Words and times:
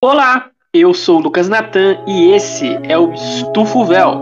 Olá, 0.00 0.52
eu 0.72 0.94
sou 0.94 1.18
Lucas 1.18 1.48
Natan 1.48 2.04
e 2.06 2.30
esse 2.30 2.78
é 2.84 2.96
o 2.96 3.12
Estufo 3.12 3.84
Véu. 3.84 4.12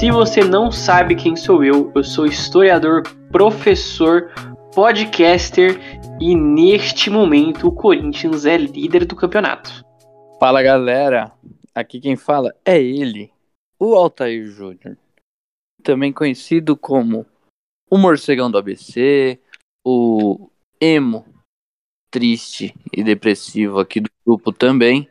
Se 0.00 0.10
você 0.10 0.42
não 0.42 0.72
sabe 0.72 1.14
quem 1.14 1.36
sou 1.36 1.62
eu, 1.62 1.92
eu 1.94 2.02
sou 2.02 2.26
historiador, 2.26 3.04
professor, 3.30 4.32
podcaster 4.74 5.78
e 6.20 6.34
neste 6.34 7.08
momento 7.08 7.68
o 7.68 7.72
Corinthians 7.72 8.44
é 8.46 8.56
líder 8.56 9.04
do 9.04 9.14
campeonato. 9.14 9.86
Fala 10.40 10.62
galera, 10.62 11.32
aqui 11.80 12.00
quem 12.00 12.16
fala 12.16 12.54
é 12.64 12.80
ele, 12.82 13.32
o 13.78 13.94
Altair 13.94 14.46
Júnior, 14.46 14.96
também 15.82 16.12
conhecido 16.12 16.76
como 16.76 17.26
o 17.90 17.96
morcegão 17.96 18.50
do 18.50 18.58
ABC, 18.58 19.40
o 19.84 20.50
emo 20.80 21.26
triste 22.10 22.74
e 22.92 23.02
depressivo 23.02 23.78
aqui 23.78 24.00
do 24.00 24.10
grupo 24.26 24.52
também. 24.52 25.08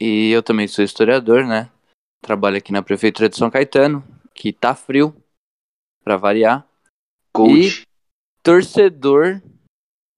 E 0.00 0.30
eu 0.30 0.42
também 0.42 0.66
sou 0.66 0.84
historiador, 0.84 1.46
né? 1.46 1.70
Trabalho 2.22 2.56
aqui 2.56 2.72
na 2.72 2.82
prefeitura 2.82 3.28
de 3.28 3.36
São 3.36 3.50
Caetano, 3.50 4.04
que 4.34 4.52
tá 4.52 4.74
frio, 4.74 5.14
para 6.02 6.16
variar. 6.16 6.66
Coach. 7.32 7.82
E 7.82 7.86
torcedor 8.42 9.42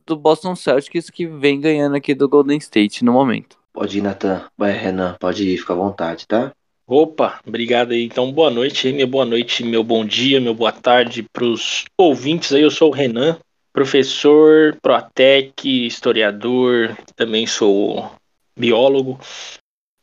do 0.07 0.16
Boston 0.16 0.55
Celtics 0.55 1.10
que 1.10 1.27
vem 1.27 1.60
ganhando 1.60 1.96
aqui 1.96 2.15
do 2.15 2.29
Golden 2.29 2.59
State 2.59 3.05
no 3.05 3.12
momento. 3.12 3.62
Pode 3.73 3.99
ir, 3.99 4.03
Natan. 4.03 4.45
Vai, 4.57 4.73
Renan. 4.73 5.17
Pode 5.19 5.45
ir, 5.45 5.59
fica 5.59 5.73
à 5.73 5.77
vontade, 5.77 6.27
tá? 6.27 6.53
Opa, 6.87 7.41
obrigado 7.47 7.93
aí. 7.93 8.05
Então, 8.05 8.30
boa 8.33 8.51
noite 8.51 8.93
minha 8.93 9.07
boa 9.07 9.25
noite, 9.25 9.65
meu 9.65 9.83
bom 9.83 10.05
dia, 10.05 10.41
meu 10.41 10.52
boa 10.52 10.73
tarde 10.73 11.23
para 11.23 11.45
os 11.45 11.85
ouvintes 11.96 12.52
aí. 12.52 12.63
Eu 12.63 12.71
sou 12.71 12.91
o 12.91 12.95
Renan, 12.95 13.38
professor, 13.73 14.77
Protec, 14.83 15.87
historiador, 15.87 16.96
também 17.16 17.46
sou 17.46 18.13
biólogo. 18.59 19.19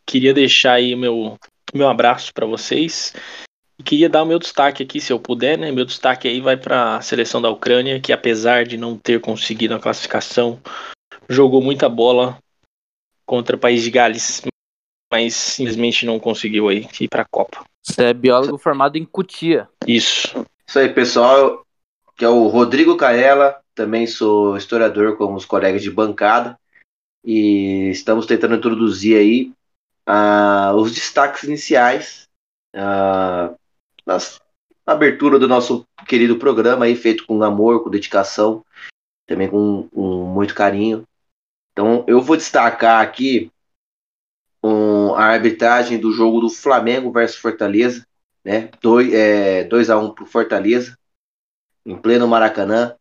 Queria 0.06 0.34
deixar 0.34 0.74
aí 0.74 0.96
meu 0.96 1.38
meu 1.74 1.88
abraço 1.88 2.34
para 2.34 2.48
vocês 2.48 3.14
queria 3.84 4.10
dar 4.10 4.24
o 4.24 4.26
meu 4.26 4.40
destaque 4.40 4.84
aqui, 4.84 5.00
se 5.00 5.12
eu 5.12 5.20
puder, 5.20 5.58
né? 5.58 5.72
Meu 5.72 5.86
destaque 5.86 6.28
aí 6.28 6.42
vai 6.42 6.58
para 6.58 6.98
a 6.98 7.02
seleção 7.02 7.42
da 7.42 7.50
Ucrânia, 7.50 8.00
que 8.00 8.12
apesar 8.12 8.66
de 8.66 8.78
não 8.78 8.98
ter 8.98 9.20
conseguido 9.20 9.74
a 9.74 9.80
classificação, 9.80 10.60
jogou 11.30 11.62
muita 11.62 11.88
bola 11.88 12.38
contra 13.30 13.56
o 13.56 13.60
país 13.60 13.84
de 13.84 13.92
Gales, 13.92 14.42
mas 15.12 15.36
simplesmente 15.36 16.04
não 16.04 16.20
conseguiu 16.20 16.68
aí 16.68 16.88
ir 17.00 17.08
para 17.08 17.22
a 17.22 17.28
Copa. 17.30 17.64
Você 17.84 18.06
é 18.06 18.14
biólogo 18.14 18.58
formado 18.58 18.98
em 18.98 19.06
Cutia. 19.06 19.70
Isso. 19.86 20.44
Isso 20.68 20.80
aí, 20.80 20.90
pessoal. 20.90 21.64
Que 22.18 22.26
é 22.26 22.28
o 22.28 22.48
Rodrigo 22.48 22.98
Caella. 22.98 23.62
Também 23.76 24.08
sou 24.08 24.58
historiador, 24.58 25.16
como 25.16 25.36
os 25.36 25.46
colegas 25.46 25.84
de 25.84 25.92
bancada. 25.92 26.58
E 27.24 27.92
estamos 27.92 28.26
tentando 28.26 28.56
introduzir 28.56 29.16
aí 29.16 29.52
uh, 30.08 30.76
os 30.76 30.92
destaques 30.92 31.44
iniciais 31.44 32.28
uh, 32.76 33.56
na 34.08 34.18
abertura 34.88 35.38
do 35.38 35.48
nosso 35.48 35.86
querido 36.08 36.38
programa 36.38 36.86
aí, 36.86 36.96
feito 36.96 37.28
com 37.28 37.44
amor, 37.44 37.84
com 37.84 37.92
dedicação, 37.92 38.66
também 39.28 39.48
com, 39.48 39.88
com 39.94 40.26
muito 40.26 40.56
carinho. 40.56 41.06
Então, 41.80 42.04
eu 42.10 42.22
vou 42.22 42.36
destacar 42.36 43.02
aqui 43.02 43.50
um, 44.62 45.16
a 45.16 45.28
arbitragem 45.28 45.98
do 45.98 46.12
jogo 46.12 46.42
do 46.42 46.50
Flamengo 46.50 47.10
versus 47.10 47.40
Fortaleza, 47.40 48.06
né? 48.44 48.70
2 48.82 49.14
é, 49.14 49.64
dois 49.64 49.90
a 49.90 49.98
1 49.98 50.04
um 50.04 50.14
para 50.14 50.26
Fortaleza, 50.26 50.98
em 51.86 51.96
pleno 51.96 52.28
Maracanã. 52.28 52.98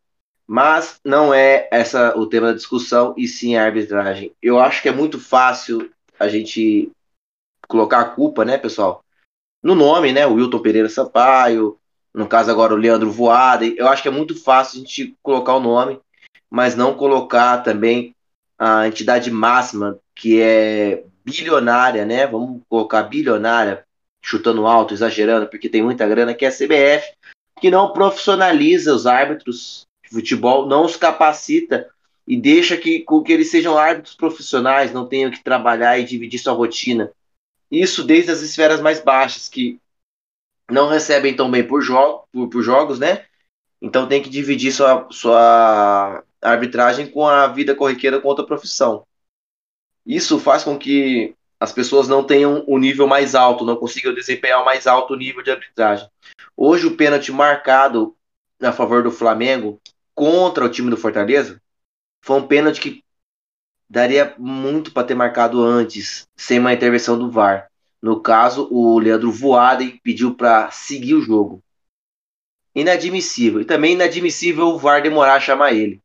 Mas 0.46 1.00
não 1.04 1.34
é 1.34 1.68
essa 1.72 2.16
o 2.16 2.24
tema 2.28 2.46
da 2.46 2.52
discussão, 2.52 3.14
e 3.18 3.26
sim 3.26 3.56
a 3.56 3.64
arbitragem. 3.64 4.32
Eu 4.40 4.60
acho 4.60 4.80
que 4.80 4.88
é 4.88 4.92
muito 4.92 5.18
fácil 5.18 5.90
a 6.16 6.28
gente 6.28 6.92
colocar 7.66 7.98
a 7.98 8.08
culpa, 8.08 8.44
né, 8.44 8.58
pessoal? 8.58 9.04
No 9.60 9.74
nome, 9.74 10.12
né? 10.12 10.24
O 10.24 10.34
Wilton 10.34 10.60
Pereira 10.60 10.88
Sampaio, 10.88 11.76
no 12.14 12.28
caso 12.28 12.48
agora 12.48 12.74
o 12.74 12.76
Leandro 12.76 13.10
Voada. 13.10 13.66
Eu 13.66 13.88
acho 13.88 14.02
que 14.02 14.08
é 14.08 14.12
muito 14.12 14.40
fácil 14.40 14.76
a 14.76 14.84
gente 14.84 15.16
colocar 15.20 15.56
o 15.56 15.60
nome, 15.60 16.00
mas 16.48 16.76
não 16.76 16.94
colocar 16.94 17.58
também 17.64 18.14
a 18.58 18.88
entidade 18.88 19.30
máxima, 19.30 19.98
que 20.14 20.40
é 20.40 21.04
bilionária, 21.24 22.04
né? 22.04 22.26
Vamos 22.26 22.62
colocar 22.68 23.02
bilionária, 23.04 23.84
chutando 24.20 24.66
alto, 24.66 24.92
exagerando, 24.92 25.46
porque 25.46 25.68
tem 25.68 25.82
muita 25.82 26.06
grana, 26.06 26.34
que 26.34 26.44
é 26.44 26.48
a 26.48 26.52
CBF, 26.52 27.12
que 27.60 27.70
não 27.70 27.92
profissionaliza 27.92 28.94
os 28.94 29.06
árbitros 29.06 29.86
de 30.02 30.10
futebol, 30.10 30.66
não 30.66 30.84
os 30.84 30.96
capacita 30.96 31.88
e 32.26 32.36
deixa 32.36 32.76
que, 32.76 33.00
com 33.00 33.22
que 33.22 33.32
eles 33.32 33.50
sejam 33.50 33.78
árbitros 33.78 34.14
profissionais, 34.14 34.92
não 34.92 35.06
tenham 35.06 35.30
que 35.30 35.42
trabalhar 35.42 35.98
e 35.98 36.04
dividir 36.04 36.38
sua 36.38 36.52
rotina. 36.52 37.10
Isso 37.70 38.04
desde 38.04 38.30
as 38.30 38.40
esferas 38.42 38.80
mais 38.80 39.00
baixas, 39.00 39.48
que 39.48 39.78
não 40.70 40.88
recebem 40.88 41.34
tão 41.34 41.50
bem 41.50 41.66
por, 41.66 41.80
jo 41.80 42.20
por, 42.32 42.48
por 42.48 42.62
jogos, 42.62 42.98
né? 42.98 43.24
Então 43.80 44.08
tem 44.08 44.22
que 44.22 44.28
dividir 44.28 44.72
sua, 44.72 45.06
sua 45.10 46.22
arbitragem 46.42 47.10
com 47.10 47.26
a 47.26 47.46
vida 47.46 47.74
corriqueira 47.74 48.20
com 48.20 48.28
outra 48.28 48.46
profissão. 48.46 49.06
Isso 50.06 50.38
faz 50.38 50.64
com 50.64 50.78
que 50.78 51.34
as 51.60 51.72
pessoas 51.72 52.06
não 52.06 52.24
tenham 52.24 52.64
o 52.66 52.76
um 52.76 52.78
nível 52.78 53.06
mais 53.06 53.34
alto, 53.34 53.64
não 53.64 53.76
consigam 53.76 54.14
desempenhar 54.14 54.62
o 54.62 54.64
mais 54.64 54.86
alto 54.86 55.16
nível 55.16 55.42
de 55.42 55.50
arbitragem. 55.50 56.08
Hoje 56.56 56.86
o 56.86 56.96
pênalti 56.96 57.32
marcado 57.32 58.16
a 58.62 58.72
favor 58.72 59.02
do 59.02 59.10
Flamengo 59.10 59.80
contra 60.14 60.64
o 60.64 60.68
time 60.68 60.90
do 60.90 60.96
Fortaleza 60.96 61.60
foi 62.22 62.38
um 62.38 62.46
pênalti 62.46 62.80
que 62.80 63.04
daria 63.88 64.34
muito 64.38 64.92
para 64.92 65.06
ter 65.06 65.14
marcado 65.14 65.62
antes, 65.62 66.26
sem 66.36 66.58
uma 66.58 66.72
intervenção 66.72 67.18
do 67.18 67.30
VAR. 67.30 67.68
No 68.00 68.20
caso, 68.20 68.68
o 68.70 68.98
Leandro 68.98 69.32
Voaden 69.32 69.98
pediu 70.02 70.34
para 70.34 70.70
seguir 70.70 71.14
o 71.14 71.22
jogo. 71.22 71.62
Inadmissível. 72.74 73.60
E 73.60 73.64
também 73.64 73.94
inadmissível 73.94 74.68
o 74.68 74.78
VAR 74.78 75.02
demorar 75.02 75.34
a 75.34 75.40
chamar 75.40 75.72
ele 75.72 76.00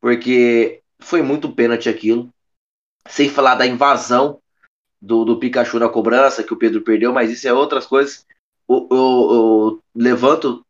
porque 0.00 0.80
foi 1.00 1.22
muito 1.22 1.52
pênalti 1.52 1.88
aquilo. 1.88 2.28
Sem 3.08 3.28
falar 3.28 3.54
da 3.54 3.66
invasão 3.66 4.40
do, 5.00 5.24
do 5.24 5.38
Pikachu 5.38 5.78
na 5.78 5.88
cobrança, 5.88 6.42
que 6.42 6.52
o 6.52 6.56
Pedro 6.56 6.82
perdeu, 6.82 7.12
mas 7.12 7.30
isso 7.30 7.48
é 7.48 7.52
outras 7.52 7.86
coisas. 7.86 8.26
Eu, 8.68 8.88
eu, 8.90 8.96
eu 8.96 9.82
levanto 9.94 10.64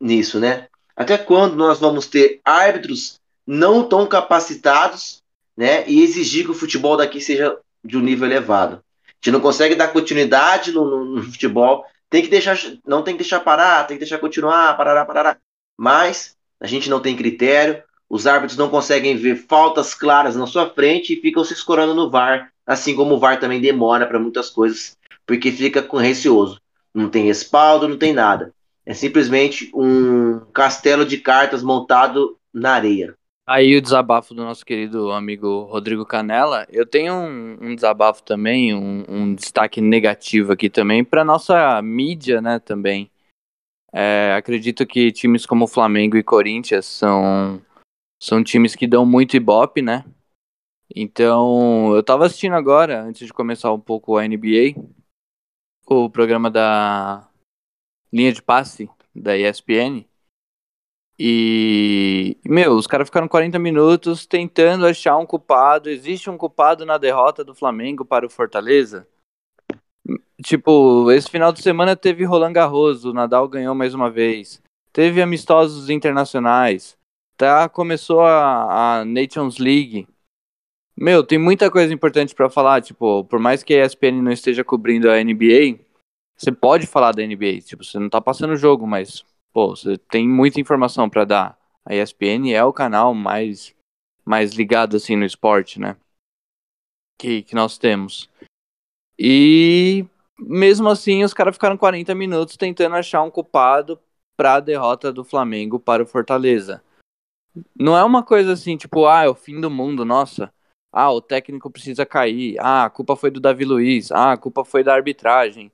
nisso, 0.00 0.38
né? 0.38 0.68
Até 0.94 1.18
quando 1.18 1.56
nós 1.56 1.78
vamos 1.78 2.06
ter 2.06 2.40
árbitros 2.44 3.20
não 3.46 3.86
tão 3.86 4.06
capacitados, 4.06 5.22
né? 5.56 5.88
E 5.88 6.02
exigir 6.02 6.44
que 6.44 6.50
o 6.50 6.54
futebol 6.54 6.96
daqui 6.96 7.20
seja 7.20 7.58
de 7.84 7.96
um 7.96 8.00
nível 8.00 8.26
elevado. 8.26 8.82
A 9.06 9.12
gente 9.16 9.32
não 9.32 9.40
consegue 9.40 9.74
dar 9.74 9.92
continuidade 9.92 10.72
no, 10.72 10.84
no, 10.84 11.04
no 11.16 11.22
futebol. 11.22 11.84
Tem 12.08 12.22
que 12.22 12.28
deixar, 12.28 12.56
não 12.86 13.02
tem 13.02 13.14
que 13.14 13.22
deixar 13.22 13.40
parar, 13.40 13.84
tem 13.84 13.96
que 13.96 14.04
deixar 14.04 14.18
continuar, 14.18 14.76
parar, 14.76 15.04
parar. 15.04 15.38
Mas 15.76 16.36
a 16.60 16.66
gente 16.66 16.88
não 16.88 17.00
tem 17.00 17.16
critério, 17.16 17.82
os 18.08 18.26
árbitros 18.26 18.56
não 18.56 18.68
conseguem 18.68 19.16
ver 19.16 19.36
faltas 19.36 19.94
claras 19.94 20.36
na 20.36 20.46
sua 20.46 20.70
frente 20.70 21.12
e 21.12 21.20
ficam 21.20 21.44
se 21.44 21.52
escorando 21.52 21.94
no 21.94 22.10
VAR, 22.10 22.52
assim 22.66 22.94
como 22.94 23.14
o 23.14 23.18
VAR 23.18 23.40
também 23.40 23.60
demora 23.60 24.06
para 24.06 24.18
muitas 24.18 24.48
coisas, 24.48 24.96
porque 25.26 25.50
fica 25.50 25.82
com 25.82 25.96
receoso. 25.96 26.60
Não 26.94 27.08
tem 27.10 27.24
respaldo, 27.24 27.88
não 27.88 27.98
tem 27.98 28.12
nada. 28.12 28.54
É 28.84 28.94
simplesmente 28.94 29.70
um 29.74 30.40
castelo 30.52 31.04
de 31.04 31.18
cartas 31.18 31.62
montado 31.62 32.38
na 32.54 32.74
areia. 32.74 33.14
Aí 33.48 33.76
o 33.76 33.82
desabafo 33.82 34.34
do 34.34 34.42
nosso 34.42 34.64
querido 34.64 35.12
amigo 35.12 35.64
Rodrigo 35.64 36.04
Canella. 36.04 36.66
Eu 36.70 36.84
tenho 36.84 37.14
um, 37.14 37.58
um 37.60 37.74
desabafo 37.74 38.22
também, 38.22 38.74
um, 38.74 39.04
um, 39.08 39.34
destaque 39.34 39.80
negativo 39.80 40.52
aqui 40.52 40.68
também 40.68 41.04
para 41.04 41.24
nossa 41.24 41.80
mídia, 41.82 42.40
né? 42.40 42.58
Também. 42.58 43.10
É, 43.92 44.34
acredito 44.36 44.84
que 44.84 45.12
times 45.12 45.46
como 45.46 45.68
Flamengo 45.68 46.16
e 46.16 46.24
Corinthians 46.24 46.86
são 46.86 47.62
são 48.20 48.42
times 48.42 48.74
que 48.74 48.86
dão 48.86 49.04
muito 49.04 49.36
ibope, 49.36 49.82
né? 49.82 50.04
Então, 50.94 51.94
eu 51.94 52.02
tava 52.02 52.26
assistindo 52.26 52.54
agora, 52.54 53.02
antes 53.02 53.26
de 53.26 53.32
começar 53.32 53.72
um 53.72 53.80
pouco 53.80 54.16
a 54.16 54.24
NBA, 54.24 54.74
o 55.86 56.08
programa 56.08 56.50
da 56.50 57.28
linha 58.12 58.32
de 58.32 58.42
passe 58.42 58.88
da 59.14 59.36
ESPN. 59.36 60.06
E, 61.18 62.36
meu, 62.44 62.74
os 62.74 62.86
caras 62.86 63.08
ficaram 63.08 63.26
40 63.26 63.58
minutos 63.58 64.26
tentando 64.26 64.86
achar 64.86 65.16
um 65.16 65.26
culpado. 65.26 65.88
Existe 65.88 66.28
um 66.28 66.36
culpado 66.36 66.84
na 66.84 66.98
derrota 66.98 67.42
do 67.42 67.54
Flamengo 67.54 68.04
para 68.04 68.26
o 68.26 68.30
Fortaleza? 68.30 69.08
Tipo, 70.42 71.10
esse 71.10 71.30
final 71.30 71.52
de 71.52 71.62
semana 71.62 71.96
teve 71.96 72.24
Roland 72.24 72.52
Garros, 72.52 73.04
o 73.04 73.12
Nadal 73.12 73.48
ganhou 73.48 73.74
mais 73.74 73.94
uma 73.94 74.10
vez. 74.10 74.62
Teve 74.92 75.22
amistosos 75.22 75.88
internacionais 75.88 76.95
tá, 77.36 77.68
começou 77.68 78.20
a, 78.20 79.00
a 79.00 79.04
Nations 79.04 79.58
League. 79.58 80.08
Meu, 80.96 81.22
tem 81.22 81.38
muita 81.38 81.70
coisa 81.70 81.92
importante 81.92 82.34
para 82.34 82.48
falar, 82.48 82.80
tipo, 82.80 83.24
por 83.24 83.38
mais 83.38 83.62
que 83.62 83.74
a 83.74 83.84
ESPN 83.84 84.22
não 84.22 84.32
esteja 84.32 84.64
cobrindo 84.64 85.10
a 85.10 85.20
NBA, 85.20 85.78
você 86.36 86.50
pode 86.50 86.86
falar 86.86 87.12
da 87.12 87.22
NBA, 87.22 87.60
tipo, 87.60 87.84
você 87.84 87.98
não 87.98 88.08
tá 88.08 88.20
passando 88.20 88.52
o 88.52 88.56
jogo, 88.56 88.86
mas, 88.86 89.24
pô, 89.52 89.76
você 89.76 89.98
tem 89.98 90.26
muita 90.26 90.60
informação 90.60 91.08
para 91.08 91.24
dar. 91.24 91.58
A 91.84 91.94
ESPN 91.94 92.52
é 92.52 92.64
o 92.64 92.72
canal 92.72 93.14
mais, 93.14 93.74
mais 94.24 94.54
ligado, 94.54 94.96
assim, 94.96 95.16
no 95.16 95.24
esporte, 95.24 95.78
né? 95.78 95.96
Que, 97.18 97.42
que 97.42 97.54
nós 97.54 97.78
temos. 97.78 98.28
E, 99.18 100.04
mesmo 100.38 100.88
assim, 100.88 101.24
os 101.24 101.32
caras 101.32 101.54
ficaram 101.54 101.76
40 101.76 102.14
minutos 102.14 102.56
tentando 102.56 102.96
achar 102.96 103.22
um 103.22 103.30
culpado 103.30 103.98
pra 104.36 104.60
derrota 104.60 105.12
do 105.12 105.24
Flamengo 105.24 105.80
para 105.80 106.02
o 106.02 106.06
Fortaleza. 106.06 106.82
Não 107.78 107.96
é 107.96 108.04
uma 108.04 108.22
coisa 108.22 108.52
assim, 108.52 108.76
tipo, 108.76 109.06
ah, 109.06 109.24
é 109.24 109.28
o 109.28 109.34
fim 109.34 109.60
do 109.60 109.70
mundo, 109.70 110.04
nossa 110.04 110.52
ah, 110.96 111.12
o 111.12 111.20
técnico 111.20 111.70
precisa 111.70 112.06
cair. 112.06 112.56
Ah, 112.58 112.86
a 112.86 112.90
culpa 112.90 113.14
foi 113.16 113.30
do 113.30 113.38
Davi 113.38 113.66
Luiz. 113.66 114.10
Ah, 114.10 114.32
a 114.32 114.36
culpa 114.38 114.64
foi 114.64 114.82
da 114.82 114.94
arbitragem. 114.94 115.70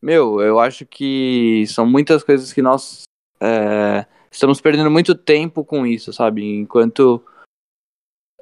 Meu, 0.00 0.40
eu 0.40 0.60
acho 0.60 0.86
que 0.86 1.64
são 1.66 1.84
muitas 1.84 2.22
coisas 2.22 2.52
que 2.52 2.62
nós 2.62 3.02
é, 3.40 4.06
estamos 4.30 4.60
perdendo 4.60 4.88
muito 4.88 5.12
tempo 5.12 5.64
com 5.64 5.84
isso, 5.84 6.12
sabe? 6.12 6.44
Enquanto 6.44 7.20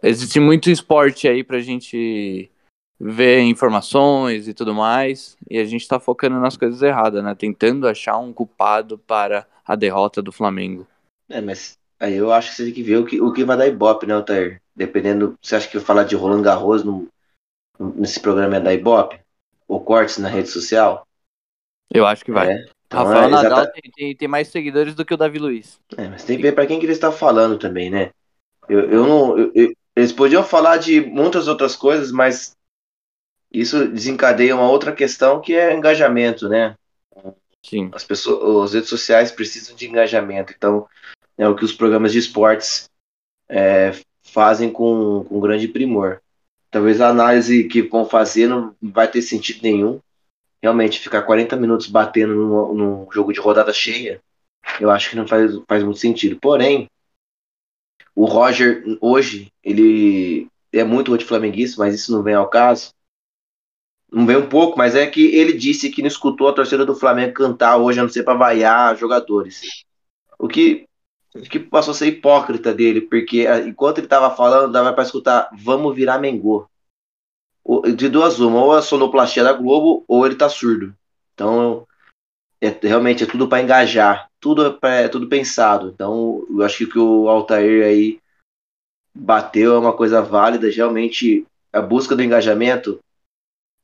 existe 0.03 0.39
muito 0.39 0.69
esporte 0.69 1.27
aí 1.27 1.43
pra 1.43 1.61
gente 1.61 2.53
ver 3.01 3.41
informações 3.41 4.49
e 4.49 4.53
tudo 4.53 4.75
mais, 4.75 5.35
e 5.49 5.57
a 5.57 5.65
gente 5.65 5.89
tá 5.89 5.99
focando 5.99 6.39
nas 6.39 6.59
coisas 6.59 6.83
erradas, 6.83 7.25
né? 7.25 7.35
Tentando 7.35 7.89
achar 7.89 8.19
um 8.19 8.35
culpado 8.35 8.99
para 8.99 9.47
a 9.65 9.75
derrota 9.75 10.21
do 10.21 10.31
Flamengo. 10.31 10.87
É, 11.27 11.41
mas 11.41 11.79
aí 11.99 12.15
eu 12.15 12.33
acho 12.33 12.51
que 12.51 12.57
você 12.57 12.65
tem 12.65 12.73
que 12.73 12.83
ver 12.83 12.97
o 12.99 13.05
que, 13.05 13.21
o 13.21 13.33
que 13.33 13.45
vai 13.45 13.57
dar 13.57 13.67
ibope, 13.67 14.07
né, 14.07 14.15
Altair? 14.15 14.61
Dependendo, 14.75 15.37
você 15.43 15.57
acha 15.57 15.69
que 15.69 15.77
eu 15.77 15.81
falar 15.81 16.05
de 16.05 16.15
Roland 16.15 16.43
Garros 16.43 16.85
no, 16.85 17.09
nesse 17.79 18.21
programa 18.21 18.57
é 18.57 18.61
da 18.61 18.73
Ibope? 18.73 19.21
Ou 19.67 19.81
cortes 19.81 20.19
na 20.19 20.29
rede 20.29 20.49
social? 20.49 21.07
Eu 21.93 22.07
acho 22.07 22.25
que 22.25 22.33
vai. 22.33 22.53
É. 22.53 22.65
Então, 22.87 23.05
Rafael 23.05 23.25
é, 23.25 23.29
Nadal 23.29 23.53
exata... 23.53 23.73
tem, 23.73 23.93
tem, 23.93 24.17
tem, 24.17 24.29
mais 24.29 24.49
seguidores 24.49 24.95
do 24.95 25.05
que 25.05 25.13
o 25.13 25.17
Davi 25.17 25.39
Luiz. 25.39 25.79
É, 25.97 26.09
mas 26.09 26.25
tem 26.25 26.37
que 26.37 26.43
ver 26.43 26.53
para 26.53 26.67
quem 26.67 26.79
que 26.79 26.87
ele 26.87 26.93
está 26.93 27.13
falando 27.13 27.59
também, 27.59 27.91
né? 27.91 28.11
Eu, 28.69 28.91
eu 28.91 29.07
não. 29.07 29.39
Eu, 29.39 29.53
eu, 29.55 29.73
eles 29.95 30.13
podiam 30.13 30.43
falar 30.43 30.77
de 30.79 31.01
muitas 31.01 31.49
outras 31.49 31.77
coisas, 31.77 32.13
mas 32.13 32.57
isso 33.53 33.89
desencadeia 33.89 34.55
uma 34.55 34.71
outra 34.71 34.93
questão 34.93 35.41
que 35.41 35.55
é 35.55 35.75
engajamento, 35.75 36.49
né? 36.49 36.77
Sim. 37.63 37.91
As 37.93 38.05
pessoas, 38.05 38.71
as 38.71 38.75
redes 38.75 38.89
sociais 38.89 39.33
precisam 39.33 39.75
de 39.75 39.89
engajamento. 39.89 40.55
Então, 40.57 40.87
é 41.39 41.49
o 41.49 41.55
que 41.55 41.65
os 41.65 41.73
programas 41.73 42.13
de 42.13 42.19
esportes 42.19 42.91
é, 43.49 43.93
fazem 44.23 44.71
com, 44.71 45.25
com 45.25 45.41
grande 45.41 45.69
primor. 45.69 46.21
Talvez 46.71 47.01
a 47.01 47.09
análise 47.09 47.65
que 47.65 47.81
vão 47.81 48.05
fazer 48.05 48.49
não 48.49 48.75
vai 48.83 49.09
ter 49.09 49.23
sentido 49.23 49.63
nenhum. 49.63 50.01
Realmente, 50.61 50.99
ficar 50.99 51.23
40 51.23 51.57
minutos 51.57 51.87
batendo 51.87 52.35
num, 52.35 52.75
num 52.75 53.13
jogo 53.13 53.33
de 53.33 53.39
rodada 53.39 53.73
cheia, 53.73 54.21
eu 54.81 54.91
acho 54.91 55.11
que 55.11 55.17
não 55.17 55.27
faz, 55.27 55.53
faz 55.69 55.85
muito 55.85 56.01
sentido. 56.01 56.37
Porém, 56.41 56.91
o 58.15 58.25
Roger, 58.25 58.83
hoje, 59.01 59.53
ele 59.63 60.49
é 60.73 60.83
muito 60.83 61.15
anti-flamenguista, 61.15 61.77
mas 61.79 61.95
isso 61.95 62.11
não 62.11 62.23
vem 62.23 62.35
ao 62.35 62.51
caso. 62.51 62.91
Não 64.11 64.27
vem 64.27 64.37
um 64.37 64.49
pouco, 64.49 64.77
mas 64.77 64.97
é 64.97 65.07
que 65.07 65.37
ele 65.37 65.53
disse 65.53 65.91
que 65.91 66.03
não 66.03 66.09
escutou 66.09 66.49
a 66.49 66.53
torcida 66.53 66.85
do 66.85 66.97
Flamengo 66.97 67.35
cantar 67.35 67.77
hoje, 67.77 68.01
a 68.01 68.03
não 68.03 68.11
ser 68.11 68.25
para 68.25 68.37
vaiar 68.37 68.97
jogadores. 68.97 69.85
O 70.39 70.49
que 70.49 70.88
que 71.49 71.59
passou 71.59 71.93
a 71.93 71.95
ser 71.95 72.07
hipócrita 72.07 72.73
dele, 72.75 73.01
porque 73.01 73.47
ah, 73.47 73.61
enquanto 73.61 73.99
ele 73.99 74.07
estava 74.07 74.35
falando, 74.35 74.73
dava 74.73 74.93
para 74.93 75.05
escutar 75.05 75.51
vamos 75.59 75.95
virar 75.95 76.19
Mengô. 76.19 76.69
De 77.97 78.09
duas 78.09 78.41
uma, 78.41 78.63
ou 78.63 78.73
a 78.73 78.81
sonoplastia 78.81 79.45
da 79.45 79.53
Globo, 79.53 80.05
ou 80.09 80.25
ele 80.25 80.37
tá 80.37 80.49
surdo. 80.49 80.95
Então, 81.35 81.87
é, 82.61 82.69
realmente 82.69 83.23
é 83.23 83.27
tudo 83.27 83.47
para 83.47 83.63
engajar, 83.63 84.31
tudo 84.41 84.67
é, 84.67 84.71
pra, 84.71 84.91
é, 84.95 85.09
tudo 85.09 85.29
pensado. 85.29 85.91
Então, 85.91 86.47
eu 86.51 86.63
acho 86.63 86.79
que 86.79 86.85
o 86.85 86.91
que 86.91 86.99
o 86.99 87.29
Altair 87.29 87.85
aí 87.85 88.21
bateu 89.15 89.75
é 89.75 89.79
uma 89.79 89.97
coisa 89.97 90.23
válida. 90.23 90.71
Realmente, 90.71 91.47
a 91.73 91.81
busca 91.81 92.17
do 92.17 92.23
engajamento, 92.23 92.99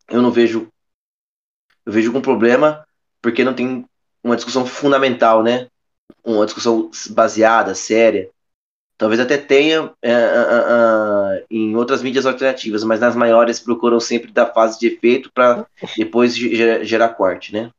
eu 0.09 0.23
não 0.23 0.31
vejo. 0.31 0.69
Eu 1.85 1.93
vejo 1.93 2.11
com 2.11 2.23
problema, 2.23 2.87
porque 3.21 3.45
não 3.45 3.55
tem 3.55 3.85
uma 4.23 4.37
discussão 4.37 4.65
fundamental, 4.65 5.43
né? 5.43 5.69
Uma 6.25 6.45
discussão 6.45 6.91
baseada, 7.11 7.75
séria. 7.75 8.31
Talvez 8.97 9.21
até 9.21 9.37
tenha 9.37 9.93
é, 10.01 10.13
é, 10.13 10.13
é, 10.13 11.47
em 11.51 11.75
outras 11.77 12.03
mídias 12.03 12.27
alternativas, 12.27 12.85
mas 12.85 13.01
nas 13.01 13.17
maiores 13.17 13.59
procuram 13.59 13.99
sempre 13.99 14.31
dar 14.31 14.53
fase 14.53 14.79
de 14.79 14.87
efeito 14.87 15.33
para 15.33 15.67
depois 15.97 16.37
gerar, 16.37 16.85
gerar 16.85 17.09
corte, 17.11 17.53
né? 17.53 17.71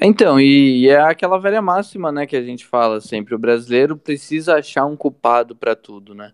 Então, 0.00 0.40
e, 0.40 0.80
e, 0.84 0.88
é 0.88 1.00
aquela 1.00 1.38
velha 1.38 1.60
máxima, 1.60 2.10
né, 2.10 2.26
que 2.26 2.34
a 2.34 2.42
gente 2.42 2.64
fala 2.64 3.00
sempre, 3.00 3.34
o 3.34 3.38
brasileiro 3.38 3.96
precisa 3.96 4.56
achar 4.56 4.86
um 4.86 4.96
culpado 4.96 5.54
para 5.54 5.76
tudo, 5.76 6.14
né? 6.14 6.32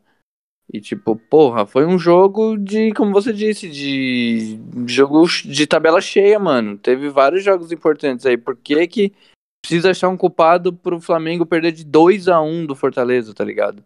E 0.72 0.80
tipo, 0.80 1.16
porra, 1.16 1.66
foi 1.66 1.86
um 1.86 1.98
jogo 1.98 2.56
de, 2.56 2.92
como 2.92 3.12
você 3.12 3.32
disse, 3.32 3.68
de 3.68 4.60
jogo 4.86 5.26
de 5.26 5.66
tabela 5.66 6.00
cheia, 6.00 6.38
mano. 6.38 6.76
Teve 6.76 7.08
vários 7.08 7.42
jogos 7.42 7.72
importantes 7.72 8.26
aí. 8.26 8.36
Por 8.36 8.54
que 8.54 8.86
que 8.86 9.14
precisa 9.60 9.90
achar 9.90 10.08
um 10.08 10.16
culpado 10.16 10.72
pro 10.72 11.00
Flamengo 11.00 11.46
perder 11.46 11.72
de 11.72 11.84
2 11.84 12.28
a 12.28 12.40
1 12.40 12.66
do 12.66 12.74
Fortaleza, 12.74 13.34
tá 13.34 13.44
ligado? 13.44 13.84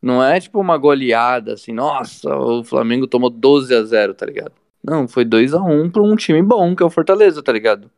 Não 0.00 0.22
é 0.22 0.38
tipo 0.40 0.60
uma 0.60 0.78
goleada 0.78 1.54
assim, 1.54 1.72
nossa, 1.72 2.34
o 2.36 2.62
Flamengo 2.62 3.06
tomou 3.06 3.30
12 3.30 3.74
a 3.74 3.82
0, 3.82 4.14
tá 4.14 4.24
ligado? 4.24 4.52
Não, 4.82 5.08
foi 5.08 5.24
2 5.24 5.54
a 5.54 5.62
1 5.62 5.90
pra 5.90 6.02
um 6.02 6.14
time 6.14 6.42
bom, 6.42 6.74
que 6.74 6.82
é 6.82 6.86
o 6.86 6.90
Fortaleza, 6.90 7.42
tá 7.42 7.52
ligado? 7.52 7.90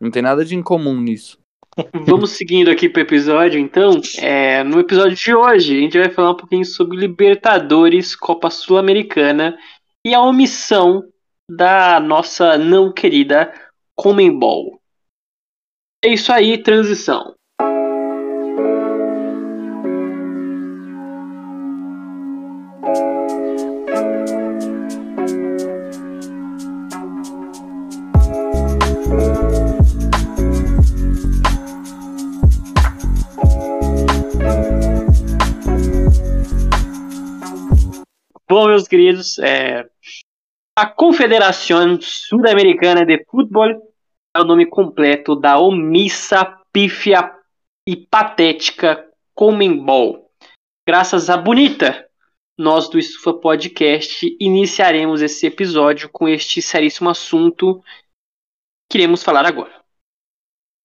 Não 0.00 0.10
tem 0.10 0.22
nada 0.22 0.44
de 0.44 0.54
incomum 0.54 1.00
nisso. 1.00 1.38
Vamos 2.06 2.32
seguindo 2.32 2.70
aqui 2.70 2.88
pro 2.88 3.02
episódio, 3.02 3.58
então. 3.58 4.00
É, 4.18 4.62
no 4.62 4.78
episódio 4.80 5.16
de 5.16 5.34
hoje, 5.34 5.76
a 5.76 5.80
gente 5.80 5.98
vai 5.98 6.10
falar 6.10 6.32
um 6.32 6.36
pouquinho 6.36 6.64
sobre 6.64 6.96
Libertadores, 6.96 8.14
Copa 8.14 8.50
Sul-Americana 8.50 9.56
e 10.04 10.14
a 10.14 10.20
omissão 10.20 11.02
da 11.50 11.98
nossa 11.98 12.58
não 12.58 12.92
querida 12.92 13.52
Comembol. 13.94 14.81
É 16.04 16.08
isso 16.08 16.32
aí, 16.32 16.58
transição. 16.60 17.36
Bom, 38.48 38.66
meus 38.66 38.88
queridos, 38.88 39.38
é, 39.38 39.86
a 40.76 40.84
Confederação 40.84 41.96
Sul-Americana 42.00 43.06
de 43.06 43.24
Futebol 43.30 43.91
é 44.34 44.40
o 44.40 44.44
nome 44.44 44.64
completo 44.64 45.36
da 45.36 45.58
omissa, 45.58 46.44
pífia 46.72 47.30
e 47.86 47.96
patética 47.96 49.06
Comembol. 49.34 50.30
Graças 50.88 51.28
a 51.28 51.36
Bonita, 51.36 52.08
nós 52.58 52.88
do 52.88 52.98
Estufa 52.98 53.34
Podcast 53.34 54.36
iniciaremos 54.40 55.20
esse 55.20 55.46
episódio 55.46 56.08
com 56.08 56.26
este 56.26 56.62
seríssimo 56.62 57.10
assunto 57.10 57.82
que 58.90 58.98
iremos 58.98 59.22
falar 59.22 59.44
agora. 59.44 59.82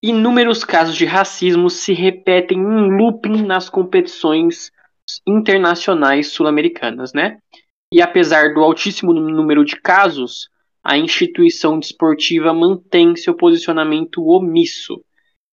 Inúmeros 0.04 0.64
casos 0.64 0.96
de 0.96 1.06
racismo 1.06 1.70
se 1.70 1.94
repetem 1.94 2.58
em 2.58 2.98
looping 2.98 3.44
nas 3.44 3.70
competições 3.70 4.72
internacionais 5.26 6.28
sul-americanas, 6.28 7.14
né? 7.14 7.40
E 7.92 8.02
apesar 8.02 8.54
do 8.54 8.62
altíssimo 8.62 9.14
número 9.14 9.64
de 9.64 9.80
casos, 9.80 10.50
a 10.88 10.98
instituição 10.98 11.78
desportiva 11.78 12.54
mantém 12.54 13.14
seu 13.18 13.36
posicionamento 13.36 14.26
omisso. 14.26 15.04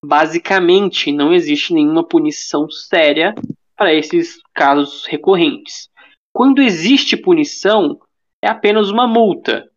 Basicamente, 0.05 1.11
não 1.11 1.35
existe 1.35 1.75
nenhuma 1.75 2.07
punição 2.07 2.71
séria 2.71 3.35
para 3.77 3.93
esses 3.93 4.41
casos 4.55 5.05
recorrentes. 5.07 5.91
Quando 6.33 6.63
existe 6.63 7.17
punição, 7.17 7.99
é 8.41 8.49
apenas 8.49 8.91
uma 8.91 9.09
multa. 9.09 9.69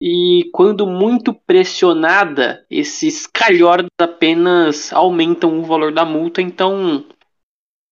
E 0.00 0.48
quando 0.52 0.86
muito 0.86 1.34
pressionada, 1.34 2.64
esses 2.70 3.26
calhordas 3.26 3.90
apenas 4.00 4.92
aumentam 4.92 5.58
o 5.58 5.64
valor 5.64 5.92
da 5.92 6.04
multa, 6.04 6.40
então 6.40 7.04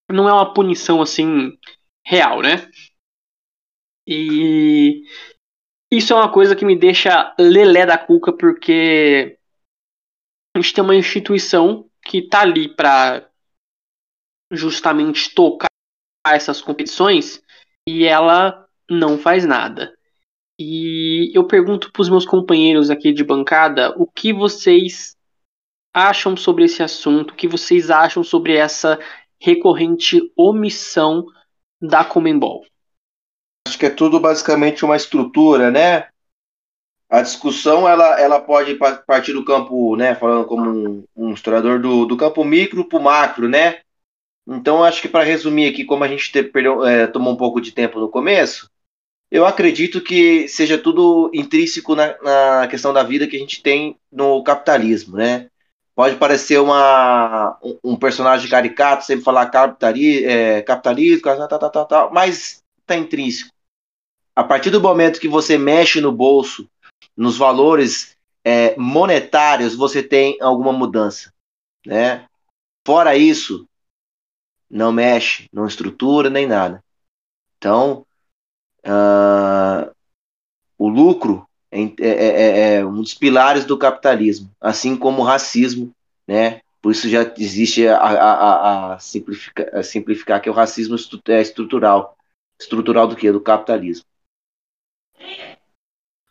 não 0.08 0.28
é 0.28 0.32
uma 0.32 0.54
punição 0.54 1.02
assim 1.02 1.58
real, 2.06 2.42
né? 2.42 2.70
E 4.06 5.02
isso 5.90 6.12
é 6.12 6.16
uma 6.16 6.30
coisa 6.30 6.54
que 6.54 6.64
me 6.64 6.76
deixa 6.76 7.34
lelé 7.38 7.86
da 7.86 7.96
cuca, 7.96 8.32
porque 8.32 9.38
a 10.54 10.60
gente 10.60 10.74
tem 10.74 10.84
uma 10.84 10.94
instituição 10.94 11.88
que 12.04 12.22
tá 12.22 12.40
ali 12.42 12.68
para 12.74 13.28
justamente 14.50 15.34
tocar 15.34 15.68
essas 16.26 16.60
competições 16.60 17.42
e 17.86 18.04
ela 18.04 18.66
não 18.88 19.18
faz 19.18 19.46
nada. 19.46 19.96
E 20.60 21.30
eu 21.34 21.46
pergunto 21.46 21.92
para 21.92 22.02
os 22.02 22.08
meus 22.08 22.26
companheiros 22.26 22.90
aqui 22.90 23.12
de 23.12 23.22
bancada 23.22 23.94
o 23.96 24.06
que 24.06 24.32
vocês 24.32 25.16
acham 25.94 26.36
sobre 26.36 26.64
esse 26.64 26.82
assunto, 26.82 27.30
o 27.30 27.36
que 27.36 27.48
vocês 27.48 27.90
acham 27.90 28.22
sobre 28.22 28.56
essa 28.56 28.98
recorrente 29.40 30.32
omissão 30.36 31.24
da 31.80 32.04
Comembol. 32.04 32.66
Acho 33.68 33.78
que 33.78 33.86
é 33.86 33.90
tudo 33.90 34.18
basicamente 34.18 34.82
uma 34.82 34.96
estrutura, 34.96 35.70
né? 35.70 36.08
A 37.10 37.20
discussão 37.20 37.86
ela, 37.86 38.18
ela 38.18 38.40
pode 38.40 38.74
partir 39.06 39.34
do 39.34 39.44
campo, 39.44 39.94
né? 39.94 40.14
Falando 40.14 40.46
como 40.46 40.70
um, 40.70 41.04
um 41.14 41.32
historiador 41.34 41.78
do, 41.78 42.06
do 42.06 42.16
campo 42.16 42.42
micro 42.44 42.84
para 42.86 42.98
o 42.98 43.02
macro, 43.02 43.46
né? 43.46 43.80
Então 44.46 44.82
acho 44.82 45.02
que 45.02 45.08
para 45.08 45.22
resumir 45.22 45.68
aqui, 45.68 45.84
como 45.84 46.02
a 46.02 46.08
gente 46.08 46.32
te, 46.32 46.42
perdeu, 46.42 46.84
é, 46.86 47.06
tomou 47.06 47.34
um 47.34 47.36
pouco 47.36 47.60
de 47.60 47.72
tempo 47.72 48.00
no 48.00 48.08
começo, 48.08 48.70
eu 49.30 49.44
acredito 49.44 50.00
que 50.00 50.48
seja 50.48 50.78
tudo 50.78 51.30
intrínseco 51.34 51.94
na, 51.94 52.16
na, 52.22 52.68
questão 52.68 52.94
da 52.94 53.02
vida 53.02 53.26
que 53.26 53.36
a 53.36 53.38
gente 53.38 53.62
tem 53.62 53.98
no 54.10 54.42
capitalismo, 54.42 55.18
né? 55.18 55.50
Pode 55.94 56.16
parecer 56.16 56.58
uma, 56.58 57.58
um, 57.84 57.96
personagem 57.96 58.48
caricato, 58.48 59.04
sempre 59.04 59.24
falar 59.24 59.46
capitali, 59.50 60.24
é, 60.24 60.62
capitalismo, 60.62 61.22
tal, 61.22 61.48
tal, 61.48 61.70
tal, 61.70 61.86
tal, 61.86 62.14
mas 62.14 62.62
está 62.80 62.96
intrínseco. 62.96 63.57
A 64.38 64.44
partir 64.44 64.70
do 64.70 64.80
momento 64.80 65.18
que 65.18 65.26
você 65.26 65.58
mexe 65.58 66.00
no 66.00 66.12
bolso, 66.12 66.70
nos 67.16 67.36
valores 67.36 68.16
é, 68.44 68.76
monetários, 68.76 69.74
você 69.74 70.00
tem 70.00 70.38
alguma 70.40 70.72
mudança, 70.72 71.32
né? 71.84 72.24
Fora 72.86 73.16
isso, 73.16 73.68
não 74.70 74.92
mexe, 74.92 75.48
não 75.52 75.66
estrutura 75.66 76.30
nem 76.30 76.46
nada. 76.46 76.84
Então, 77.56 78.06
Uh, 78.84 79.92
o 80.78 80.88
lucro 80.88 81.46
é, 81.70 81.82
é, 81.82 81.92
é, 81.98 82.74
é, 82.76 82.86
um 82.86 83.02
dos 83.02 83.12
pilares 83.12 83.64
do 83.64 83.76
capitalismo, 83.76 84.50
assim 84.60 84.96
como 84.96 85.20
o 85.20 85.24
racismo, 85.24 85.92
né? 86.26 86.60
Por 86.80 86.92
isso 86.92 87.08
já 87.08 87.22
existe 87.36 87.86
a, 87.88 87.98
a, 87.98 88.94
a, 88.94 88.98
simplificar, 88.98 89.74
a 89.74 89.82
simplificar 89.82 90.40
que 90.40 90.48
o 90.48 90.54
racismo 90.54 90.96
é 91.26 91.42
estrutural. 91.42 92.16
Estrutural 92.58 93.08
do 93.08 93.16
que? 93.16 93.30
Do 93.30 93.40
capitalismo. 93.40 94.06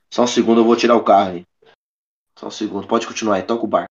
Só 0.09 0.23
um 0.23 0.27
segundo, 0.27 0.61
eu 0.61 0.65
vou 0.65 0.75
tirar 0.75 0.95
o 0.95 1.03
carro 1.03 1.31
aí. 1.31 1.45
Só 2.37 2.47
um 2.47 2.51
segundo, 2.51 2.87
pode 2.87 3.07
continuar 3.07 3.35
aí, 3.35 3.43
toca 3.43 3.65
o 3.65 3.67
bar. 3.67 3.85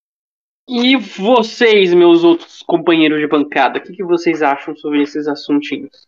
E 0.69 0.97
vocês, 0.97 1.95
meus 1.95 2.25
outros 2.25 2.63
companheiros 2.63 3.21
de 3.21 3.27
bancada, 3.29 3.79
o 3.79 3.83
que, 3.83 3.93
que 3.93 4.05
vocês 4.05 4.43
acham 4.43 4.75
sobre 4.77 5.03
esses 5.03 5.29
assuntinhos? 5.29 6.07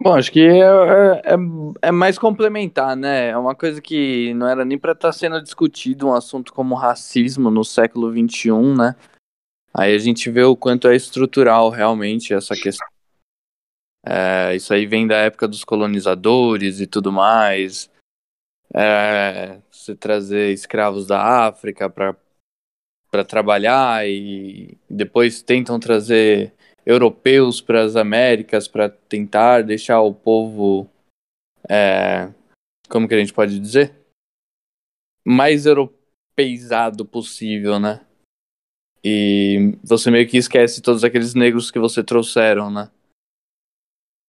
Bom, 0.00 0.14
acho 0.14 0.30
que 0.30 0.40
é, 0.40 0.60
é, 0.60 1.22
é, 1.24 1.36
é 1.82 1.90
mais 1.90 2.18
complementar, 2.18 2.94
né? 2.94 3.30
É 3.30 3.36
uma 3.36 3.54
coisa 3.54 3.80
que 3.80 4.32
não 4.34 4.46
era 4.46 4.64
nem 4.64 4.78
para 4.78 4.92
estar 4.92 5.08
tá 5.08 5.12
sendo 5.12 5.42
discutido 5.42 6.06
um 6.06 6.14
assunto 6.14 6.52
como 6.52 6.74
racismo 6.74 7.50
no 7.50 7.64
século 7.64 8.12
XXI, 8.12 8.50
né? 8.76 8.94
Aí 9.72 9.94
a 9.94 9.98
gente 9.98 10.30
vê 10.30 10.42
o 10.42 10.56
quanto 10.56 10.86
é 10.88 10.94
estrutural 10.94 11.70
realmente 11.70 12.32
essa 12.32 12.54
questão. 12.54 12.86
É, 14.04 14.54
isso 14.54 14.72
aí 14.72 14.86
vem 14.86 15.06
da 15.06 15.16
época 15.16 15.48
dos 15.48 15.64
colonizadores 15.64 16.80
e 16.80 16.86
tudo 16.86 17.10
mais. 17.10 17.90
É, 18.76 19.58
você 19.70 19.94
trazer 19.94 20.52
escravos 20.52 21.06
da 21.06 21.46
África 21.46 21.88
para 21.88 23.24
trabalhar 23.24 24.06
e 24.06 24.76
depois 24.88 25.40
tentam 25.40 25.80
trazer 25.80 26.52
europeus 26.84 27.60
para 27.60 27.82
as 27.82 27.96
Américas 27.96 28.68
para 28.68 28.88
tentar 28.88 29.62
deixar 29.62 30.00
o 30.02 30.14
povo, 30.14 30.88
é, 31.68 32.30
como 32.88 33.08
que 33.08 33.14
a 33.14 33.18
gente 33.18 33.32
pode 33.32 33.58
dizer, 33.58 33.94
mais 35.24 35.66
europeizado 35.66 37.04
possível, 37.04 37.80
né? 37.80 38.06
E 39.02 39.78
você 39.82 40.10
meio 40.10 40.28
que 40.28 40.36
esquece 40.36 40.82
todos 40.82 41.02
aqueles 41.02 41.34
negros 41.34 41.70
que 41.70 41.78
você 41.78 42.04
trouxeram, 42.04 42.70
né? 42.70 42.90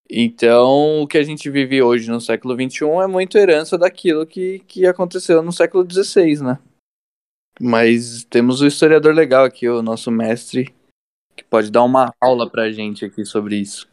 Então, 0.10 1.02
o 1.02 1.08
que 1.08 1.18
a 1.18 1.24
gente 1.24 1.50
vive 1.50 1.82
hoje 1.82 2.10
no 2.10 2.22
século 2.22 2.56
XXI 2.56 2.86
é 3.04 3.08
muito 3.08 3.38
herança 3.38 3.78
daquilo 3.78 4.26
que, 4.26 4.60
que 4.60 4.86
aconteceu 4.86 5.44
no 5.44 5.52
século 5.52 5.86
XVI, 5.90 6.42
né? 6.42 6.60
Mas 7.60 8.24
temos 8.24 8.62
o 8.62 8.68
historiador 8.68 9.14
legal 9.14 9.44
aqui, 9.44 9.68
o 9.68 9.82
nosso 9.82 10.10
mestre 10.10 10.74
que 11.36 11.44
pode 11.44 11.70
dar 11.70 11.84
uma 11.84 12.14
aula 12.22 12.50
pra 12.50 12.72
gente 12.72 13.04
aqui 13.04 13.26
sobre 13.26 13.58
isso. 13.58 13.88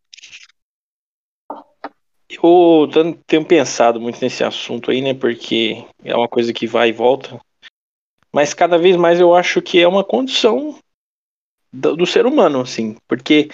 Eu 2.43 2.91
tenho 3.27 3.47
pensado 3.47 4.01
muito 4.01 4.21
nesse 4.21 4.45
assunto 4.45 4.91
aí, 4.91 5.01
né? 5.01 5.15
Porque 5.15 5.87
é 6.05 6.15
uma 6.15 6.29
coisa 6.29 6.53
que 6.53 6.67
vai 6.67 6.91
e 6.91 6.93
volta. 6.93 7.41
Mas 8.33 8.53
cada 8.53 8.77
vez 8.77 8.97
mais 8.97 9.19
eu 9.21 9.35
acho 9.35 9.63
que 9.63 9.81
é 9.81 9.89
uma 9.89 10.05
condição 10.05 10.77
do, 11.75 11.97
do 11.97 12.07
ser 12.07 12.25
humano, 12.25 12.61
assim. 12.61 12.97
Porque 13.09 13.49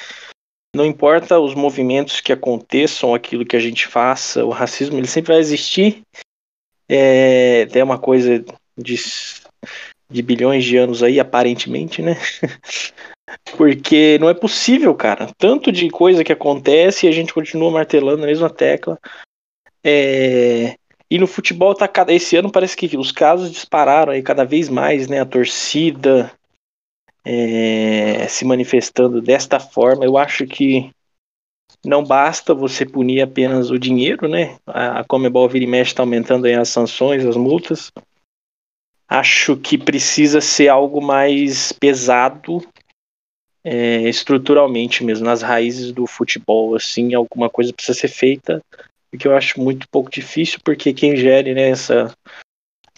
não 0.74 0.84
importa 0.84 1.38
os 1.40 1.54
movimentos 1.54 2.20
que 2.20 2.32
aconteçam, 2.32 3.14
aquilo 3.14 3.46
que 3.46 3.56
a 3.56 3.60
gente 3.60 3.86
faça, 3.86 4.44
o 4.44 4.50
racismo 4.50 4.98
ele 4.98 5.08
sempre 5.08 5.32
vai 5.32 5.40
existir. 5.40 6.02
É, 6.88 7.66
uma 7.82 7.98
coisa 7.98 8.44
de, 8.76 8.96
de 10.10 10.22
bilhões 10.22 10.64
de 10.64 10.76
anos 10.76 11.02
aí, 11.02 11.18
aparentemente, 11.18 12.02
né? 12.02 12.16
Porque 13.56 14.18
não 14.20 14.28
é 14.28 14.34
possível, 14.34 14.94
cara. 14.94 15.28
Tanto 15.38 15.70
de 15.70 15.88
coisa 15.88 16.24
que 16.24 16.32
acontece 16.32 17.06
e 17.06 17.08
a 17.08 17.12
gente 17.12 17.32
continua 17.32 17.70
martelando 17.70 18.24
a 18.24 18.26
mesma 18.26 18.50
tecla. 18.50 18.98
É... 19.84 20.74
E 21.08 21.18
no 21.18 21.26
futebol 21.26 21.74
tá 21.74 21.88
cada 21.88 22.12
esse 22.12 22.36
ano 22.36 22.50
parece 22.50 22.76
que 22.76 22.96
os 22.96 23.10
casos 23.10 23.50
dispararam 23.50 24.12
aí 24.12 24.22
cada 24.22 24.44
vez 24.44 24.68
mais, 24.68 25.08
né? 25.08 25.20
A 25.20 25.26
torcida 25.26 26.30
é... 27.24 28.26
se 28.28 28.44
manifestando 28.44 29.20
desta 29.20 29.58
forma. 29.60 30.04
Eu 30.04 30.16
acho 30.16 30.46
que 30.46 30.90
não 31.84 32.04
basta 32.04 32.52
você 32.54 32.84
punir 32.84 33.22
apenas 33.22 33.70
o 33.70 33.78
dinheiro, 33.78 34.28
né? 34.28 34.56
A 34.66 35.04
Comebol 35.04 35.48
vira 35.48 35.64
e 35.64 35.68
mexe 35.68 35.92
está 35.92 36.02
aumentando 36.02 36.46
as 36.46 36.68
sanções, 36.68 37.24
as 37.24 37.36
multas 37.36 37.90
acho 39.10 39.56
que 39.56 39.76
precisa 39.76 40.40
ser 40.40 40.68
algo 40.68 41.02
mais 41.02 41.72
pesado 41.72 42.64
é, 43.64 44.08
estruturalmente 44.08 45.02
mesmo, 45.02 45.26
nas 45.26 45.42
raízes 45.42 45.90
do 45.90 46.06
futebol, 46.06 46.76
assim, 46.76 47.12
alguma 47.12 47.50
coisa 47.50 47.72
precisa 47.72 47.98
ser 47.98 48.08
feita, 48.08 48.62
o 49.12 49.18
que 49.18 49.26
eu 49.26 49.36
acho 49.36 49.60
muito 49.60 49.88
pouco 49.88 50.08
difícil, 50.08 50.60
porque 50.64 50.94
quem 50.94 51.16
gere 51.16 51.52
né, 51.52 51.70
essa, 51.70 52.14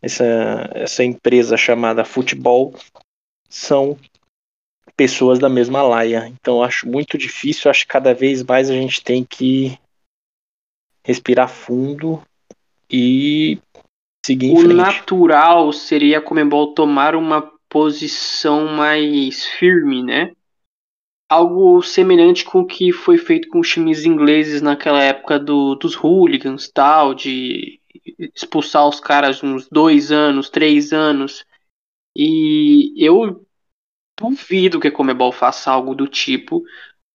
essa, 0.02 0.70
essa 0.74 1.02
empresa 1.02 1.56
chamada 1.56 2.04
futebol 2.04 2.74
são 3.48 3.98
pessoas 4.96 5.38
da 5.38 5.48
mesma 5.48 5.82
laia. 5.82 6.28
Então 6.28 6.56
eu 6.56 6.62
acho 6.62 6.88
muito 6.88 7.16
difícil, 7.18 7.70
acho 7.70 7.82
que 7.82 7.92
cada 7.92 8.14
vez 8.14 8.42
mais 8.42 8.70
a 8.70 8.74
gente 8.74 9.02
tem 9.02 9.24
que 9.24 9.78
respirar 11.04 11.48
fundo 11.48 12.22
e 12.90 13.58
Seguir 14.24 14.52
o 14.52 14.68
natural 14.68 15.72
seria 15.72 16.18
a 16.18 16.20
Comembol 16.20 16.74
tomar 16.74 17.16
uma 17.16 17.50
posição 17.68 18.68
mais 18.68 19.44
firme, 19.44 20.02
né? 20.02 20.32
Algo 21.28 21.82
semelhante 21.82 22.44
com 22.44 22.60
o 22.60 22.66
que 22.66 22.92
foi 22.92 23.18
feito 23.18 23.48
com 23.48 23.58
os 23.58 23.68
times 23.68 24.04
ingleses 24.04 24.62
naquela 24.62 25.02
época 25.02 25.40
do, 25.40 25.74
dos 25.74 25.96
hooligans, 25.96 26.70
tal, 26.70 27.14
de 27.14 27.80
expulsar 28.34 28.86
os 28.86 29.00
caras 29.00 29.42
uns 29.42 29.68
dois 29.68 30.12
anos, 30.12 30.48
três 30.48 30.92
anos. 30.92 31.44
E 32.14 32.94
eu 32.96 33.44
duvido 34.30 34.80
que 34.80 34.88
a 34.88 34.92
Comebol 34.92 35.32
faça 35.32 35.70
algo 35.70 35.94
do 35.94 36.06
tipo, 36.06 36.62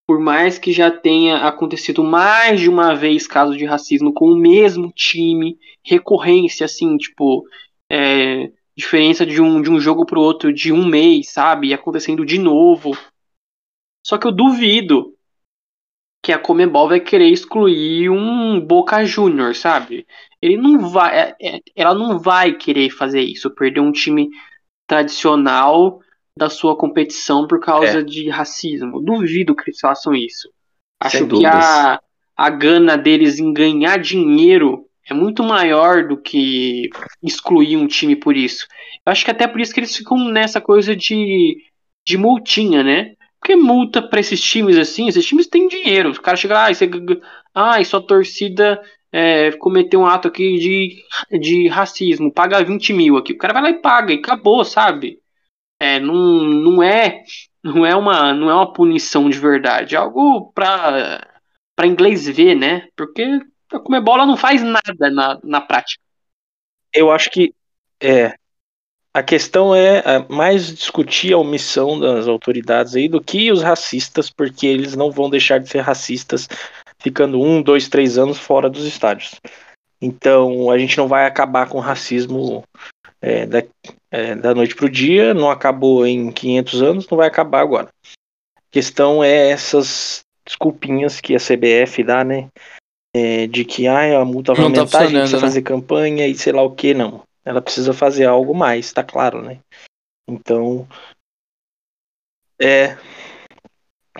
por 0.07 0.19
mais 0.19 0.57
que 0.57 0.71
já 0.71 0.89
tenha 0.89 1.45
acontecido 1.47 2.03
mais 2.03 2.59
de 2.59 2.69
uma 2.69 2.95
vez 2.95 3.27
caso 3.27 3.57
de 3.57 3.65
racismo 3.65 4.13
com 4.13 4.31
o 4.31 4.37
mesmo 4.37 4.91
time, 4.93 5.57
recorrência, 5.83 6.65
assim, 6.65 6.97
tipo, 6.97 7.45
é, 7.91 8.51
diferença 8.75 9.25
de 9.25 9.41
um, 9.41 9.61
de 9.61 9.69
um 9.69 9.79
jogo 9.79 10.05
pro 10.05 10.21
outro 10.21 10.53
de 10.53 10.71
um 10.71 10.85
mês, 10.85 11.29
sabe? 11.29 11.67
E 11.67 11.73
acontecendo 11.73 12.25
de 12.25 12.37
novo. 12.37 12.97
Só 14.05 14.17
que 14.17 14.27
eu 14.27 14.31
duvido 14.31 15.13
que 16.23 16.31
a 16.31 16.39
Comebol 16.39 16.89
vai 16.89 16.99
querer 16.99 17.29
excluir 17.29 18.09
um 18.09 18.59
Boca 18.59 19.03
Júnior, 19.03 19.55
sabe? 19.55 20.05
Ele 20.41 20.57
não 20.57 20.89
vai, 20.89 21.17
é, 21.17 21.35
é, 21.41 21.61
ela 21.75 21.93
não 21.93 22.19
vai 22.19 22.53
querer 22.53 22.89
fazer 22.89 23.21
isso, 23.21 23.53
perder 23.53 23.79
um 23.79 23.91
time 23.91 24.29
tradicional 24.87 26.01
da 26.37 26.49
sua 26.49 26.77
competição 26.77 27.47
por 27.47 27.59
causa 27.59 27.99
é. 27.99 28.03
de 28.03 28.29
racismo. 28.29 29.01
Duvido 29.01 29.55
que 29.55 29.63
eles 29.69 29.79
façam 29.79 30.13
isso. 30.13 30.49
Acho 30.99 31.17
Sem 31.17 31.27
que 31.27 31.45
a, 31.45 31.99
a 32.35 32.49
gana 32.49 32.97
deles 32.97 33.39
em 33.39 33.51
ganhar 33.51 33.97
dinheiro 33.97 34.85
é 35.09 35.13
muito 35.13 35.43
maior 35.43 36.07
do 36.07 36.17
que 36.17 36.89
excluir 37.23 37.77
um 37.77 37.87
time 37.87 38.15
por 38.15 38.35
isso. 38.35 38.67
Eu 39.05 39.11
acho 39.11 39.25
que 39.25 39.31
até 39.31 39.47
por 39.47 39.59
isso 39.59 39.73
que 39.73 39.79
eles 39.79 39.95
ficam 39.95 40.17
nessa 40.29 40.61
coisa 40.61 40.95
de, 40.95 41.57
de 42.05 42.17
multinha, 42.17 42.83
né? 42.83 43.15
Porque 43.39 43.55
multa 43.55 44.01
para 44.01 44.19
esses 44.19 44.41
times 44.41 44.77
assim, 44.77 45.07
esses 45.07 45.25
times 45.25 45.47
têm 45.47 45.67
dinheiro. 45.67 46.09
Os 46.09 46.19
caras 46.19 46.39
chegam 46.39 46.57
lá, 46.57 46.67
ah, 46.67 46.73
você, 46.73 46.89
ah, 47.53 47.83
sua 47.83 48.01
torcida 48.01 48.81
é, 49.11 49.51
cometeu 49.53 50.01
um 50.01 50.05
ato 50.05 50.27
aqui 50.27 50.57
de, 50.57 51.39
de 51.39 51.67
racismo, 51.67 52.31
paga 52.31 52.63
20 52.63 52.93
mil 52.93 53.17
aqui. 53.17 53.33
O 53.33 53.37
cara 53.37 53.53
vai 53.53 53.63
lá 53.63 53.69
e 53.69 53.81
paga 53.81 54.13
e 54.13 54.17
acabou, 54.17 54.65
sabe? 54.65 55.19
É, 55.79 55.99
não, 55.99 56.15
não 56.15 56.83
é 56.83 57.23
não 57.63 57.85
é 57.85 57.95
uma 57.95 58.33
não 58.33 58.49
é 58.49 58.53
uma 58.53 58.73
punição 58.73 59.29
de 59.29 59.37
verdade, 59.37 59.95
é 59.95 59.97
algo 59.97 60.51
para 60.53 61.27
para 61.75 61.87
inglês 61.87 62.27
ver, 62.27 62.55
né? 62.55 62.87
Porque 62.95 63.39
a 63.71 63.79
Comebola 63.79 64.25
não 64.25 64.35
faz 64.35 64.63
nada 64.63 65.11
na, 65.11 65.39
na 65.43 65.61
prática. 65.61 66.01
Eu 66.93 67.11
acho 67.11 67.29
que 67.29 67.53
é 68.01 68.33
a 69.13 69.23
questão 69.23 69.73
é, 69.73 69.97
é 69.97 70.27
mais 70.29 70.73
discutir 70.73 71.33
a 71.33 71.37
omissão 71.37 71.99
das 71.99 72.27
autoridades 72.27 72.95
aí 72.95 73.07
do 73.07 73.21
que 73.21 73.51
os 73.51 73.61
racistas, 73.61 74.29
porque 74.29 74.67
eles 74.67 74.95
não 74.95 75.11
vão 75.11 75.29
deixar 75.29 75.59
de 75.59 75.69
ser 75.69 75.79
racistas 75.79 76.47
ficando 76.99 77.41
um, 77.41 77.61
dois, 77.61 77.87
três 77.87 78.17
anos 78.17 78.37
fora 78.37 78.69
dos 78.69 78.85
estádios. 78.85 79.35
Então 80.01 80.69
a 80.69 80.77
gente 80.77 80.97
não 80.97 81.07
vai 81.07 81.25
acabar 81.25 81.67
com 81.67 81.77
o 81.77 81.81
racismo 81.81 82.63
é, 83.21 83.45
da, 83.45 83.63
é, 84.11 84.35
da 84.35 84.53
noite 84.53 84.75
para 84.75 84.85
o 84.85 84.89
dia, 84.89 85.33
não 85.33 85.49
acabou 85.49 86.05
em 86.05 86.31
500 86.31 86.81
anos, 86.81 87.09
não 87.09 87.17
vai 87.17 87.27
acabar 87.27 87.61
agora. 87.61 87.89
A 88.55 88.61
questão 88.71 89.23
é 89.23 89.49
essas 89.49 90.21
desculpinhas 90.45 91.19
que 91.19 91.35
a 91.35 91.39
CBF 91.39 92.03
dá, 92.03 92.23
né? 92.23 92.47
É, 93.15 93.47
de 93.47 93.65
que 93.65 93.87
ah, 93.87 94.21
a 94.21 94.25
multa 94.25 94.53
vai 94.53 94.63
não 94.63 94.71
tá 94.71 94.79
aumentar, 94.81 94.99
tá 94.99 95.03
a 95.05 95.07
gente 95.07 95.19
precisa 95.19 95.37
né? 95.37 95.41
fazer 95.41 95.61
campanha 95.61 96.27
e 96.27 96.35
sei 96.35 96.53
lá 96.53 96.61
o 96.61 96.75
que, 96.75 96.93
não 96.93 97.23
ela 97.47 97.61
precisa 97.61 97.93
fazer 97.93 98.25
algo 98.25 98.53
mais, 98.53 98.91
tá 98.91 99.01
claro, 99.01 99.41
né? 99.41 99.59
Então, 100.29 100.85
é 102.61 102.97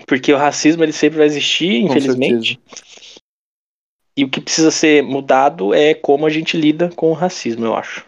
porque 0.06 0.32
o 0.32 0.38
racismo 0.38 0.82
ele 0.82 0.94
sempre 0.94 1.18
vai 1.18 1.26
existir, 1.26 1.82
infelizmente. 1.82 2.58
E 4.16 4.24
o 4.24 4.30
que 4.30 4.40
precisa 4.40 4.70
ser 4.70 5.02
mudado 5.02 5.74
é 5.74 5.92
como 5.92 6.24
a 6.24 6.30
gente 6.30 6.56
lida 6.56 6.90
com 6.96 7.10
o 7.10 7.14
racismo, 7.14 7.66
eu 7.66 7.76
acho. 7.76 8.06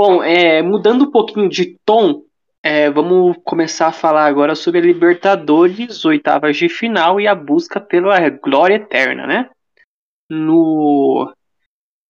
Bom, 0.00 0.22
é, 0.22 0.62
mudando 0.62 1.06
um 1.06 1.10
pouquinho 1.10 1.48
de 1.48 1.76
tom, 1.84 2.22
é, 2.62 2.88
vamos 2.88 3.36
começar 3.44 3.88
a 3.88 3.92
falar 3.92 4.26
agora 4.26 4.54
sobre 4.54 4.78
a 4.78 4.82
Libertadores, 4.84 6.04
oitavas 6.04 6.56
de 6.56 6.68
final 6.68 7.20
e 7.20 7.26
a 7.26 7.34
busca 7.34 7.80
pela 7.80 8.28
glória 8.28 8.76
eterna, 8.76 9.26
né? 9.26 9.50
No 10.30 11.34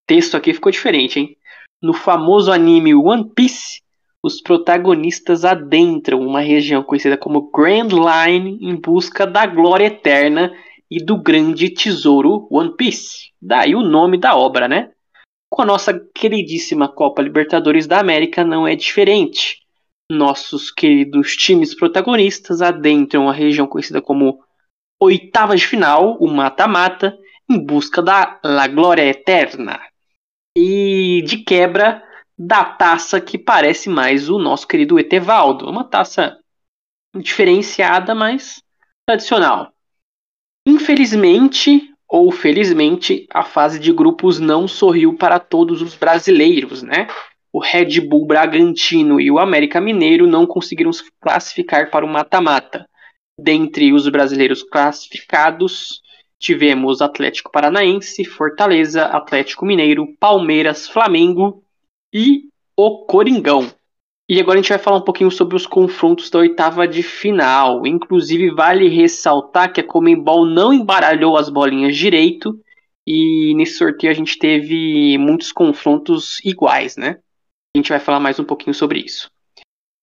texto 0.07 0.37
aqui 0.37 0.53
ficou 0.53 0.71
diferente, 0.71 1.19
hein? 1.19 1.37
No 1.83 1.95
famoso 1.95 2.53
anime 2.53 2.95
One 2.95 3.33
Piece, 3.35 3.81
os 4.23 4.43
protagonistas 4.43 5.47
adentram 5.47 6.21
uma 6.21 6.41
região 6.41 6.83
conhecida 6.83 7.17
como 7.17 7.51
Grand 7.51 7.89
Line 7.89 8.59
em 8.61 8.79
busca 8.79 9.27
da 9.27 9.47
glória 9.47 9.87
eterna 9.87 10.53
e 10.91 11.03
do 11.03 11.17
grande 11.17 11.71
tesouro 11.71 12.47
One 12.51 12.77
Piece. 12.77 13.31
Daí 13.41 13.75
o 13.75 13.81
nome 13.81 14.19
da 14.19 14.37
obra, 14.37 14.69
né? 14.69 14.91
Com 15.51 15.63
a 15.63 15.65
nossa 15.65 15.99
queridíssima 16.15 16.89
Copa 16.89 17.23
Libertadores 17.23 17.87
da 17.87 17.99
América 17.99 18.45
não 18.45 18.67
é 18.67 18.77
diferente. 18.77 19.61
Nossos 20.11 20.71
queridos 20.71 21.37
times 21.37 21.75
protagonistas 21.75 22.63
adentram 22.63 23.29
a 23.29 23.33
região 23.33 23.67
conhecida 23.67 24.01
como 24.01 24.43
oitavas 25.01 25.61
de 25.61 25.67
final, 25.67 26.17
o 26.19 26.27
mata-mata, 26.29 27.17
em 27.49 27.59
busca 27.59 28.03
da 28.03 28.39
La 28.45 28.67
Glória 28.67 29.03
Eterna. 29.03 29.81
E 30.57 31.23
de 31.27 31.39
quebra 31.39 32.03
da 32.39 32.65
taça 32.65 33.21
que 33.21 33.39
parece 33.39 33.89
mais 33.89 34.29
o 34.29 34.39
nosso 34.39 34.67
querido 34.67 34.99
Etevaldo. 34.99 35.69
Uma 35.69 35.85
taça 35.85 36.39
diferenciada, 37.17 38.15
mas 38.15 38.63
tradicional. 39.07 39.73
Infelizmente, 40.67 41.93
ou 42.09 42.33
felizmente, 42.33 43.27
a 43.31 43.45
fase 43.45 43.79
de 43.79 43.93
grupos 43.93 44.39
não 44.39 44.67
sorriu 44.67 45.15
para 45.15 45.39
todos 45.39 45.83
os 45.83 45.95
brasileiros, 45.95 46.83
né? 46.83 47.07
O 47.53 47.61
Red 47.61 48.01
Bull 48.01 48.27
Bragantino 48.27 49.21
e 49.21 49.31
o 49.31 49.39
América 49.39 49.81
Mineiro 49.81 50.27
não 50.27 50.47
conseguiram 50.47 50.93
se 50.93 51.05
classificar 51.21 51.91
para 51.91 52.05
o 52.05 52.09
mata-mata. 52.09 52.89
Dentre 53.39 53.93
os 53.93 54.09
brasileiros 54.09 54.63
classificados, 54.63 56.01
tivemos 56.39 57.03
Atlético 57.03 57.51
Paranaense, 57.53 58.25
Fortaleza, 58.25 59.05
Atlético 59.05 59.67
Mineiro, 59.67 60.07
Palmeiras, 60.19 60.89
Flamengo 60.89 61.63
e 62.13 62.49
o 62.77 63.05
Coringão. 63.05 63.71
E 64.31 64.39
agora 64.39 64.59
a 64.59 64.63
gente 64.63 64.69
vai 64.69 64.79
falar 64.79 64.99
um 64.99 65.05
pouquinho 65.05 65.31
sobre 65.31 65.57
os 65.57 65.67
confrontos 65.67 66.29
da 66.29 66.41
oitava 66.41 66.87
de 66.87 67.03
final. 67.03 67.87
Inclusive, 67.87 68.51
vale 68.51 68.87
ressaltar 68.87 69.73
que 69.73 69.81
a 69.81 69.87
Comembol 69.87 70.45
não 70.45 70.71
embaralhou 70.71 71.39
as 71.39 71.49
bolinhas 71.49 71.97
direito. 71.97 72.61
E 73.07 73.55
nesse 73.57 73.79
sorteio 73.79 74.11
a 74.11 74.15
gente 74.15 74.39
teve 74.39 75.17
muitos 75.17 75.51
confrontos 75.51 76.45
iguais, 76.45 76.95
né? 76.95 77.21
A 77.75 77.79
gente 77.79 77.89
vai 77.89 77.99
falar 77.99 78.21
mais 78.21 78.39
um 78.39 78.45
pouquinho 78.45 78.75
sobre 78.75 78.99
isso. 78.99 79.31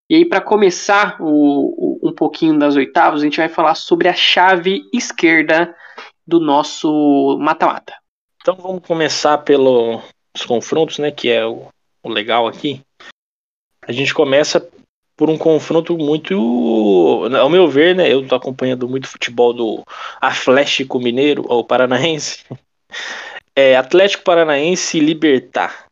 E 0.09 0.15
aí, 0.15 0.25
para 0.25 0.41
começar 0.41 1.17
o, 1.21 1.99
o, 2.01 2.09
um 2.09 2.13
pouquinho 2.13 2.57
das 2.57 2.75
oitavas, 2.75 3.21
a 3.21 3.23
gente 3.25 3.37
vai 3.37 3.49
falar 3.49 3.75
sobre 3.75 4.07
a 4.07 4.13
chave 4.13 4.81
esquerda 4.91 5.75
do 6.25 6.39
nosso 6.39 7.37
mata-mata. 7.39 7.93
Então 8.41 8.55
vamos 8.55 8.81
começar 8.85 9.37
pelos 9.39 10.01
confrontos, 10.47 10.97
né? 10.97 11.11
Que 11.11 11.29
é 11.29 11.45
o, 11.45 11.67
o 12.01 12.09
legal 12.09 12.47
aqui 12.47 12.81
a 13.87 13.91
gente 13.91 14.13
começa 14.13 14.67
por 15.15 15.29
um 15.29 15.37
confronto 15.37 15.97
muito, 15.97 16.35
ao 17.39 17.49
meu 17.49 17.67
ver, 17.67 17.95
né? 17.95 18.11
Eu 18.11 18.27
tô 18.27 18.35
acompanhando 18.35 18.87
muito 18.87 19.07
futebol 19.07 19.53
do 19.53 19.83
Atlético 20.19 20.99
Mineiro 20.99 21.45
ou 21.47 21.63
Paranaense. 21.63 22.43
É, 23.57 23.77
Atlético 23.77 24.25
Paranaense 24.25 24.99
Libertar. 24.99 25.85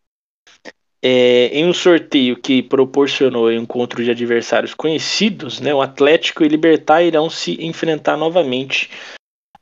É, 1.02 1.48
em 1.48 1.66
um 1.66 1.72
sorteio 1.72 2.36
que 2.36 2.62
proporcionou 2.62 3.50
encontro 3.50 4.04
de 4.04 4.12
adversários 4.12 4.74
conhecidos, 4.74 5.62
né, 5.62 5.74
o 5.74 5.82
Atlético 5.82 6.44
e 6.44 6.50
Libertar 6.50 7.04
irão 7.04 7.30
se 7.30 7.58
enfrentar 7.66 8.18
novamente 8.18 8.90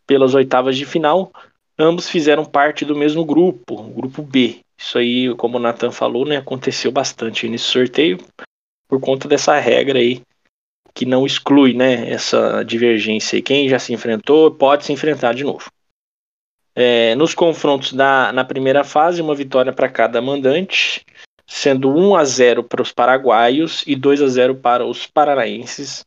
pelas 0.08 0.34
oitavas 0.34 0.76
de 0.76 0.84
final. 0.84 1.32
Ambos 1.78 2.10
fizeram 2.10 2.44
parte 2.44 2.84
do 2.84 2.96
mesmo 2.96 3.24
grupo, 3.24 3.76
o 3.76 3.94
grupo 3.94 4.24
B. 4.24 4.62
Isso 4.82 4.98
aí, 4.98 5.36
como 5.36 5.58
o 5.58 5.62
Nathan 5.62 5.92
falou, 5.92 6.26
né, 6.26 6.38
aconteceu 6.38 6.92
bastante 6.92 7.48
nesse 7.48 7.66
sorteio 7.66 8.18
por 8.88 9.00
conta 9.00 9.28
dessa 9.28 9.58
regra 9.60 10.00
aí 10.00 10.24
que 10.94 11.06
não 11.06 11.24
exclui, 11.24 11.74
né, 11.74 12.10
essa 12.10 12.64
divergência. 12.64 13.42
Quem 13.44 13.70
já 13.70 13.78
se 13.78 13.94
enfrentou 13.94 14.50
pode 14.50 14.84
se 14.84 14.92
enfrentar 14.92 15.34
de 15.34 15.44
novo. 15.44 15.72
É, 16.76 17.14
nos 17.14 17.36
confrontos 17.36 17.94
da, 17.94 18.34
na 18.34 18.44
primeira 18.44 18.84
fase, 18.84 19.22
uma 19.22 19.36
vitória 19.36 19.72
para 19.72 19.88
cada 19.88 20.20
mandante, 20.20 21.06
sendo 21.46 21.96
1 21.96 22.16
a 22.16 22.26
0 22.26 22.64
para 22.64 22.82
os 22.82 22.92
paraguaios 22.92 23.84
e 23.86 23.96
2 23.96 24.22
a 24.24 24.28
0 24.28 24.56
para 24.56 24.84
os 24.84 25.06
paranaenses. 25.06 26.04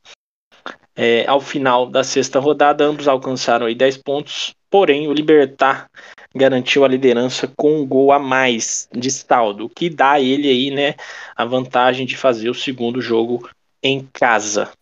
É, 0.97 1.25
ao 1.29 1.41
final 1.41 1.87
da 1.87 2.03
sexta 2.03 2.41
rodada, 2.41 2.85
ambos 2.85 3.07
alcançaram 3.07 3.67
aí 3.67 3.75
10 3.75 3.99
pontos, 3.99 4.53
porém 4.69 5.07
o 5.07 5.13
Libertar 5.13 5.89
garantiu 6.35 6.85
a 6.85 6.89
liderança 6.89 7.47
com 7.57 7.81
um 7.81 7.87
gol 7.87 8.11
a 8.13 8.19
mais 8.19 8.89
de 8.93 9.11
saldo, 9.11 9.69
que 9.69 9.89
dá 9.89 10.13
a 10.13 10.21
ele 10.21 10.49
aí, 10.49 10.71
né, 10.71 10.95
a 11.37 11.45
vantagem 11.45 12.05
de 12.05 12.17
fazer 12.17 12.51
o 12.51 12.55
segundo 12.55 13.01
jogo 13.01 13.49
em 13.83 14.09
casa. 14.13 14.73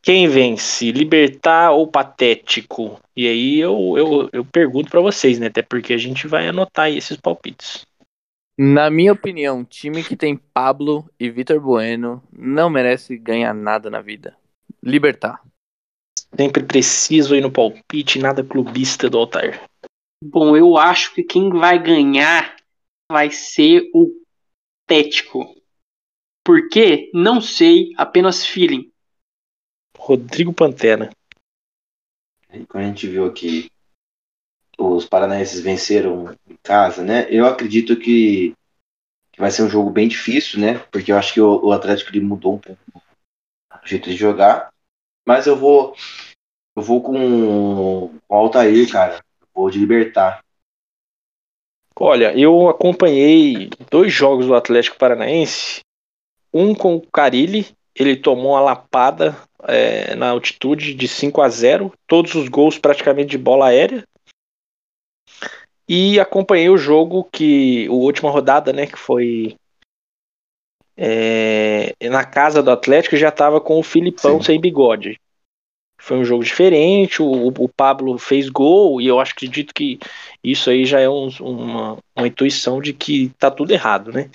Quem 0.00 0.28
vence, 0.28 0.92
Libertar 0.92 1.72
ou 1.72 1.86
Patético? 1.86 3.00
E 3.16 3.26
aí 3.26 3.58
eu, 3.58 3.94
eu, 3.96 4.30
eu 4.32 4.44
pergunto 4.44 4.90
para 4.90 5.00
vocês, 5.00 5.38
né, 5.38 5.48
até 5.48 5.60
porque 5.60 5.92
a 5.92 5.98
gente 5.98 6.28
vai 6.28 6.48
anotar 6.48 6.86
aí 6.86 6.96
esses 6.96 7.16
palpites. 7.16 7.84
Na 8.56 8.90
minha 8.90 9.12
opinião, 9.12 9.64
time 9.64 10.02
que 10.02 10.16
tem 10.16 10.36
Pablo 10.36 11.08
e 11.18 11.30
Vitor 11.30 11.60
Bueno 11.60 12.22
não 12.32 12.68
merece 12.68 13.16
ganhar 13.16 13.54
nada 13.54 13.88
na 13.88 14.00
vida. 14.00 14.36
Libertar. 14.82 15.40
Sempre 16.36 16.62
preciso 16.64 17.34
ir 17.36 17.40
no 17.40 17.52
palpite, 17.52 18.18
nada 18.18 18.42
clubista 18.42 19.08
do 19.08 19.18
altar. 19.18 19.60
Bom, 20.22 20.56
eu 20.56 20.76
acho 20.76 21.14
que 21.14 21.22
quem 21.22 21.50
vai 21.50 21.80
ganhar 21.82 22.56
vai 23.10 23.30
ser 23.30 23.88
o 23.94 24.12
Tético. 24.86 25.54
Por 26.44 26.68
quê? 26.68 27.10
Não 27.14 27.40
sei, 27.40 27.92
apenas 27.96 28.44
feeling. 28.44 28.90
Rodrigo 29.96 30.52
Pantera. 30.52 31.10
Quando 32.68 32.84
a 32.84 32.86
gente 32.86 33.06
viu 33.06 33.32
que 33.32 33.70
os 34.78 35.04
paranaenses 35.04 35.60
venceram 35.60 36.34
em 36.48 36.56
casa, 36.62 37.04
né? 37.04 37.26
Eu 37.30 37.46
acredito 37.46 37.98
que 37.98 38.54
que 39.32 39.40
vai 39.40 39.52
ser 39.52 39.62
um 39.62 39.68
jogo 39.68 39.90
bem 39.90 40.08
difícil, 40.08 40.58
né? 40.58 40.78
Porque 40.90 41.12
eu 41.12 41.16
acho 41.16 41.32
que 41.32 41.40
o, 41.40 41.66
o 41.66 41.72
Atlético 41.72 42.10
ele 42.10 42.20
mudou 42.20 42.54
um 42.54 42.58
pouco 42.58 42.80
o 42.94 43.86
jeito 43.86 44.10
de 44.10 44.16
jogar. 44.16 44.72
Mas 45.26 45.46
eu 45.46 45.56
vou 45.56 45.94
eu 46.76 46.82
vou 46.82 47.02
com, 47.02 48.08
com 48.26 48.34
o 48.34 48.34
Altair, 48.34 48.90
cara. 48.90 49.22
Vou 49.58 49.70
de 49.70 49.80
libertar. 49.80 50.38
Olha, 51.98 52.32
eu 52.38 52.68
acompanhei 52.68 53.68
dois 53.90 54.12
jogos 54.12 54.46
do 54.46 54.54
Atlético 54.54 54.96
Paranaense. 54.96 55.80
Um 56.54 56.76
com 56.76 56.94
o 56.94 57.04
Carilli, 57.10 57.66
ele 57.92 58.16
tomou 58.16 58.52
uma 58.52 58.60
lapada 58.60 59.36
é, 59.64 60.14
na 60.14 60.30
altitude 60.30 60.94
de 60.94 61.08
5 61.08 61.42
a 61.42 61.48
0 61.48 61.92
todos 62.06 62.36
os 62.36 62.48
gols 62.48 62.78
praticamente 62.78 63.30
de 63.30 63.38
bola 63.38 63.66
aérea. 63.66 64.04
E 65.88 66.20
acompanhei 66.20 66.70
o 66.70 66.78
jogo 66.78 67.24
que. 67.24 67.88
A 67.88 67.92
última 67.92 68.30
rodada, 68.30 68.72
né? 68.72 68.86
Que 68.86 68.96
foi. 68.96 69.56
É, 70.96 71.96
na 72.08 72.24
casa 72.24 72.62
do 72.62 72.70
Atlético 72.70 73.16
já 73.16 73.30
estava 73.30 73.60
com 73.60 73.76
o 73.76 73.82
Filipão 73.82 74.38
Sim. 74.38 74.44
sem 74.44 74.60
bigode. 74.60 75.18
Foi 76.00 76.16
um 76.16 76.24
jogo 76.24 76.44
diferente, 76.44 77.20
o, 77.20 77.48
o 77.48 77.68
Pablo 77.68 78.16
fez 78.18 78.48
gol, 78.48 79.00
e 79.00 79.06
eu 79.06 79.18
acho, 79.18 79.32
acredito 79.32 79.74
que 79.74 79.98
isso 80.42 80.70
aí 80.70 80.84
já 80.84 81.00
é 81.00 81.08
um, 81.08 81.28
uma, 81.40 81.98
uma 82.16 82.26
intuição 82.26 82.80
de 82.80 82.92
que 82.92 83.30
tá 83.38 83.50
tudo 83.50 83.72
errado, 83.72 84.12
né? 84.12 84.30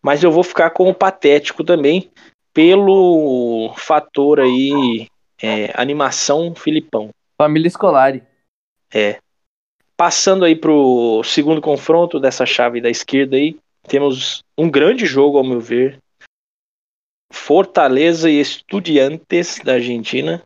Mas 0.00 0.22
eu 0.22 0.30
vou 0.30 0.44
ficar 0.44 0.70
com 0.70 0.88
o 0.88 0.94
patético 0.94 1.64
também, 1.64 2.10
pelo 2.54 3.72
fator 3.76 4.40
aí, 4.40 5.08
é, 5.42 5.72
animação 5.74 6.54
Filipão. 6.54 7.10
Família 7.36 7.68
Escolari. 7.68 8.22
É. 8.92 9.18
Passando 9.96 10.44
aí 10.44 10.56
pro 10.56 11.22
segundo 11.24 11.60
confronto 11.60 12.18
dessa 12.18 12.46
chave 12.46 12.80
da 12.80 12.88
esquerda 12.88 13.36
aí, 13.36 13.56
temos 13.86 14.42
um 14.56 14.70
grande 14.70 15.06
jogo, 15.06 15.38
ao 15.38 15.44
meu 15.44 15.60
ver. 15.60 15.98
Fortaleza 17.32 18.28
e 18.30 18.40
Estudiantes 18.40 19.60
da 19.64 19.74
Argentina. 19.74 20.42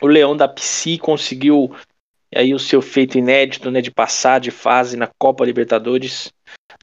O 0.00 0.06
Leão 0.06 0.36
da 0.36 0.46
Psi 0.46 0.98
conseguiu 0.98 1.74
aí 2.34 2.54
o 2.54 2.58
seu 2.58 2.82
feito 2.82 3.18
inédito, 3.18 3.70
né, 3.70 3.80
de 3.80 3.90
passar 3.90 4.38
de 4.38 4.50
fase 4.50 4.96
na 4.96 5.08
Copa 5.18 5.44
Libertadores 5.44 6.32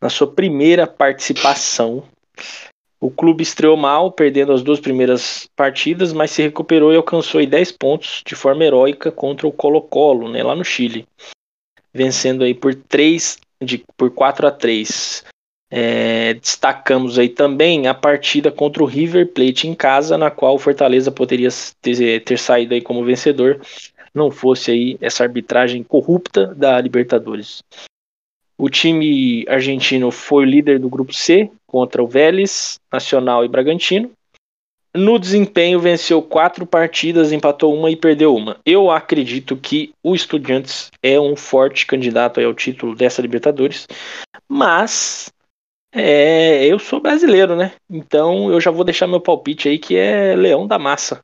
na 0.01 0.09
sua 0.09 0.27
primeira 0.27 0.87
participação. 0.87 2.03
O 2.99 3.11
clube 3.11 3.43
estreou 3.43 3.77
mal, 3.77 4.11
perdendo 4.11 4.51
as 4.51 4.63
duas 4.63 4.79
primeiras 4.79 5.47
partidas, 5.55 6.11
mas 6.11 6.31
se 6.31 6.41
recuperou 6.41 6.91
e 6.91 6.95
alcançou 6.95 7.39
aí 7.39 7.45
10 7.45 7.71
pontos 7.73 8.23
de 8.25 8.35
forma 8.35 8.63
heróica 8.63 9.11
contra 9.11 9.47
o 9.47 9.51
Colo-Colo, 9.51 10.29
né, 10.29 10.41
lá 10.43 10.55
no 10.55 10.65
Chile, 10.65 11.07
vencendo 11.93 12.43
aí 12.43 12.53
por 12.53 12.73
3 12.73 13.37
de 13.61 13.83
por 13.95 14.11
4 14.11 14.47
a 14.47 14.51
3. 14.51 15.23
É, 15.69 16.35
destacamos 16.35 17.17
aí 17.17 17.27
também 17.27 17.87
a 17.87 17.93
partida 17.93 18.51
contra 18.51 18.83
o 18.83 18.85
River 18.85 19.27
Plate 19.33 19.67
em 19.67 19.73
casa, 19.73 20.17
na 20.17 20.29
qual 20.29 20.55
o 20.55 20.59
Fortaleza 20.59 21.11
poderia 21.11 21.49
ter, 21.81 22.23
ter 22.23 22.37
saído 22.37 22.73
aí 22.73 22.81
como 22.81 23.03
vencedor, 23.03 23.59
não 24.13 24.31
fosse 24.31 24.71
aí 24.71 24.97
essa 25.01 25.23
arbitragem 25.23 25.83
corrupta 25.83 26.47
da 26.55 26.79
Libertadores. 26.79 27.61
O 28.57 28.69
time 28.69 29.45
argentino 29.49 30.11
foi 30.11 30.45
líder 30.45 30.79
do 30.79 30.87
grupo 30.87 31.13
C 31.13 31.51
contra 31.67 32.01
o 32.01 32.07
Vélez, 32.07 32.79
Nacional 32.91 33.43
e 33.43 33.49
Bragantino. 33.49 34.11
No 34.95 35.19
desempenho, 35.19 35.77
venceu 35.77 36.21
quatro 36.21 36.65
partidas, 36.65 37.33
empatou 37.33 37.75
uma 37.75 37.91
e 37.91 37.97
perdeu 37.97 38.33
uma. 38.33 38.57
Eu 38.65 38.89
acredito 38.89 39.57
que 39.57 39.91
o 40.01 40.15
Estudiantes 40.15 40.89
é 41.03 41.19
um 41.19 41.35
forte 41.35 41.85
candidato 41.85 42.39
ao 42.39 42.53
título 42.53 42.95
dessa 42.95 43.21
Libertadores, 43.21 43.85
mas 44.47 45.33
é, 45.95 46.65
eu 46.65 46.77
sou 46.77 46.99
brasileiro, 46.99 47.55
né? 47.55 47.73
Então 47.89 48.51
eu 48.51 48.59
já 48.59 48.69
vou 48.69 48.83
deixar 48.83 49.07
meu 49.07 49.21
palpite 49.21 49.69
aí 49.69 49.79
que 49.79 49.95
é 49.95 50.35
Leão 50.35 50.67
da 50.67 50.77
Massa. 50.77 51.23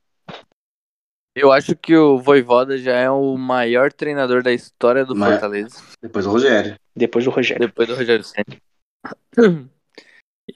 Eu 1.35 1.51
acho 1.51 1.75
que 1.75 1.95
o 1.95 2.17
Voivoda 2.17 2.77
já 2.77 2.93
é 2.93 3.09
o 3.09 3.37
maior 3.37 3.91
treinador 3.91 4.43
da 4.43 4.51
história 4.51 5.05
do 5.05 5.15
Mas, 5.15 5.31
Fortaleza. 5.31 5.83
Depois 6.01 6.25
do 6.25 6.31
Rogério. 6.31 6.75
Depois 6.95 7.25
do 7.25 7.31
Rogério. 7.31 7.67
Depois 7.67 7.87
do 7.87 7.95
Rogério 7.95 8.23
Senna. 8.23 9.69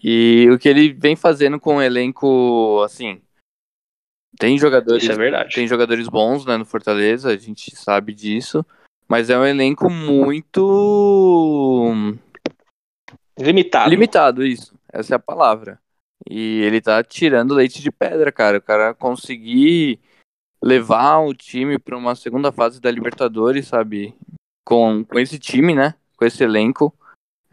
E 0.04 0.50
o 0.52 0.60
que 0.60 0.68
ele 0.68 0.92
vem 0.92 1.16
fazendo 1.16 1.60
com 1.60 1.78
o 1.78 1.82
elenco, 1.82 2.82
assim, 2.84 3.22
tem 4.38 4.58
jogadores, 4.58 5.04
Isso 5.04 5.12
é 5.12 5.16
verdade. 5.16 5.56
tem 5.56 5.68
jogadores 5.68 6.10
bons, 6.10 6.46
né, 6.46 6.58
no 6.58 6.66
Fortaleza, 6.66 7.30
a 7.30 7.38
gente 7.38 7.76
sabe 7.76 8.14
disso, 8.14 8.66
mas 9.08 9.30
é 9.30 9.38
um 9.38 9.46
elenco 9.46 9.90
muito 9.90 11.94
limitado. 13.38 13.90
Limitado, 13.90 14.46
isso. 14.46 14.78
Essa 14.92 15.16
é 15.16 15.18
a 15.18 15.20
palavra. 15.20 15.80
E 16.30 16.62
ele 16.62 16.82
tá 16.82 17.04
tirando 17.04 17.54
leite 17.54 17.82
de 17.82 17.92
pedra, 17.92 18.32
cara. 18.32 18.58
O 18.58 18.62
cara 18.62 18.94
conseguir 18.94 20.00
levar 20.62 21.20
o 21.20 21.34
time 21.34 21.78
para 21.78 21.98
uma 21.98 22.16
segunda 22.16 22.52
fase 22.52 22.82
da 22.82 22.90
Libertadores, 22.90 23.68
sabe? 23.68 24.16
Com, 24.66 25.04
com 25.06 25.20
esse 25.20 25.38
time, 25.38 25.76
né? 25.76 25.94
Com 26.18 26.26
esse 26.26 26.44
elenco, 26.44 26.94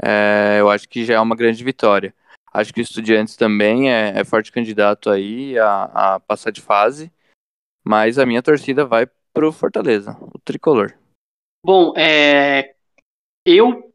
é, 0.03 0.57
eu 0.61 0.71
acho 0.71 0.89
que 0.89 1.05
já 1.05 1.15
é 1.15 1.21
uma 1.21 1.37
grande 1.37 1.63
vitória. 1.63 2.15
Acho 2.53 2.73
que 2.73 2.81
o 2.81 2.83
Estudiantes 2.83 3.37
também 3.37 3.91
é, 3.91 4.19
é 4.19 4.25
forte 4.25 4.53
candidato 4.53 5.11
aí 5.11 5.59
a, 5.59 5.85
a, 6.15 6.21
passar 6.21 6.51
de 6.51 6.61
fase, 6.61 7.11
mas 7.85 8.19
a 8.19 8.27
minha 8.27 8.43
torcida 8.43 8.85
vai 8.85 9.07
pro 9.33 9.53
Fortaleza, 9.53 10.17
o 10.21 10.39
tricolor. 10.39 10.93
Bom, 11.65 11.95
é, 11.97 12.75
eu 13.47 13.92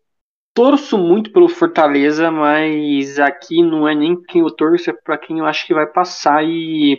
torço 0.58 0.98
muito 0.98 1.32
pelo 1.32 1.48
Fortaleza, 1.48 2.32
mas 2.32 3.20
aqui 3.20 3.62
não 3.62 3.88
é 3.88 3.94
nem 3.94 4.20
quem 4.24 4.42
eu 4.42 4.50
torço, 4.50 4.90
é 4.90 4.94
para 4.94 5.16
quem 5.16 5.38
eu 5.38 5.46
acho 5.46 5.68
que 5.68 5.74
vai 5.74 5.86
passar 5.86 6.44
e 6.44 6.98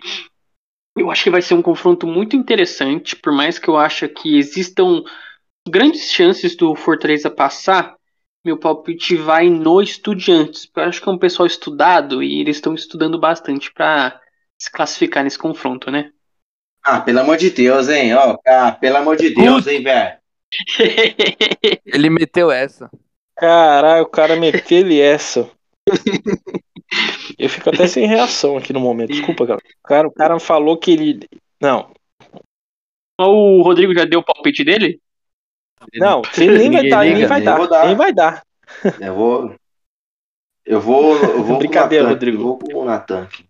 eu 0.97 1.11
acho 1.11 1.25
que 1.25 1.31
vai 1.31 1.43
ser 1.43 1.55
um 1.55 1.63
confronto 1.63 2.07
muito 2.07 2.37
interessante, 2.37 3.17
por 3.17 3.33
mais 3.33 3.59
que 3.59 3.67
eu 3.69 3.77
ache 3.77 4.07
que 4.07 4.39
existam 4.39 5.03
grandes 5.69 6.13
chances 6.13 6.55
do 6.55 6.73
Fortaleza 6.77 7.29
passar, 7.29 7.97
meu 8.45 8.57
palpite 8.57 9.17
vai 9.17 9.51
no 9.51 9.83
Estudiantes, 9.83 10.65
porque 10.65 10.79
eu 10.79 10.85
acho 10.85 11.03
que 11.03 11.09
é 11.09 11.13
um 11.13 11.19
pessoal 11.19 11.49
estudado 11.49 12.23
e 12.23 12.41
eles 12.41 12.59
estão 12.59 12.77
estudando 12.77 13.19
bastante 13.19 13.73
para 13.73 14.21
se 14.57 14.71
classificar 14.71 15.25
nesse 15.25 15.37
confronto, 15.37 15.91
né? 15.91 16.13
Ah, 16.81 17.01
pelo 17.01 17.19
amor 17.19 17.37
de 17.37 17.51
Deus, 17.51 17.89
hein? 17.89 18.15
Ó, 18.15 18.35
oh, 18.35 18.73
pelo 18.79 18.99
amor 18.99 19.17
de 19.17 19.31
Deus, 19.31 19.67
hein, 19.67 19.83
velho? 19.83 20.17
Ele 21.85 22.09
meteu 22.09 22.53
essa. 22.53 22.89
Caralho, 23.39 24.03
o 24.03 24.09
cara 24.09 24.37
meteu 24.37 24.79
ele 24.79 25.01
essa. 25.01 25.51
Eu 27.39 27.49
fico 27.49 27.71
até 27.71 27.87
sem 27.87 28.07
reação 28.07 28.57
aqui 28.57 28.73
no 28.73 28.81
momento. 28.81 29.13
Desculpa, 29.13 29.47
cara. 29.47 29.61
O 29.61 29.89
cara, 29.89 30.09
o 30.09 30.13
cara 30.13 30.41
falou 30.41 30.77
que 30.77 30.91
ele. 30.91 31.21
Não. 31.61 31.93
O 33.21 33.63
Rodrigo 33.63 33.95
já 33.95 34.05
deu 34.05 34.21
o 34.21 34.25
palpite 34.25 34.65
dele? 34.65 35.01
Não, 35.95 36.23
ele 36.37 36.59
nem 36.59 36.73
vai 36.73 36.89
dar, 36.89 37.05
nem 37.05 37.27
vai 37.27 37.43
dar, 37.43 37.69
dar, 37.69 37.87
nem 37.87 37.97
vai 37.97 38.13
dar. 38.13 38.45
Eu 39.01 39.15
vou. 39.15 39.55
Eu 40.65 40.81
vou. 40.81 41.17
Eu 41.17 41.45
vou 41.45 41.59
Brincadeira, 41.59 42.07
com 42.07 42.11
Rodrigo. 42.11 42.39
Eu 42.39 42.43
vou 42.43 42.59
com 42.59 42.79
o 42.79 42.85
Natan 42.85 43.23
aqui. 43.23 43.49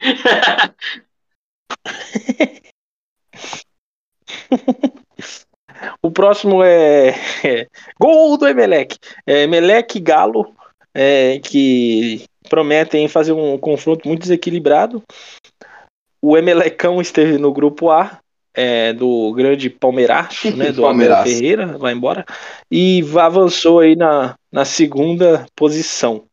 o 6.02 6.10
próximo 6.10 6.62
é, 6.62 7.14
é, 7.44 7.66
Gol 7.98 8.36
do 8.36 8.46
Emelec. 8.46 8.96
É, 9.26 9.42
Emelec 9.42 9.98
Galo 10.00 10.54
é, 10.94 11.38
que 11.38 12.24
prometem 12.48 13.08
fazer 13.08 13.32
um 13.32 13.58
confronto 13.58 14.06
muito 14.08 14.22
desequilibrado. 14.22 15.02
O 16.20 16.36
Emelecão 16.36 17.00
esteve 17.00 17.38
no 17.38 17.52
grupo 17.52 17.90
A, 17.90 18.18
é, 18.54 18.92
do 18.92 19.32
grande 19.34 19.70
Palmeiraço, 19.70 20.50
né, 20.56 20.72
do 20.72 20.84
Abel 20.86 21.22
Ferreira, 21.22 21.78
vai 21.78 21.92
embora, 21.92 22.24
e 22.70 23.04
avançou 23.16 23.80
aí 23.80 23.94
na, 23.94 24.34
na 24.50 24.64
segunda 24.64 25.46
posição. 25.54 26.24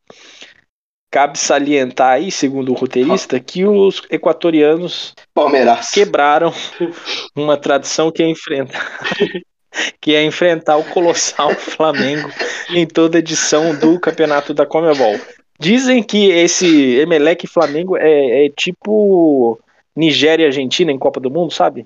Cabe 1.16 1.40
salientar 1.40 2.16
aí, 2.16 2.30
segundo 2.30 2.74
o 2.74 2.76
roteirista, 2.76 3.40
que 3.40 3.64
os 3.64 4.04
equatorianos 4.10 5.14
Palmeiras. 5.34 5.90
quebraram 5.90 6.54
uma 7.34 7.56
tradição 7.56 8.12
que 8.12 8.22
é 8.22 8.28
enfrentar 8.28 9.00
que 10.02 10.14
é 10.14 10.22
enfrentar 10.26 10.76
o 10.76 10.84
colossal 10.84 11.52
Flamengo 11.56 12.30
em 12.70 12.86
toda 12.86 13.20
edição 13.20 13.74
do 13.80 13.98
campeonato 13.98 14.54
da 14.54 14.66
Comebol. 14.66 15.18
Dizem 15.58 16.04
que 16.04 16.32
esse 16.32 16.98
Emelec 16.98 17.48
Flamengo 17.48 17.96
é, 17.96 18.48
é 18.48 18.50
tipo 18.50 19.58
Nigéria 19.96 20.44
e 20.44 20.48
Argentina 20.48 20.92
em 20.92 21.00
Copa 21.00 21.22
do 21.22 21.32
Mundo, 21.32 21.54
sabe? 21.54 21.86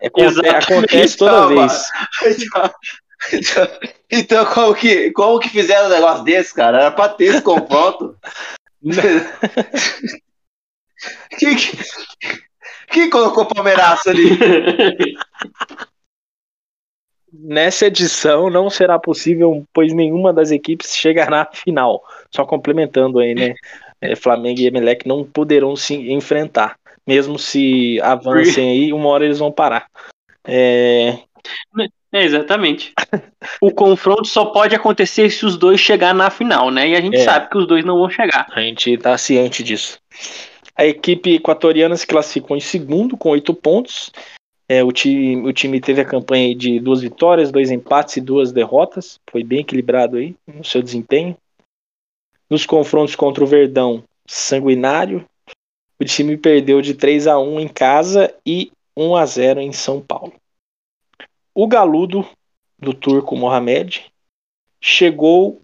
É, 0.00 0.06
acontece 0.06 1.16
toda 1.16 1.48
vez. 1.48 1.82
Então, 3.30 3.68
então, 4.10 4.46
como, 4.46 4.74
que, 4.74 5.10
como 5.12 5.38
que 5.38 5.48
fizeram 5.48 5.86
um 5.86 5.90
negócio 5.90 6.24
desse, 6.24 6.52
cara? 6.54 6.80
Era 6.80 6.90
pra 6.90 7.08
ter 7.08 7.26
esse 7.26 7.42
confronto. 7.42 8.16
Quem 11.38 11.56
que, 11.56 11.76
que 12.90 13.08
colocou 13.08 13.44
o 13.44 13.46
Palmeiraço 13.46 14.10
ali? 14.10 14.30
Nessa 17.32 17.86
edição 17.86 18.50
não 18.50 18.68
será 18.68 18.98
possível, 18.98 19.66
pois 19.72 19.92
nenhuma 19.92 20.32
das 20.32 20.50
equipes 20.50 20.94
chegará 20.94 21.42
à 21.42 21.52
final. 21.52 22.02
só 22.30 22.44
complementando 22.44 23.18
aí, 23.18 23.34
né? 23.34 23.54
É, 24.00 24.14
Flamengo 24.16 24.60
e 24.60 24.66
Emelec 24.66 25.06
não 25.06 25.24
poderão 25.24 25.74
se 25.74 25.94
enfrentar. 26.12 26.76
Mesmo 27.06 27.38
se 27.38 28.00
avancem 28.02 28.70
aí, 28.70 28.92
uma 28.92 29.08
hora 29.08 29.24
eles 29.24 29.38
vão 29.38 29.50
parar. 29.50 29.88
É, 30.44 31.18
É, 32.12 32.22
exatamente. 32.24 32.92
o 33.60 33.70
confronto 33.70 34.26
só 34.26 34.46
pode 34.46 34.74
acontecer 34.74 35.30
se 35.30 35.46
os 35.46 35.56
dois 35.56 35.80
chegar 35.80 36.14
na 36.14 36.30
final, 36.30 36.70
né? 36.70 36.88
E 36.90 36.94
a 36.96 37.00
gente 37.00 37.16
É. 37.16 37.24
sabe 37.24 37.48
que 37.48 37.56
os 37.56 37.66
dois 37.66 37.84
não 37.84 37.98
vão 37.98 38.10
chegar. 38.10 38.46
A 38.52 38.60
gente 38.60 38.96
tá 38.98 39.16
ciente 39.16 39.62
disso. 39.62 39.98
A 40.76 40.84
equipe 40.84 41.34
equatoriana 41.34 41.96
se 41.96 42.06
classificou 42.06 42.56
em 42.56 42.60
segundo 42.60 43.16
com 43.16 43.30
oito 43.30 43.54
pontos. 43.54 44.10
É, 44.68 44.82
o, 44.82 44.92
time, 44.92 45.36
o 45.48 45.52
time 45.52 45.80
teve 45.80 46.00
a 46.00 46.04
campanha 46.04 46.54
de 46.54 46.78
duas 46.80 47.00
vitórias, 47.02 47.50
dois 47.50 47.70
empates 47.70 48.16
e 48.16 48.20
duas 48.20 48.52
derrotas. 48.52 49.18
Foi 49.30 49.42
bem 49.42 49.60
equilibrado 49.60 50.16
aí 50.16 50.34
no 50.46 50.64
seu 50.64 50.82
desempenho. 50.82 51.36
Nos 52.48 52.66
confrontos 52.66 53.14
contra 53.16 53.42
o 53.42 53.46
Verdão, 53.46 54.04
sanguinário. 54.26 55.24
O 56.00 56.04
time 56.04 56.36
perdeu 56.36 56.82
de 56.82 56.94
3 56.94 57.26
a 57.26 57.38
1 57.38 57.60
em 57.60 57.68
casa 57.68 58.34
e 58.46 58.70
1 58.96 59.16
a 59.16 59.24
0 59.26 59.60
em 59.60 59.72
São 59.72 60.00
Paulo. 60.00 60.32
O 61.54 61.66
galudo 61.66 62.26
do 62.78 62.94
turco 62.94 63.36
Mohamed 63.36 64.06
chegou 64.80 65.62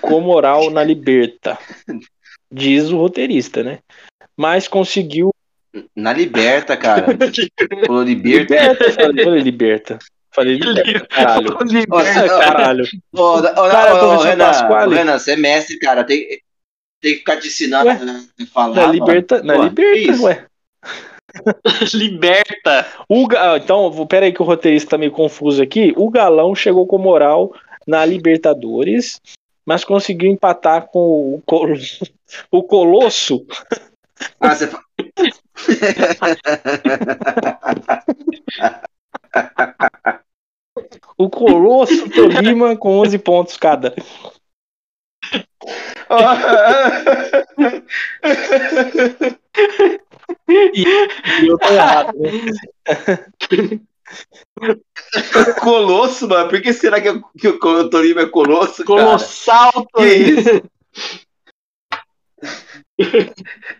com 0.00 0.20
moral 0.20 0.70
na 0.70 0.82
liberta 0.82 1.58
diz 2.50 2.90
o 2.90 2.96
roteirista, 2.96 3.62
né? 3.62 3.80
Mas 4.36 4.68
conseguiu. 4.68 5.30
Na 5.94 6.12
liberta, 6.12 6.76
cara. 6.76 7.06
Falou 7.86 8.02
liberta. 8.02 8.54
Liberta, 8.54 8.92
falei, 8.92 9.24
falei 9.24 9.42
liberta. 9.42 9.98
Falei 10.34 10.56
liberta, 10.56 11.06
caralho. 11.08 11.58
Nossa, 11.88 12.38
Caralho. 12.38 12.84
Ô, 13.12 14.16
Renan, 14.18 14.88
Renan, 14.88 15.18
você 15.18 15.32
é 15.32 15.36
mestre, 15.36 15.78
cara. 15.78 16.04
Tem, 16.04 16.40
tem 17.00 17.12
que 17.12 17.18
ficar 17.18 17.38
te 17.38 17.48
ensinando 17.48 17.88
Ué? 17.88 17.94
a 18.40 18.46
falar. 18.46 18.74
Na 18.74 18.92
liberta, 18.92 19.42
na 19.42 19.54
Pô, 19.54 19.64
liberta, 19.64 20.22
ué. 20.22 20.46
Liberta. 21.94 22.86
O, 23.08 23.26
ga- 23.26 23.52
ah, 23.54 23.56
então, 23.58 23.90
vou- 23.90 24.06
pera 24.06 24.26
aí 24.26 24.32
que 24.32 24.42
o 24.42 24.44
roteirista 24.44 24.90
tá 24.90 24.98
meio 24.98 25.12
confuso 25.12 25.62
aqui. 25.62 25.92
O 25.96 26.10
Galão 26.10 26.54
chegou 26.54 26.86
com 26.86 26.98
moral 26.98 27.52
na 27.86 28.04
Libertadores, 28.04 29.20
mas 29.64 29.84
conseguiu 29.84 30.30
empatar 30.30 30.86
com 30.88 31.34
o, 31.34 31.42
Col- 31.46 31.68
o 32.50 32.62
Colosso. 32.62 33.46
Ah, 34.40 34.54
você 34.54 34.70
O 41.18 41.30
Colosso 41.30 42.08
Tolima 42.10 42.76
com 42.76 42.98
11 42.98 43.18
pontos 43.18 43.56
cada. 43.56 43.94
E 50.48 50.84
eu 51.46 51.58
tô 51.58 51.68
errado, 51.68 52.12
né? 52.18 52.30
Colosso, 55.60 56.28
mano. 56.28 56.48
Por 56.48 56.60
que 56.62 56.72
será 56.72 57.00
que, 57.00 57.10
o- 57.10 57.22
que 57.38 57.48
o 57.48 57.90
Torino 57.90 58.20
é 58.20 58.26
Colosso? 58.26 58.84
Colossal. 58.84 59.86
Que 59.96 60.06
isso? 60.06 60.62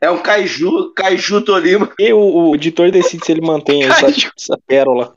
É 0.00 0.10
um 0.10 0.20
Kaiju, 0.22 0.92
Kaiju 0.94 1.42
Tolima. 1.42 1.90
E 1.98 2.12
o, 2.12 2.18
o 2.50 2.54
editor 2.54 2.90
decide 2.90 3.24
se 3.24 3.32
ele 3.32 3.40
mantém 3.40 3.84
essa, 3.84 4.06
essa 4.36 4.58
pérola. 4.66 5.16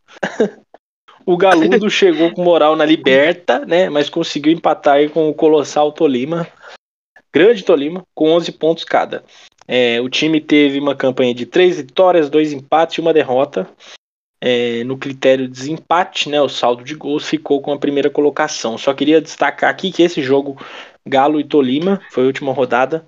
O 1.26 1.36
Galudo 1.38 1.90
chegou 1.90 2.32
com 2.34 2.44
moral 2.44 2.76
na 2.76 2.86
Liberta, 2.86 3.66
né? 3.66 3.90
Mas 3.90 4.10
conseguiu 4.10 4.54
empatar 4.54 5.10
com 5.10 5.30
o 5.30 5.34
Colossal 5.34 5.92
Tolima. 5.92 6.48
Grande 7.34 7.64
Tolima, 7.64 8.04
com 8.16 8.32
11 8.32 8.52
pontos 8.54 8.84
cada. 8.84 9.24
É, 9.72 10.02
o 10.02 10.10
time 10.10 10.42
teve 10.42 10.80
uma 10.80 10.96
campanha 10.96 11.32
de 11.32 11.46
três 11.46 11.78
vitórias, 11.78 12.28
dois 12.28 12.52
empates 12.52 12.98
e 12.98 13.02
uma 13.02 13.14
derrota. 13.14 13.70
É, 14.42 14.84
no 14.86 14.98
critério 14.98 15.48
de 15.48 15.54
desempate, 15.54 16.28
né? 16.28 16.42
O 16.42 16.50
saldo 16.50 16.84
de 16.84 16.96
gols 16.96 17.28
ficou 17.28 17.62
com 17.62 17.72
a 17.72 17.78
primeira 17.78 18.10
colocação. 18.10 18.80
Só 18.80 18.94
queria 18.96 19.22
destacar 19.22 19.70
aqui 19.70 19.92
que 19.92 20.02
esse 20.02 20.24
jogo 20.24 20.58
Galo 21.06 21.40
e 21.40 21.44
Tolima 21.44 22.02
foi 22.10 22.24
a 22.24 22.28
última 22.28 22.52
rodada. 22.52 23.06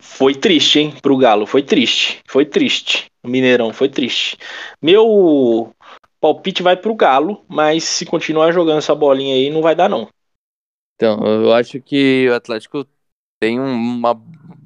Foi 0.00 0.34
triste, 0.34 0.80
hein, 0.80 0.94
pro 1.00 1.16
Galo. 1.16 1.46
Foi 1.46 1.62
triste. 1.62 2.20
Foi 2.26 2.44
triste. 2.44 3.06
O 3.22 3.28
Mineirão 3.28 3.72
foi 3.72 3.88
triste. 3.88 4.36
Meu 4.82 5.72
palpite 6.20 6.62
vai 6.62 6.76
pro 6.76 6.94
Galo, 6.94 7.44
mas 7.46 7.84
se 7.84 8.04
continuar 8.04 8.50
jogando 8.50 8.78
essa 8.78 8.94
bolinha 8.94 9.34
aí, 9.34 9.48
não 9.50 9.62
vai 9.62 9.76
dar, 9.76 9.88
não. 9.88 10.08
Então, 10.96 11.20
eu 11.24 11.52
acho 11.52 11.80
que 11.80 12.26
o 12.28 12.34
Atlético 12.34 12.86
tem 13.38 13.60
um- 13.60 13.74
uma 13.74 14.14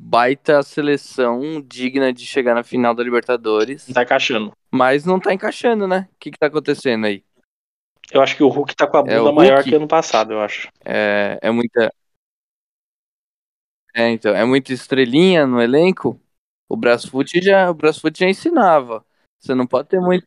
baita 0.08 0.62
seleção 0.62 1.60
digna 1.60 2.12
de 2.12 2.24
chegar 2.24 2.54
na 2.54 2.62
final 2.62 2.94
da 2.94 3.02
Libertadores, 3.02 3.86
Não 3.86 3.94
tá 3.94 4.02
encaixando. 4.02 4.52
mas 4.70 5.04
não 5.04 5.20
tá 5.20 5.34
encaixando, 5.34 5.86
né? 5.86 6.08
O 6.14 6.16
que 6.18 6.30
que 6.30 6.38
tá 6.38 6.46
acontecendo 6.46 7.04
aí? 7.06 7.22
Eu 8.10 8.22
acho 8.22 8.34
que 8.34 8.42
o 8.42 8.48
Hulk 8.48 8.74
tá 8.74 8.86
com 8.86 8.96
a 8.96 9.00
É, 9.00 9.18
bunda 9.18 9.30
o 9.30 9.34
maior 9.34 9.62
que 9.62 9.74
ano 9.74 9.86
passado, 9.86 10.32
eu 10.32 10.40
acho. 10.40 10.68
É, 10.82 11.38
é 11.42 11.50
muita. 11.50 11.92
É, 13.94 14.08
então, 14.08 14.34
é 14.34 14.44
muita 14.46 14.72
estrelinha 14.72 15.46
no 15.46 15.60
elenco. 15.60 16.18
O 16.68 16.76
Brasfoot 16.76 17.40
já, 17.42 17.70
o 17.70 17.74
Brasfoot 17.74 18.18
já 18.18 18.28
ensinava. 18.28 19.04
Você 19.38 19.54
não 19.54 19.66
pode 19.66 19.88
ter 19.88 20.00
muito. 20.00 20.26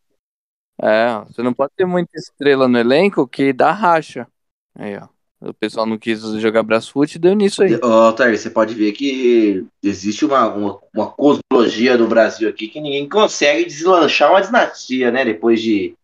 É, 0.80 1.20
você 1.26 1.42
não 1.42 1.54
pode 1.54 1.74
ter 1.76 1.86
muita 1.86 2.12
estrela 2.18 2.68
no 2.68 2.78
elenco 2.78 3.28
que 3.28 3.52
dá 3.52 3.72
racha. 3.72 4.28
Aí, 4.76 4.96
ó. 4.98 5.08
O 5.42 5.54
pessoal 5.56 5.88
não 5.88 5.98
quis 5.98 6.22
jogar 6.40 6.62
Brasfoot 6.62 7.16
e 7.16 7.20
deu 7.20 7.34
nisso 7.34 7.64
aí. 7.64 7.76
Ô, 7.78 7.86
Altair, 7.88 8.38
você 8.38 8.50
pode 8.50 8.76
ver 8.76 8.92
que 8.92 9.66
existe 9.82 10.24
uma, 10.24 10.48
uma, 10.54 10.80
uma 10.94 11.10
cosmologia 11.12 11.98
no 11.98 12.08
Brasil 12.08 12.48
aqui 12.48 12.68
que 12.68 12.80
ninguém 12.80 13.10
consegue 13.10 13.66
deslanchar 13.66 14.30
uma 14.30 14.42
dinastia, 14.42 15.10
né? 15.10 15.26
Depois 15.26 15.60
de. 15.60 15.96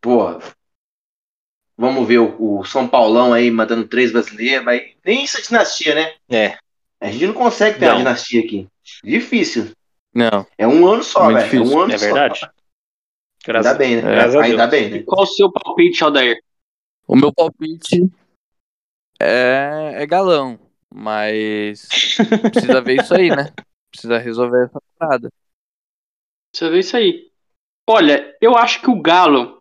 Porra. 0.00 0.40
Vamos 1.78 2.06
ver 2.06 2.18
o, 2.18 2.58
o 2.58 2.64
São 2.64 2.86
Paulão 2.88 3.32
aí 3.32 3.50
matando 3.50 3.86
três 3.86 4.12
brasileiros, 4.12 4.64
mas 4.64 4.82
nem 5.04 5.24
isso 5.24 5.38
é 5.38 5.42
dinastia, 5.42 5.94
né? 5.94 6.12
É. 6.28 6.58
A 7.00 7.10
gente 7.10 7.28
não 7.28 7.34
consegue 7.34 7.78
ter 7.78 7.86
Não. 7.86 7.92
uma 7.92 7.98
dinastia 7.98 8.40
aqui. 8.42 8.66
Difícil. 9.04 9.70
Não. 10.12 10.44
É 10.58 10.66
um 10.66 10.86
ano 10.86 11.04
só, 11.04 11.28
velho. 11.32 11.56
É 11.56 11.60
um 11.64 11.78
ano 11.80 11.92
É 11.92 11.98
só. 11.98 12.04
verdade. 12.06 12.40
Graças 13.46 13.66
Ainda 13.66 13.78
bem, 13.78 13.96
né? 13.96 14.02
É. 14.02 14.14
Graças 14.16 14.34
a 14.34 14.42
Ainda 14.42 14.66
Deus. 14.66 14.70
bem, 14.70 14.90
né? 14.90 15.02
Qual 15.06 15.22
o 15.22 15.26
seu 15.26 15.50
palpite, 15.50 16.02
Aldair? 16.04 16.42
O 17.10 17.16
meu 17.16 17.34
palpite 17.34 18.08
é, 19.20 19.94
é 19.96 20.06
galão, 20.06 20.60
mas 20.88 21.88
precisa 22.52 22.80
ver 22.80 23.00
isso 23.00 23.12
aí, 23.12 23.30
né? 23.30 23.52
Precisa 23.90 24.16
resolver 24.16 24.66
essa 24.66 24.80
parada. 24.96 25.28
Você 26.54 26.70
vê 26.70 26.78
isso 26.78 26.96
aí. 26.96 27.28
Olha, 27.88 28.32
eu 28.40 28.56
acho 28.56 28.80
que 28.80 28.88
o 28.88 29.02
Galo 29.02 29.60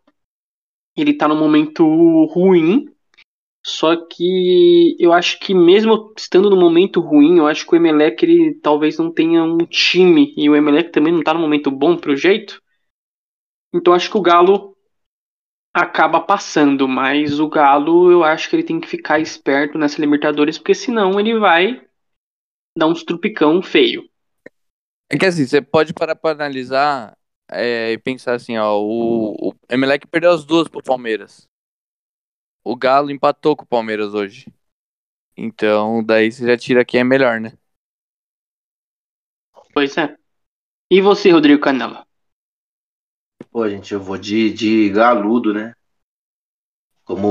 ele 0.96 1.12
tá 1.18 1.28
num 1.28 1.40
momento 1.40 1.84
ruim. 2.26 2.94
Só 3.66 3.96
que 3.96 4.96
eu 5.00 5.12
acho 5.12 5.40
que 5.40 5.52
mesmo 5.52 6.14
estando 6.16 6.52
num 6.52 6.60
momento 6.60 7.02
ruim, 7.02 7.40
eu 7.40 7.48
acho 7.48 7.66
que 7.66 7.74
o 7.74 7.78
Emelec 7.78 8.24
ele 8.24 8.60
talvez 8.62 9.00
não 9.00 9.12
tenha 9.12 9.44
um 9.44 9.58
time 9.66 10.36
e 10.38 10.48
o 10.48 10.56
Emelec 10.56 10.92
também 10.92 11.12
não 11.12 11.24
tá 11.24 11.34
num 11.34 11.42
momento 11.42 11.72
bom 11.72 11.98
pro 11.98 12.16
jeito. 12.16 12.62
Então 13.74 13.92
acho 13.92 14.12
que 14.12 14.18
o 14.18 14.22
Galo 14.22 14.78
acaba 15.74 16.20
passando, 16.22 16.88
mas 16.88 17.40
o 17.40 17.48
Galo 17.48 18.12
eu 18.12 18.24
acho 18.24 18.50
que 18.50 18.56
ele 18.56 18.64
tem 18.64 18.80
que 18.80 18.88
ficar 18.88 19.20
esperto 19.20 19.78
nessa 19.78 20.02
Libertadores, 20.02 20.58
porque 20.58 20.74
senão 20.74 21.20
ele 21.20 21.38
vai 21.38 21.86
dar 22.78 22.88
uns 22.88 23.04
trupicão 23.04 23.62
feio. 23.62 24.10
É 25.10 25.18
que 25.18 25.26
assim, 25.26 25.46
você 25.46 25.62
pode 25.62 25.94
parar 25.94 26.16
pra 26.16 26.32
analisar 26.32 27.18
é, 27.50 27.92
e 27.94 27.98
pensar 27.98 28.36
assim, 28.36 28.58
ó, 28.58 28.80
o, 28.80 29.50
o 29.50 29.56
Emelec 29.70 30.06
perdeu 30.08 30.32
as 30.32 30.46
duas 30.46 30.68
pro 30.68 30.84
Palmeiras. 30.84 31.48
O 32.64 32.76
Galo 32.76 33.10
empatou 33.10 33.56
com 33.56 33.64
o 33.64 33.68
Palmeiras 33.68 34.14
hoje. 34.14 34.46
Então, 35.36 36.04
daí 36.04 36.32
você 36.32 36.46
já 36.46 36.58
tira 36.58 36.86
quem 36.86 37.00
é 37.00 37.04
melhor, 37.04 37.40
né? 37.40 37.54
Pois 39.74 39.98
é. 39.98 40.16
E 40.92 41.02
você, 41.02 41.32
Rodrigo 41.32 41.62
Canela? 41.62 42.06
Pô, 43.52 43.68
gente, 43.70 43.94
eu 43.94 44.00
vou 44.00 44.18
de, 44.18 44.52
de 44.52 44.90
galudo, 44.90 45.54
né? 45.54 45.74
Como 47.04 47.28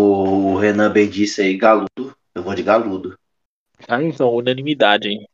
o 0.53 0.57
Renan 0.57 0.91
bem 0.91 1.09
disse 1.09 1.41
aí, 1.41 1.57
galudo. 1.57 2.17
Eu 2.35 2.43
vou 2.43 2.55
de 2.55 2.63
galudo. 2.63 3.19
Ah, 3.89 4.03
então, 4.03 4.35
unanimidade, 4.35 5.09
hein? 5.09 5.29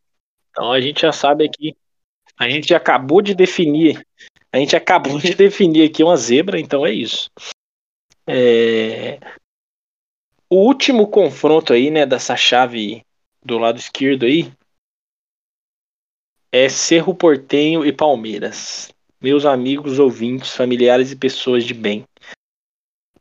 Então 0.51 0.70
a 0.70 0.81
gente 0.81 1.01
já 1.01 1.12
sabe 1.12 1.44
aqui. 1.44 1.77
A 2.38 2.49
gente 2.49 2.75
acabou 2.75 3.23
de 3.23 3.35
definir. 3.35 4.07
A 4.53 4.59
gente 4.59 4.77
acabou 4.77 5.18
de 5.18 5.33
definir 5.35 5.88
aqui 5.88 6.05
uma 6.05 6.16
zebra, 6.16 6.61
então 6.61 6.87
é 6.87 6.92
isso. 6.92 7.31
É, 8.27 9.18
O 10.49 10.59
último 10.59 11.09
confronto 11.09 11.73
aí, 11.73 11.90
né, 11.90 12.07
dessa 12.07 12.37
chave 12.37 13.05
do 13.44 13.59
lado 13.59 13.77
esquerdo 13.77 14.25
aí 14.25 14.53
é 16.53 16.68
Cerro 16.68 17.12
Portenho 17.12 17.85
e 17.85 17.92
Palmeiras. 17.92 18.93
Meus 19.24 19.46
amigos, 19.46 19.98
ouvintes, 19.98 20.54
familiares 20.54 21.10
e 21.10 21.16
pessoas 21.16 21.64
de 21.64 21.72
bem. 21.72 22.04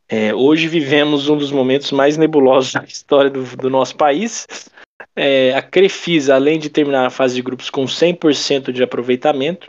É, 0.06 0.34
hoje 0.34 0.68
vivemos 0.68 1.30
um 1.30 1.38
dos 1.38 1.50
momentos 1.50 1.90
mais 1.92 2.18
nebulosos 2.18 2.74
da 2.74 2.84
história 2.84 3.30
do, 3.30 3.42
do 3.56 3.70
nosso 3.70 3.96
país. 3.96 4.46
É, 5.16 5.54
a 5.54 5.62
Crefisa, 5.62 6.34
além 6.34 6.58
de 6.58 6.68
terminar 6.68 7.06
a 7.06 7.10
fase 7.10 7.34
de 7.36 7.40
grupos 7.40 7.70
com 7.70 7.86
100% 7.86 8.70
de 8.70 8.82
aproveitamento, 8.82 9.66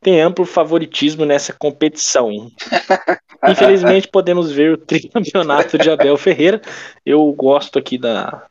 tem 0.00 0.20
amplo 0.20 0.44
favoritismo 0.44 1.24
nessa 1.24 1.52
competição. 1.52 2.48
Infelizmente, 3.50 4.06
podemos 4.06 4.52
ver 4.52 4.74
o 4.74 4.78
tricampeonato 4.78 5.76
de 5.78 5.90
Abel 5.90 6.16
Ferreira. 6.16 6.62
Eu 7.04 7.32
gosto 7.32 7.76
aqui 7.76 7.98
da, 7.98 8.46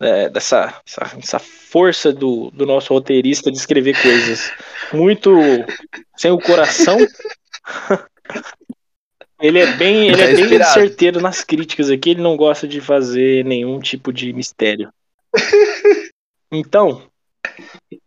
é, 0.00 0.28
dessa 0.28 0.80
essa, 0.86 1.16
essa, 1.18 1.38
força 1.38 2.12
do, 2.12 2.50
do 2.50 2.66
nosso 2.66 2.92
roteirista 2.92 3.50
de 3.50 3.58
escrever 3.58 4.00
coisas 4.00 4.52
muito 4.92 5.30
sem 6.16 6.30
o 6.30 6.38
coração. 6.38 6.98
Ele 9.40 9.58
é 9.58 9.72
bem, 9.72 10.08
ele 10.08 10.22
é 10.22 10.34
bem 10.36 10.62
certeiro 10.62 11.20
nas 11.20 11.42
críticas 11.42 11.90
aqui, 11.90 12.10
ele 12.10 12.22
não 12.22 12.36
gosta 12.36 12.68
de 12.68 12.80
fazer 12.80 13.44
nenhum 13.44 13.80
tipo 13.80 14.12
de 14.12 14.32
mistério. 14.32 14.92
Então, 16.54 17.02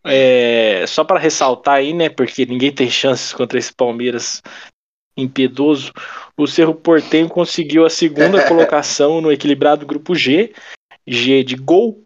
é, 0.05 0.85
só 0.87 1.03
para 1.03 1.19
ressaltar 1.19 1.77
aí, 1.77 1.93
né, 1.93 2.09
porque 2.09 2.45
ninguém 2.45 2.71
tem 2.71 2.87
chances 2.91 3.33
contra 3.33 3.57
esse 3.57 3.73
Palmeiras 3.73 4.39
impiedoso, 5.17 5.91
o 6.37 6.45
Cerro 6.45 6.75
Portenho 6.75 7.27
conseguiu 7.27 7.85
a 7.85 7.89
segunda 7.89 8.45
colocação 8.47 9.19
no 9.19 9.31
equilibrado 9.31 9.85
grupo 9.85 10.13
G, 10.13 10.53
G 11.07 11.43
de 11.43 11.55
gol, 11.55 12.03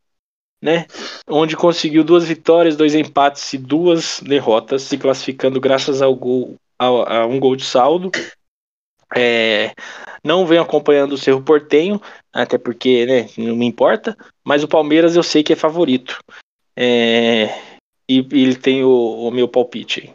né, 0.61 0.85
onde 1.27 1.55
conseguiu 1.55 2.03
duas 2.03 2.25
vitórias, 2.25 2.75
dois 2.75 2.93
empates 2.93 3.53
e 3.53 3.57
duas 3.57 4.19
derrotas, 4.19 4.81
se 4.83 4.97
classificando 4.97 5.59
graças 5.59 6.01
ao 6.01 6.13
gol 6.15 6.55
a, 6.77 7.19
a 7.19 7.25
um 7.25 7.39
gol 7.39 7.55
de 7.55 7.63
saldo 7.63 8.11
é, 9.15 9.73
não 10.23 10.45
venho 10.45 10.61
acompanhando 10.61 11.13
o 11.13 11.17
Cerro 11.17 11.41
Portenho, 11.41 12.01
até 12.31 12.57
porque 12.57 13.05
né, 13.05 13.29
não 13.37 13.55
me 13.55 13.65
importa, 13.65 14.17
mas 14.43 14.63
o 14.63 14.67
Palmeiras 14.67 15.15
eu 15.15 15.23
sei 15.23 15.43
que 15.43 15.53
é 15.53 15.55
favorito. 15.55 16.19
É, 16.75 17.45
e, 18.07 18.19
ele 18.31 18.55
tem 18.55 18.83
o, 18.83 19.27
o 19.27 19.31
meu 19.31 19.47
palpite. 19.47 20.11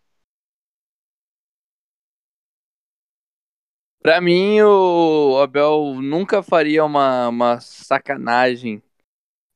Para 4.04 4.20
mim, 4.20 4.60
o 4.60 5.40
Abel 5.42 5.94
nunca 6.02 6.42
faria 6.42 6.84
uma, 6.84 7.28
uma 7.28 7.58
sacanagem 7.58 8.82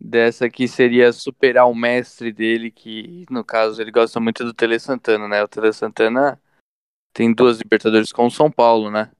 dessa 0.01 0.49
que 0.49 0.67
seria 0.67 1.13
superar 1.13 1.69
o 1.69 1.75
mestre 1.75 2.33
dele, 2.33 2.71
que 2.71 3.27
no 3.29 3.45
caso 3.45 3.83
ele 3.83 3.91
gosta 3.91 4.19
muito 4.19 4.45
do 4.45 4.55
Tele 4.55 4.79
Santana, 4.79 5.29
né? 5.29 5.43
O 5.43 5.49
Tele 5.49 5.71
Santana 5.71 6.41
tem 7.13 7.35
duas 7.35 7.59
Libertadores 7.59 8.11
com 8.11 8.27
o 8.27 8.31
São 8.31 8.51
Paulo, 8.51 8.91
né? 8.91 9.11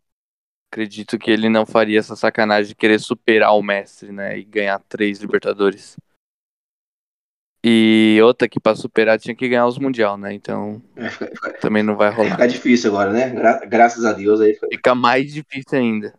acredito 0.71 1.19
que 1.19 1.31
ele 1.31 1.49
não 1.49 1.67
faria 1.67 1.99
essa 1.99 2.15
sacanagem 2.15 2.69
de 2.69 2.75
querer 2.75 3.01
superar 3.01 3.57
o 3.57 3.63
mestre, 3.63 4.13
né? 4.13 4.39
E 4.39 4.45
ganhar 4.45 4.79
três 4.81 5.19
Libertadores. 5.19 5.97
E 7.71 8.19
outra 8.23 8.49
que 8.49 8.59
para 8.59 8.75
superar 8.75 9.19
tinha 9.19 9.35
que 9.35 9.47
ganhar 9.47 9.67
os 9.67 9.79
Mundial, 9.79 10.17
né? 10.17 10.33
Então 10.33 10.83
é, 10.97 11.11
fica, 11.11 11.27
fica, 11.27 11.53
também 11.59 11.83
não 11.83 11.97
vai 11.97 12.11
rolar. 12.11 12.31
Fica 12.31 12.49
difícil 12.49 12.89
agora, 12.91 13.13
né? 13.13 13.29
Gra 13.29 13.61
graças 13.67 14.07
a 14.07 14.15
Deus 14.15 14.41
aí. 14.41 14.55
Fica... 14.55 14.69
fica 14.69 14.95
mais 14.95 15.31
difícil 15.31 15.79
ainda. 15.79 16.19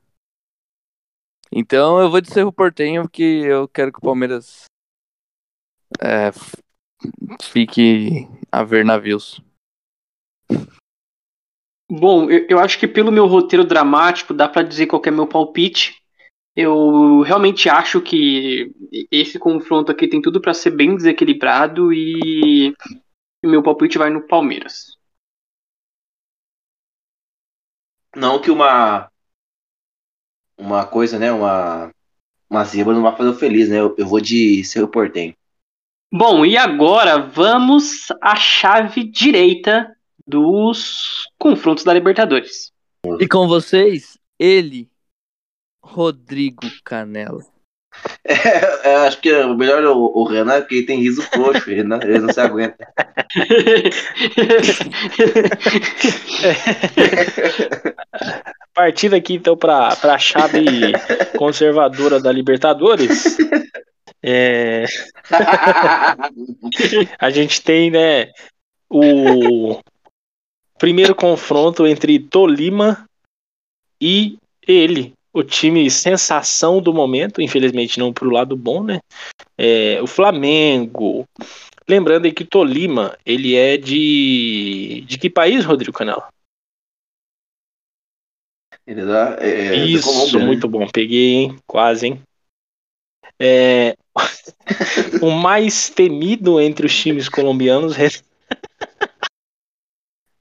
Então 1.52 2.00
eu 2.00 2.12
vou 2.12 2.22
de 2.22 2.32
Cerro 2.32 2.54
Portenho 2.54 3.02
porque 3.02 3.24
eu 3.24 3.68
quero 3.68 3.92
que 3.92 3.98
o 3.98 4.04
Palmeiras 4.04 4.66
é, 6.00 6.30
fique 7.42 8.28
a 8.52 8.64
ver 8.64 8.86
navios. 8.86 9.42
Bom, 11.90 12.30
eu, 12.30 12.46
eu, 12.48 12.60
acho 12.60 12.78
que 12.78 12.88
pelo 12.88 13.12
meu 13.12 13.26
roteiro 13.26 13.66
dramático 13.66 14.36
dá 14.36 14.48
para 14.48 14.62
dizer 14.62 14.86
qual 14.86 15.02
é 15.04 15.10
meu 15.10 15.26
palpite. 15.26 16.00
Eu 16.62 17.22
realmente 17.22 17.70
acho 17.70 18.02
que 18.02 18.70
esse 19.10 19.40
confronto 19.40 19.94
aqui 19.94 20.10
tem 20.10 20.22
tudo 20.22 20.42
para 20.42 20.54
ser 20.54 20.72
bem 20.72 20.94
desequilibrado 20.94 21.94
e 21.94 22.76
meu 23.42 23.64
palpite 23.64 23.98
vai 23.98 24.10
no 24.10 24.28
Palmeiras. 24.28 24.98
Não 28.14 28.42
que 28.42 28.52
uma 28.52 29.10
uma 30.58 30.86
coisa, 30.86 31.18
né, 31.18 31.32
uma 31.32 31.94
uma 32.50 32.66
zebra 32.66 32.94
não 32.94 33.04
vai 33.04 33.16
fazer 33.16 33.40
feliz, 33.40 33.70
né? 33.70 33.80
Eu, 33.80 33.96
eu 33.98 34.06
vou 34.06 34.20
de 34.20 34.62
Cerro 34.66 34.90
Portenho. 34.90 35.34
Bom, 36.12 36.46
e 36.46 36.58
agora 36.58 37.20
vamos 37.20 38.08
à 38.22 38.36
chave 38.36 39.06
direita 39.06 39.96
dos 40.28 41.26
confrontos 41.38 41.86
da 41.86 41.94
Libertadores. 41.94 42.74
E 43.18 43.26
com 43.30 43.48
vocês, 43.48 44.20
ele, 44.38 44.90
Rodrigo 45.82 46.68
Canela. 46.84 47.42
É, 48.24 48.96
acho 49.08 49.20
que 49.20 49.34
o 49.34 49.56
melhor 49.56 49.84
o, 49.84 50.20
o 50.20 50.24
Renan 50.24 50.54
é 50.54 50.62
porque 50.62 50.76
ele 50.76 50.86
tem 50.86 51.00
riso 51.00 51.24
frouxo, 51.24 51.70
ele 51.70 51.84
não, 51.84 52.02
ele 52.02 52.20
não 52.20 52.32
se 52.32 52.40
aguenta. 52.40 52.88
Partindo 58.74 59.16
aqui 59.16 59.34
então 59.34 59.58
para 59.58 59.90
a 59.90 60.18
chave 60.18 60.64
conservadora 61.38 62.22
da 62.22 62.32
Libertadores. 62.32 63.38
É... 64.22 64.84
a 67.20 67.30
gente 67.30 67.62
tem, 67.62 67.90
né, 67.90 68.28
o 68.90 69.80
primeiro 70.78 71.16
confronto 71.16 71.88
entre 71.88 72.20
Tolima 72.20 73.08
e 74.02 74.38
ele, 74.68 75.14
o 75.40 75.44
time 75.44 75.90
sensação 75.90 76.82
do 76.82 76.94
momento, 76.94 77.42
infelizmente 77.42 77.98
não 77.98 78.12
para 78.12 78.28
o 78.28 78.32
lado 78.32 78.56
bom, 78.56 78.84
né? 78.84 79.00
É, 79.58 80.02
o 80.02 80.08
Flamengo. 80.08 81.26
Lembrando 81.88 82.26
aí 82.26 82.32
que 82.32 82.46
Tolima, 82.46 83.18
ele 83.26 83.56
é 83.56 83.78
de. 83.78 85.04
De 85.08 85.18
que 85.18 85.30
país, 85.30 85.66
Rodrigo 85.66 85.98
Canela? 85.98 86.28
Ele 88.86 89.02
é 89.02 89.06
da, 89.06 89.38
é, 89.40 89.76
Isso, 89.76 90.06
Colômbia, 90.06 90.40
né? 90.40 90.46
muito 90.46 90.68
né? 90.68 90.72
bom. 90.72 90.88
Peguei, 90.88 91.36
hein? 91.36 91.60
Quase, 91.66 92.08
hein? 92.08 92.22
É, 93.40 93.96
o 95.22 95.32
mais 95.32 95.90
temido 95.90 96.60
entre 96.60 96.86
os 96.86 96.96
times 96.96 97.30
colombianos 97.30 97.96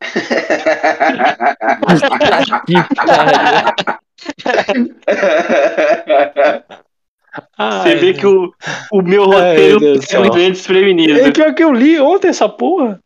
Você 7.56 7.94
vê 7.96 8.14
que 8.14 8.26
o, 8.26 8.52
o 8.92 9.02
meu 9.02 9.26
roteiro 9.26 9.78
é 9.84 10.18
muito 10.18 10.34
bem 10.34 10.50
desprevenido. 10.50 11.20
É 11.20 11.30
pior 11.30 11.54
que 11.54 11.62
eu 11.62 11.72
li 11.72 12.00
ontem 12.00 12.28
essa 12.28 12.48
porra. 12.48 13.00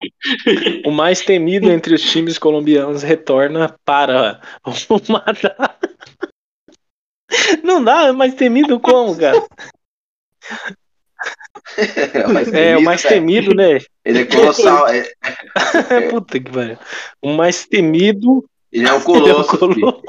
O 0.84 0.90
mais 0.90 1.22
temido 1.22 1.70
entre 1.70 1.94
os 1.94 2.02
times 2.02 2.38
colombianos 2.38 3.02
retorna 3.02 3.74
para 3.84 4.40
o 4.64 5.12
Madá. 5.12 5.76
Não 7.64 7.82
dá, 7.82 8.08
é 8.08 8.12
mais 8.12 8.34
temido 8.34 8.78
como, 8.78 9.16
cara? 9.16 9.42
é, 11.76 12.26
o 12.26 12.32
mais 12.32 12.46
temido, 12.46 12.58
é, 12.58 12.76
o 12.76 12.82
mais 12.82 13.02
temido 13.02 13.54
né? 13.54 13.78
Ele 14.04 14.20
é 14.20 14.24
colossal. 14.26 14.86
É... 14.88 15.04
Puta 16.10 16.38
que 16.38 16.50
pariu. 16.50 16.78
O 17.20 17.32
mais 17.32 17.66
temido. 17.66 18.48
Ele 18.76 18.86
é 18.86 18.92
o 18.92 19.02
colosso. 19.02 19.24
Ele 19.24 19.30
é 19.30 19.34
o 19.34 19.44
colosso. 19.44 20.02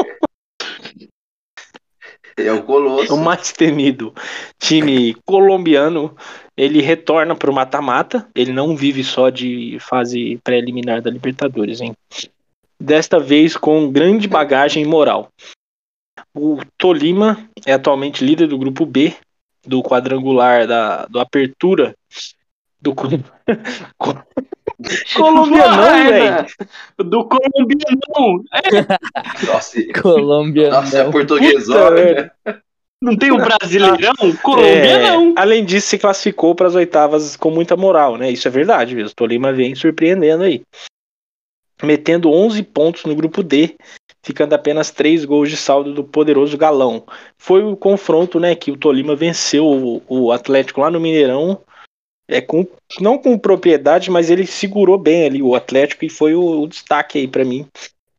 Ele 2.37 2.47
é 2.49 2.53
o 2.53 2.63
colosso. 2.63 3.15
O 3.15 3.17
mais 3.17 3.53
temido 3.53 4.13
time 4.59 5.15
colombiano. 5.25 6.15
Ele 6.57 6.81
retorna 6.81 7.33
para 7.33 7.49
o 7.49 7.53
mata-mata. 7.53 8.27
Ele 8.35 8.51
não 8.51 8.75
vive 8.75 9.05
só 9.05 9.29
de 9.29 9.77
fase 9.79 10.37
preliminar 10.43 11.01
da 11.01 11.09
Libertadores, 11.09 11.79
hein? 11.79 11.93
Desta 12.79 13.19
vez 13.19 13.55
com 13.55 13.89
grande 13.89 14.27
bagagem 14.27 14.83
moral. 14.83 15.29
O 16.35 16.59
Tolima 16.77 17.49
é 17.65 17.73
atualmente 17.73 18.25
líder 18.25 18.47
do 18.47 18.57
grupo 18.57 18.85
B, 18.85 19.15
do 19.65 19.81
quadrangular 19.81 20.67
da 20.67 21.05
do 21.05 21.19
Apertura 21.19 21.95
do 22.81 22.93
Colombianão, 25.15 26.09
velho. 26.09 26.45
Do 26.97 27.25
colombianão. 27.25 28.43
É. 28.53 28.97
Nossa, 29.47 29.79
colombianão. 30.01 30.81
Nossa, 30.81 30.99
é 30.99 31.11
português, 31.11 31.67
olha. 31.69 32.31
Não 33.01 33.15
tem 33.15 33.31
o 33.31 33.37
brasileirão? 33.37 34.13
Colombianão. 34.41 35.33
É, 35.35 35.41
além 35.41 35.65
disso, 35.65 35.87
se 35.87 35.97
classificou 35.97 36.53
para 36.55 36.67
as 36.67 36.75
oitavas 36.75 37.35
com 37.35 37.49
muita 37.49 37.75
moral, 37.75 38.17
né? 38.17 38.31
Isso 38.31 38.47
é 38.47 38.51
verdade 38.51 38.95
mesmo. 38.95 39.15
Tolima 39.15 39.51
vem 39.51 39.75
surpreendendo 39.75 40.43
aí. 40.43 40.63
Metendo 41.81 42.31
11 42.31 42.63
pontos 42.63 43.05
no 43.05 43.15
grupo 43.15 43.43
D 43.43 43.75
ficando 44.27 44.53
apenas 44.53 44.91
três 44.91 45.23
gols 45.23 45.49
de 45.49 45.55
saldo 45.55 45.93
do 45.93 46.03
poderoso 46.03 46.57
Galão. 46.57 47.05
Foi 47.37 47.63
o 47.63 47.77
confronto, 47.77 48.41
né, 48.41 48.55
que 48.55 48.69
o 48.69 48.75
Tolima 48.75 49.15
venceu 49.15 49.65
o, 49.65 50.03
o 50.07 50.31
Atlético 50.33 50.81
lá 50.81 50.91
no 50.91 50.99
Mineirão, 50.99 51.61
é 52.27 52.41
com 52.41 52.65
não 52.99 53.17
com 53.17 53.37
propriedade, 53.37 54.11
mas 54.11 54.29
ele 54.29 54.45
segurou 54.45 54.97
bem 54.97 55.25
ali 55.25 55.41
o 55.41 55.55
Atlético 55.55 56.05
e 56.05 56.09
foi 56.09 56.35
o, 56.35 56.61
o 56.61 56.67
destaque 56.67 57.19
aí 57.19 57.27
para 57.27 57.45
mim. 57.45 57.67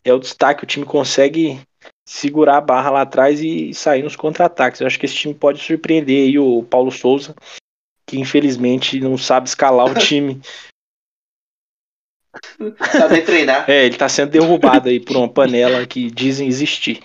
É 0.05 0.13
o 0.13 0.19
destaque, 0.19 0.65
o 0.65 0.67
time 0.67 0.87
consegue 0.87 1.61
segurar 2.09 2.57
a 2.57 2.63
barra 2.63 2.91
lá 2.91 3.03
atrás 3.03 3.41
e 3.41 3.75
sair 3.75 4.03
nos 4.03 4.17
contra-ataques. 4.17 4.81
Eu 4.81 4.87
acho 4.87 4.99
que 4.99 5.05
esse 5.05 5.15
time 5.15 5.35
pode 5.35 5.61
surpreender 5.61 6.27
aí 6.27 6.39
o 6.39 6.63
Paulo 6.63 6.91
Souza, 6.91 7.35
que 8.07 8.19
infelizmente 8.19 8.99
não 8.99 9.19
sabe 9.19 9.47
escalar 9.47 9.91
o 9.91 9.95
time. 9.99 10.41
Sabe 12.93 13.21
treinar. 13.23 13.69
É, 13.69 13.85
ele 13.85 13.97
tá 13.97 14.09
sendo 14.09 14.31
derrubado 14.31 14.89
aí 14.89 14.99
por 14.99 15.17
uma 15.17 15.29
panela 15.29 15.87
que 15.87 16.11
dizem 16.11 16.49
existir. 16.49 17.03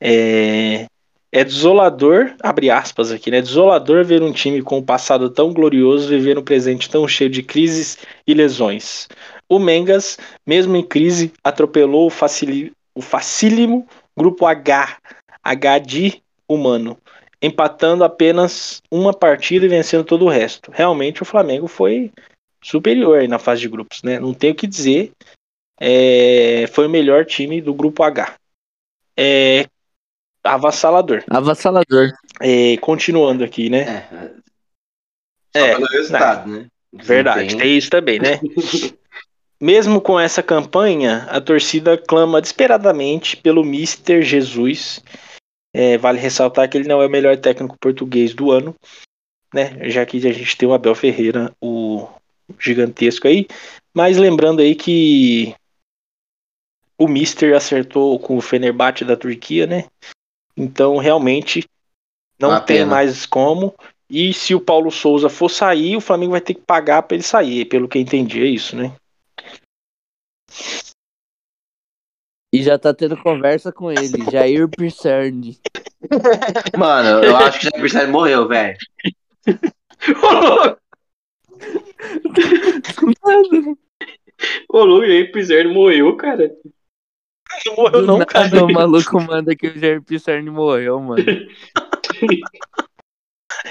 É, 0.00 0.86
é 1.32 1.44
desolador, 1.44 2.34
abre 2.42 2.70
aspas 2.70 3.12
aqui, 3.12 3.30
né? 3.30 3.40
Desolador 3.40 4.04
ver 4.04 4.22
um 4.22 4.32
time 4.32 4.62
com 4.62 4.78
um 4.78 4.82
passado 4.82 5.30
tão 5.30 5.52
glorioso 5.52 6.08
viver 6.08 6.36
um 6.36 6.42
presente 6.42 6.90
tão 6.90 7.06
cheio 7.06 7.30
de 7.30 7.42
crises 7.42 7.98
e 8.26 8.34
lesões. 8.34 9.08
O 9.48 9.58
Mengas, 9.58 10.18
mesmo 10.44 10.76
em 10.76 10.82
crise, 10.82 11.32
atropelou 11.42 12.06
o, 12.06 12.10
facili, 12.10 12.72
o 12.94 13.00
facílimo 13.00 13.86
grupo 14.16 14.44
H, 14.44 14.98
H 15.42 15.78
de 15.78 16.22
humano, 16.48 16.98
empatando 17.40 18.02
apenas 18.02 18.82
uma 18.90 19.14
partida 19.14 19.64
e 19.64 19.68
vencendo 19.68 20.04
todo 20.04 20.24
o 20.24 20.28
resto. 20.28 20.72
Realmente 20.74 21.22
o 21.22 21.26
Flamengo 21.26 21.68
foi 21.68 22.10
superior 22.60 23.26
na 23.28 23.38
fase 23.38 23.60
de 23.60 23.68
grupos, 23.68 24.02
né? 24.02 24.18
Não 24.18 24.34
tenho 24.34 24.52
o 24.52 24.56
que 24.56 24.66
dizer. 24.66 25.12
É, 25.80 26.66
foi 26.72 26.86
o 26.86 26.90
melhor 26.90 27.24
time 27.24 27.60
do 27.62 27.72
grupo 27.72 28.02
H. 28.02 28.34
É, 29.16 29.66
avassalador. 30.44 31.22
Avassalador. 31.28 32.12
É, 32.40 32.76
continuando 32.78 33.44
aqui, 33.44 33.68
né? 33.68 34.06
É, 35.54 35.60
é, 35.60 35.76
resultado, 35.76 36.50
né? 36.50 36.66
Verdade, 36.92 37.50
tem... 37.50 37.58
tem 37.58 37.76
isso 37.76 37.90
também, 37.90 38.18
né? 38.18 38.40
Mesmo 39.60 40.00
com 40.00 40.18
essa 40.18 40.42
campanha, 40.42 41.26
a 41.28 41.40
torcida 41.40 41.98
clama 41.98 42.40
desesperadamente 42.40 43.36
pelo 43.36 43.62
Mister 43.62 44.22
Jesus. 44.22 45.02
É, 45.72 45.98
vale 45.98 46.18
ressaltar 46.18 46.68
que 46.68 46.78
ele 46.78 46.88
não 46.88 47.02
é 47.02 47.06
o 47.06 47.10
melhor 47.10 47.36
técnico 47.36 47.78
português 47.78 48.34
do 48.34 48.50
ano, 48.50 48.74
né? 49.52 49.88
Já 49.88 50.06
que 50.06 50.16
a 50.26 50.32
gente 50.32 50.56
tem 50.56 50.68
o 50.68 50.72
Abel 50.72 50.94
Ferreira, 50.94 51.52
o 51.60 52.08
gigantesco 52.58 53.28
aí. 53.28 53.46
Mas 53.94 54.16
lembrando 54.16 54.60
aí 54.60 54.74
que 54.74 55.54
o 56.98 57.06
Mister 57.06 57.54
acertou 57.54 58.18
com 58.18 58.36
o 58.36 58.40
Fenerbahçe 58.40 59.04
da 59.04 59.16
Turquia, 59.16 59.66
né? 59.66 59.86
Então 60.60 60.98
realmente 60.98 61.64
não 62.38 62.50
Uma 62.50 62.60
tem 62.60 62.76
pena. 62.78 62.90
mais 62.90 63.24
como. 63.24 63.74
E 64.10 64.34
se 64.34 64.54
o 64.54 64.60
Paulo 64.60 64.90
Souza 64.90 65.30
for 65.30 65.48
sair, 65.48 65.96
o 65.96 66.00
Flamengo 66.02 66.32
vai 66.32 66.40
ter 66.40 66.52
que 66.52 66.60
pagar 66.60 67.02
para 67.02 67.14
ele 67.14 67.22
sair, 67.22 67.64
pelo 67.64 67.88
que 67.88 67.96
eu 67.96 68.02
entendi, 68.02 68.42
é 68.42 68.46
isso, 68.46 68.76
né? 68.76 68.94
E 72.52 72.62
já 72.62 72.78
tá 72.78 72.92
tendo 72.92 73.16
conversa 73.16 73.72
com 73.72 73.90
ele, 73.90 74.00
Jair 74.30 74.68
Pisserni. 74.68 75.58
Mano, 76.76 77.24
eu 77.24 77.36
acho 77.36 77.60
que 77.60 77.70
Jair 77.70 77.82
Pisserni 77.82 78.12
morreu, 78.12 78.46
velho. 78.46 78.76
Ô, 84.68 84.84
louco, 84.84 85.06
Jair 85.06 85.32
Pisserni 85.32 85.72
morreu, 85.72 86.16
cara. 86.16 86.52
Não 87.66 87.76
morreu, 87.76 88.02
não, 88.02 88.18
cara. 88.24 88.64
O 88.64 88.72
maluco 88.72 89.20
manda 89.20 89.54
que 89.54 89.68
o 89.68 89.78
Jair 89.78 90.02
Pisserni 90.02 90.50
morreu, 90.50 91.00
mano. 91.00 91.24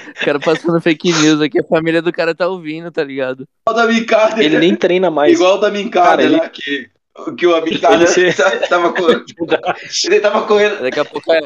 O 0.08 0.24
cara 0.24 0.38
passando 0.38 0.80
fake 0.80 1.12
news 1.12 1.40
aqui, 1.40 1.58
a 1.58 1.64
família 1.64 2.00
do 2.00 2.12
cara 2.12 2.34
tá 2.34 2.46
ouvindo, 2.46 2.90
tá 2.90 3.02
ligado? 3.02 3.48
Igual 3.66 3.86
da 3.86 3.92
Mincada. 3.92 4.44
Ele 4.44 4.58
nem 4.58 4.76
treina 4.76 5.10
mais. 5.10 5.32
Igual 5.32 5.58
da 5.58 5.70
Mincada 5.70 6.22
lá, 6.22 6.28
ele... 6.28 6.40
que, 6.50 6.90
que 7.36 7.46
o 7.46 7.64
Mincada 7.64 8.06
se... 8.06 8.32
tava 8.68 8.92
correndo. 8.92 9.24
ele 10.04 10.20
tava 10.20 10.46
correndo. 10.46 10.80
Daqui 10.82 11.00
a 11.00 11.04
pouco 11.04 11.32
é 11.32 11.40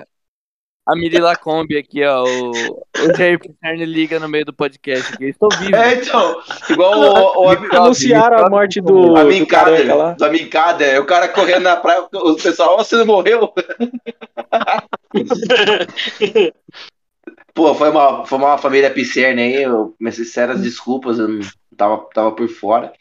a 0.86 0.94
Mirila 0.94 1.34
Kombi 1.36 1.78
aqui, 1.78 2.04
ó. 2.04 2.24
O, 2.24 2.50
o 2.50 3.16
Jair 3.16 3.38
Pisserni 3.38 3.86
liga 3.86 4.20
no 4.20 4.28
meio 4.28 4.44
do 4.44 4.52
podcast 4.52 5.14
aqui. 5.14 5.26
Estou 5.26 5.48
vivo. 5.58 5.74
É, 5.74 5.94
então. 5.94 6.42
Igual 6.68 6.98
o, 6.98 7.42
o, 7.42 7.46
o 7.46 7.76
Anunciaram 7.76 8.44
a 8.44 8.50
morte 8.50 8.80
do. 8.80 9.16
A 9.16 9.24
Mincada. 9.24 9.94
lá. 9.94 10.12
Da 10.12 10.28
Mincada. 10.28 10.84
É 10.84 11.00
o 11.00 11.06
cara 11.06 11.28
correndo 11.28 11.62
na 11.62 11.76
praia. 11.76 12.06
O 12.12 12.34
pessoal, 12.34 12.76
você 12.76 12.96
não 12.96 13.06
morreu? 13.06 13.50
Pô, 17.54 17.74
foi 17.74 17.88
uma, 17.88 18.26
foi 18.26 18.38
uma 18.38 18.58
família 18.58 18.90
Pisserna 18.90 19.40
aí, 19.40 19.62
eu, 19.62 19.94
minhas 19.98 20.16
sinceras 20.16 20.60
desculpas, 20.60 21.20
eu 21.20 21.28
não 21.28 21.40
tava, 21.76 22.04
tava 22.12 22.32
por 22.32 22.48
fora. 22.48 22.92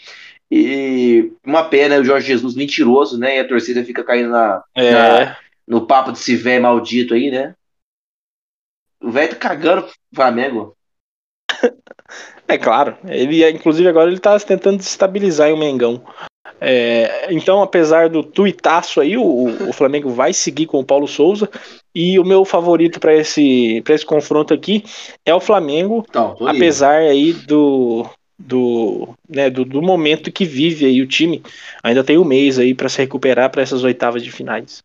E 0.50 1.34
uma 1.44 1.64
pena 1.64 2.00
o 2.00 2.04
Jorge 2.04 2.28
Jesus 2.28 2.56
mentiroso, 2.56 3.18
né? 3.18 3.38
E 3.38 3.40
a 3.40 3.48
torcida 3.48 3.84
fica 3.84 4.04
caindo 4.04 4.30
na, 4.30 4.64
é. 4.76 4.92
na 4.92 5.38
no 5.68 5.88
papo 5.88 6.12
de 6.12 6.20
se 6.20 6.36
velho 6.36 6.62
maldito 6.62 7.16
aí, 7.16 7.32
né? 7.32 7.56
O 9.04 9.12
velho 9.12 9.30
tá 9.32 9.36
cagando 9.36 9.82
pro 9.84 9.94
Flamengo. 10.16 10.78
É 12.48 12.58
claro. 12.58 12.98
Ele, 13.08 13.50
inclusive, 13.50 13.88
agora 13.88 14.10
ele 14.10 14.20
tá 14.20 14.40
tentando 14.40 14.78
desestabilizar 14.78 15.54
o 15.54 15.58
Mengão. 15.58 16.04
É, 16.60 17.28
então, 17.34 17.62
apesar 17.62 18.08
do 18.08 18.24
tuitaço 18.24 19.02
aí, 19.02 19.18
o, 19.18 19.70
o, 19.70 19.74
Flamengo 19.74 20.10
vai 20.10 20.32
seguir 20.32 20.66
com 20.66 20.80
o 20.80 20.86
Paulo 20.86 21.08
Souza. 21.08 21.50
E 21.94 22.18
o 22.18 22.24
meu 22.24 22.46
favorito 22.46 23.00
para 23.00 23.14
esse, 23.14 23.84
esse 23.88 24.06
confronto 24.06 24.54
aqui 24.54 24.84
é 25.26 25.34
o 25.34 25.42
Flamengo, 25.42 26.06
então, 26.08 26.36
apesar 26.48 27.00
aí 27.00 27.34
do, 27.34 28.06
do, 28.40 29.10
né, 29.28 29.50
do, 29.50 29.66
do, 29.66 29.82
momento 29.82 30.32
que 30.32 30.46
vive 30.46 30.86
aí 30.86 31.02
o 31.02 31.08
time. 31.08 31.44
Ainda 31.84 32.04
tem 32.04 32.18
um 32.18 32.24
mês 32.24 32.58
aí 32.58 32.74
para 32.74 32.90
se 32.90 33.00
recuperar 33.00 33.50
para 33.50 33.62
essas 33.62 33.84
oitavas 33.84 34.24
de 34.24 34.32
finais. 34.32 34.84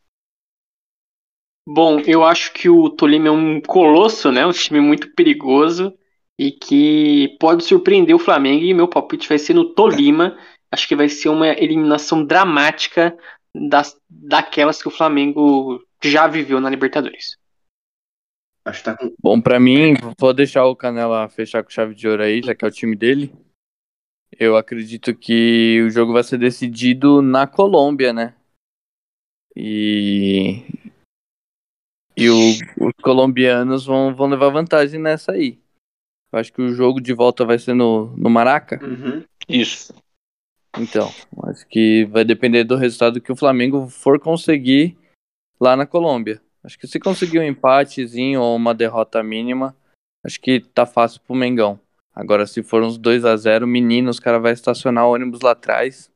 Bom, 1.70 2.00
eu 2.00 2.24
acho 2.24 2.52
que 2.54 2.68
o 2.68 2.88
Tolima 2.88 3.28
é 3.28 3.30
um 3.30 3.60
colosso, 3.60 4.32
né? 4.32 4.46
Um 4.46 4.52
time 4.52 4.80
muito 4.80 5.12
perigoso 5.14 5.92
e 6.38 6.50
que 6.50 7.36
pode 7.38 7.64
surpreender 7.64 8.16
o 8.16 8.18
Flamengo. 8.18 8.64
E 8.64 8.72
meu 8.72 8.88
palpite 8.88 9.28
vai 9.28 9.38
ser 9.38 9.54
no 9.54 9.74
Tolima 9.74 10.36
acho 10.70 10.86
que 10.86 10.96
vai 10.96 11.08
ser 11.08 11.28
uma 11.28 11.48
eliminação 11.48 12.24
dramática 12.24 13.16
das, 13.54 13.98
daquelas 14.08 14.80
que 14.80 14.88
o 14.88 14.92
Flamengo 14.92 15.82
já 16.02 16.26
viveu 16.26 16.60
na 16.60 16.70
Libertadores. 16.70 17.36
Acho 18.64 18.78
que 18.80 18.84
tá 18.84 18.96
com... 18.96 19.14
Bom, 19.18 19.40
para 19.40 19.58
mim, 19.58 19.94
vou 20.18 20.34
deixar 20.34 20.66
o 20.66 20.76
Canela 20.76 21.28
fechar 21.28 21.62
com 21.62 21.70
chave 21.70 21.94
de 21.94 22.06
ouro 22.06 22.22
aí, 22.22 22.42
já 22.42 22.54
que 22.54 22.64
é 22.64 22.68
o 22.68 22.72
time 22.72 22.94
dele. 22.94 23.32
Eu 24.38 24.56
acredito 24.56 25.14
que 25.14 25.82
o 25.86 25.90
jogo 25.90 26.12
vai 26.12 26.22
ser 26.22 26.38
decidido 26.38 27.22
na 27.22 27.46
Colômbia, 27.46 28.12
né? 28.12 28.34
E, 29.56 30.62
e 32.18 32.28
o, 32.28 32.86
os 32.88 32.92
colombianos 33.00 33.86
vão, 33.86 34.12
vão 34.12 34.26
levar 34.26 34.50
vantagem 34.50 35.00
nessa 35.00 35.32
aí. 35.32 35.60
Eu 36.32 36.40
acho 36.40 36.52
que 36.52 36.60
o 36.60 36.74
jogo 36.74 37.00
de 37.00 37.14
volta 37.14 37.44
vai 37.44 37.60
ser 37.60 37.74
no, 37.74 38.06
no 38.16 38.28
Maraca. 38.28 38.84
Uhum. 38.84 39.22
Isso. 39.48 39.94
Então, 40.76 41.10
acho 41.44 41.66
que 41.68 42.04
vai 42.06 42.24
depender 42.24 42.64
do 42.64 42.74
resultado 42.74 43.20
que 43.20 43.30
o 43.30 43.36
Flamengo 43.36 43.88
for 43.88 44.18
conseguir 44.18 44.98
lá 45.60 45.76
na 45.76 45.86
Colômbia. 45.86 46.42
Acho 46.62 46.76
que 46.76 46.88
se 46.88 46.98
conseguir 46.98 47.38
um 47.38 47.44
empatezinho 47.44 48.42
ou 48.42 48.56
uma 48.56 48.74
derrota 48.74 49.22
mínima, 49.22 49.74
acho 50.24 50.40
que 50.40 50.60
tá 50.60 50.84
fácil 50.84 51.20
pro 51.20 51.36
Mengão. 51.36 51.78
Agora, 52.12 52.48
se 52.48 52.64
for 52.64 52.82
uns 52.82 52.98
2 52.98 53.24
a 53.24 53.36
0 53.36 53.64
menino, 53.64 54.10
os 54.10 54.18
caras 54.18 54.42
vão 54.42 54.50
estacionar 54.50 55.06
o 55.06 55.14
ônibus 55.14 55.40
lá 55.40 55.52
atrás 55.52 56.10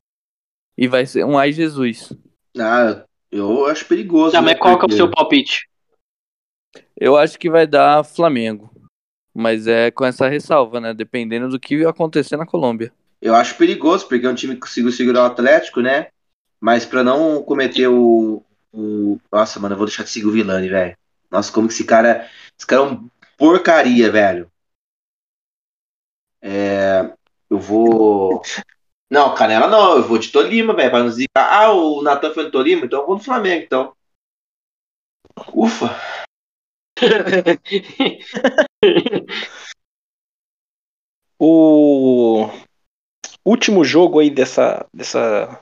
e 0.77 0.89
vai 0.89 1.07
ser 1.07 1.25
um 1.25 1.39
ai 1.39 1.53
Jesus. 1.53 2.13
Ah, 2.59 3.05
eu 3.31 3.67
acho 3.67 3.87
perigoso. 3.87 4.33
Tá, 4.33 4.43
né, 4.43 4.49
mas 4.49 4.59
qual 4.59 4.77
que 4.79 4.85
é 4.85 4.89
o 4.93 4.97
seu 4.97 5.09
palpite? 5.09 5.72
Eu 7.03 7.17
acho 7.17 7.39
que 7.39 7.51
vai 7.51 7.67
dar 7.67 8.05
Flamengo. 8.05 8.71
Mas 9.35 9.67
é 9.67 9.91
com 9.91 10.05
essa 10.05 10.29
ressalva, 10.29 10.81
né? 10.81 10.93
Dependendo 10.93 11.49
do 11.49 11.59
que 11.59 11.85
acontecer 11.85 12.37
na 12.37 12.47
Colômbia 12.47 12.93
eu 13.23 13.37
acho 13.37 13.57
perigoso, 13.57 14.09
porque 14.09 14.27
é 14.27 14.29
um 14.29 14.35
time 14.35 14.55
que 14.55 14.63
conseguiu 14.63 14.91
segurar 14.91 15.23
o 15.23 15.27
Atlético, 15.27 15.81
né? 15.81 16.09
Mas 16.61 16.85
para 16.85 17.05
não 17.05 17.41
cometer 17.43 17.87
o, 17.87 18.45
o, 18.73 19.19
Nossa, 19.31 19.61
mano, 19.61 19.75
eu 19.75 19.79
vou 19.79 19.87
deixar 19.87 20.03
de 20.03 20.11
seguir 20.11 20.27
o 20.27 20.33
Vilani, 20.33 20.69
velho. 20.69 20.97
Nossa, 21.31 21.53
como 21.53 21.69
que 21.69 21.75
esse 21.75 21.85
cara. 21.85 22.29
Esse 22.59 22.67
cara 22.67 22.83
é 22.83 22.85
um 22.85 23.09
porcaria, 23.39 24.11
velho. 24.11 24.51
É... 26.43 27.13
Eu 27.49 27.59
vou. 27.59 28.43
Não, 29.09 29.35
Canela 29.35 29.67
não, 29.67 29.97
eu 29.97 30.09
vou 30.09 30.17
de 30.17 30.33
Tolima, 30.33 30.75
velho, 30.75 30.91
pra 30.91 31.01
não 31.01 31.11
dizer. 31.11 31.27
Ah, 31.35 31.71
o 31.71 32.01
Natan 32.01 32.33
foi 32.33 32.45
no 32.45 32.51
Tolima, 32.51 32.87
então 32.87 33.01
eu 33.01 33.07
vou 33.07 33.17
no 33.17 33.23
Flamengo, 33.23 33.63
então. 33.63 33.95
Ufa! 35.53 36.22
o 41.39 42.49
último 43.45 43.85
jogo 43.85 44.21
aí 44.21 44.31
dessa, 44.31 44.87
dessa, 44.93 45.61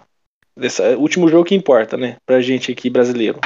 dessa. 0.57 0.97
Último 0.97 1.28
jogo 1.28 1.45
que 1.45 1.55
importa, 1.55 1.97
né? 1.97 2.16
Pra 2.26 2.41
gente 2.41 2.70
aqui 2.70 2.91
brasileiro. 2.91 3.41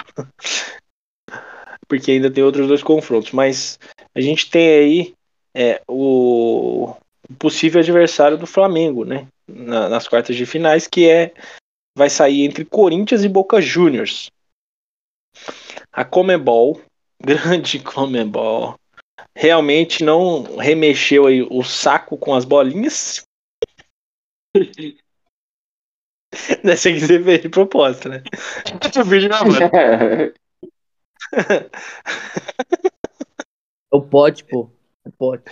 Porque 1.89 2.13
ainda 2.13 2.31
tem 2.31 2.43
outros 2.43 2.67
dois 2.67 2.83
confrontos. 2.83 3.33
Mas 3.33 3.79
a 4.15 4.21
gente 4.21 4.51
tem 4.51 4.69
aí 4.69 5.15
é, 5.55 5.81
o 5.89 6.95
possível 7.39 7.81
adversário 7.81 8.37
do 8.37 8.47
Flamengo, 8.47 9.05
né? 9.05 9.27
Na, 9.47 9.89
nas 9.89 10.09
quartas 10.09 10.37
de 10.37 10.47
finais, 10.47 10.87
que 10.87 11.09
é 11.09 11.33
vai 11.97 12.11
sair 12.11 12.43
entre 12.43 12.65
Corinthians 12.65 13.23
e 13.23 13.29
Boca 13.29 13.61
Juniors. 13.61 14.31
a 15.93 16.05
Comebol, 16.05 16.81
grande 17.23 17.79
Comebol, 17.85 18.79
realmente 19.37 20.05
não 20.05 20.57
remexeu 20.57 21.27
aí 21.27 21.43
o 21.43 21.63
saco 21.63 22.17
com 22.17 22.35
as 22.35 22.45
bolinhas. 22.45 23.25
Dessa 26.65 26.91
que 26.91 27.01
você 27.01 27.23
fez 27.23 27.43
de 27.43 27.49
proposta, 27.49 28.09
né? 28.09 28.23
O 29.01 29.05
vídeo 29.05 29.29
na 29.29 29.45
mão. 29.45 29.55
O 33.91 34.03
pote, 34.03 34.45
pô. 34.45 34.69
O 35.05 35.13
pote. 35.13 35.45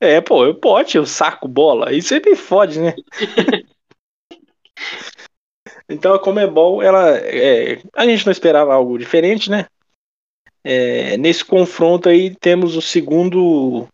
É, 0.00 0.20
pô, 0.20 0.44
eu 0.44 0.58
pote, 0.58 0.96
eu 0.96 1.06
saco 1.06 1.46
bola. 1.46 1.90
Aí 1.90 2.02
você 2.02 2.18
me 2.18 2.34
fode, 2.34 2.80
né? 2.80 2.92
então 5.88 6.14
a 6.14 6.18
Comebol, 6.18 6.82
ela. 6.82 7.16
É, 7.18 7.80
a 7.94 8.04
gente 8.04 8.26
não 8.26 8.32
esperava 8.32 8.74
algo 8.74 8.98
diferente, 8.98 9.48
né? 9.48 9.66
É, 10.64 11.16
nesse 11.16 11.44
confronto 11.44 12.08
aí 12.08 12.34
temos 12.34 12.76
o 12.76 12.82
segundo. 12.82 13.88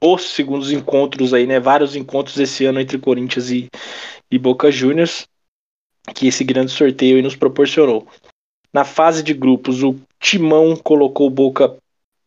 Os 0.00 0.30
segundos 0.30 0.70
encontros 0.70 1.34
aí, 1.34 1.46
né? 1.46 1.58
Vários 1.58 1.96
encontros 1.96 2.38
esse 2.38 2.64
ano 2.64 2.80
entre 2.80 2.98
Corinthians 2.98 3.50
e, 3.50 3.68
e 4.30 4.38
Boca 4.38 4.70
Juniors. 4.70 5.26
Que 6.14 6.28
esse 6.28 6.44
grande 6.44 6.70
sorteio 6.70 7.16
aí 7.16 7.22
nos 7.22 7.36
proporcionou. 7.36 8.06
Na 8.72 8.84
fase 8.84 9.22
de 9.22 9.34
grupos, 9.34 9.82
o 9.82 9.96
Timão 10.20 10.76
colocou 10.76 11.28
Boca 11.28 11.76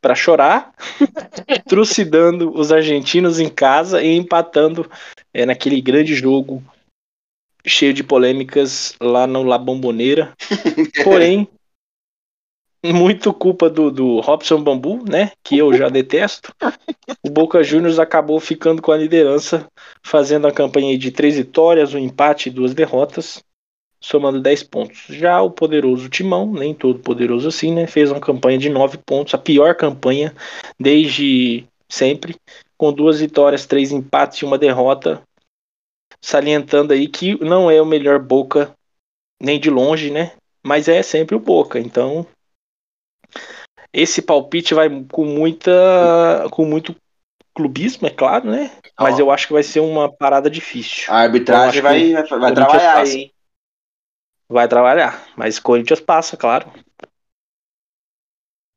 para 0.01 0.15
chorar, 0.15 0.73
trucidando 1.69 2.51
os 2.53 2.71
argentinos 2.71 3.39
em 3.39 3.47
casa 3.47 4.01
e 4.03 4.15
empatando 4.15 4.89
é, 5.34 5.45
naquele 5.45 5.79
grande 5.79 6.15
jogo 6.15 6.63
cheio 7.65 7.93
de 7.93 8.03
polêmicas 8.03 8.95
lá 8.99 9.27
no 9.27 9.43
La 9.43 9.57
Bombonera. 9.57 10.34
Porém, 11.03 11.47
muito 12.84 13.34
culpa 13.34 13.69
do, 13.69 13.91
do 13.91 14.19
Robson 14.21 14.63
Bambu, 14.63 15.03
né? 15.07 15.32
Que 15.43 15.57
eu 15.57 15.73
já 15.73 15.89
detesto. 15.89 16.53
O 17.23 17.29
Boca 17.29 17.63
Juniors 17.63 17.99
acabou 17.99 18.39
ficando 18.39 18.82
com 18.82 18.91
a 18.91 18.97
liderança, 18.97 19.67
fazendo 20.03 20.47
a 20.47 20.51
campanha 20.51 20.97
de 20.97 21.11
três 21.11 21.36
vitórias, 21.36 21.93
um 21.93 21.99
empate 21.99 22.49
e 22.49 22.51
duas 22.51 22.73
derrotas 22.73 23.43
somando 24.01 24.41
10 24.41 24.63
pontos. 24.63 25.05
Já 25.09 25.41
o 25.41 25.51
poderoso 25.51 26.09
Timão, 26.09 26.51
nem 26.51 26.73
todo 26.73 26.99
poderoso 26.99 27.47
assim, 27.47 27.71
né? 27.71 27.86
Fez 27.86 28.11
uma 28.11 28.19
campanha 28.19 28.57
de 28.57 28.67
9 28.67 28.97
pontos, 28.97 29.34
a 29.34 29.38
pior 29.38 29.75
campanha 29.75 30.34
desde 30.79 31.65
sempre, 31.88 32.36
com 32.77 32.91
duas 32.91 33.19
vitórias, 33.19 33.67
três 33.67 33.91
empates 33.91 34.39
e 34.39 34.45
uma 34.45 34.57
derrota. 34.57 35.21
Salientando 36.19 36.93
aí 36.93 37.07
que 37.07 37.39
não 37.43 37.69
é 37.69 37.82
o 37.82 37.86
melhor 37.86 38.19
Boca, 38.19 38.73
nem 39.39 39.59
de 39.59 39.69
longe, 39.69 40.09
né? 40.09 40.34
Mas 40.63 40.88
é 40.88 41.01
sempre 41.03 41.36
o 41.36 41.39
Boca. 41.39 41.79
Então, 41.79 42.25
esse 43.93 44.21
palpite 44.21 44.73
vai 44.73 44.89
com 45.11 45.25
muita. 45.25 46.47
com 46.51 46.65
muito 46.65 46.95
clubismo, 47.53 48.07
é 48.07 48.09
claro, 48.09 48.49
né? 48.49 48.71
Mas 48.99 49.15
Ó. 49.15 49.19
eu 49.19 49.32
acho 49.32 49.47
que 49.47 49.53
vai 49.53 49.63
ser 49.63 49.82
uma 49.82 50.11
parada 50.11 50.49
difícil. 50.49 51.11
A 51.11 51.17
arbitragem 51.17 51.82
vai, 51.82 52.13
vai, 52.13 52.23
vai 52.39 52.53
trabalhar 52.53 52.93
passa. 52.95 53.13
aí, 53.13 53.21
hein? 53.21 53.34
Vai 54.47 54.67
trabalhar. 54.67 55.27
Mas 55.36 55.59
Corinthians 55.59 55.99
passa, 55.99 56.38
claro. 56.38 56.71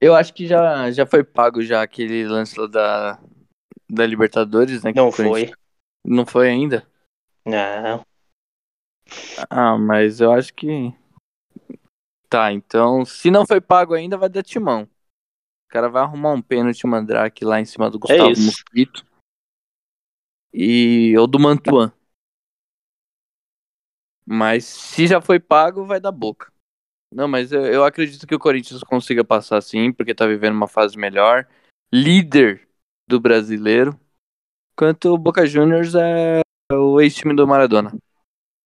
Eu 0.01 0.15
acho 0.15 0.35
que 0.35 0.47
já, 0.47 0.91
já 0.91 1.07
foi 1.07 1.25
pago 1.25 1.63
já 1.63 1.83
aquele 1.83 2.27
lance 2.27 2.59
lá 2.59 2.67
da, 2.67 3.19
da 3.89 4.07
Libertadores, 4.07 4.83
né? 4.83 4.93
que 4.93 4.99
Não 4.99 5.11
foi. 5.11 5.53
Não 6.05 6.27
foi 6.27 6.51
ainda? 6.51 6.87
Não. 7.47 8.05
Ah, 9.49 9.79
mas 9.79 10.21
eu 10.21 10.33
acho 10.33 10.53
que. 10.53 10.93
Tá, 12.35 12.53
então, 12.53 13.05
se 13.05 13.31
não 13.31 13.47
foi 13.47 13.61
pago 13.61 13.95
ainda, 13.95 14.19
vai 14.19 14.29
dar 14.29 14.43
timão. 14.43 14.83
O 14.83 15.69
cara 15.69 15.89
vai 15.89 16.03
arrumar 16.03 16.33
um 16.33 16.43
pênalti 16.43 16.85
mandrake 16.85 17.45
lá 17.45 17.61
em 17.61 17.65
cima 17.65 17.89
do 17.89 17.97
Gustavo 17.97 18.33
isso. 18.33 18.47
Mosquito. 18.47 19.07
E. 20.53 21.17
ou 21.17 21.29
do 21.29 21.39
Mantuan. 21.39 21.93
Mas 24.27 24.65
se 24.65 25.07
já 25.07 25.21
foi 25.21 25.39
pago, 25.39 25.87
vai 25.87 26.01
dar 26.01 26.11
boca. 26.11 26.53
Não, 27.13 27.29
mas 27.29 27.53
eu, 27.53 27.65
eu 27.67 27.85
acredito 27.85 28.27
que 28.27 28.35
o 28.35 28.41
Corinthians 28.41 28.83
consiga 28.83 29.25
passar 29.25 29.61
sim, 29.61 29.93
porque 29.93 30.13
tá 30.13 30.27
vivendo 30.27 30.57
uma 30.57 30.67
fase 30.67 30.99
melhor. 30.99 31.47
Líder 31.93 32.67
do 33.09 33.21
brasileiro. 33.21 33.97
Enquanto 34.73 35.15
o 35.15 35.19
Boca 35.19 35.47
Juniors 35.47 35.95
é 35.95 36.41
o 36.73 37.01
ex-time 37.01 37.33
do 37.33 37.47
Maradona. 37.47 37.97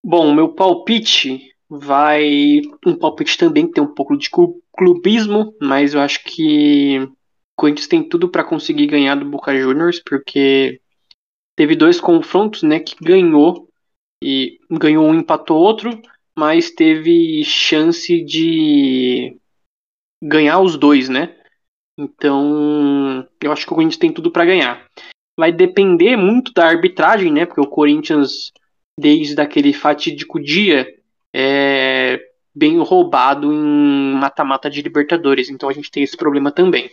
Bom, 0.03 0.35
meu 0.35 0.55
palpite 0.55 1.55
vai. 1.69 2.61
Um 2.87 2.95
palpite 2.97 3.37
também 3.37 3.67
que 3.67 3.75
tem 3.75 3.83
um 3.85 3.95
pouco 3.95 4.17
de 4.17 4.31
clu- 4.31 4.63
clubismo, 4.77 5.55
mas 5.61 5.95
eu 5.95 6.01
acho 6.01 6.23
que 6.25 6.99
o 7.01 7.13
Corinthians 7.57 7.89
tem 7.89 8.09
tudo 8.09 8.29
para 8.29 8.45
conseguir 8.45 8.87
ganhar 8.87 9.17
do 9.17 9.25
Boca 9.25 9.57
Juniors, 9.57 10.01
porque 10.03 10.81
teve 11.57 11.75
dois 11.75 12.01
confrontos, 12.01 12.63
né, 12.63 12.79
que 12.79 12.95
ganhou 13.03 13.69
e 14.23 14.59
ganhou 14.71 15.07
um, 15.07 15.15
empatou 15.15 15.59
outro, 15.59 16.01
mas 16.37 16.71
teve 16.71 17.43
chance 17.45 18.25
de 18.25 19.37
ganhar 20.23 20.61
os 20.61 20.77
dois, 20.77 21.09
né? 21.09 21.37
Então, 21.99 23.27
eu 23.43 23.51
acho 23.51 23.67
que 23.67 23.73
o 23.73 23.75
Corinthians 23.75 23.99
tem 23.99 24.13
tudo 24.13 24.31
para 24.31 24.45
ganhar. 24.45 24.87
Vai 25.37 25.53
depender 25.53 26.17
muito 26.17 26.53
da 26.53 26.67
arbitragem, 26.67 27.33
né? 27.33 27.45
Porque 27.45 27.61
o 27.61 27.67
Corinthians 27.67 28.53
desde 28.99 29.41
aquele 29.41 29.73
fatídico 29.73 30.41
dia 30.41 30.87
é 31.35 32.21
bem 32.55 32.79
roubado 32.79 33.53
em 33.53 34.15
mata-mata 34.15 34.69
de 34.69 34.83
Libertadores, 34.83 35.49
então 35.49 35.69
a 35.69 35.73
gente 35.73 35.91
tem 35.91 36.03
esse 36.03 36.17
problema 36.17 36.51
também. 36.51 36.91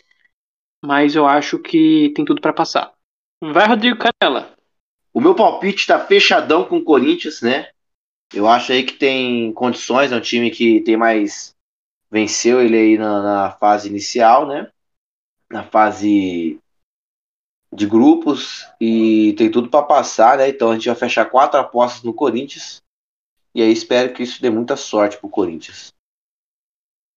Mas 0.83 1.15
eu 1.15 1.25
acho 1.25 1.57
que 1.57 2.11
tem 2.15 2.23
tudo 2.23 2.39
para 2.39 2.53
passar. 2.53 2.93
Vai, 3.41 3.67
Rodrigo 3.67 3.97
Canela. 3.97 4.55
O 5.13 5.21
meu 5.21 5.33
palpite 5.33 5.87
tá 5.87 5.99
fechadão 6.05 6.65
com 6.65 6.77
o 6.77 6.83
Corinthians, 6.83 7.41
né? 7.41 7.69
Eu 8.33 8.47
acho 8.47 8.71
aí 8.71 8.83
que 8.83 8.93
tem 8.93 9.53
condições, 9.53 10.11
é 10.11 10.15
um 10.15 10.21
time 10.21 10.51
que 10.51 10.81
tem 10.81 10.97
mais. 10.97 11.55
Venceu 12.11 12.61
ele 12.61 12.77
aí 12.77 12.97
na, 12.97 13.21
na 13.21 13.51
fase 13.51 13.89
inicial, 13.89 14.47
né? 14.47 14.69
Na 15.49 15.63
fase 15.63 16.59
de 17.73 17.85
grupos 17.85 18.67
e 18.79 19.33
tem 19.37 19.51
tudo 19.51 19.69
para 19.69 19.83
passar, 19.83 20.37
né? 20.37 20.49
Então 20.49 20.71
a 20.71 20.73
gente 20.73 20.87
vai 20.87 20.95
fechar 20.95 21.25
quatro 21.25 21.59
apostas 21.59 22.03
no 22.03 22.13
Corinthians. 22.13 22.81
E 23.55 23.61
aí 23.61 23.71
espero 23.71 24.13
que 24.13 24.21
isso 24.21 24.41
dê 24.41 24.49
muita 24.49 24.75
sorte 24.75 25.17
pro 25.17 25.29
Corinthians. 25.29 25.93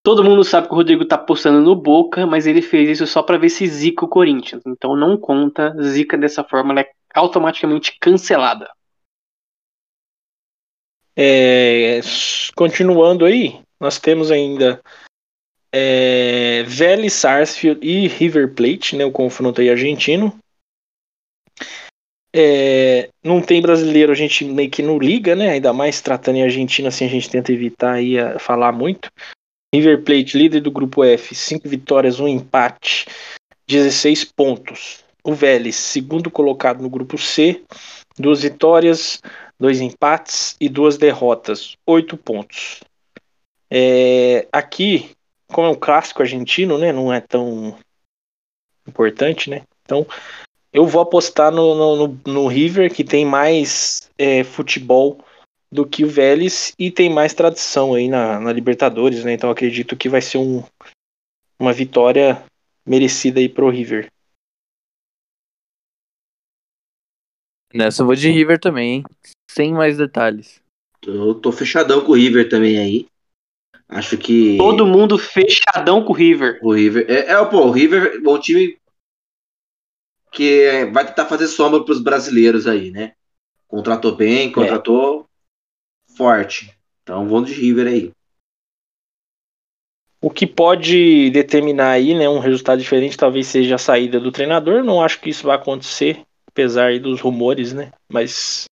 Todo 0.04 0.22
mundo 0.22 0.44
sabe 0.44 0.68
que 0.68 0.72
o 0.72 0.76
Rodrigo 0.76 1.04
tá 1.04 1.18
postando 1.18 1.60
no 1.60 1.74
Boca, 1.74 2.24
mas 2.24 2.46
ele 2.46 2.62
fez 2.62 2.88
isso 2.88 3.06
só 3.08 3.22
para 3.22 3.36
ver 3.36 3.50
se 3.50 3.66
zica 3.66 4.04
o 4.04 4.08
Corinthians. 4.08 4.62
Então 4.64 4.96
não 4.96 5.18
conta, 5.18 5.74
zica 5.82 6.16
dessa 6.16 6.44
forma, 6.44 6.72
ela 6.72 6.82
é 6.82 6.90
automaticamente 7.12 7.98
cancelada. 7.98 8.70
É, 11.16 11.98
continuando 12.54 13.24
aí, 13.24 13.60
nós 13.80 13.98
temos 13.98 14.30
ainda 14.30 14.80
é, 15.72 16.62
Vélez, 16.62 17.14
Sarsfield 17.14 17.84
e 17.84 18.06
River 18.06 18.54
Plate, 18.54 18.94
né, 18.94 19.04
o 19.04 19.10
confronto 19.10 19.60
aí 19.60 19.68
argentino. 19.68 20.38
É, 22.34 23.08
não 23.24 23.40
tem 23.40 23.62
brasileiro, 23.62 24.12
a 24.12 24.14
gente 24.14 24.44
meio 24.44 24.70
que 24.70 24.82
não 24.82 24.98
liga, 24.98 25.34
né? 25.34 25.50
Ainda 25.50 25.72
mais 25.72 26.00
tratando 26.00 26.36
em 26.36 26.42
Argentina, 26.42 26.88
assim 26.88 27.06
a 27.06 27.08
gente 27.08 27.30
tenta 27.30 27.52
evitar 27.52 27.94
aí 27.94 28.18
a 28.18 28.38
falar 28.38 28.72
muito. 28.72 29.10
River 29.74 30.02
Plate, 30.02 30.36
líder 30.36 30.60
do 30.60 30.70
grupo 30.70 31.04
F, 31.04 31.34
5 31.34 31.68
vitórias, 31.68 32.20
um 32.20 32.28
empate, 32.28 33.06
16 33.66 34.24
pontos. 34.24 35.04
O 35.22 35.34
Vélez, 35.34 35.76
segundo 35.76 36.30
colocado 36.30 36.80
no 36.80 36.88
grupo 36.88 37.18
C, 37.18 37.62
duas 38.18 38.42
vitórias, 38.42 39.20
dois 39.58 39.80
empates 39.80 40.56
e 40.58 40.68
duas 40.68 40.96
derrotas, 40.96 41.76
oito 41.86 42.16
pontos. 42.16 42.80
É, 43.70 44.46
aqui, 44.50 45.10
como 45.48 45.66
é 45.66 45.70
um 45.70 45.74
clássico 45.74 46.22
argentino, 46.22 46.78
né? 46.78 46.92
Não 46.92 47.12
é 47.12 47.20
tão 47.20 47.76
importante, 48.86 49.50
né? 49.50 49.62
Então, 49.84 50.06
eu 50.78 50.86
vou 50.86 51.02
apostar 51.02 51.50
no, 51.50 51.74
no, 51.74 52.06
no- 52.06 52.20
no 52.24 52.46
River, 52.46 52.94
que 52.94 53.02
tem 53.02 53.26
mais 53.26 54.08
é, 54.16 54.44
futebol 54.44 55.18
do 55.72 55.84
que 55.84 56.04
o 56.04 56.08
Vélez 56.08 56.72
e 56.78 56.88
tem 56.88 57.10
mais 57.12 57.34
tradição 57.34 57.94
aí 57.94 58.08
na, 58.08 58.38
na 58.38 58.52
Libertadores, 58.52 59.24
né? 59.24 59.32
Então, 59.32 59.50
acredito 59.50 59.96
que 59.96 60.08
vai 60.08 60.22
ser 60.22 60.38
um, 60.38 60.62
uma 61.58 61.72
vitória 61.72 62.44
merecida 62.86 63.40
aí 63.40 63.48
pro 63.48 63.68
River. 63.68 64.06
Nessa 67.74 68.02
eu 68.02 68.06
vou 68.06 68.14
de 68.14 68.30
River 68.30 68.60
também, 68.60 68.94
hein? 68.94 69.04
Sem 69.50 69.72
mais 69.74 69.98
detalhes. 69.98 70.62
Eu 71.04 71.34
tô 71.34 71.50
fechadão 71.50 72.04
com 72.04 72.12
o 72.12 72.14
River 72.14 72.48
também 72.48 72.78
aí. 72.78 73.06
Acho 73.88 74.16
que. 74.16 74.56
Todo 74.56 74.86
mundo 74.86 75.18
fechadão 75.18 76.04
com 76.04 76.12
o 76.12 76.16
River. 76.16 76.60
O 76.62 76.72
River. 76.72 77.04
É, 77.10 77.32
é 77.32 77.44
pô, 77.44 77.66
o 77.66 77.70
River 77.72 78.22
um 78.24 78.38
time 78.38 78.78
que 80.32 80.62
é, 80.62 80.86
vai 80.86 81.06
tentar 81.06 81.26
fazer 81.26 81.46
sombra 81.46 81.84
pros 81.84 82.00
brasileiros 82.00 82.66
aí, 82.66 82.90
né? 82.90 83.12
Contratou 83.66 84.14
bem, 84.14 84.50
contratou 84.50 85.28
forte. 86.16 86.76
Então 87.02 87.28
vamos 87.28 87.48
de 87.48 87.54
River 87.54 87.86
aí. 87.86 88.12
O 90.20 90.30
que 90.30 90.46
pode 90.46 91.30
determinar 91.30 91.90
aí, 91.90 92.12
né, 92.12 92.28
um 92.28 92.40
resultado 92.40 92.80
diferente, 92.80 93.16
talvez 93.16 93.46
seja 93.46 93.76
a 93.76 93.78
saída 93.78 94.18
do 94.18 94.32
treinador. 94.32 94.82
Não 94.82 95.02
acho 95.02 95.20
que 95.20 95.30
isso 95.30 95.46
vai 95.46 95.56
acontecer, 95.56 96.24
apesar 96.46 96.98
dos 96.98 97.20
rumores, 97.20 97.72
né? 97.72 97.92
Mas 98.08 98.64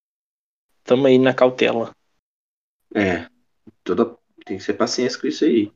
estamos 0.78 1.06
aí 1.06 1.18
na 1.18 1.32
cautela. 1.32 1.94
É, 2.92 3.26
toda 3.84 4.16
tem 4.44 4.58
que 4.58 4.64
ser 4.64 4.74
paciência 4.74 5.20
com 5.20 5.26
isso 5.28 5.44
aí. 5.44 5.70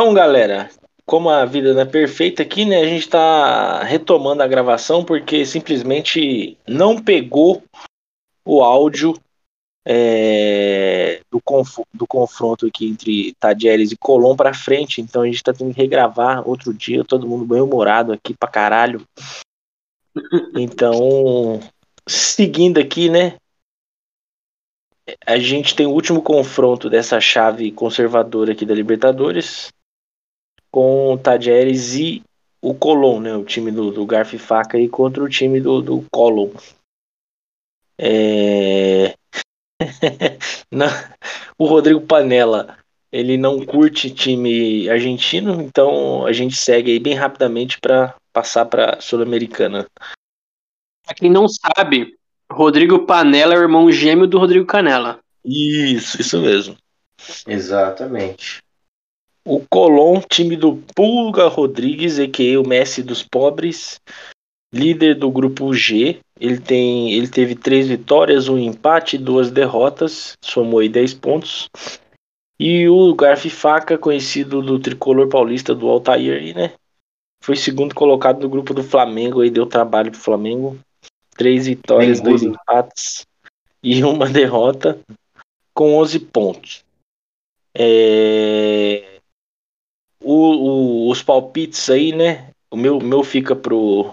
Então, 0.00 0.14
galera, 0.14 0.70
como 1.04 1.28
a 1.28 1.44
vida 1.44 1.74
não 1.74 1.80
é 1.80 1.84
perfeita 1.84 2.44
aqui, 2.44 2.64
né? 2.64 2.78
A 2.78 2.84
gente 2.84 3.00
está 3.00 3.82
retomando 3.82 4.44
a 4.44 4.46
gravação 4.46 5.04
porque 5.04 5.44
simplesmente 5.44 6.56
não 6.68 7.02
pegou 7.02 7.64
o 8.44 8.62
áudio 8.62 9.20
é, 9.84 11.20
do, 11.28 11.40
conf 11.40 11.80
do 11.92 12.06
confronto 12.06 12.64
aqui 12.64 12.86
entre 12.86 13.34
Tadieres 13.40 13.90
e 13.90 13.96
Colom 13.96 14.36
para 14.36 14.54
frente. 14.54 15.00
Então 15.00 15.22
a 15.22 15.26
gente 15.26 15.34
está 15.34 15.52
tendo 15.52 15.74
que 15.74 15.80
regravar 15.80 16.48
outro 16.48 16.72
dia, 16.72 17.02
todo 17.02 17.26
mundo 17.26 17.44
bem 17.44 17.60
humorado 17.60 18.12
aqui 18.12 18.34
pra 18.38 18.48
caralho. 18.48 19.04
Então, 20.56 21.58
seguindo 22.06 22.78
aqui, 22.78 23.08
né? 23.08 23.36
a 25.26 25.38
gente 25.38 25.74
tem 25.74 25.86
o 25.86 25.90
último 25.90 26.22
confronto 26.22 26.88
dessa 26.88 27.20
chave 27.20 27.72
conservadora 27.72 28.52
aqui 28.52 28.64
da 28.64 28.74
Libertadores 28.74 29.72
com 30.70 31.12
o 31.12 31.18
Tajeres 31.18 31.94
e 31.94 32.22
o 32.60 32.74
Colom, 32.74 33.20
né? 33.20 33.36
O 33.36 33.44
time 33.44 33.70
do, 33.70 33.90
do 33.90 34.06
Garf 34.06 34.34
e 34.34 34.38
Faca 34.38 34.76
aí 34.76 34.88
contra 34.88 35.22
o 35.22 35.28
time 35.28 35.60
do, 35.60 35.80
do 35.80 36.04
Colom. 36.10 36.50
É... 37.98 39.14
o 41.58 41.66
Rodrigo 41.66 42.00
Panela 42.00 42.78
ele 43.10 43.36
não 43.38 43.64
curte 43.64 44.10
time 44.10 44.88
argentino, 44.88 45.62
então 45.62 46.26
a 46.26 46.32
gente 46.32 46.56
segue 46.56 46.92
aí 46.92 46.98
bem 46.98 47.14
rapidamente 47.14 47.78
para 47.80 48.14
passar 48.32 48.66
para 48.66 49.00
Sul-Americana. 49.00 49.86
Pra 51.06 51.14
quem 51.14 51.30
não 51.30 51.46
sabe, 51.48 52.16
Rodrigo 52.50 53.06
Panela 53.06 53.54
é 53.54 53.58
o 53.58 53.62
irmão 53.62 53.90
gêmeo 53.90 54.26
do 54.26 54.38
Rodrigo 54.38 54.66
Canela. 54.66 55.20
Isso, 55.44 56.20
isso 56.20 56.40
mesmo. 56.40 56.76
Exatamente. 57.46 58.62
O 59.50 59.64
Colom, 59.66 60.20
time 60.30 60.58
do 60.58 60.76
Pulga 60.94 61.48
Rodrigues, 61.48 62.18
a.k.a. 62.18 62.60
o 62.60 62.68
Messi 62.68 63.02
dos 63.02 63.22
pobres, 63.22 63.98
líder 64.70 65.14
do 65.14 65.30
grupo 65.30 65.72
G. 65.72 66.18
Ele, 66.38 66.60
tem, 66.60 67.14
ele 67.14 67.26
teve 67.28 67.54
três 67.54 67.88
vitórias, 67.88 68.46
um 68.46 68.58
empate 68.58 69.16
e 69.16 69.18
duas 69.18 69.50
derrotas, 69.50 70.34
somou 70.44 70.80
aí 70.80 70.88
10 70.90 71.14
pontos. 71.14 71.66
E 72.60 72.86
o 72.90 73.14
Garf 73.14 73.48
Faca, 73.48 73.96
conhecido 73.96 74.60
do 74.60 74.78
tricolor 74.78 75.30
paulista 75.30 75.74
do 75.74 75.88
Altair, 75.88 76.54
né? 76.54 76.74
Foi 77.42 77.56
segundo 77.56 77.94
colocado 77.94 78.42
no 78.42 78.50
grupo 78.50 78.74
do 78.74 78.82
Flamengo, 78.82 79.40
aí 79.40 79.48
deu 79.48 79.64
trabalho 79.64 80.10
pro 80.10 80.20
Flamengo. 80.20 80.78
Três 81.34 81.66
vitórias, 81.66 82.20
dois 82.20 82.42
empates 82.42 83.26
e 83.82 84.04
uma 84.04 84.26
derrota 84.28 85.00
com 85.72 85.96
11 85.96 86.18
pontos. 86.18 86.84
É... 87.74 89.17
O, 90.30 91.06
o, 91.06 91.10
os 91.10 91.22
palpites 91.22 91.88
aí, 91.88 92.12
né? 92.12 92.50
O 92.70 92.76
meu, 92.76 93.00
meu 93.00 93.22
fica 93.22 93.56
pro, 93.56 94.12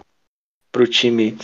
pro 0.72 0.88
time 0.88 1.38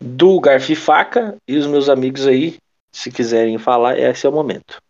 do 0.00 0.40
Garfi 0.40 0.74
Faca 0.74 1.36
e 1.46 1.58
os 1.58 1.66
meus 1.66 1.90
amigos 1.90 2.26
aí, 2.26 2.56
se 2.90 3.12
quiserem 3.12 3.58
falar, 3.58 3.98
esse 3.98 4.26
é 4.26 4.30
o 4.30 4.32
momento. 4.32 4.80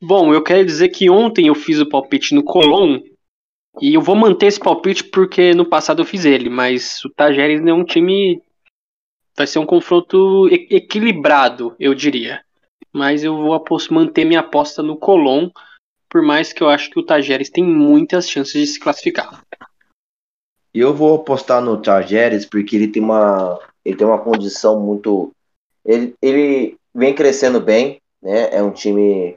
Bom, 0.00 0.32
eu 0.32 0.42
quero 0.44 0.64
dizer 0.64 0.90
que 0.90 1.10
ontem 1.10 1.48
eu 1.48 1.54
fiz 1.56 1.80
o 1.80 1.88
palpite 1.88 2.34
no 2.34 2.44
Colom 2.44 3.00
e 3.80 3.94
eu 3.94 4.00
vou 4.00 4.14
manter 4.14 4.46
esse 4.46 4.60
palpite 4.60 5.02
porque 5.02 5.52
no 5.52 5.66
passado 5.66 6.02
eu 6.02 6.06
fiz 6.06 6.24
ele, 6.24 6.48
mas 6.48 7.04
o 7.04 7.10
Tajeres 7.10 7.64
é 7.66 7.72
um 7.72 7.84
time 7.84 8.40
vai 9.36 9.46
ser 9.46 9.58
um 9.58 9.66
confronto 9.66 10.48
equilibrado, 10.70 11.74
eu 11.80 11.94
diria. 11.94 12.44
Mas 12.92 13.24
eu 13.24 13.36
vou 13.36 13.64
manter 13.90 14.24
minha 14.24 14.40
aposta 14.40 14.82
no 14.82 14.96
Colom, 14.96 15.50
por 16.12 16.20
mais 16.20 16.52
que 16.52 16.62
eu 16.62 16.68
acho 16.68 16.90
que 16.90 17.00
o 17.00 17.06
Tajeres 17.06 17.48
tem 17.48 17.64
muitas 17.64 18.28
chances 18.28 18.52
de 18.52 18.66
se 18.66 18.78
classificar. 18.78 19.42
Eu 20.74 20.94
vou 20.94 21.14
apostar 21.14 21.62
no 21.62 21.80
Tajeres 21.80 22.44
porque 22.44 22.76
ele 22.76 22.88
tem 22.88 23.02
uma, 23.02 23.58
ele 23.82 23.96
tem 23.96 24.06
uma 24.06 24.18
condição 24.18 24.78
muito. 24.78 25.32
Ele, 25.82 26.14
ele 26.20 26.76
vem 26.94 27.14
crescendo 27.14 27.58
bem, 27.62 27.98
né? 28.22 28.54
É 28.54 28.62
um 28.62 28.70
time 28.70 29.36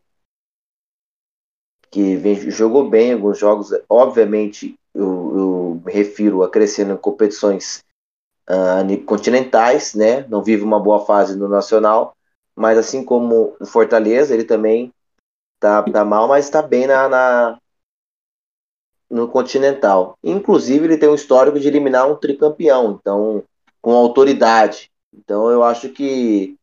que 1.89 2.17
vem, 2.17 2.51
jogou 2.51 2.89
bem 2.89 3.13
alguns 3.13 3.39
jogos. 3.39 3.69
Obviamente, 3.87 4.75
eu, 4.93 5.03
eu 5.03 5.81
me 5.85 5.93
refiro 5.93 6.43
a 6.43 6.49
crescendo 6.49 6.93
em 6.93 6.97
competições 6.97 7.79
uh, 8.49 9.03
continentais, 9.05 9.93
né? 9.93 10.25
Não 10.27 10.43
vive 10.43 10.63
uma 10.63 10.79
boa 10.79 11.05
fase 11.05 11.37
no 11.37 11.47
nacional, 11.47 12.17
mas 12.53 12.77
assim 12.77 13.01
como 13.01 13.55
o 13.61 13.65
Fortaleza, 13.65 14.33
ele 14.33 14.43
também 14.43 14.91
tá, 15.59 15.83
tá 15.83 16.05
mal, 16.05 16.27
mas 16.27 16.45
está 16.45 16.61
bem 16.61 16.87
na, 16.87 17.09
na, 17.09 17.59
no 19.09 19.27
continental. 19.27 20.17
Inclusive, 20.23 20.85
ele 20.85 20.97
tem 20.97 21.09
um 21.09 21.15
histórico 21.15 21.59
de 21.59 21.67
eliminar 21.67 22.09
um 22.09 22.15
tricampeão, 22.15 22.99
então 22.99 23.43
com 23.81 23.91
autoridade. 23.91 24.91
Então, 25.13 25.49
eu 25.49 25.63
acho 25.63 25.89
que 25.89 26.55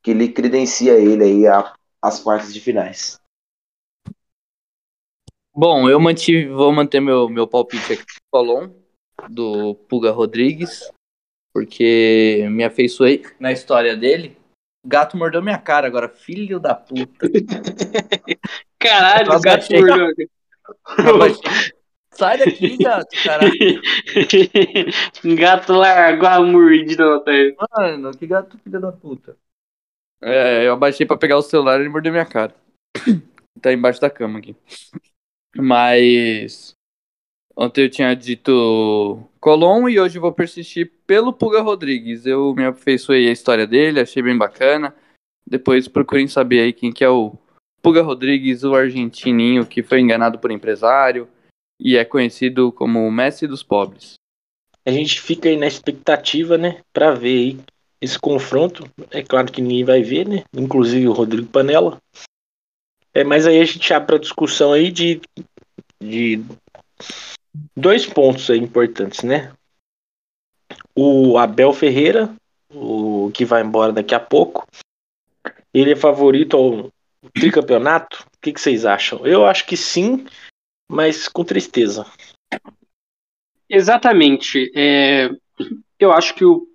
que 0.00 0.12
ele 0.12 0.28
credencia 0.28 0.92
ele 0.92 1.24
aí 1.24 1.46
a, 1.46 1.74
as 2.00 2.20
quartas 2.20 2.54
de 2.54 2.60
finais. 2.60 3.18
Bom, 5.52 5.88
eu 5.88 5.98
mantive, 5.98 6.48
vou 6.48 6.72
manter 6.72 7.00
meu, 7.00 7.28
meu 7.28 7.48
palpite 7.48 7.94
aqui 7.94 8.02
do 8.02 8.20
Colom, 8.30 8.70
do 9.28 9.74
Puga 9.74 10.12
Rodrigues 10.12 10.88
porque 11.58 12.46
me 12.52 12.62
afeiçoei 12.62 13.24
na 13.40 13.50
história 13.50 13.96
dele. 13.96 14.37
Gato 14.84 15.16
mordeu 15.16 15.42
minha 15.42 15.58
cara 15.58 15.86
agora, 15.86 16.08
filho 16.08 16.60
da 16.60 16.74
puta. 16.74 17.28
Caralho, 18.78 19.32
o 19.32 19.40
gato 19.40 19.66
mordeu. 19.72 20.08
Sai 22.12 22.38
daqui, 22.38 22.76
gato, 22.78 23.22
caralho. 23.22 23.52
gato 25.36 25.72
largou 25.72 26.28
a 26.28 26.40
mordida 26.40 27.04
Mano, 27.76 28.10
que 28.16 28.26
gato 28.26 28.58
filho 28.58 28.80
da 28.80 28.90
puta. 28.90 29.36
É, 30.20 30.66
eu 30.66 30.72
abaixei 30.72 31.06
pra 31.06 31.16
pegar 31.16 31.38
o 31.38 31.42
celular 31.42 31.78
e 31.78 31.82
ele 31.82 31.88
mordeu 31.88 32.10
minha 32.12 32.26
cara. 32.26 32.54
tá 33.62 33.72
embaixo 33.72 34.00
da 34.00 34.10
cama 34.10 34.38
aqui. 34.38 34.56
Mas. 35.56 36.74
Ontem 37.56 37.84
eu 37.84 37.90
tinha 37.90 38.14
dito 38.14 39.27
Colom 39.40 39.88
e 39.88 40.00
hoje 40.00 40.18
vou 40.18 40.32
persistir 40.32 40.92
pelo 41.06 41.32
Puga 41.32 41.60
Rodrigues. 41.60 42.26
Eu 42.26 42.54
me 42.54 42.64
afeiçoei 42.64 43.28
a 43.28 43.32
história 43.32 43.66
dele, 43.66 44.00
achei 44.00 44.22
bem 44.22 44.36
bacana. 44.36 44.94
Depois 45.46 45.88
procurem 45.88 46.26
saber 46.26 46.60
aí 46.60 46.72
quem 46.72 46.92
que 46.92 47.04
é 47.04 47.08
o 47.08 47.36
Puga 47.80 48.02
Rodrigues, 48.02 48.64
o 48.64 48.74
argentininho 48.74 49.64
que 49.64 49.82
foi 49.82 50.00
enganado 50.00 50.38
por 50.38 50.50
empresário 50.50 51.28
e 51.80 51.96
é 51.96 52.04
conhecido 52.04 52.72
como 52.72 53.06
o 53.06 53.12
Messi 53.12 53.46
dos 53.46 53.62
pobres. 53.62 54.14
A 54.84 54.90
gente 54.90 55.20
fica 55.20 55.48
aí 55.48 55.56
na 55.56 55.66
expectativa, 55.66 56.58
né, 56.58 56.80
para 56.92 57.14
ver 57.14 57.28
aí 57.28 57.60
esse 58.00 58.18
confronto. 58.18 58.90
É 59.10 59.22
claro 59.22 59.52
que 59.52 59.62
ninguém 59.62 59.84
vai 59.84 60.02
ver, 60.02 60.26
né, 60.26 60.44
inclusive 60.52 61.06
o 61.06 61.12
Rodrigo 61.12 61.46
Panela. 61.46 61.98
É, 63.14 63.22
mas 63.22 63.46
aí 63.46 63.60
a 63.60 63.64
gente 63.64 63.92
abre 63.92 64.16
a 64.16 64.18
discussão 64.18 64.72
aí 64.72 64.90
de, 64.90 65.20
de 66.02 66.42
dois 67.76 68.06
pontos 68.06 68.50
aí 68.50 68.58
importantes, 68.58 69.22
né? 69.22 69.52
O 70.94 71.38
Abel 71.38 71.72
Ferreira, 71.72 72.34
o 72.72 73.30
que 73.32 73.44
vai 73.44 73.62
embora 73.62 73.92
daqui 73.92 74.14
a 74.14 74.20
pouco, 74.20 74.66
ele 75.72 75.92
é 75.92 75.96
favorito 75.96 76.56
ao 76.56 76.90
tricampeonato? 77.32 78.26
O 78.36 78.40
que, 78.40 78.52
que 78.52 78.60
vocês 78.60 78.84
acham? 78.84 79.26
Eu 79.26 79.46
acho 79.46 79.66
que 79.66 79.76
sim, 79.76 80.26
mas 80.90 81.28
com 81.28 81.44
tristeza. 81.44 82.06
Exatamente. 83.68 84.72
É, 84.74 85.30
eu 85.98 86.12
acho 86.12 86.34
que 86.34 86.44
o, 86.44 86.66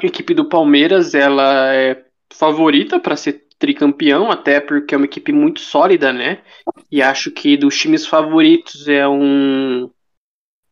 a 0.00 0.06
equipe 0.06 0.34
do 0.34 0.48
Palmeiras 0.48 1.14
ela 1.14 1.74
é 1.74 2.04
favorita 2.32 3.00
para 3.00 3.16
ser 3.16 3.46
tricampeão, 3.58 4.30
até 4.30 4.60
porque 4.60 4.94
é 4.94 4.98
uma 4.98 5.06
equipe 5.06 5.32
muito 5.32 5.60
sólida, 5.60 6.12
né? 6.12 6.42
E 6.90 7.00
acho 7.00 7.30
que 7.30 7.56
dos 7.56 7.78
times 7.78 8.06
favoritos 8.06 8.86
é 8.86 9.08
um 9.08 9.90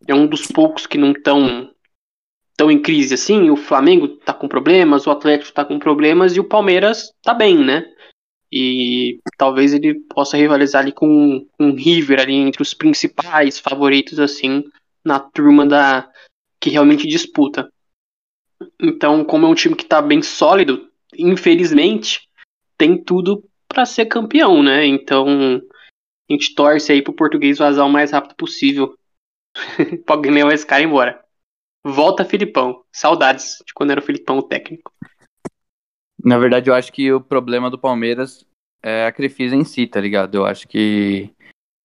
é 0.07 0.15
um 0.15 0.27
dos 0.27 0.47
poucos 0.47 0.87
que 0.87 0.99
não 0.99 1.13
estão 1.13 1.71
tão 2.57 2.71
em 2.71 2.81
crise 2.81 3.15
assim. 3.15 3.51
O 3.51 3.57
Flamengo 3.57 4.09
tá 4.09 4.33
com 4.33 4.49
problemas, 4.49 5.07
o 5.07 5.11
Atlético 5.11 5.53
tá 5.53 5.65
com 5.65 5.79
problemas 5.79 6.37
e 6.37 6.41
o 6.41 6.49
Palmeiras 6.49 7.13
tá 7.23 7.35
bem, 7.35 7.59
né? 7.59 7.85
E 8.53 9.19
talvez 9.37 9.75
ele 9.75 9.95
possa 10.09 10.37
rivalizar 10.37 10.83
ali 10.83 10.93
com 10.93 11.47
um 11.59 11.75
River 11.75 12.21
ali 12.21 12.35
entre 12.35 12.63
os 12.63 12.73
principais 12.73 13.59
favoritos 13.59 14.21
assim 14.21 14.63
na 15.05 15.19
turma 15.19 15.67
da 15.67 16.09
que 16.61 16.71
realmente 16.71 17.07
disputa. 17.07 17.69
Então, 18.81 19.25
como 19.25 19.47
é 19.47 19.49
um 19.49 19.55
time 19.55 19.75
que 19.75 19.85
tá 19.85 20.01
bem 20.01 20.23
sólido, 20.23 20.89
infelizmente 21.17 22.29
tem 22.79 23.03
tudo 23.03 23.45
para 23.69 23.85
ser 23.85 24.07
campeão, 24.07 24.63
né? 24.63 24.87
Então, 24.87 25.61
a 26.29 26.33
gente 26.33 26.55
torce 26.55 26.93
aí 26.93 27.03
pro 27.03 27.13
português 27.13 27.59
vazar 27.59 27.87
o 27.87 27.91
mais 27.91 28.13
rápido 28.13 28.35
possível. 28.37 28.97
pra 30.05 30.17
ganhar 30.17 30.53
esse 30.53 30.67
cara 30.67 30.83
embora. 30.83 31.25
Volta 31.85 32.25
Filipão. 32.25 32.83
Saudades 32.93 33.63
de 33.67 33.73
quando 33.75 33.91
era 33.91 34.01
o 34.01 34.05
Filipão 34.05 34.39
o 34.39 34.43
técnico. 34.43 34.93
Na 36.23 36.39
verdade, 36.39 36.71
eu 36.71 36.75
acho 36.75 36.93
que 36.93 37.13
o 37.13 37.21
problema 37.21 37.71
do 37.71 37.79
Palmeiras 37.79 38.47
é 38.83 39.07
a 39.07 39.13
Crefisa 39.13 39.55
em 39.55 39.65
si, 39.65 39.87
tá 39.87 40.01
ligado? 40.01 40.35
Eu 40.35 40.47
acho 40.47 40.67
que, 40.67 41.31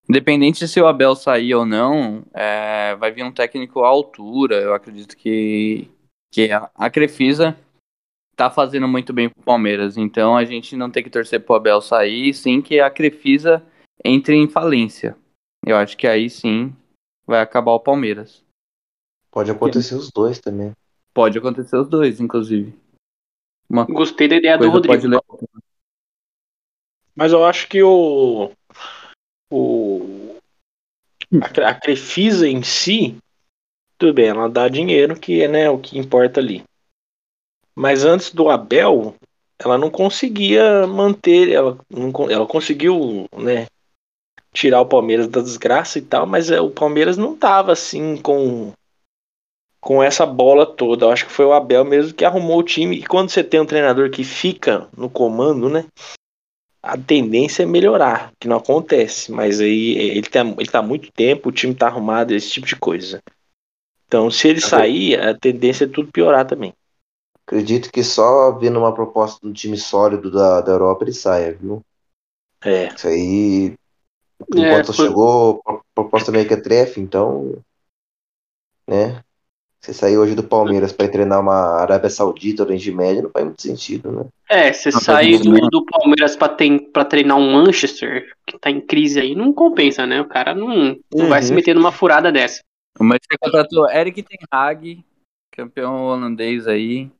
independente 0.08 0.66
se 0.66 0.80
o 0.80 0.86
Abel 0.86 1.14
sair 1.14 1.54
ou 1.54 1.66
não, 1.66 2.24
é, 2.32 2.96
vai 2.96 3.10
vir 3.10 3.22
um 3.22 3.32
técnico 3.32 3.84
à 3.84 3.88
altura. 3.88 4.56
Eu 4.56 4.72
acredito 4.72 5.14
que, 5.16 5.90
que 6.32 6.50
a, 6.50 6.70
a 6.74 6.88
Crefisa 6.88 7.56
tá 8.34 8.48
fazendo 8.48 8.88
muito 8.88 9.12
bem 9.12 9.28
pro 9.28 9.42
Palmeiras. 9.42 9.98
Então 9.98 10.34
a 10.34 10.44
gente 10.46 10.74
não 10.74 10.90
tem 10.90 11.02
que 11.02 11.10
torcer 11.10 11.44
pro 11.44 11.56
Abel 11.56 11.82
sair, 11.82 12.32
sim 12.32 12.62
que 12.62 12.80
a 12.80 12.90
Crefisa 12.90 13.62
entre 14.02 14.34
em 14.34 14.48
falência. 14.48 15.14
Eu 15.66 15.76
acho 15.76 15.94
que 15.94 16.06
aí 16.06 16.30
sim 16.30 16.74
vai 17.30 17.40
acabar 17.40 17.72
o 17.72 17.80
Palmeiras. 17.80 18.44
Pode 19.30 19.52
acontecer 19.52 19.94
os 19.94 20.10
dois 20.10 20.40
também. 20.40 20.72
Pode 21.14 21.38
acontecer 21.38 21.76
os 21.76 21.88
dois, 21.88 22.20
inclusive. 22.20 22.76
Uma 23.68 23.84
Gostei 23.84 24.26
da 24.26 24.36
ideia 24.36 24.58
do 24.58 24.68
Rodrigo. 24.68 25.22
Mas 27.14 27.32
eu 27.32 27.44
acho 27.44 27.68
que 27.68 27.82
o. 27.82 28.50
o 29.48 30.36
a, 31.40 31.68
a 31.68 31.74
Crefisa 31.74 32.48
em 32.48 32.64
si, 32.64 33.16
tudo 33.96 34.14
bem, 34.14 34.28
ela 34.28 34.48
dá 34.48 34.68
dinheiro, 34.68 35.18
que 35.18 35.42
é 35.42 35.46
né, 35.46 35.70
o 35.70 35.78
que 35.78 35.96
importa 35.96 36.40
ali. 36.40 36.64
Mas 37.76 38.04
antes 38.04 38.34
do 38.34 38.48
Abel, 38.50 39.14
ela 39.56 39.78
não 39.78 39.88
conseguia 39.88 40.84
manter, 40.88 41.52
ela, 41.52 41.78
não, 41.88 42.10
ela 42.28 42.46
conseguiu, 42.46 43.28
né, 43.38 43.68
tirar 44.52 44.80
o 44.80 44.86
Palmeiras 44.86 45.28
da 45.28 45.40
desgraça 45.40 45.98
e 45.98 46.02
tal, 46.02 46.26
mas 46.26 46.50
é, 46.50 46.60
o 46.60 46.70
Palmeiras 46.70 47.16
não 47.16 47.36
tava 47.36 47.72
assim 47.72 48.16
com 48.16 48.72
com 49.80 50.02
essa 50.02 50.26
bola 50.26 50.66
toda. 50.66 51.06
Eu 51.06 51.10
acho 51.10 51.26
que 51.26 51.32
foi 51.32 51.46
o 51.46 51.54
Abel 51.54 51.84
mesmo 51.84 52.12
que 52.12 52.24
arrumou 52.24 52.58
o 52.58 52.62
time. 52.62 52.96
E 52.96 53.06
quando 53.06 53.30
você 53.30 53.42
tem 53.42 53.60
um 53.60 53.66
treinador 53.66 54.10
que 54.10 54.22
fica 54.22 54.86
no 54.94 55.08
comando, 55.08 55.70
né? 55.70 55.86
A 56.82 56.96
tendência 56.98 57.62
é 57.62 57.66
melhorar, 57.66 58.30
que 58.38 58.46
não 58.46 58.58
acontece. 58.58 59.32
Mas 59.32 59.60
aí 59.60 59.96
ele 59.96 60.28
tá, 60.28 60.40
ele 60.40 60.68
tá 60.68 60.80
há 60.80 60.82
muito 60.82 61.10
tempo, 61.12 61.48
o 61.48 61.52
time 61.52 61.74
tá 61.74 61.86
arrumado, 61.86 62.34
esse 62.34 62.50
tipo 62.50 62.66
de 62.66 62.76
coisa. 62.76 63.22
Então, 64.06 64.30
se 64.30 64.48
ele 64.48 64.60
sair, 64.60 65.18
a 65.18 65.34
tendência 65.34 65.84
é 65.84 65.88
tudo 65.88 66.12
piorar 66.12 66.46
também. 66.46 66.74
Acredito 67.46 67.90
que 67.90 68.02
só 68.02 68.52
vindo 68.58 68.78
uma 68.78 68.94
proposta 68.94 69.40
de 69.40 69.48
um 69.48 69.52
time 69.52 69.76
sólido 69.76 70.30
da, 70.30 70.60
da 70.60 70.72
Europa 70.72 71.04
ele 71.04 71.12
saia, 71.12 71.52
viu? 71.52 71.80
É. 72.64 72.88
Isso 72.88 73.08
aí 73.08 73.74
Enquanto 74.48 74.90
é, 74.90 74.94
foi... 74.94 75.06
chegou 75.06 75.62
a 75.66 75.78
proposta 75.94 76.32
meio 76.32 76.46
que 76.46 76.54
é 76.54 76.60
trefe, 76.60 77.00
então. 77.00 77.62
Né? 78.86 79.22
Você 79.80 79.94
sair 79.94 80.18
hoje 80.18 80.34
do 80.34 80.42
Palmeiras 80.42 80.92
para 80.92 81.08
treinar 81.08 81.40
uma 81.40 81.80
Arábia 81.80 82.10
Saudita, 82.10 82.62
Oriente 82.62 82.90
Médio, 82.90 83.22
não 83.22 83.30
faz 83.30 83.46
muito 83.46 83.62
sentido, 83.62 84.12
né? 84.12 84.26
É, 84.46 84.72
você 84.72 84.92
sair 84.92 85.38
do, 85.38 85.52
do 85.52 85.86
Palmeiras 85.86 86.36
para 86.36 87.04
treinar 87.06 87.38
um 87.38 87.50
Manchester, 87.50 88.30
que 88.46 88.58
tá 88.58 88.70
em 88.70 88.78
crise 88.78 89.18
aí, 89.18 89.34
não 89.34 89.54
compensa, 89.54 90.06
né? 90.06 90.20
O 90.20 90.28
cara 90.28 90.54
não, 90.54 90.68
não 90.68 90.98
uhum. 91.14 91.28
vai 91.28 91.42
se 91.42 91.52
meter 91.54 91.74
numa 91.74 91.90
furada 91.90 92.30
dessa. 92.30 92.60
O 92.98 93.04
Manchester 93.04 93.38
contratou 93.40 93.90
Eric 93.90 94.22
Ten 94.22 94.38
Hag, 94.50 95.02
campeão 95.50 96.04
holandês 96.04 96.68
aí. 96.68 97.10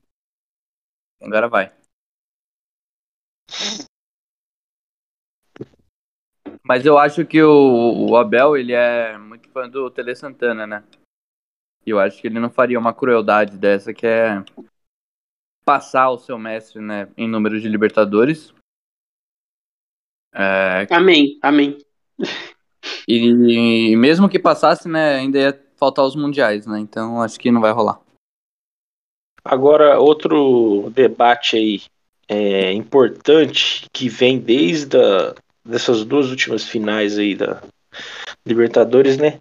Agora 1.23 1.49
vai. 1.49 1.73
Mas 6.71 6.87
eu 6.87 6.97
acho 6.97 7.27
que 7.27 7.43
o, 7.43 8.11
o, 8.11 8.17
Abel, 8.17 8.57
ele 8.57 8.73
é 8.73 9.19
muito 9.19 9.49
fã 9.49 9.69
do 9.69 9.91
Tele 9.91 10.15
Santana, 10.15 10.69
né? 10.69 10.85
E 11.85 11.91
eu 11.91 11.99
acho 11.99 12.21
que 12.21 12.29
ele 12.29 12.39
não 12.39 12.49
faria 12.49 12.79
uma 12.79 12.95
crueldade 12.95 13.59
dessa, 13.59 13.93
que 13.93 14.07
é 14.07 14.41
passar 15.65 16.11
o 16.11 16.19
seu 16.19 16.39
mestre, 16.39 16.81
né, 16.81 17.09
em 17.17 17.27
número 17.27 17.61
de 17.61 17.69
Libertadores. 17.69 18.55
É... 20.33 20.87
Amém, 20.93 21.41
amém. 21.43 21.77
E, 23.09 23.91
e, 23.91 23.97
mesmo 23.97 24.29
que 24.29 24.39
passasse, 24.39 24.89
né, 24.89 25.17
ainda 25.17 25.41
ia 25.41 25.67
faltar 25.75 26.05
os 26.05 26.15
mundiais, 26.15 26.69
né? 26.69 26.79
Então 26.79 27.21
acho 27.21 27.41
que 27.41 27.51
não 27.51 27.61
vai 27.61 27.73
rolar. 27.73 28.01
Agora, 29.45 29.99
outro 29.99 30.89
debate 30.91 31.57
aí 31.57 31.83
é, 32.29 32.73
importante 32.73 33.87
que 33.93 34.09
vem 34.09 34.39
desde 34.39 34.97
a 34.97 35.35
dessas 35.71 36.05
duas 36.05 36.31
últimas 36.31 36.65
finais 36.65 37.19
aí 37.19 37.35
da 37.35 37.63
Libertadores, 38.45 39.17
né? 39.17 39.39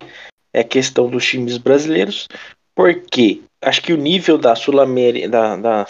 É 0.54 0.64
questão 0.64 1.10
dos 1.10 1.26
times 1.26 1.58
brasileiros, 1.58 2.28
porque 2.76 3.42
acho 3.62 3.82
que 3.82 3.94
o 3.94 3.98
nível 3.98 4.38
da 4.38 4.56
Sul-América, 4.56 5.30
da, 5.30 5.56
da, 5.56 5.88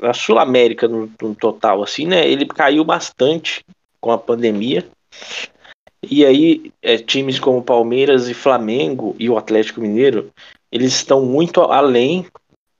da 0.00 0.12
Sul-América 0.12 0.88
no, 0.88 1.10
no, 1.20 1.34
total, 1.34 1.82
assim, 1.82 2.06
né? 2.06 2.28
Ele 2.28 2.46
caiu 2.46 2.84
bastante 2.84 3.64
com 4.00 4.10
a 4.10 4.18
pandemia. 4.18 4.86
E 6.02 6.24
aí, 6.24 6.72
é, 6.82 6.98
times 6.98 7.38
como 7.38 7.62
Palmeiras 7.62 8.28
e 8.28 8.34
Flamengo 8.34 9.14
e 9.18 9.30
o 9.30 9.38
Atlético 9.38 9.80
Mineiro, 9.80 10.30
eles 10.70 10.94
estão 10.94 11.24
muito 11.24 11.60
além 11.60 12.26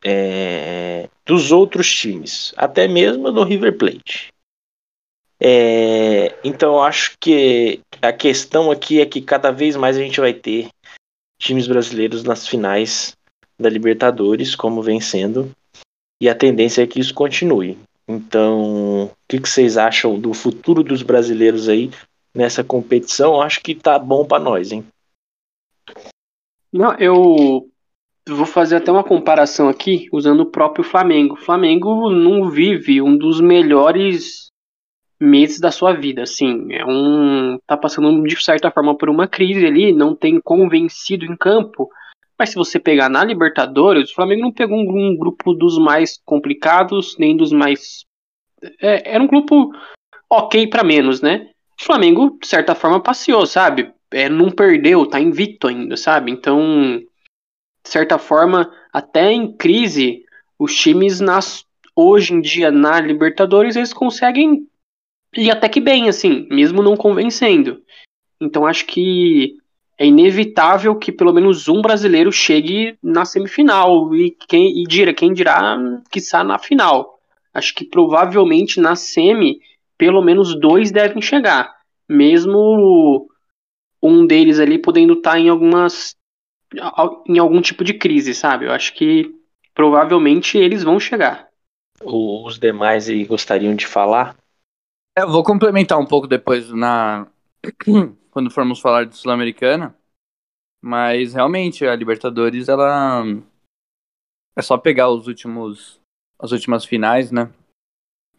é, 0.04 1.08
dos 1.24 1.52
outros 1.52 1.90
times, 1.90 2.52
até 2.56 2.88
mesmo 2.88 3.30
do 3.30 3.44
River 3.44 3.78
Plate. 3.78 4.31
É, 5.44 6.38
então 6.44 6.74
eu 6.74 6.82
acho 6.82 7.16
que 7.18 7.80
a 8.00 8.12
questão 8.12 8.70
aqui 8.70 9.00
é 9.00 9.06
que 9.06 9.20
cada 9.20 9.50
vez 9.50 9.74
mais 9.74 9.96
a 9.96 10.00
gente 10.00 10.20
vai 10.20 10.32
ter 10.32 10.68
times 11.36 11.66
brasileiros 11.66 12.22
nas 12.22 12.46
finais 12.46 13.16
da 13.58 13.68
Libertadores, 13.68 14.54
como 14.54 14.80
vem 14.80 15.00
sendo, 15.00 15.50
e 16.20 16.28
a 16.28 16.34
tendência 16.34 16.82
é 16.82 16.86
que 16.86 17.00
isso 17.00 17.12
continue. 17.12 17.76
Então, 18.06 19.06
o 19.06 19.10
que, 19.26 19.40
que 19.40 19.48
vocês 19.48 19.76
acham 19.76 20.18
do 20.18 20.32
futuro 20.32 20.84
dos 20.84 21.02
brasileiros 21.02 21.68
aí 21.68 21.90
nessa 22.32 22.62
competição? 22.62 23.34
Eu 23.34 23.42
acho 23.42 23.60
que 23.60 23.74
tá 23.74 23.98
bom 23.98 24.24
para 24.24 24.42
nós, 24.42 24.70
hein? 24.70 24.84
Não, 26.72 26.94
eu 26.98 27.68
vou 28.28 28.46
fazer 28.46 28.76
até 28.76 28.92
uma 28.92 29.02
comparação 29.02 29.68
aqui 29.68 30.08
usando 30.12 30.40
o 30.40 30.50
próprio 30.50 30.84
Flamengo. 30.84 31.34
O 31.34 31.44
Flamengo 31.44 32.10
não 32.10 32.48
vive 32.48 33.02
um 33.02 33.16
dos 33.16 33.40
melhores 33.40 34.51
meses 35.22 35.60
da 35.60 35.70
sua 35.70 35.92
vida, 35.92 36.22
assim, 36.22 36.72
é 36.72 36.84
um 36.84 37.58
tá 37.66 37.76
passando 37.76 38.22
de 38.24 38.42
certa 38.42 38.70
forma 38.70 38.96
por 38.96 39.08
uma 39.08 39.28
crise 39.28 39.64
ali, 39.64 39.92
não 39.92 40.14
tem 40.16 40.40
convencido 40.40 41.24
em 41.24 41.36
campo. 41.36 41.88
Mas 42.38 42.50
se 42.50 42.56
você 42.56 42.80
pegar 42.80 43.08
na 43.08 43.22
Libertadores, 43.22 44.10
o 44.10 44.14
Flamengo 44.14 44.42
não 44.42 44.52
pegou 44.52 44.76
um, 44.76 45.16
grupo 45.16 45.54
dos 45.54 45.78
mais 45.78 46.20
complicados, 46.24 47.16
nem 47.18 47.36
dos 47.36 47.52
mais 47.52 48.04
é, 48.80 49.14
era 49.14 49.22
um 49.22 49.28
grupo 49.28 49.72
ok 50.28 50.66
para 50.66 50.82
menos, 50.82 51.20
né? 51.20 51.50
O 51.80 51.84
Flamengo, 51.84 52.36
de 52.40 52.46
certa 52.48 52.74
forma, 52.74 53.00
passeou, 53.00 53.46
sabe? 53.46 53.92
É, 54.10 54.28
não 54.28 54.50
perdeu, 54.50 55.06
tá 55.06 55.20
invicto 55.20 55.68
ainda, 55.68 55.96
sabe? 55.96 56.32
Então, 56.32 57.00
de 57.84 57.90
certa 57.90 58.18
forma, 58.18 58.72
até 58.92 59.32
em 59.32 59.56
crise, 59.56 60.24
os 60.58 60.74
times 60.74 61.20
nas, 61.20 61.64
hoje 61.94 62.34
em 62.34 62.40
dia 62.40 62.70
na 62.70 63.00
Libertadores 63.00 63.76
eles 63.76 63.92
conseguem 63.92 64.66
e 65.34 65.50
até 65.50 65.68
que 65.68 65.80
bem, 65.80 66.08
assim, 66.08 66.46
mesmo 66.50 66.82
não 66.82 66.96
convencendo. 66.96 67.82
Então 68.40 68.66
acho 68.66 68.86
que 68.86 69.56
é 69.98 70.06
inevitável 70.06 70.96
que 70.96 71.12
pelo 71.12 71.32
menos 71.32 71.68
um 71.68 71.80
brasileiro 71.80 72.32
chegue 72.32 72.98
na 73.02 73.24
semifinal 73.24 74.14
e 74.14 74.30
quem 74.48 74.82
e 74.82 74.84
dirá, 74.84 75.14
quem 75.14 75.32
dirá 75.32 75.78
que 76.10 76.18
está 76.18 76.42
na 76.42 76.58
final. 76.58 77.18
Acho 77.54 77.74
que 77.74 77.84
provavelmente 77.84 78.80
na 78.80 78.96
semi 78.96 79.60
pelo 79.96 80.22
menos 80.22 80.58
dois 80.58 80.90
devem 80.90 81.22
chegar, 81.22 81.72
mesmo 82.08 83.28
um 84.02 84.26
deles 84.26 84.58
ali 84.58 84.78
podendo 84.78 85.12
estar 85.12 85.32
tá 85.32 85.38
em 85.38 85.48
algumas 85.48 86.16
em 87.28 87.38
algum 87.38 87.60
tipo 87.60 87.84
de 87.84 87.94
crise, 87.94 88.34
sabe? 88.34 88.64
Eu 88.64 88.72
acho 88.72 88.94
que 88.94 89.30
provavelmente 89.74 90.58
eles 90.58 90.82
vão 90.82 90.98
chegar. 90.98 91.46
Os 92.02 92.58
demais 92.58 93.08
aí 93.08 93.24
gostariam 93.24 93.76
de 93.76 93.86
falar? 93.86 94.34
Eu 95.14 95.30
vou 95.30 95.44
complementar 95.44 95.98
um 95.98 96.06
pouco 96.06 96.26
depois 96.26 96.70
na 96.70 97.30
quando 98.30 98.50
formos 98.50 98.80
falar 98.80 99.04
de 99.04 99.14
Sul-Americana, 99.14 99.94
mas 100.80 101.34
realmente 101.34 101.86
a 101.86 101.94
Libertadores 101.94 102.66
ela 102.66 103.22
é 104.56 104.62
só 104.62 104.78
pegar 104.78 105.10
os 105.10 105.26
últimos, 105.26 106.00
as 106.38 106.50
últimas 106.50 106.86
finais, 106.86 107.30
né? 107.30 107.52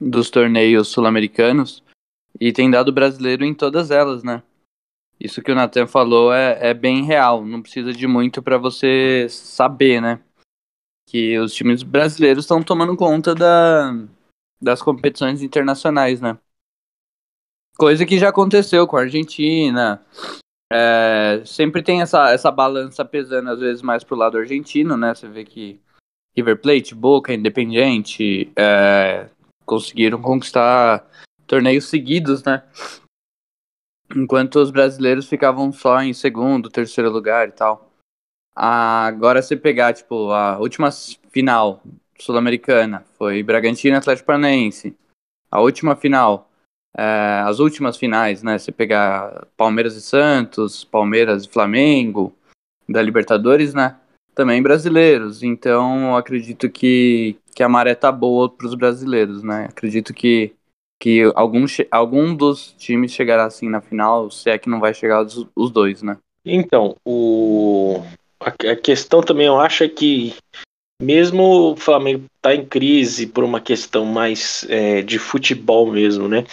Dos 0.02 0.32
torneios 0.32 0.88
sul-americanos. 0.88 1.84
E 2.40 2.52
tem 2.52 2.72
dado 2.72 2.92
brasileiro 2.92 3.46
em 3.46 3.54
todas 3.54 3.92
elas, 3.92 4.24
né? 4.24 4.42
Isso 5.20 5.44
que 5.44 5.52
o 5.52 5.56
Nathan 5.56 5.86
falou 5.86 6.34
é, 6.34 6.70
é 6.70 6.74
bem 6.74 7.04
real. 7.04 7.46
Não 7.46 7.62
precisa 7.62 7.94
de 7.94 8.08
muito 8.08 8.42
para 8.42 8.58
você 8.58 9.28
saber, 9.30 10.02
né? 10.02 10.20
Que 11.08 11.38
os 11.38 11.54
times 11.54 11.84
brasileiros 11.84 12.46
estão 12.46 12.64
tomando 12.64 12.98
conta 12.98 13.36
da, 13.36 13.94
das 14.60 14.82
competições 14.82 15.44
internacionais, 15.44 16.20
né? 16.20 16.38
Coisa 17.78 18.06
que 18.06 18.20
já 18.20 18.30
aconteceu 18.30 18.88
com 18.88 18.98
a 18.98 19.02
Argentina. 19.02 20.02
É, 20.72 21.42
sempre 21.46 21.84
tem 21.84 22.02
essa, 22.02 22.32
essa 22.32 22.52
balança 22.52 23.04
pesando, 23.04 23.50
às 23.50 23.60
vezes, 23.60 23.82
mais 23.82 24.04
pro 24.04 24.16
lado 24.16 24.38
argentino, 24.38 24.98
né? 24.98 25.14
Você 25.14 25.28
vê 25.28 25.44
que 25.44 25.80
River 26.36 26.60
Plate, 26.60 26.96
Boca, 26.96 27.34
Independiente 27.34 28.52
é, 28.56 29.30
conseguiram 29.66 30.22
conquistar 30.22 31.08
torneios 31.46 31.86
seguidos, 31.86 32.44
né? 32.44 32.64
Enquanto 34.16 34.58
os 34.58 34.72
brasileiros 34.72 35.28
ficavam 35.28 35.72
só 35.72 36.02
em 36.02 36.14
segundo, 36.14 36.70
terceiro 36.70 37.10
lugar 37.10 37.48
e 37.48 37.52
tal. 37.52 37.92
Agora 38.56 39.42
você 39.42 39.56
pegar, 39.56 39.94
tipo, 39.94 40.32
a 40.32 40.60
última 40.60 40.92
final 41.32 41.82
sul-americana 42.20 43.04
foi 43.18 43.42
Bragantino 43.42 43.96
e 43.96 43.98
Atlético 43.98 44.28
Paranaense. 44.28 44.96
A 45.50 45.60
última 45.60 45.96
final, 45.96 46.52
é, 46.98 47.41
as 47.46 47.60
últimas 47.60 47.98
finais, 47.98 48.44
né? 48.44 48.58
Você 48.58 48.72
pegar 48.72 49.48
Palmeiras 49.58 49.96
e 49.96 50.02
Santos, 50.02 50.84
Palmeiras 50.84 51.46
e 51.46 51.50
Flamengo, 51.50 52.34
da 52.88 53.02
Libertadores, 53.02 53.74
né? 53.74 53.96
Também 54.36 54.62
brasileiros. 54.62 55.44
Então, 55.44 56.16
acredito 56.16 56.70
que, 56.70 57.36
que 57.56 57.64
a 57.64 57.70
maré 57.70 57.96
tá 57.96 58.12
boa 58.12 58.50
para 58.50 58.68
os 58.68 58.76
brasileiros, 58.76 59.44
né? 59.44 59.68
Acredito 59.70 60.14
que 60.14 60.54
que 61.04 61.22
algum, 61.36 61.66
algum 61.91 62.34
dos 62.34 62.74
times 62.78 63.12
chegará 63.12 63.44
assim 63.44 63.68
na 63.68 63.82
final, 63.82 64.32
se 64.32 64.50
é 64.50 64.58
que 64.58 64.70
não 64.70 64.80
vai 64.80 64.94
chegar 64.94 65.22
os, 65.22 65.46
os 65.54 65.70
dois, 65.70 66.02
né? 66.02 66.16
Então, 66.46 66.96
o, 67.06 68.02
a, 68.39 68.72
a, 68.72 68.76
questão 68.78 69.22
também 69.22 69.48
eu 69.48 69.60
acho 69.60 69.84
é 69.84 69.89
que 69.89 70.34
mesmo 71.02 71.74
o 71.74 71.76
Flamengo 71.76 72.24
tá 72.41 72.56
em 72.56 72.66
crise 72.66 73.28
por 73.28 73.44
uma 73.44 73.60
questão 73.60 74.06
mais 74.06 74.66
é, 74.70 75.02
de 75.02 75.20
futebol 75.20 75.91
mesmo, 75.91 76.30
né? 76.30 76.46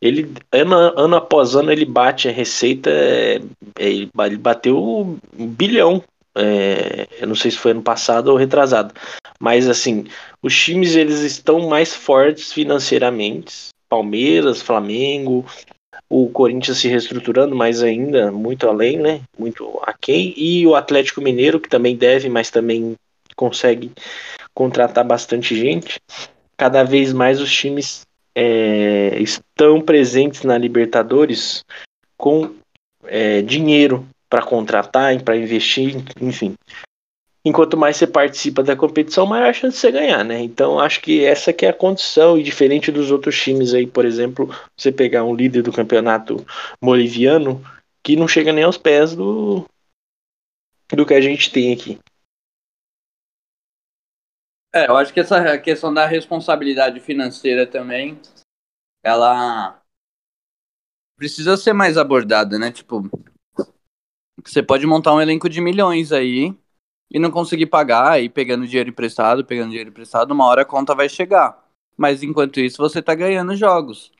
Ele 0.00 0.32
ano, 0.52 0.76
ano 0.76 1.16
após 1.16 1.56
ano 1.56 1.72
ele 1.72 1.84
bate 1.84 2.28
a 2.28 2.32
receita, 2.32 2.90
é, 2.90 3.40
ele 3.78 4.36
bateu 4.38 4.78
um 4.78 5.46
bilhão. 5.46 6.02
É, 6.36 7.08
eu 7.20 7.26
não 7.26 7.34
sei 7.34 7.50
se 7.50 7.58
foi 7.58 7.72
ano 7.72 7.82
passado 7.82 8.28
ou 8.28 8.36
retrasado, 8.36 8.94
mas 9.40 9.68
assim, 9.68 10.06
os 10.40 10.56
times 10.56 10.94
eles 10.94 11.20
estão 11.20 11.68
mais 11.68 11.94
fortes 11.94 12.52
financeiramente, 12.52 13.70
Palmeiras, 13.88 14.62
Flamengo, 14.62 15.44
o 16.08 16.28
Corinthians 16.30 16.78
se 16.78 16.88
reestruturando, 16.88 17.54
mas 17.54 17.82
ainda 17.82 18.32
muito 18.32 18.68
além, 18.68 18.98
né? 18.98 19.20
Muito 19.38 19.78
aquém. 19.82 20.32
E 20.36 20.66
o 20.66 20.74
Atlético 20.74 21.20
Mineiro, 21.20 21.60
que 21.60 21.68
também 21.68 21.96
deve, 21.96 22.28
mas 22.28 22.50
também 22.50 22.94
consegue 23.36 23.92
contratar 24.54 25.04
bastante 25.04 25.54
gente. 25.54 26.00
Cada 26.56 26.82
vez 26.82 27.12
mais 27.12 27.40
os 27.40 27.52
times 27.52 28.02
é, 28.38 29.20
estão 29.20 29.80
presentes 29.80 30.42
na 30.42 30.56
Libertadores 30.56 31.64
com 32.16 32.54
é, 33.04 33.42
dinheiro 33.42 34.06
para 34.28 34.42
contratar, 34.42 35.20
para 35.22 35.36
investir, 35.36 35.96
enfim 36.20 36.54
enquanto 37.48 37.76
mais 37.76 37.96
você 37.96 38.06
participa 38.06 38.62
da 38.62 38.76
competição, 38.76 39.26
maior 39.26 39.48
a 39.48 39.52
chance 39.52 39.76
de 39.76 39.80
você 39.80 39.92
ganhar, 39.92 40.24
né? 40.24 40.40
Então 40.42 40.78
acho 40.78 41.00
que 41.00 41.24
essa 41.24 41.52
que 41.52 41.64
é 41.64 41.70
a 41.70 41.74
condição, 41.74 42.38
e 42.38 42.42
diferente 42.42 42.92
dos 42.92 43.10
outros 43.10 43.40
times 43.40 43.74
aí, 43.74 43.86
por 43.86 44.04
exemplo, 44.04 44.54
você 44.76 44.92
pegar 44.92 45.24
um 45.24 45.34
líder 45.34 45.62
do 45.62 45.72
campeonato 45.72 46.44
boliviano 46.82 47.62
que 48.02 48.16
não 48.16 48.28
chega 48.28 48.52
nem 48.52 48.64
aos 48.64 48.78
pés 48.78 49.14
do, 49.14 49.64
do 50.92 51.06
que 51.06 51.14
a 51.14 51.20
gente 51.20 51.50
tem 51.50 51.72
aqui. 51.72 51.98
É, 54.74 54.86
eu 54.86 54.96
acho 54.96 55.12
que 55.12 55.20
essa 55.20 55.56
questão 55.58 55.92
da 55.92 56.06
responsabilidade 56.06 57.00
financeira 57.00 57.66
também, 57.66 58.20
ela 59.02 59.82
precisa 61.16 61.56
ser 61.56 61.72
mais 61.72 61.96
abordada, 61.96 62.58
né? 62.58 62.70
Tipo, 62.70 63.08
você 64.44 64.62
pode 64.62 64.86
montar 64.86 65.14
um 65.14 65.20
elenco 65.20 65.48
de 65.48 65.60
milhões 65.60 66.12
aí, 66.12 66.54
e 67.10 67.18
não 67.18 67.30
conseguir 67.30 67.66
pagar, 67.66 68.22
e 68.22 68.28
pegando 68.28 68.66
dinheiro 68.66 68.90
emprestado, 68.90 69.44
pegando 69.44 69.70
dinheiro 69.70 69.90
emprestado, 69.90 70.32
uma 70.32 70.46
hora 70.46 70.62
a 70.62 70.66
conta 70.66 70.94
vai 70.94 71.08
chegar. 71.08 71.66
Mas 71.96 72.22
enquanto 72.22 72.60
isso, 72.60 72.76
você 72.76 73.02
tá 73.02 73.14
ganhando 73.14 73.56
jogos. 73.56 74.12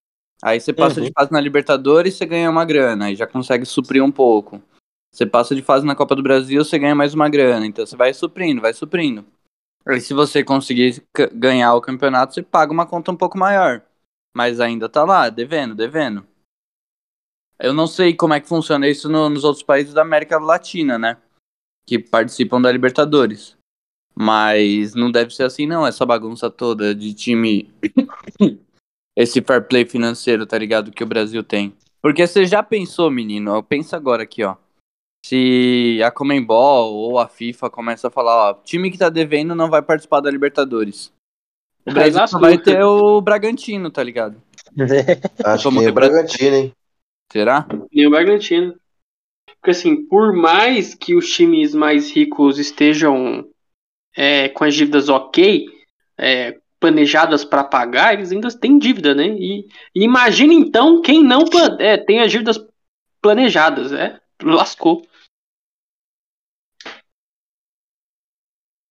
Aí 0.43 0.61
você 0.61 0.73
passa 0.73 1.01
uhum. 1.01 1.07
de 1.07 1.13
fase 1.13 1.33
na 1.33 1.41
Libertadores, 1.41 2.15
você 2.15 2.25
ganha 2.25 2.51
uma 2.51 2.65
grana, 2.65 3.07
aí 3.07 3.17
já 3.17 3.27
consegue 3.27 3.67
suprir 3.67 4.03
um 4.03 4.11
pouco. 4.11 4.63
Você 5.13 5.27
passa 5.27 5.55
de 5.55 5.63
fase 5.63 5.85
na 5.85 5.95
Copa 5.95 6.15
do 6.15 6.23
Brasil, 6.23 6.65
você 6.65 6.79
ganha 6.79 6.95
mais 6.95 7.13
uma 7.15 7.29
grana. 7.29 7.67
Então 7.67 7.85
você 7.85 7.97
vai 7.97 8.15
suprindo, 8.15 8.61
vai 8.61 8.73
suprindo. 8.73 9.25
Aí 9.89 10.01
se 10.01 10.13
você 10.13 10.45
conseguir 10.45 11.03
ganhar 11.33 11.75
o 11.75 11.81
campeonato, 11.81 12.35
você 12.35 12.43
paga 12.43 12.73
uma 12.73 12.87
conta 12.87 13.11
um 13.11 13.17
pouco 13.17 13.39
maior. 13.39 13.83
Mas 14.37 14.61
ainda 14.61 14.89
tá 14.89 15.05
lá, 15.05 15.31
devendo, 15.31 15.75
devendo. 15.75 16.27
Eu 17.59 17.73
não 17.73 17.87
sei 17.87 18.15
como 18.15 18.35
é 18.35 18.41
que 18.41 18.47
funciona 18.47 18.89
isso 18.89 19.09
no, 19.09 19.29
nos 19.29 19.45
outros 19.45 19.65
países 19.65 19.95
da 19.95 20.03
América 20.03 20.39
Latina, 20.39 20.99
né? 20.99 21.17
que 21.89 21.99
participam 21.99 22.61
da 22.61 22.71
Libertadores. 22.71 23.57
Mas 24.15 24.95
não 24.95 25.11
deve 25.11 25.35
ser 25.35 25.45
assim, 25.45 25.67
não, 25.67 25.87
essa 25.87 26.05
bagunça 26.05 26.51
toda 26.51 26.95
de 26.95 27.15
time. 27.15 27.73
Esse 29.17 29.41
fair 29.41 29.67
play 29.67 29.85
financeiro, 29.85 30.47
tá 30.47 30.57
ligado? 30.59 30.93
Que 30.93 31.03
o 31.03 31.07
Brasil 31.07 31.43
tem. 31.43 31.75
Porque 32.01 32.25
você 32.25 32.45
já 32.45 32.63
pensou, 32.63 33.11
menino? 33.11 33.61
Pensa 33.65 33.97
agora 33.97 34.23
aqui, 34.23 34.45
ó. 34.45 34.55
Se 35.25 36.01
a 36.03 36.11
Comembol 36.11 36.95
ou 36.95 37.19
a 37.19 37.29
FIFA 37.29 37.71
começa 37.71 38.09
a 38.09 38.11
falar, 38.11 38.51
ó, 38.51 38.55
time 38.55 38.91
que 38.91 38.99
tá 38.99 39.09
devendo 39.09 39.55
não 39.55 39.69
vai 39.69 39.83
participar 39.83 40.21
da 40.21 40.31
Libertadores. 40.31 41.13
O 41.87 41.93
Brasil 41.93 42.27
só 42.29 42.39
vai 42.39 42.59
ter 42.59 42.83
o 42.83 43.21
Bragantino, 43.21 43.91
tá 43.91 44.03
ligado? 44.03 44.41
Acho 45.45 45.71
que 45.71 45.85
é 45.85 45.91
o 45.91 45.93
Bragantino, 45.93 46.57
hein? 46.57 46.73
Será? 47.33 47.67
E 47.93 48.07
o 48.07 48.11
Bragantino. 48.11 48.75
Porque 49.61 49.71
assim, 49.71 50.07
por 50.07 50.33
mais 50.33 50.95
que 50.95 51.15
os 51.15 51.31
times 51.31 51.75
mais 51.75 52.11
ricos 52.11 52.59
estejam 52.59 53.49
é, 54.17 54.49
com 54.49 54.65
as 54.65 54.75
dívidas 54.75 55.09
ok, 55.09 55.67
é, 56.19 56.59
planejadas 56.81 57.45
para 57.45 57.65
pagar, 57.65 58.15
eles 58.15 58.31
ainda 58.31 58.49
têm 58.51 58.79
dívida, 58.79 59.15
né? 59.15 59.29
E, 59.29 59.67
e 59.95 60.05
imagina 60.05 60.53
então 60.53 61.03
quem 61.03 61.25
não 61.25 61.45
é, 61.79 61.97
tem 61.97 62.21
as 62.21 62.31
dívidas 62.31 62.65
planejadas, 63.21 63.93
é, 63.93 64.21
lascou. 64.43 65.07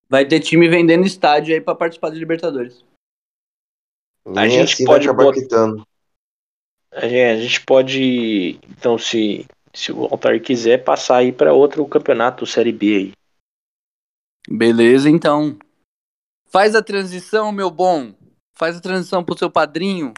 Vai 0.08 0.26
ter 0.26 0.40
time 0.40 0.68
vendendo 0.68 1.06
estádio 1.06 1.54
aí 1.54 1.60
para 1.60 1.74
participar 1.74 2.10
da 2.10 2.16
Libertadores. 2.16 2.82
a 4.24 4.48
gente 4.48 4.72
assim 4.72 4.84
pode 4.84 5.06
acabar 5.06 5.24
bot... 5.24 5.38
quitando. 5.38 5.86
A 6.90 7.06
gente 7.06 7.64
pode, 7.64 8.58
então, 8.70 8.96
se 8.96 9.46
se 9.78 9.92
o 9.92 10.04
Altar 10.06 10.40
quiser 10.40 10.82
passar 10.82 11.18
aí 11.18 11.32
para 11.32 11.52
outro 11.52 11.86
campeonato 11.86 12.46
Série 12.46 12.72
B 12.72 12.96
aí. 12.96 13.12
Beleza, 14.48 15.08
então. 15.08 15.58
Faz 16.46 16.74
a 16.74 16.82
transição, 16.82 17.52
meu 17.52 17.70
bom. 17.70 18.14
Faz 18.56 18.76
a 18.76 18.80
transição 18.80 19.22
pro 19.22 19.38
seu 19.38 19.50
padrinho. 19.50 20.12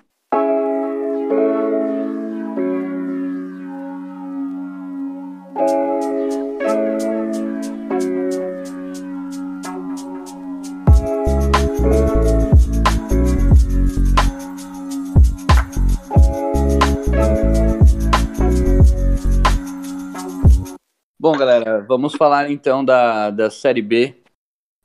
Vamos 21.91 22.15
falar 22.15 22.49
então 22.49 22.85
da, 22.85 23.33
da 23.33 23.51
Série 23.51 23.83
B 23.83 24.17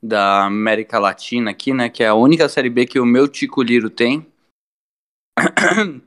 da 0.02 0.44
América 0.46 0.98
Latina 0.98 1.52
aqui, 1.52 1.72
né? 1.72 1.88
Que 1.88 2.02
é 2.02 2.08
a 2.08 2.14
única 2.14 2.48
Série 2.48 2.68
B 2.68 2.84
que 2.84 2.98
o 2.98 3.06
meu 3.06 3.28
Tico 3.28 3.62
Liro 3.62 3.88
tem. 3.88 4.26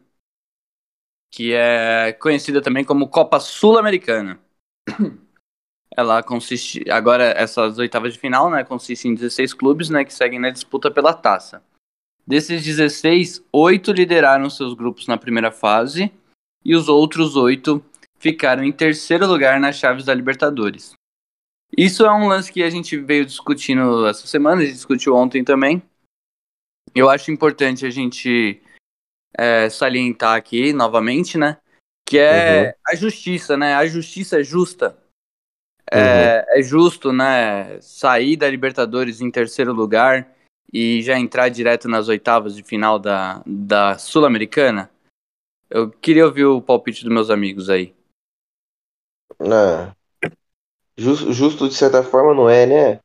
que 1.32 1.54
é 1.54 2.12
conhecida 2.12 2.62
também 2.62 2.84
como 2.84 3.08
Copa 3.08 3.40
Sul-Americana. 3.40 4.42
Ela 5.96 6.22
consiste. 6.22 6.84
Agora, 6.92 7.34
essas 7.36 7.78
oitavas 7.78 8.14
de 8.14 8.20
final, 8.20 8.50
né? 8.50 8.66
Consiste 8.66 9.08
em 9.08 9.16
16 9.16 9.54
clubes, 9.54 9.90
né? 9.90 10.04
Que 10.04 10.14
seguem 10.14 10.40
na 10.40 10.50
disputa 10.50 10.92
pela 10.92 11.14
taça. 11.14 11.64
Desses 12.28 12.62
16, 12.62 13.42
oito 13.54 13.94
lideraram 13.94 14.50
seus 14.50 14.74
grupos 14.74 15.08
na 15.08 15.18
primeira 15.18 15.50
fase. 15.50 16.12
E 16.64 16.76
os 16.76 16.90
outros 16.90 17.38
oito 17.38 17.84
ficaram 18.20 18.64
em 18.64 18.72
terceiro 18.72 19.26
lugar 19.26 19.60
nas 19.60 19.78
chaves 19.78 20.06
da 20.06 20.14
Libertadores. 20.14 20.94
Isso 21.78 22.06
é 22.06 22.12
um 22.12 22.28
lance 22.28 22.52
que 22.52 22.64
a 22.64 22.70
gente 22.70 22.98
veio 22.98 23.26
discutindo 23.26 24.06
essa 24.08 24.28
semana, 24.28 24.62
a 24.62 24.66
gente 24.66 24.74
discutiu 24.74 25.16
ontem 25.16 25.44
também. 25.44 25.82
Eu 26.96 27.10
acho 27.10 27.32
importante 27.32 27.86
a 27.86 27.90
gente 27.90 28.62
é, 29.38 29.70
salientar 29.70 30.36
aqui 30.36 30.74
novamente, 30.74 31.38
né? 31.38 31.58
Que 32.08 32.18
é 32.18 32.64
uhum. 32.64 32.74
a 32.88 32.96
justiça, 32.96 33.56
né? 33.56 33.76
A 33.76 33.86
justiça 33.86 34.40
é 34.40 34.44
justa. 34.44 34.98
É, 35.92 36.00
uhum. 36.00 36.60
é 36.60 36.62
justo, 36.62 37.14
né? 37.14 37.80
Sair 37.82 38.36
da 38.36 38.50
Libertadores 38.50 39.22
em 39.22 39.30
terceiro 39.30 39.72
lugar 39.72 40.36
e 40.74 41.02
já 41.04 41.18
entrar 41.18 41.50
direto 41.50 41.88
nas 41.88 42.08
oitavas 42.08 42.56
de 42.56 42.64
final 42.64 42.98
da, 42.98 43.44
da 43.46 43.98
Sul-Americana? 43.98 44.90
Eu 45.70 45.92
queria 45.92 46.26
ouvir 46.26 46.46
o 46.46 46.62
palpite 46.62 47.04
dos 47.04 47.14
meus 47.14 47.30
amigos 47.30 47.70
aí. 47.70 47.94
É. 49.38 49.94
Justo, 50.98 51.32
justo 51.32 51.68
de 51.70 51.76
certa 51.76 52.04
forma 52.04 52.34
não 52.34 52.50
é, 52.50 52.66
né? 52.66 53.00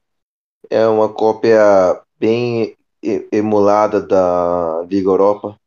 É 0.70 0.87
uma 0.89 1.12
cópia 1.12 1.59
bem 2.18 2.77
emulada 3.33 4.01
da 4.03 4.83
Liga 4.89 5.09
Europa. 5.11 5.59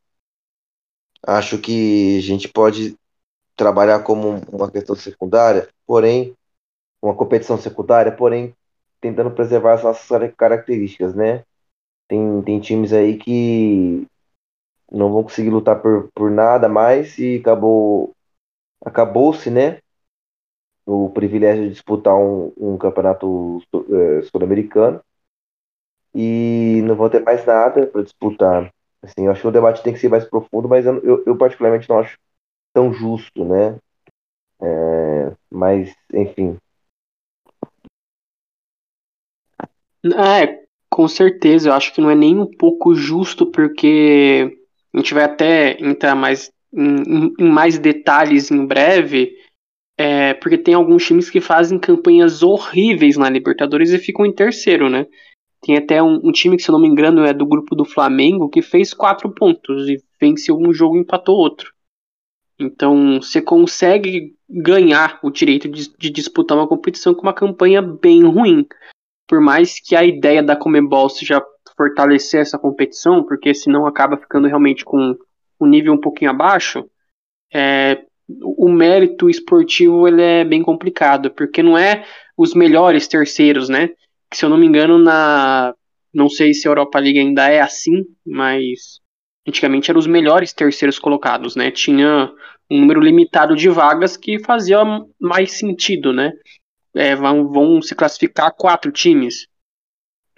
Acho 1.25 1.59
que 1.59 2.17
a 2.17 2.21
gente 2.21 2.47
pode 2.47 2.95
trabalhar 3.55 4.03
como 4.03 4.41
uma 4.51 4.71
questão 4.71 4.95
secundária, 4.95 5.69
porém, 5.85 6.35
uma 7.01 7.15
competição 7.15 7.57
secundária, 7.57 8.11
porém, 8.11 8.53
tentando 9.01 9.31
preservar 9.31 9.75
as 9.75 9.83
nossas 9.83 10.33
características, 10.35 11.15
né? 11.15 11.43
Tem, 12.07 12.41
tem 12.43 12.59
times 12.59 12.93
aí 12.93 13.17
que 13.17 14.07
não 14.91 15.11
vão 15.11 15.23
conseguir 15.23 15.49
lutar 15.49 15.81
por, 15.81 16.09
por 16.15 16.31
nada 16.31 16.69
mais 16.69 17.17
e 17.17 17.37
acabou 17.37 18.13
acabou-se, 18.85 19.49
né? 19.49 19.79
O 20.87 21.09
privilégio 21.09 21.65
de 21.65 21.71
disputar 21.71 22.15
um, 22.15 22.51
um 22.57 22.77
campeonato 22.77 23.61
é, 23.91 24.21
sul-americano 24.23 25.01
e 26.15 26.81
não 26.83 26.95
vão 26.95 27.09
ter 27.09 27.21
mais 27.23 27.45
nada 27.45 27.85
para 27.85 28.01
disputar. 28.01 28.71
Assim, 29.03 29.25
eu 29.25 29.31
acho 29.31 29.41
que 29.41 29.47
o 29.47 29.51
debate 29.51 29.83
tem 29.83 29.93
que 29.93 29.99
ser 29.99 30.09
mais 30.09 30.25
profundo, 30.25 30.67
mas 30.67 30.85
eu, 30.85 31.23
eu, 31.25 31.37
particularmente 31.37 31.87
não 31.89 31.99
acho 31.99 32.17
tão 32.73 32.91
justo, 32.91 33.45
né? 33.45 33.77
É, 34.61 35.33
mas, 35.51 35.93
enfim. 36.13 36.57
É, 40.05 40.63
com 40.89 41.07
certeza, 41.07 41.69
eu 41.69 41.73
acho 41.73 41.93
que 41.93 42.01
não 42.01 42.09
é 42.09 42.15
nem 42.15 42.39
um 42.39 42.47
pouco 42.47 42.95
justo, 42.95 43.45
porque 43.51 44.57
a 44.93 44.97
gente 44.97 45.13
vai 45.13 45.25
até 45.25 45.77
entrar 45.79 46.15
mais 46.15 46.51
em, 46.73 47.33
em 47.39 47.49
mais 47.49 47.77
detalhes 47.77 48.49
em 48.49 48.65
breve, 48.65 49.35
é, 49.97 50.35
porque 50.35 50.57
tem 50.57 50.75
alguns 50.75 51.05
times 51.05 51.29
que 51.29 51.41
fazem 51.41 51.79
campanhas 51.79 52.43
horríveis 52.43 53.17
na 53.17 53.29
Libertadores 53.29 53.91
e 53.91 53.97
ficam 53.97 54.25
em 54.25 54.31
terceiro, 54.31 54.89
né? 54.89 55.07
Tem 55.61 55.75
até 55.75 56.01
um, 56.03 56.21
um, 56.23 56.31
time 56.31 56.55
que, 56.55 56.61
se 56.61 56.69
eu 56.69 56.73
não 56.73 56.79
me 56.79 56.87
engano, 56.87 57.25
é 57.25 57.33
do 57.33 57.45
grupo 57.45 57.75
do 57.75 57.83
Flamengo, 57.83 58.49
que 58.49 58.61
fez 58.61 58.93
quatro 58.93 59.33
pontos 59.33 59.89
e 59.89 59.97
venceu 60.21 60.55
um 60.55 60.71
jogo 60.71 60.95
e 60.95 60.99
empatou 60.99 61.35
outro. 61.35 61.73
Então, 62.59 63.19
você 63.21 63.41
consegue 63.41 64.35
ganhar 64.47 65.19
o 65.23 65.31
direito 65.31 65.67
de, 65.67 65.89
de, 65.97 66.09
disputar 66.11 66.57
uma 66.57 66.67
competição 66.67 67.13
com 67.13 67.21
uma 67.23 67.33
campanha 67.33 67.81
bem 67.81 68.23
ruim. 68.23 68.67
Por 69.27 69.41
mais 69.41 69.79
que 69.79 69.95
a 69.95 70.03
ideia 70.03 70.43
da 70.43 70.55
Comebol 70.55 71.09
seja 71.09 71.43
fortalecer 71.75 72.41
essa 72.41 72.57
competição, 72.57 73.23
porque 73.23 73.53
senão 73.53 73.85
acaba 73.85 74.17
ficando 74.17 74.47
realmente 74.47 74.85
com 74.85 75.15
um 75.59 75.67
nível 75.67 75.93
um 75.93 75.99
pouquinho 75.99 76.31
abaixo, 76.31 76.89
é, 77.53 78.05
o 78.27 78.69
mérito 78.69 79.29
esportivo 79.29 80.07
ele 80.07 80.21
é 80.21 80.43
bem 80.43 80.61
complicado, 80.61 81.31
porque 81.31 81.63
não 81.63 81.77
é 81.77 82.05
os 82.37 82.53
melhores 82.53 83.07
terceiros, 83.07 83.69
né? 83.69 83.89
Que, 84.29 84.37
se 84.37 84.45
eu 84.45 84.49
não 84.49 84.57
me 84.57 84.65
engano, 84.65 84.97
na. 84.97 85.73
Não 86.13 86.29
sei 86.29 86.53
se 86.53 86.67
a 86.67 86.71
Europa 86.71 86.99
League 86.99 87.19
ainda 87.19 87.47
é 87.49 87.61
assim, 87.61 88.03
mas 88.25 88.99
antigamente 89.47 89.89
eram 89.89 89.99
os 89.99 90.07
melhores 90.07 90.53
terceiros 90.53 90.99
colocados, 90.99 91.55
né? 91.55 91.71
Tinha 91.71 92.31
um 92.69 92.79
número 92.79 92.99
limitado 92.99 93.55
de 93.55 93.69
vagas 93.69 94.17
que 94.17 94.39
fazia 94.39 94.79
mais 95.19 95.53
sentido, 95.57 96.11
né? 96.11 96.31
É, 96.95 97.15
vão, 97.15 97.47
vão 97.47 97.81
se 97.81 97.95
classificar 97.95 98.53
quatro 98.55 98.91
times. 98.91 99.47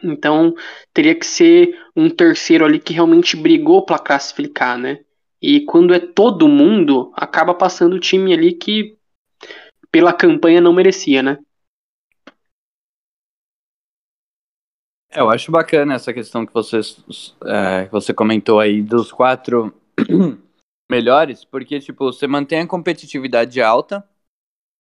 Então 0.04 0.54
teria 0.94 1.16
que 1.16 1.26
ser 1.26 1.78
um 1.96 2.10
terceiro 2.10 2.66
ali 2.66 2.80
que 2.80 2.94
realmente 2.94 3.36
brigou 3.36 3.86
para 3.86 4.00
classificar, 4.00 4.78
né? 4.78 5.00
E 5.42 5.62
quando 5.62 5.94
é 5.94 6.00
todo 6.00 6.48
mundo, 6.48 7.12
acaba 7.16 7.54
passando 7.54 7.94
o 7.94 8.00
time 8.00 8.34
ali 8.34 8.54
que 8.54 8.98
pela 9.92 10.14
campanha 10.14 10.60
não 10.60 10.74
merecia, 10.74 11.24
né? 11.24 11.40
É, 15.12 15.22
eu 15.22 15.30
acho 15.30 15.52
bacana 15.52 15.96
essa 15.96 16.14
questão 16.14 16.46
que, 16.46 16.54
vocês, 16.54 17.04
é, 17.46 17.86
que 17.86 17.92
você 17.92 18.14
comentou 18.14 18.60
aí 18.60 18.82
dos 18.82 19.12
quatro 19.12 19.74
melhores, 20.90 21.44
porque, 21.44 21.80
tipo, 21.80 22.06
você 22.06 22.28
mantém 22.28 22.62
a 22.62 22.68
competitividade 22.68 23.60
alta 23.60 24.08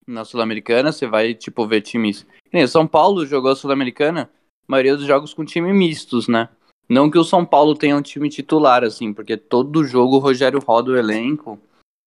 na 0.05 0.23
Sul-Americana, 0.23 0.91
você 0.91 1.07
vai, 1.07 1.33
tipo, 1.33 1.67
ver 1.67 1.81
times... 1.81 2.27
São 2.67 2.85
Paulo 2.87 3.25
jogou 3.25 3.51
a 3.51 3.55
Sul-Americana, 3.55 4.29
maioria 4.67 4.95
dos 4.95 5.05
jogos 5.05 5.33
com 5.33 5.43
time 5.43 5.73
mistos, 5.73 6.27
né? 6.27 6.49
Não 6.89 7.11
que 7.11 7.19
o 7.19 7.23
São 7.23 7.45
Paulo 7.45 7.75
tenha 7.75 7.95
um 7.95 8.01
time 8.01 8.27
titular, 8.29 8.83
assim, 8.83 9.13
porque 9.13 9.37
todo 9.37 9.85
jogo 9.85 10.15
o 10.15 10.19
Rogério 10.19 10.59
roda 10.59 10.91
o 10.91 10.97
elenco, 10.97 11.59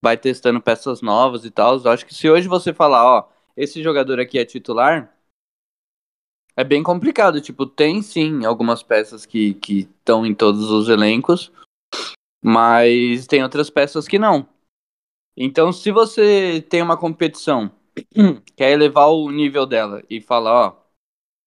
vai 0.03 0.17
testando 0.17 0.61
peças 0.61 1.01
novas 1.01 1.45
e 1.45 1.51
tal. 1.53 1.79
Eu 1.79 1.91
acho 1.93 2.05
que 2.05 2.13
se 2.13 2.29
hoje 2.29 2.49
você 2.49 2.75
falar, 2.75 3.05
ó, 3.05 3.29
esse 3.57 3.81
jogador 3.81 4.19
aqui 4.19 4.41
é 4.41 4.45
titular, 4.45 5.17
é 6.57 6.65
bem 6.65 6.83
complicado. 6.83 7.41
Tipo, 7.41 7.65
tem 7.65 8.03
sim 8.03 8.45
algumas 8.45 8.83
peças 8.83 9.25
que 9.25 9.57
estão 9.69 10.27
em 10.27 10.35
todos 10.35 10.69
os 10.69 10.89
elencos, 10.89 11.53
mas 12.43 13.29
tem 13.29 13.41
outras 13.41 13.71
peças 13.71 14.09
que 14.09 14.19
não. 14.19 14.49
Então, 15.37 15.73
se 15.73 15.93
você 15.93 16.61
tem 16.69 16.83
uma 16.83 16.97
competição, 16.97 17.71
quer 18.57 18.73
elevar 18.73 19.11
o 19.11 19.31
nível 19.31 19.65
dela 19.65 20.03
e 20.11 20.21
falar, 20.21 20.67
ó, 20.67 20.83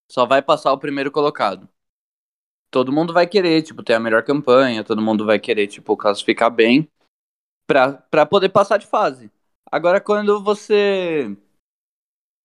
só 0.09 0.25
vai 0.25 0.41
passar 0.41 0.71
o 0.71 0.79
primeiro 0.79 1.11
colocado 1.11 1.67
todo 2.71 2.91
mundo 2.91 3.13
vai 3.13 3.27
querer, 3.27 3.61
tipo, 3.61 3.83
ter 3.83 3.93
a 3.93 3.99
melhor 3.99 4.23
campanha, 4.23 4.83
todo 4.83 5.01
mundo 5.01 5.25
vai 5.25 5.39
querer, 5.39 5.67
tipo, 5.67 5.95
classificar 5.95 6.51
bem 6.51 6.89
para 7.67 8.25
poder 8.25 8.49
passar 8.49 8.77
de 8.77 8.85
fase. 8.85 9.31
Agora, 9.71 9.99
quando 9.99 10.43
você 10.43 11.35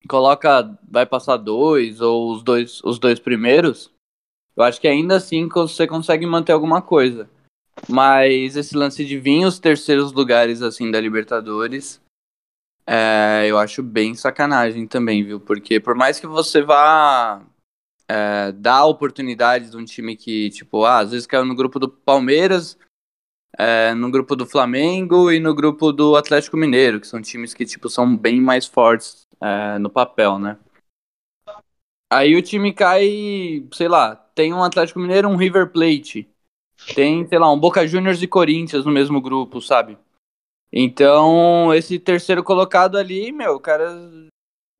coloca, 0.07 0.77
vai 0.89 1.05
passar 1.05 1.37
dois 1.37 2.01
ou 2.01 2.31
os 2.31 2.43
dois, 2.43 2.81
os 2.83 2.97
dois 2.97 3.19
primeiros, 3.19 3.91
eu 4.55 4.63
acho 4.63 4.81
que 4.81 4.87
ainda 4.87 5.15
assim 5.15 5.47
você 5.47 5.87
consegue 5.87 6.25
manter 6.25 6.51
alguma 6.51 6.81
coisa. 6.81 7.29
Mas 7.87 8.55
esse 8.55 8.75
lance 8.75 9.05
de 9.05 9.17
vir 9.17 9.45
os 9.45 9.59
terceiros 9.59 10.11
lugares, 10.11 10.61
assim, 10.61 10.91
da 10.91 10.99
Libertadores, 10.99 12.01
é, 12.85 13.45
eu 13.47 13.57
acho 13.57 13.81
bem 13.81 14.13
sacanagem 14.15 14.87
também, 14.87 15.23
viu? 15.23 15.39
Porque 15.39 15.79
por 15.79 15.95
mais 15.95 16.19
que 16.19 16.27
você 16.27 16.61
vá 16.61 17.41
é, 18.11 18.51
dar 18.51 18.85
oportunidades 18.85 19.71
de 19.71 19.77
um 19.77 19.85
time 19.85 20.17
que, 20.17 20.49
tipo, 20.49 20.83
ah, 20.83 20.99
às 20.99 21.11
vezes 21.11 21.25
caiu 21.25 21.45
no 21.45 21.55
grupo 21.55 21.79
do 21.79 21.87
Palmeiras, 21.87 22.77
é, 23.57 23.93
no 23.93 24.11
grupo 24.11 24.35
do 24.35 24.45
Flamengo 24.45 25.31
e 25.31 25.39
no 25.39 25.55
grupo 25.55 25.93
do 25.93 26.17
Atlético 26.17 26.57
Mineiro, 26.57 26.99
que 26.99 27.07
são 27.07 27.21
times 27.21 27.53
que, 27.53 27.65
tipo, 27.65 27.87
são 27.89 28.17
bem 28.17 28.41
mais 28.41 28.67
fortes 28.67 29.25
é, 29.39 29.79
no 29.79 29.89
papel, 29.89 30.37
né? 30.37 30.57
Aí 32.11 32.35
o 32.35 32.41
time 32.41 32.73
cai, 32.73 33.65
sei 33.71 33.87
lá, 33.87 34.13
tem 34.35 34.53
um 34.53 34.61
Atlético 34.61 34.99
Mineiro, 34.99 35.29
um 35.29 35.37
River 35.37 35.71
Plate, 35.71 36.29
tem, 36.93 37.25
sei 37.25 37.39
lá, 37.39 37.49
um 37.49 37.59
Boca 37.59 37.87
Juniors 37.87 38.21
e 38.21 38.27
Corinthians 38.27 38.83
no 38.83 38.91
mesmo 38.91 39.21
grupo, 39.21 39.61
sabe? 39.61 39.97
Então, 40.73 41.73
esse 41.73 41.97
terceiro 41.97 42.43
colocado 42.43 42.97
ali, 42.97 43.31
meu, 43.31 43.55
o 43.55 43.59
cara 43.59 43.87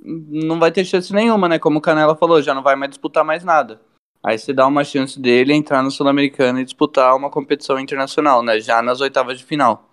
não 0.02 0.60
vai 0.60 0.72
ter 0.72 0.84
chance 0.84 1.14
nenhuma, 1.14 1.48
né? 1.48 1.60
Como 1.60 1.80
o 1.80 1.82
Canela 1.82 2.16
falou, 2.16 2.42
já 2.42 2.54
não 2.54 2.64
vai 2.64 2.76
mais 2.76 2.90
disputar 2.90 3.24
mais 3.24 3.44
nada. 3.44 3.80
Aí 4.24 4.38
você 4.38 4.54
dá 4.54 4.68
uma 4.68 4.84
chance 4.84 5.20
dele 5.20 5.54
entrar 5.54 5.82
no 5.82 5.92
Sul-Americano 5.92 6.60
e 6.60 6.66
disputar 6.66 7.16
uma 7.16 7.30
competição 7.30 7.80
internacional, 7.80 8.44
né? 8.44 8.60
Já 8.60 8.82
nas 8.82 9.02
oitavas 9.02 9.38
de 9.38 9.46
final. 9.46 9.90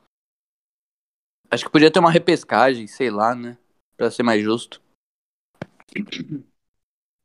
Acho 1.50 1.64
que 1.64 1.70
podia 1.70 1.90
ter 1.90 1.98
uma 1.98 2.10
repescagem, 2.10 2.86
sei 2.86 3.10
lá, 3.10 3.34
né? 3.34 3.56
Pra 3.96 4.10
ser 4.10 4.22
mais 4.22 4.42
justo. 4.42 4.82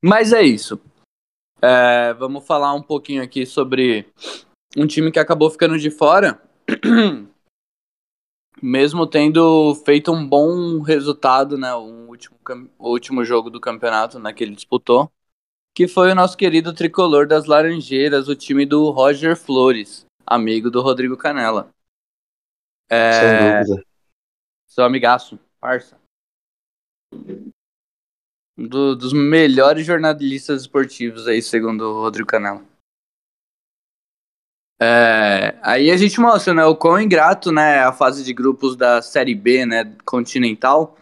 Mas 0.02 0.32
é 0.32 0.42
isso. 0.42 0.80
É, 1.62 2.14
vamos 2.14 2.46
falar 2.46 2.74
um 2.74 2.82
pouquinho 2.82 3.24
aqui 3.24 3.46
sobre 3.46 4.06
um 4.76 4.88
time 4.88 5.12
que 5.12 5.20
acabou 5.20 5.50
ficando 5.50 5.78
de 5.78 5.90
fora. 5.90 6.42
mesmo 8.64 9.06
tendo 9.06 9.76
feito 9.86 10.10
um 10.10 10.26
bom 10.26 10.80
resultado, 10.80 11.58
né, 11.58 11.74
o 11.74 12.08
último, 12.08 12.38
o 12.80 12.90
último 12.92 13.26
jogo 13.26 13.50
do 13.50 13.60
campeonato 13.60 14.18
né, 14.20 14.32
que 14.32 14.42
ele 14.42 14.56
disputou, 14.56 15.12
que 15.76 15.86
foi 15.86 16.10
o 16.10 16.16
nosso 16.16 16.38
querido 16.38 16.74
tricolor 16.74 17.28
das 17.28 17.46
Laranjeiras, 17.46 18.30
o 18.30 18.36
time 18.36 18.66
do 18.66 18.90
Roger 18.90 19.36
Flores, 19.36 20.06
amigo 20.26 20.72
do 20.72 20.82
Rodrigo 20.82 21.18
Canela. 21.18 21.70
É... 22.90 23.12
Sem 23.12 23.66
dúvida. 23.66 23.86
Seu 24.66 24.86
amigaço, 24.86 25.38
parça. 25.60 25.98
do- 28.58 28.96
dos 28.96 29.12
melhores 29.12 29.86
jornalistas 29.86 30.62
esportivos 30.62 31.28
aí, 31.28 31.42
segundo 31.42 31.82
o 31.82 32.02
Rodrigo 32.02 32.28
Canela. 32.30 32.64
É, 34.86 35.58
aí 35.62 35.90
a 35.90 35.96
gente 35.96 36.20
mostra, 36.20 36.54
né, 36.54 36.66
o 36.66 36.76
quão 36.76 37.00
ingrato, 37.00 37.54
né, 37.54 37.80
a 37.80 37.94
fase 37.94 38.22
de 38.22 38.34
grupos 38.34 38.76
da 38.76 39.02
Série 39.02 39.34
B, 39.34 39.66
né, 39.66 39.96
continental, 40.04 40.98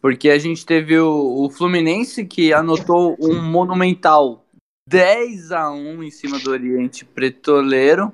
porque 0.00 0.30
a 0.30 0.38
gente 0.38 0.64
teve 0.64 0.98
o, 0.98 1.44
o 1.44 1.50
Fluminense 1.50 2.24
que 2.24 2.50
anotou 2.50 3.14
um 3.20 3.42
monumental 3.42 4.46
10 4.88 5.52
a 5.52 5.70
1 5.70 6.02
em 6.02 6.10
cima 6.10 6.38
do 6.38 6.50
Oriente 6.50 7.04
Petroleiro, 7.04 8.10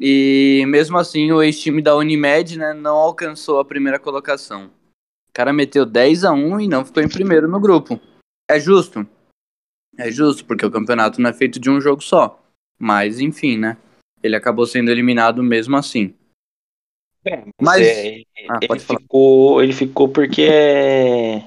e 0.00 0.64
mesmo 0.66 0.98
assim 0.98 1.30
o 1.30 1.40
ex-time 1.40 1.80
da 1.80 1.94
Unimed, 1.94 2.58
né, 2.58 2.74
não 2.74 2.96
alcançou 2.96 3.60
a 3.60 3.64
primeira 3.64 4.00
colocação. 4.00 4.72
O 5.28 5.32
cara 5.32 5.52
meteu 5.52 5.86
10 5.86 6.24
a 6.24 6.32
1 6.32 6.60
e 6.62 6.68
não 6.68 6.84
ficou 6.84 7.00
em 7.00 7.08
primeiro 7.08 7.46
no 7.46 7.60
grupo. 7.60 8.00
É 8.50 8.58
justo? 8.58 9.06
É 9.96 10.10
justo, 10.10 10.44
porque 10.46 10.66
o 10.66 10.70
campeonato 10.70 11.20
não 11.20 11.30
é 11.30 11.32
feito 11.32 11.60
de 11.60 11.70
um 11.70 11.80
jogo 11.80 12.02
só. 12.02 12.41
Mas, 12.82 13.20
enfim, 13.20 13.56
né? 13.56 13.76
Ele 14.20 14.34
acabou 14.34 14.66
sendo 14.66 14.90
eliminado 14.90 15.40
mesmo 15.40 15.76
assim. 15.76 16.12
É, 17.24 17.44
Mas- 17.60 17.86
é, 17.86 18.22
Ah, 18.50 18.58
ele, 18.60 18.80
falar. 18.80 18.98
ficou, 18.98 19.62
ele 19.62 19.72
ficou 19.72 20.08
porque 20.08 20.42
é... 20.42 21.44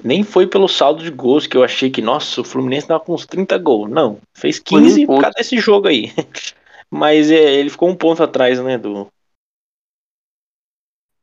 nem 0.00 0.22
foi 0.22 0.46
pelo 0.46 0.68
saldo 0.68 1.02
de 1.02 1.10
gols 1.10 1.48
que 1.48 1.56
eu 1.56 1.64
achei 1.64 1.90
que, 1.90 2.00
nossa, 2.00 2.40
o 2.40 2.44
Fluminense 2.44 2.86
tava 2.86 3.02
com 3.02 3.14
uns 3.14 3.26
30 3.26 3.58
gols. 3.58 3.90
Não, 3.90 4.20
fez 4.32 4.62
Foi 4.64 4.78
um 4.78 4.84
15 4.84 5.06
por 5.06 5.20
causa 5.20 5.34
desse 5.36 5.58
jogo 5.58 5.88
aí. 5.88 6.12
Mas 6.88 7.28
é, 7.28 7.54
ele 7.54 7.68
ficou 7.68 7.88
um 7.88 7.96
ponto 7.96 8.22
atrás, 8.22 8.62
né, 8.62 8.78
do... 8.78 9.08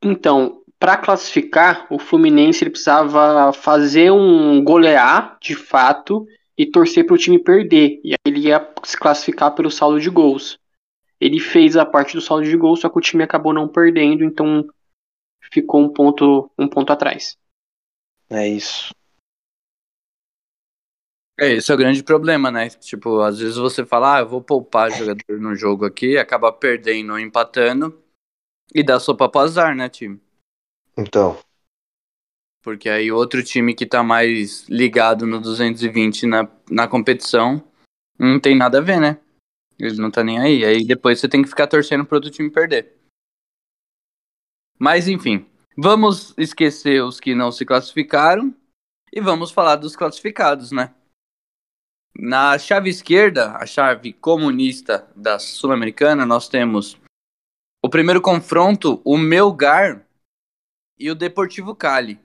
Então, 0.04 0.62
para 0.78 0.98
classificar, 0.98 1.86
o 1.90 1.98
Fluminense 1.98 2.62
ele 2.62 2.70
precisava 2.70 3.50
fazer 3.54 4.10
um 4.12 4.62
golear, 4.62 5.38
de 5.40 5.54
fato, 5.54 6.26
e 6.60 6.70
torcer 6.70 7.06
para 7.06 7.14
o 7.14 7.18
time 7.18 7.38
perder. 7.38 8.02
E 8.04 8.12
aí 8.12 8.18
ele 8.26 8.40
ia 8.48 8.70
se 8.84 8.94
classificar 8.94 9.54
pelo 9.54 9.70
saldo 9.70 9.98
de 9.98 10.10
gols. 10.10 10.58
Ele 11.18 11.40
fez 11.40 11.74
a 11.74 11.86
parte 11.86 12.12
do 12.12 12.20
saldo 12.20 12.44
de 12.44 12.54
gols, 12.54 12.80
só 12.80 12.90
que 12.90 12.98
o 12.98 13.00
time 13.00 13.22
acabou 13.22 13.54
não 13.54 13.66
perdendo, 13.66 14.22
então 14.22 14.68
ficou 15.50 15.80
um 15.80 15.90
ponto, 15.90 16.50
um 16.58 16.68
ponto 16.68 16.92
atrás. 16.92 17.38
É 18.28 18.46
isso. 18.46 18.94
É, 21.38 21.54
esse 21.54 21.72
é 21.72 21.74
o 21.74 21.78
grande 21.78 22.02
problema, 22.02 22.50
né? 22.50 22.68
Tipo, 22.68 23.20
às 23.20 23.38
vezes 23.38 23.56
você 23.56 23.86
fala, 23.86 24.18
ah, 24.18 24.20
eu 24.20 24.28
vou 24.28 24.42
poupar 24.42 24.90
jogador 24.90 25.40
no 25.40 25.54
jogo 25.54 25.86
aqui, 25.86 26.18
acaba 26.18 26.52
perdendo 26.52 27.14
ou 27.14 27.18
empatando 27.18 27.98
e 28.74 28.82
dá 28.82 29.00
sopa 29.00 29.30
pro 29.30 29.40
azar, 29.40 29.74
né, 29.74 29.88
time? 29.88 30.20
Então, 30.94 31.38
Porque 32.62 32.88
aí 32.88 33.10
outro 33.10 33.42
time 33.42 33.74
que 33.74 33.86
tá 33.86 34.02
mais 34.02 34.68
ligado 34.68 35.26
no 35.26 35.40
220 35.40 36.26
na, 36.26 36.48
na 36.70 36.86
competição 36.86 37.62
não 38.18 38.38
tem 38.38 38.54
nada 38.54 38.78
a 38.78 38.82
ver, 38.82 39.00
né? 39.00 39.18
Ele 39.78 39.96
não 39.96 40.10
tá 40.10 40.22
nem 40.22 40.38
aí. 40.38 40.64
Aí 40.64 40.84
depois 40.84 41.18
você 41.18 41.28
tem 41.28 41.42
que 41.42 41.48
ficar 41.48 41.66
torcendo 41.66 42.04
pro 42.04 42.16
outro 42.16 42.30
time 42.30 42.50
perder. 42.50 42.94
Mas 44.78 45.08
enfim, 45.08 45.46
vamos 45.76 46.34
esquecer 46.36 47.02
os 47.02 47.18
que 47.18 47.34
não 47.34 47.50
se 47.50 47.64
classificaram 47.64 48.54
e 49.12 49.20
vamos 49.20 49.50
falar 49.50 49.76
dos 49.76 49.96
classificados, 49.96 50.70
né? 50.70 50.94
Na 52.14 52.58
chave 52.58 52.90
esquerda, 52.90 53.56
a 53.56 53.64
chave 53.64 54.12
comunista 54.12 55.08
da 55.16 55.38
Sul-Americana, 55.38 56.26
nós 56.26 56.48
temos 56.48 56.98
o 57.82 57.88
primeiro 57.88 58.20
confronto, 58.20 59.00
o 59.04 59.16
Melgar 59.16 60.06
e 60.98 61.10
o 61.10 61.14
Deportivo 61.14 61.74
Cali. 61.74 62.20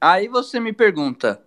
Aí 0.00 0.28
você 0.28 0.58
me 0.58 0.72
pergunta, 0.72 1.44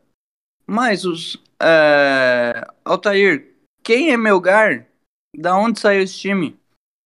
mas 0.68 1.06
os. 1.06 1.42
É... 1.60 2.66
Altair, 2.86 3.56
quem 3.82 4.12
é 4.12 4.18
Melgar? 4.18 4.88
Da 5.36 5.58
onde 5.58 5.80
saiu 5.80 6.04
esse 6.04 6.20
time? 6.20 6.60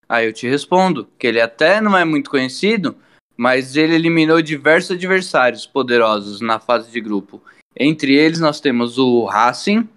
Aí 0.06 0.26
eu 0.26 0.32
te 0.32 0.46
respondo 0.46 1.06
que 1.18 1.26
ele 1.26 1.40
até 1.40 1.80
não 1.80 1.96
é 1.96 2.04
muito 2.04 2.30
conhecido, 2.30 2.96
mas 3.36 3.76
ele 3.76 3.94
eliminou 3.94 4.42
diversos 4.42 4.90
adversários 4.90 5.66
poderosos 5.66 6.40
na 6.40 6.60
fase 6.60 6.90
de 6.90 7.00
grupo. 7.00 7.42
Entre 7.74 8.14
eles 8.14 8.40
nós 8.40 8.60
temos 8.60 8.98
o 8.98 9.24
Racing, 9.24 9.88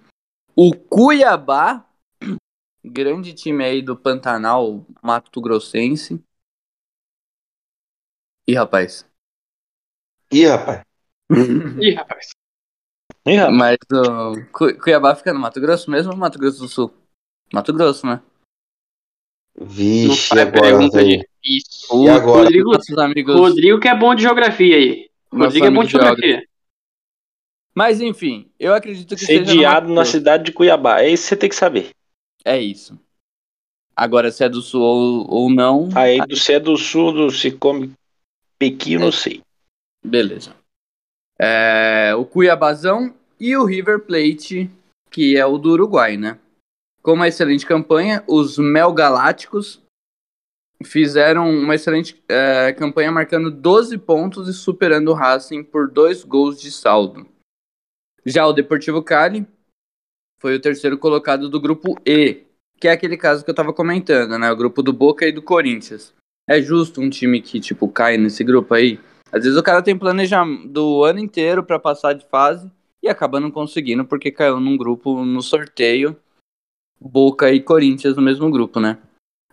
o 0.56 0.74
Cuiabá, 0.74 1.86
grande 2.84 3.34
time 3.34 3.64
aí 3.64 3.82
do 3.82 3.98
Pantanal 3.98 4.86
Mato 5.02 5.42
Grossense. 5.42 6.24
Ih, 8.48 8.56
rapaz. 8.56 9.06
ih, 10.32 10.46
rapaz, 10.46 10.84
Ih, 11.80 11.94
rapaz. 11.96 12.30
Ih, 13.26 13.36
rapaz, 13.36 13.56
Mas 13.58 13.78
o 13.92 14.46
Cu- 14.52 14.78
Cuiabá 14.80 15.16
fica 15.16 15.34
no 15.34 15.40
Mato 15.40 15.60
Grosso 15.62 15.90
mesmo 15.92 16.12
ou 16.12 16.18
Mato 16.18 16.40
Grosso 16.40 16.60
do 16.60 16.68
Sul? 16.68 16.94
Mato 17.54 17.74
Grosso, 17.74 18.06
né? 18.06 18.22
Não 19.58 19.68
vixe, 19.68 20.28
faz 20.30 20.42
agora, 20.42 20.62
pergunta 20.62 20.98
velho. 20.98 21.26
difícil. 21.44 21.88
O 21.92 22.10
agora? 22.10 22.44
Rodrigo, 22.44 22.72
nossos 22.72 22.98
amigos. 22.98 23.36
Rodrigo 23.36 23.80
que 23.80 23.88
é 23.88 23.96
bom 23.96 24.16
de 24.16 24.22
geografia 24.24 24.76
aí. 24.76 25.10
Rodrigo 25.32 25.66
é 25.66 25.72
bom 25.72 25.84
de 25.84 25.92
geografia. 25.92 26.48
Mas 27.74 28.02
enfim, 28.02 28.52
eu 28.60 28.74
acredito 28.74 29.16
que 29.16 29.26
seja 29.26 29.42
no 29.42 29.48
sediado 29.48 29.88
Mato 29.88 29.88
na 29.90 30.02
Grosso. 30.02 30.12
cidade 30.12 30.44
de 30.46 30.52
Cuiabá. 30.52 31.02
É 31.02 31.10
isso 31.10 31.24
que 31.24 31.30
você 31.30 31.38
tem 31.38 31.50
que 31.50 31.56
saber. 31.56 31.92
É 32.44 32.60
isso. 32.60 33.00
Agora, 33.96 34.32
se 34.32 34.44
é 34.44 34.50
do 34.50 34.62
Sul 34.62 34.82
ou, 34.82 35.30
ou 35.30 35.50
não, 35.50 35.90
Aí 35.96 36.20
do 36.26 36.36
se 36.36 36.54
é 36.54 36.60
do 36.60 36.76
sul, 36.78 37.12
do 37.12 37.30
se 37.30 37.52
come 37.52 37.94
pequi, 38.58 38.94
eu 38.94 39.00
não 39.00 39.12
sei. 39.12 39.42
beleza. 40.04 40.56
É, 41.42 42.14
o 42.14 42.24
Cuiabazão 42.24 43.16
e 43.40 43.58
o 43.58 43.66
River 43.66 44.02
Plate, 44.02 44.70
que 45.10 45.36
é 45.36 45.44
o 45.44 45.58
do 45.58 45.72
Uruguai, 45.72 46.16
né? 46.16 46.38
Com 47.02 47.14
uma 47.14 47.28
excelente 47.28 47.66
campanha, 47.66 48.24
os 48.28 48.60
Mel 48.60 48.94
Galácticos 48.94 49.82
fizeram 50.84 51.50
uma 51.50 51.74
excelente 51.74 52.24
é, 52.30 52.72
campanha, 52.74 53.12
marcando 53.12 53.50
12 53.50 53.98
pontos 53.98 54.48
e 54.48 54.54
superando 54.54 55.10
o 55.10 55.16
Racing 55.16 55.64
por 55.64 55.90
dois 55.90 56.24
gols 56.24 56.62
de 56.62 56.72
saldo. 56.72 57.28
Já 58.24 58.46
o 58.46 58.54
Deportivo 58.54 59.02
Cali 59.02 59.48
foi 60.40 60.56
o 60.56 60.62
terceiro 60.62 60.98
colocado 60.98 61.50
do 61.50 61.60
grupo 61.60 62.00
E, 62.06 62.44
que 62.80 62.88
é 62.88 62.92
aquele 62.92 63.18
caso 63.18 63.44
que 63.44 63.50
eu 63.50 63.56
tava 63.56 63.74
comentando, 63.74 64.38
né? 64.38 64.52
O 64.52 64.56
grupo 64.56 64.84
do 64.84 64.94
Boca 64.94 65.26
e 65.26 65.32
do 65.32 65.42
Corinthians. 65.42 66.14
É 66.48 66.62
justo 66.62 67.02
um 67.02 67.10
time 67.10 67.42
que, 67.42 67.60
tipo, 67.60 67.88
cai 67.88 68.18
nesse 68.18 68.44
grupo 68.44 68.74
aí? 68.76 69.00
Às 69.32 69.44
vezes 69.44 69.58
o 69.58 69.64
cara 69.64 69.82
tem 69.82 69.98
planejamento 69.98 70.68
do 70.68 71.04
ano 71.04 71.20
inteiro 71.20 71.64
pra 71.64 71.80
passar 71.80 72.14
de 72.14 72.26
fase 72.28 72.70
e 73.02 73.08
acaba 73.08 73.40
não 73.40 73.50
conseguindo 73.50 74.06
porque 74.06 74.32
caiu 74.32 74.60
num 74.60 74.78
grupo 74.78 75.24
no 75.24 75.42
sorteio 75.42 76.16
Boca 77.00 77.52
e 77.52 77.62
Corinthians 77.62 78.16
no 78.16 78.22
mesmo 78.22 78.52
grupo, 78.52 78.80
né? 78.80 79.00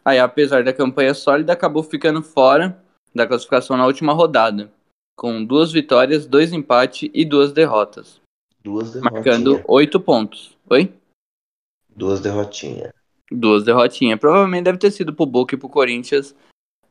Aí, 0.04 0.18
apesar 0.18 0.62
da 0.64 0.72
campanha 0.72 1.14
sólida, 1.14 1.52
acabou 1.52 1.82
ficando 1.82 2.22
fora 2.22 2.82
da 3.14 3.26
classificação 3.26 3.76
na 3.76 3.86
última 3.86 4.12
rodada, 4.12 4.70
com 5.16 5.44
duas 5.44 5.72
vitórias, 5.72 6.26
dois 6.26 6.52
empates 6.52 7.10
e 7.12 7.24
duas 7.24 7.52
derrotas, 7.52 8.20
Duas 8.62 8.94
marcando 8.96 9.44
derrotinhas. 9.52 9.64
oito 9.68 10.00
pontos. 10.00 10.56
Oi? 10.68 10.92
Duas 11.94 12.20
derrotinhas. 12.20 12.92
Duas 13.30 13.64
derrotinhas. 13.64 14.18
Provavelmente 14.18 14.64
deve 14.64 14.78
ter 14.78 14.90
sido 14.90 15.12
pro 15.14 15.26
Boca 15.26 15.54
e 15.54 15.58
pro 15.58 15.68
Corinthians 15.68 16.34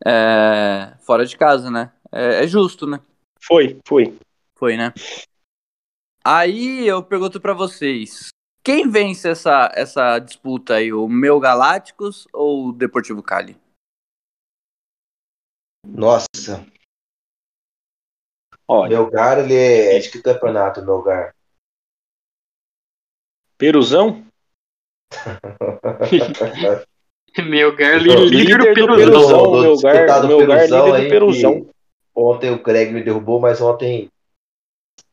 é, 0.05 0.93
fora 1.01 1.25
de 1.25 1.37
casa, 1.37 1.69
né? 1.71 1.91
É, 2.11 2.43
é 2.43 2.47
justo, 2.47 2.85
né? 2.87 2.99
Foi, 3.41 3.79
foi. 3.87 4.17
Foi, 4.55 4.75
né? 4.77 4.93
Aí 6.25 6.87
eu 6.87 7.03
pergunto 7.03 7.39
pra 7.39 7.53
vocês: 7.53 8.29
quem 8.63 8.89
vence 8.89 9.29
essa, 9.29 9.71
essa 9.75 10.19
disputa 10.19 10.75
aí? 10.75 10.91
O 10.91 11.07
Meu 11.07 11.39
Galácticos 11.39 12.27
ou 12.33 12.67
o 12.67 12.71
Deportivo 12.73 13.21
Cali? 13.23 13.55
Nossa, 15.85 16.65
Olha, 18.69 18.97
Melgar, 18.97 19.39
ele 19.39 19.55
é 19.55 19.97
de 19.99 20.11
que 20.11 20.21
campeonato, 20.21 20.81
Melgar? 20.81 21.33
Peruzão? 23.57 24.25
Meu 27.37 27.75
gar, 27.75 27.99
Líder 27.99 28.25
líder 28.29 28.57
do 28.75 28.95
Peruzão. 28.95 29.43
Do- 29.43 29.51
do 29.51 29.61
meu 29.61 29.73
disputado 29.73 30.07
gar- 30.07 30.27
meu 30.27 30.39
gar 30.39 30.47
Peruzão 30.57 30.85
líder 30.85 30.91
do 30.91 30.95
aí, 30.95 31.09
Peruzão. 31.09 31.69
Ontem 32.19 32.49
o 32.49 32.63
Craig 32.63 32.91
me 32.91 33.03
derrubou, 33.03 33.39
mas 33.39 33.61
ontem 33.61 34.11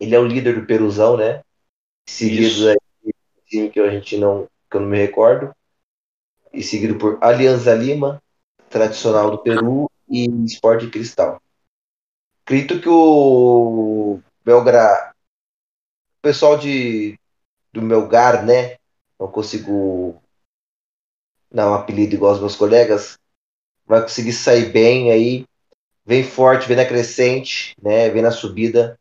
ele 0.00 0.14
é 0.14 0.18
o 0.18 0.26
líder 0.26 0.58
do 0.58 0.66
Peruzão, 0.66 1.18
né? 1.18 1.42
Seguido 2.08 2.70
aí 2.70 3.70
que 3.70 3.78
a 3.78 3.90
gente 3.90 4.16
não, 4.16 4.48
que 4.70 4.76
eu 4.78 4.80
não 4.80 4.88
me 4.88 4.96
recordo. 4.96 5.54
E 6.50 6.62
seguido 6.62 6.96
por 6.96 7.22
Alianza 7.22 7.74
Lima, 7.74 8.22
tradicional 8.70 9.30
do 9.30 9.38
Peru, 9.38 9.90
e 10.08 10.26
Sport 10.46 10.90
Cristal. 10.90 11.42
Acredito 12.42 12.80
que 12.80 12.88
o 12.88 14.18
Belgra, 14.42 15.12
o 16.18 16.22
pessoal 16.22 16.56
de 16.56 17.18
do 17.70 17.82
Melgar, 17.82 18.46
né? 18.46 18.76
Não 19.20 19.30
consigo 19.30 20.22
dar 21.50 21.70
um 21.70 21.74
apelido 21.74 22.14
igual 22.14 22.32
aos 22.32 22.40
meus 22.40 22.56
colegas, 22.56 23.18
vai 23.86 24.00
conseguir 24.00 24.32
sair 24.32 24.72
bem 24.72 25.12
aí, 25.12 25.44
vem 26.04 26.22
forte, 26.22 26.68
vem 26.68 26.76
na 26.76 26.84
crescente, 26.84 27.74
né? 27.82 28.08
Vem 28.10 28.22
na 28.22 28.30
subida 28.30 28.98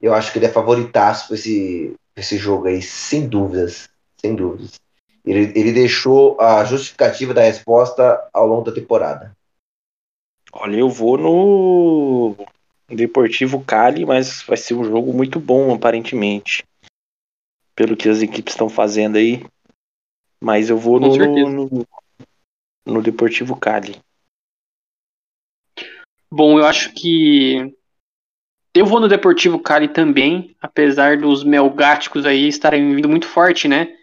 Eu 0.00 0.14
acho 0.14 0.32
que 0.32 0.38
ele 0.38 0.46
é 0.46 0.52
favoritaço 0.52 1.28
pra 1.28 1.36
esse, 1.36 1.94
pra 2.14 2.22
esse 2.22 2.36
jogo 2.36 2.66
aí, 2.66 2.82
sem 2.82 3.28
dúvidas. 3.28 3.88
Sem 4.20 4.34
dúvidas. 4.34 4.80
Ele, 5.24 5.52
ele 5.58 5.72
deixou 5.72 6.40
a 6.40 6.64
justificativa 6.64 7.32
da 7.32 7.42
resposta 7.42 8.28
ao 8.32 8.46
longo 8.46 8.62
da 8.62 8.72
temporada. 8.72 9.36
Olha, 10.52 10.76
eu 10.76 10.88
vou 10.88 11.16
no 11.16 12.36
Deportivo 12.88 13.64
Cali, 13.64 14.04
mas 14.04 14.42
vai 14.42 14.56
ser 14.56 14.74
um 14.74 14.84
jogo 14.84 15.12
muito 15.12 15.40
bom, 15.40 15.72
aparentemente. 15.72 16.64
Pelo 17.74 17.96
que 17.96 18.08
as 18.08 18.20
equipes 18.20 18.52
estão 18.52 18.68
fazendo 18.68 19.16
aí. 19.16 19.46
Mas 20.40 20.68
eu 20.68 20.76
vou 20.76 20.98
no, 20.98 21.16
no, 21.48 21.86
no 22.84 23.02
Deportivo 23.02 23.56
Cali. 23.56 23.96
Bom, 26.32 26.58
eu 26.58 26.66
acho 26.66 26.92
que 26.94 27.74
eu 28.74 28.86
vou 28.86 28.98
no 28.98 29.08
Deportivo 29.08 29.58
Cali 29.58 29.88
também, 29.88 30.56
apesar 30.60 31.18
dos 31.18 31.44
melgáticos 31.44 32.24
aí 32.24 32.48
estarem 32.48 32.94
vindo 32.94 33.08
muito 33.08 33.26
forte, 33.26 33.68
né? 33.68 33.94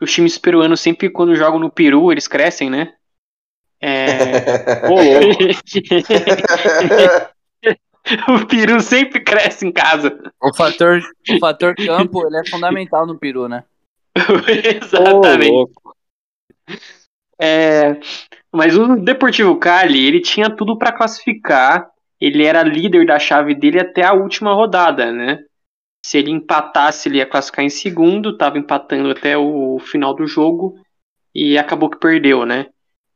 Os 0.00 0.12
times 0.12 0.38
peruanos 0.38 0.80
sempre 0.80 1.10
quando 1.10 1.36
jogam 1.36 1.58
no 1.58 1.70
Peru, 1.70 2.10
eles 2.10 2.26
crescem, 2.26 2.70
né? 2.70 2.94
É... 3.80 4.86
O 8.28 8.46
Peru 8.46 8.80
sempre 8.80 9.20
cresce 9.20 9.66
em 9.66 9.72
casa. 9.72 10.16
O 10.40 10.54
fator, 10.54 11.00
o 11.28 11.38
fator 11.38 11.74
campo 11.74 12.26
ele 12.26 12.38
é 12.38 12.48
fundamental 12.48 13.06
no 13.06 13.18
Peru, 13.18 13.48
né? 13.48 13.64
Exatamente. 14.16 15.50
Louco. 15.50 15.96
É, 17.38 17.98
mas 18.56 18.76
o 18.76 18.96
Deportivo 18.96 19.56
Cali, 19.56 20.06
ele 20.06 20.20
tinha 20.20 20.48
tudo 20.48 20.78
para 20.78 20.92
classificar. 20.92 21.88
Ele 22.18 22.44
era 22.44 22.62
líder 22.62 23.06
da 23.06 23.18
chave 23.18 23.54
dele 23.54 23.78
até 23.78 24.02
a 24.02 24.14
última 24.14 24.54
rodada, 24.54 25.12
né? 25.12 25.40
Se 26.04 26.16
ele 26.16 26.30
empatasse, 26.30 27.08
ele 27.08 27.18
ia 27.18 27.26
classificar 27.26 27.64
em 27.64 27.68
segundo, 27.68 28.30
estava 28.30 28.58
empatando 28.58 29.10
até 29.10 29.36
o 29.36 29.78
final 29.78 30.14
do 30.14 30.26
jogo 30.26 30.78
e 31.34 31.58
acabou 31.58 31.90
que 31.90 31.98
perdeu, 31.98 32.46
né? 32.46 32.66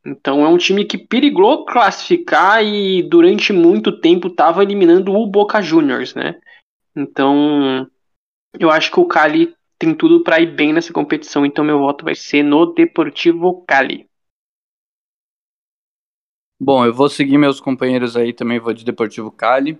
Então 0.04 0.44
é 0.44 0.48
um 0.48 0.58
time 0.58 0.84
que 0.84 0.98
perigou 0.98 1.64
classificar 1.64 2.62
e 2.62 3.02
durante 3.02 3.52
muito 3.52 4.00
tempo 4.00 4.28
estava 4.28 4.62
eliminando 4.62 5.14
o 5.14 5.26
Boca 5.26 5.62
Juniors, 5.62 6.14
né? 6.14 6.38
Então 6.94 7.88
eu 8.58 8.70
acho 8.70 8.90
que 8.90 9.00
o 9.00 9.06
Cali 9.06 9.54
tem 9.78 9.94
tudo 9.94 10.22
para 10.22 10.40
ir 10.40 10.54
bem 10.54 10.72
nessa 10.72 10.92
competição, 10.92 11.46
então 11.46 11.64
meu 11.64 11.78
voto 11.78 12.04
vai 12.04 12.14
ser 12.14 12.42
no 12.42 12.66
Deportivo 12.66 13.64
Cali. 13.66 14.09
Bom, 16.62 16.84
eu 16.84 16.92
vou 16.92 17.08
seguir 17.08 17.38
meus 17.38 17.58
companheiros 17.58 18.18
aí, 18.18 18.34
também 18.34 18.60
vou 18.60 18.74
de 18.74 18.84
Deportivo 18.84 19.30
Cali, 19.30 19.78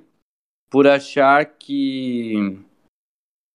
por 0.70 0.86
achar 0.86 1.44
que 1.44 2.58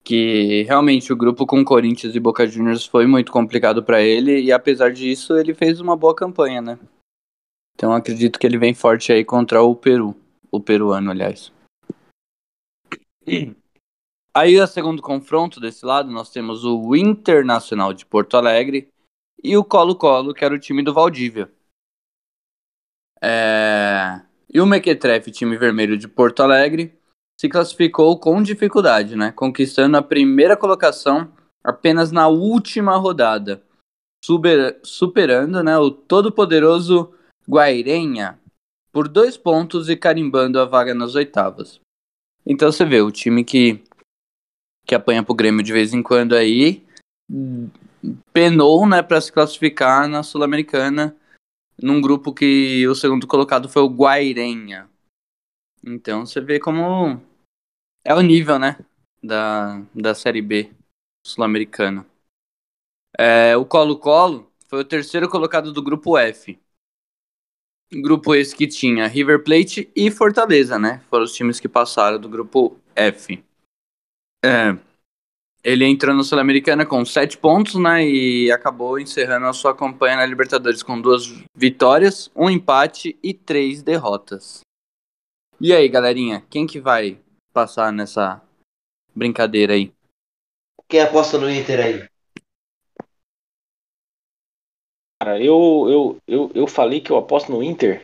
que 0.04 0.62
realmente 0.62 1.12
o 1.12 1.18
grupo 1.18 1.48
com 1.48 1.66
Corinthians 1.66 2.14
e 2.14 2.20
Boca 2.20 2.46
Juniors 2.46 2.86
foi 2.86 3.08
muito 3.08 3.32
complicado 3.32 3.84
para 3.84 4.00
ele 4.04 4.40
e 4.40 4.52
apesar 4.52 4.94
disso 4.94 5.36
ele 5.36 5.56
fez 5.56 5.80
uma 5.80 5.98
boa 5.98 6.14
campanha, 6.14 6.62
né? 6.62 6.78
Então 7.74 7.92
acredito 7.92 8.38
que 8.38 8.46
ele 8.46 8.60
vem 8.60 8.76
forte 8.76 9.12
aí 9.12 9.26
contra 9.26 9.64
o 9.64 9.76
Peru, 9.76 10.16
o 10.52 10.62
peruano, 10.62 11.10
aliás. 11.10 11.52
Aí 14.32 14.60
o 14.60 14.68
segundo 14.68 15.02
confronto 15.02 15.62
desse 15.62 15.86
lado 15.86 16.12
nós 16.12 16.30
temos 16.30 16.66
o 16.66 16.94
Internacional 16.94 17.94
de 17.94 18.06
Porto 18.06 18.36
Alegre 18.36 18.90
e 19.42 19.56
o 19.56 19.64
Colo-Colo, 19.64 20.34
que 20.34 20.44
era 20.44 20.54
o 20.54 20.60
time 20.60 20.84
do 20.84 20.94
Valdívia. 20.94 21.50
É... 23.22 24.22
E 24.54 24.62
o 24.62 24.66
Mequetrefe, 24.66 25.32
time 25.32 25.58
vermelho 25.58 25.98
de 25.98 26.08
Porto 26.08 26.42
Alegre, 26.42 26.98
se 27.40 27.50
classificou 27.50 28.18
com 28.20 28.42
dificuldade, 28.42 29.16
né? 29.16 29.32
Conquistando 29.32 29.98
a 29.98 30.02
primeira 30.02 30.56
colocação 30.56 31.32
apenas 31.64 32.12
na 32.12 32.28
última 32.28 32.96
rodada, 32.96 33.64
super- 34.24 34.80
superando 34.84 35.64
né, 35.64 35.78
o 35.78 35.90
todo-poderoso 35.90 37.14
Guairenha 37.50 38.40
por 38.92 39.08
dois 39.08 39.36
pontos 39.36 39.90
e 39.90 39.98
carimbando 39.98 40.60
a 40.60 40.66
vaga 40.66 40.94
nas 40.94 41.16
oitavas. 41.16 41.82
Então 42.46 42.72
você 42.72 42.86
vê, 42.86 43.02
o 43.02 43.12
time 43.12 43.44
que, 43.44 43.84
que 44.86 44.96
apanha 44.96 45.24
pro 45.24 45.36
Grêmio 45.36 45.64
de 45.64 45.74
vez 45.74 45.94
em 45.94 46.02
quando 46.02 46.36
aí 46.36 46.86
penou 48.32 48.88
né, 48.88 49.02
para 49.02 49.20
se 49.20 49.32
classificar 49.32 50.08
na 50.08 50.24
Sul-Americana 50.24 51.16
num 51.82 52.02
grupo 52.02 52.34
que 52.34 52.88
o 52.88 52.96
segundo 52.96 53.28
colocado 53.28 53.70
foi 53.70 53.82
o 53.82 53.90
Guairenha. 53.90 54.90
Então 55.84 56.26
você 56.26 56.42
vê 56.42 56.60
como 56.60 57.22
é 58.04 58.14
o 58.14 58.22
nível, 58.22 58.58
né, 58.58 58.78
da, 59.22 59.82
da 59.94 60.16
Série 60.16 60.42
B 60.42 60.72
sul-americana. 61.26 62.06
É, 63.18 63.56
o 63.56 63.66
Colo-Colo 63.66 64.52
foi 64.68 64.82
o 64.82 64.86
terceiro 64.86 65.30
colocado 65.30 65.72
do 65.72 65.82
grupo 65.82 66.18
F. 66.18 66.60
Grupo 67.92 68.36
esse 68.36 68.56
que 68.56 68.68
tinha 68.68 69.08
River 69.08 69.44
Plate 69.44 69.90
e 69.96 70.12
Fortaleza, 70.12 70.78
né? 70.78 71.02
Foram 71.10 71.24
os 71.24 71.34
times 71.34 71.60
que 71.60 71.70
passaram 71.70 72.20
do 72.20 72.28
grupo 72.28 72.78
F. 72.96 73.44
É, 74.44 74.78
ele 75.66 75.84
entrou 75.84 76.16
na 76.16 76.22
Sul-Americana 76.22 76.86
com 76.86 77.04
sete 77.04 77.36
pontos, 77.40 77.74
né? 77.74 78.08
E 78.08 78.52
acabou 78.52 79.00
encerrando 79.00 79.48
a 79.48 79.54
sua 79.54 79.76
campanha 79.76 80.18
na 80.18 80.26
Libertadores 80.26 80.84
com 80.84 81.02
duas 81.02 81.26
vitórias, 81.58 82.30
um 82.36 82.52
empate 82.52 83.18
e 83.24 83.34
três 83.34 83.82
derrotas. 83.82 84.60
E 85.60 85.74
aí, 85.74 85.90
galerinha, 85.90 86.46
quem 86.52 86.68
que 86.68 86.80
vai 86.80 87.18
passar 87.52 87.92
nessa 87.92 88.40
brincadeira 89.16 89.74
aí? 89.74 89.92
Quem 90.88 91.02
aposta 91.02 91.40
no 91.40 91.50
Inter 91.50 91.84
aí? 91.84 92.08
Cara, 95.20 95.42
eu, 95.42 95.88
eu, 95.90 96.18
eu, 96.28 96.52
eu 96.54 96.68
falei 96.68 97.02
que 97.02 97.10
eu 97.10 97.18
aposto 97.18 97.52
no 97.52 97.64
Inter. 97.64 98.04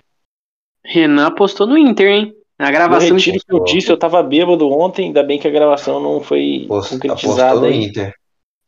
Renan 0.83 1.27
apostou 1.27 1.67
no 1.67 1.77
Inter, 1.77 2.07
hein? 2.07 2.40
Na 2.61 2.67
Eu 2.67 2.73
gravação 2.73 3.15
retiro 3.15 3.37
o 3.37 3.39
que 3.43 3.53
eu 3.55 3.63
disse, 3.63 3.89
eu 3.89 3.97
tava 3.97 4.21
bêbado 4.21 4.69
ontem, 4.69 5.07
ainda 5.07 5.23
bem 5.23 5.39
que 5.39 5.47
a 5.47 5.51
gravação 5.51 5.99
não 5.99 6.21
foi 6.21 6.67
concretizada 6.67 7.61
no. 7.61 7.71
Inter. 7.71 8.13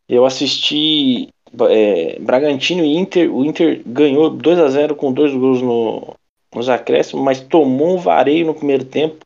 Eu 0.10 0.26
assisti 0.26 1.30
é, 1.70 2.20
Bragantino 2.20 2.84
e 2.84 2.98
Inter. 2.98 3.32
O 3.32 3.46
Inter 3.46 3.84
ganhou 3.86 4.32
2 4.32 4.58
a 4.58 4.68
0 4.68 4.96
com 4.96 5.14
dois 5.14 5.32
gols 5.32 5.62
no, 5.62 6.16
nos 6.56 6.70
acréscimos, 6.70 7.24
mas 7.24 7.40
tomou 7.40 7.96
um 7.96 8.00
vareio 8.00 8.48
no 8.48 8.56
primeiro 8.56 8.84
tempo. 8.84 9.24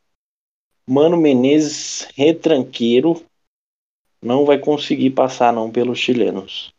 Mano 0.85 1.15
Menezes, 1.15 2.09
retranqueiro, 2.13 3.23
não 4.21 4.43
vai 4.43 4.57
conseguir 4.57 5.11
passar 5.11 5.53
não 5.53 5.71
pelos 5.71 5.97
chilenos. 5.97 6.73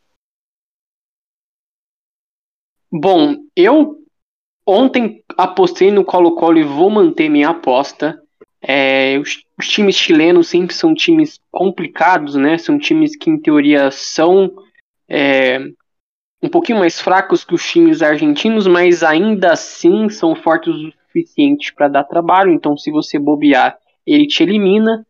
Bom, 2.93 3.35
eu 3.57 3.99
ontem 4.67 5.25
apostei 5.39 5.93
no 5.93 6.05
Colo-Colo 6.05 6.59
e 6.59 6.65
vou 6.65 6.91
manter 6.91 7.29
minha 7.29 7.51
aposta. 7.51 8.21
É, 8.61 9.17
os, 9.21 9.39
os 9.57 9.69
times 9.69 9.95
chilenos 9.95 10.49
sempre 10.49 10.75
são 10.75 10.93
times 10.93 11.39
complicados, 11.53 12.35
né? 12.35 12.59
São 12.59 12.77
times 12.77 13.17
que, 13.17 13.31
em 13.31 13.39
teoria, 13.41 13.89
são 13.93 14.51
é, 15.09 15.61
um 16.43 16.49
pouquinho 16.49 16.81
mais 16.81 17.01
fracos 17.01 17.45
que 17.45 17.55
os 17.55 17.65
times 17.65 18.03
argentinos, 18.03 18.67
mas 18.67 19.05
ainda 19.05 19.53
assim 19.53 20.09
são 20.09 20.35
fortes 20.35 20.75
o 20.75 20.93
suficiente 21.07 21.73
para 21.73 21.87
dar 21.87 22.03
trabalho. 22.03 22.53
Então, 22.53 22.77
se 22.77 22.91
você 22.91 23.17
bobear, 23.17 23.79
ele 24.05 24.27
te 24.27 24.43
elimina. 24.43 25.07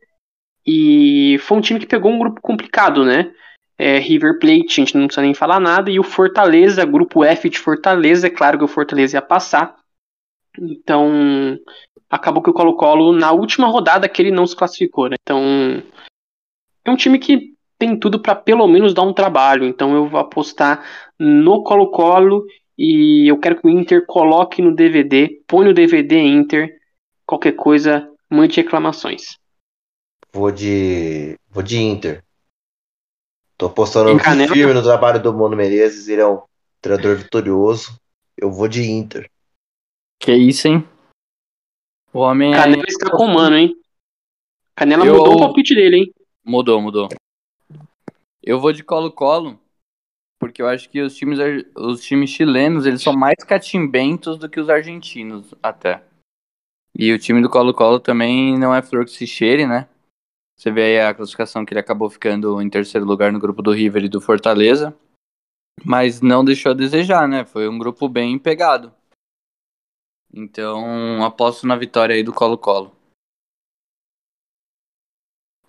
E 0.66 1.38
foi 1.38 1.56
um 1.56 1.62
time 1.62 1.80
que 1.80 1.86
pegou 1.86 2.12
um 2.12 2.18
grupo 2.18 2.42
complicado, 2.42 3.02
né? 3.02 3.32
É, 3.78 3.98
River 3.98 4.38
Plate, 4.38 4.66
a 4.80 4.84
gente 4.84 4.94
não 4.94 5.06
precisa 5.06 5.22
nem 5.22 5.32
falar 5.32 5.59
nada, 5.59 5.88
e 5.88 5.98
o 5.98 6.02
Fortaleza, 6.02 6.84
grupo 6.84 7.24
F 7.24 7.48
de 7.48 7.59
Fortaleza, 7.59 8.26
é 8.26 8.30
claro 8.30 8.59
que 8.59 8.64
o 8.64 8.68
Fortaleza 8.68 9.16
ia 9.16 9.22
passar. 9.22 9.77
Então, 10.60 11.59
acabou 12.10 12.43
que 12.43 12.51
o 12.51 12.55
Colo-Colo, 12.55 13.12
na 13.12 13.32
última 13.32 13.68
rodada 13.68 14.09
que 14.09 14.22
ele 14.22 14.30
não 14.30 14.47
se 14.47 14.56
classificou, 14.56 15.09
né? 15.09 15.16
Então, 15.20 15.43
é 16.85 16.90
um 16.90 16.97
time 16.97 17.18
que 17.18 17.55
tem 17.78 17.98
tudo 17.98 18.20
para 18.20 18.35
pelo 18.35 18.66
menos 18.66 18.93
dar 18.93 19.02
um 19.02 19.12
trabalho. 19.12 19.64
Então, 19.64 19.94
eu 19.94 20.09
vou 20.09 20.18
apostar 20.18 20.85
no 21.18 21.62
Colo-Colo 21.62 22.44
e 22.76 23.30
eu 23.30 23.39
quero 23.39 23.60
que 23.60 23.66
o 23.66 23.70
Inter 23.70 24.05
coloque 24.06 24.62
no 24.62 24.74
DVD, 24.74 25.40
põe 25.47 25.64
no 25.64 25.74
DVD 25.74 26.18
Inter, 26.20 26.70
qualquer 27.26 27.52
coisa, 27.52 28.09
mande 28.30 28.56
reclamações. 28.56 29.39
Vou 30.32 30.51
de. 30.51 31.36
Vou 31.51 31.62
de 31.62 31.78
Inter. 31.78 32.22
Tô 33.56 33.66
apostando 33.66 34.16
firme 34.20 34.72
no 34.72 34.82
trabalho 34.82 35.20
do 35.20 35.35
Mano 35.35 35.56
Menezes, 35.56 36.06
ele 36.06 36.20
é 36.20 36.26
um 36.26 36.40
treinador 36.80 37.16
vitorioso. 37.16 37.98
Eu 38.36 38.52
vou 38.52 38.68
de 38.68 38.89
Inter. 38.89 39.28
Que 40.19 40.35
isso, 40.35 40.69
hein? 40.69 40.86
O 42.12 42.20
homem 42.20 42.53
é- 42.53 42.57
Canela 42.57 42.85
está 42.89 43.11
com 43.11 43.24
o 43.24 43.35
mano, 43.35 43.57
hein? 43.57 43.74
Canela 44.74 45.05
Eu- 45.07 45.16
mudou 45.16 45.35
o 45.35 45.39
palpite 45.39 45.74
dele, 45.74 45.97
hein? 45.97 46.15
mudou, 46.45 46.81
mudou. 46.81 47.09
Eu 48.43 48.59
vou 48.59 48.73
de 48.73 48.82
Colo-Colo, 48.82 49.61
porque 50.39 50.62
eu 50.62 50.69
acho 50.69 50.89
que 50.89 51.01
os 51.03 51.15
times, 51.15 51.39
os 51.77 52.03
times 52.03 52.31
chilenos, 52.31 52.86
eles 52.86 53.03
são 53.03 53.12
mais 53.12 53.36
catimbentos 53.47 54.39
do 54.39 54.49
que 54.49 54.59
os 54.59 54.70
argentinos, 54.70 55.55
até. 55.62 56.03
E 56.99 57.12
o 57.12 57.19
time 57.19 57.43
do 57.43 57.51
Colo-Colo 57.51 58.01
também 58.01 58.59
não 58.59 58.74
é 58.74 58.81
flor 58.82 59.05
que 59.05 59.11
se 59.11 59.27
cheire, 59.27 59.66
né? 59.66 59.89
Você 60.57 60.70
vê 60.70 60.99
aí 60.99 61.01
a 61.01 61.15
classificação 61.15 61.65
que 61.65 61.73
ele 61.73 61.81
acabou 61.81 62.11
ficando 62.11 62.61
em 62.61 62.69
terceiro 62.69 63.07
lugar 63.07 63.31
no 63.31 63.39
grupo 63.39 63.62
do 63.62 63.70
River 63.70 64.05
e 64.05 64.09
do 64.09 64.20
Fortaleza. 64.20 64.97
Mas 65.85 66.20
não 66.20 66.45
deixou 66.45 66.73
a 66.73 66.74
desejar, 66.74 67.28
né? 67.28 67.45
Foi 67.45 67.69
um 67.69 67.78
grupo 67.78 68.09
bem 68.09 68.36
pegado. 68.39 68.93
Então, 70.32 71.24
aposto 71.24 71.66
na 71.66 71.76
vitória 71.76 72.14
aí 72.14 72.22
do 72.22 72.32
Colo-Colo. 72.32 72.94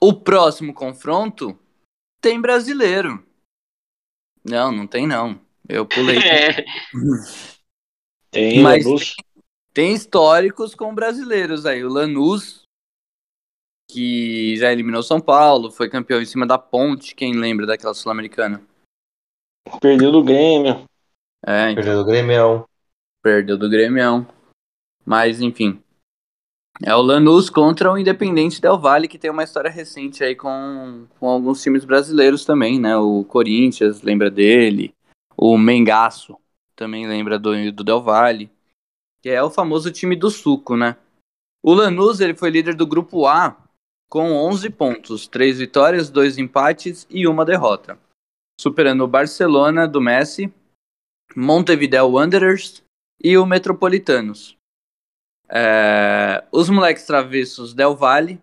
O 0.01 0.13
próximo 0.13 0.73
confronto 0.73 1.57
tem 2.21 2.39
brasileiro. 2.39 3.25
Não, 4.43 4.71
não 4.71 4.87
tem 4.87 5.05
não. 5.07 5.39
Eu 5.67 5.85
pulei. 5.85 6.17
É, 6.23 6.65
Tem 8.31 8.61
Mas- 8.61 8.85
Lanús. 8.85 9.15
Tem 9.73 9.93
históricos 9.93 10.75
com 10.75 10.93
brasileiros 10.93 11.65
aí. 11.65 11.83
O 11.83 11.89
Lanús, 11.89 12.63
que 13.89 14.55
já 14.57 14.71
eliminou 14.71 15.01
São 15.01 15.21
Paulo, 15.21 15.71
foi 15.71 15.89
campeão 15.89 16.21
em 16.21 16.25
cima 16.25 16.45
da 16.45 16.57
ponte. 16.57 17.15
Quem 17.15 17.33
lembra 17.33 17.65
daquela 17.65 17.93
Sul-Americana? 17.93 18.61
Perdeu 19.79 20.11
do 20.11 20.23
Grêmio. 20.23 20.85
É, 21.45 21.71
então, 21.71 21.75
Perdeu 21.75 21.97
do 22.03 22.05
Grêmio. 22.05 22.69
perdeu 23.23 23.57
do 23.57 23.69
Grêmio. 23.69 24.27
Mas, 25.05 25.41
enfim. 25.41 25.81
É 26.81 26.95
o 26.95 27.01
Lanús 27.01 27.49
contra 27.49 27.91
o 27.91 27.97
Independente 27.97 28.61
Del 28.61 28.79
Valle, 28.79 29.07
que 29.07 29.17
tem 29.17 29.29
uma 29.29 29.43
história 29.43 29.69
recente 29.69 30.23
aí 30.23 30.35
com, 30.35 31.05
com 31.19 31.27
alguns 31.27 31.61
times 31.61 31.83
brasileiros 31.83 32.45
também, 32.45 32.79
né? 32.79 32.95
O 32.95 33.25
Corinthians 33.25 34.01
lembra 34.01 34.31
dele. 34.31 34.93
O 35.35 35.57
Mengaço 35.57 36.37
também 36.75 37.05
lembra 37.05 37.37
do, 37.37 37.71
do 37.71 37.83
Del 37.83 38.01
Valle. 38.01 38.49
Que 39.21 39.29
é 39.29 39.43
o 39.43 39.49
famoso 39.49 39.91
time 39.91 40.15
do 40.15 40.29
suco, 40.29 40.77
né? 40.77 40.95
O 41.61 41.73
Lanús 41.73 42.21
ele 42.21 42.33
foi 42.33 42.49
líder 42.49 42.75
do 42.75 42.87
grupo 42.87 43.27
A 43.27 43.57
com 44.09 44.31
11 44.31 44.69
pontos, 44.71 45.27
3 45.27 45.59
vitórias, 45.59 46.09
2 46.09 46.37
empates 46.37 47.05
e 47.09 47.27
uma 47.27 47.45
derrota. 47.45 47.99
Superando 48.59 49.03
o 49.03 49.07
Barcelona 49.07 49.87
do 49.87 50.01
Messi, 50.01 50.51
Montevideo 51.35 52.09
Wanderers 52.09 52.81
e 53.21 53.37
o 53.37 53.45
Metropolitanos. 53.45 54.57
É, 55.49 56.43
os 56.51 56.69
moleques 56.69 57.05
travessos 57.05 57.73
Del 57.73 57.95
Valle 57.95 58.39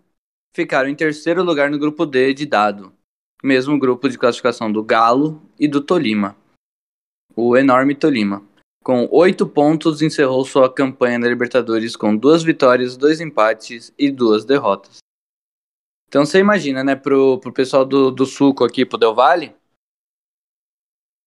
ficaram 0.54 0.88
em 0.88 0.94
terceiro 0.94 1.44
lugar 1.44 1.70
no 1.70 1.78
grupo 1.78 2.04
D 2.04 2.34
de 2.34 2.46
dado, 2.46 2.92
mesmo 3.42 3.78
grupo 3.78 4.08
de 4.08 4.18
classificação 4.18 4.72
do 4.72 4.82
Galo 4.82 5.40
e 5.58 5.68
do 5.68 5.80
Tolima, 5.80 6.36
o 7.36 7.56
enorme 7.56 7.94
Tolima. 7.94 8.42
Com 8.82 9.08
oito 9.10 9.46
pontos, 9.46 10.00
encerrou 10.00 10.44
sua 10.44 10.72
campanha 10.72 11.18
na 11.18 11.28
Libertadores 11.28 11.96
com 11.96 12.16
duas 12.16 12.42
vitórias, 12.42 12.96
dois 12.96 13.20
empates 13.20 13.92
e 13.98 14.10
duas 14.10 14.44
derrotas. 14.44 14.98
Então 16.08 16.24
você 16.24 16.38
imagina, 16.38 16.82
né, 16.84 16.94
pro, 16.94 17.38
pro 17.38 17.52
pessoal 17.52 17.84
do, 17.84 18.10
do 18.10 18.24
Suco 18.24 18.64
aqui, 18.64 18.86
pro 18.86 18.96
Del 18.96 19.14
Valle, 19.14 19.54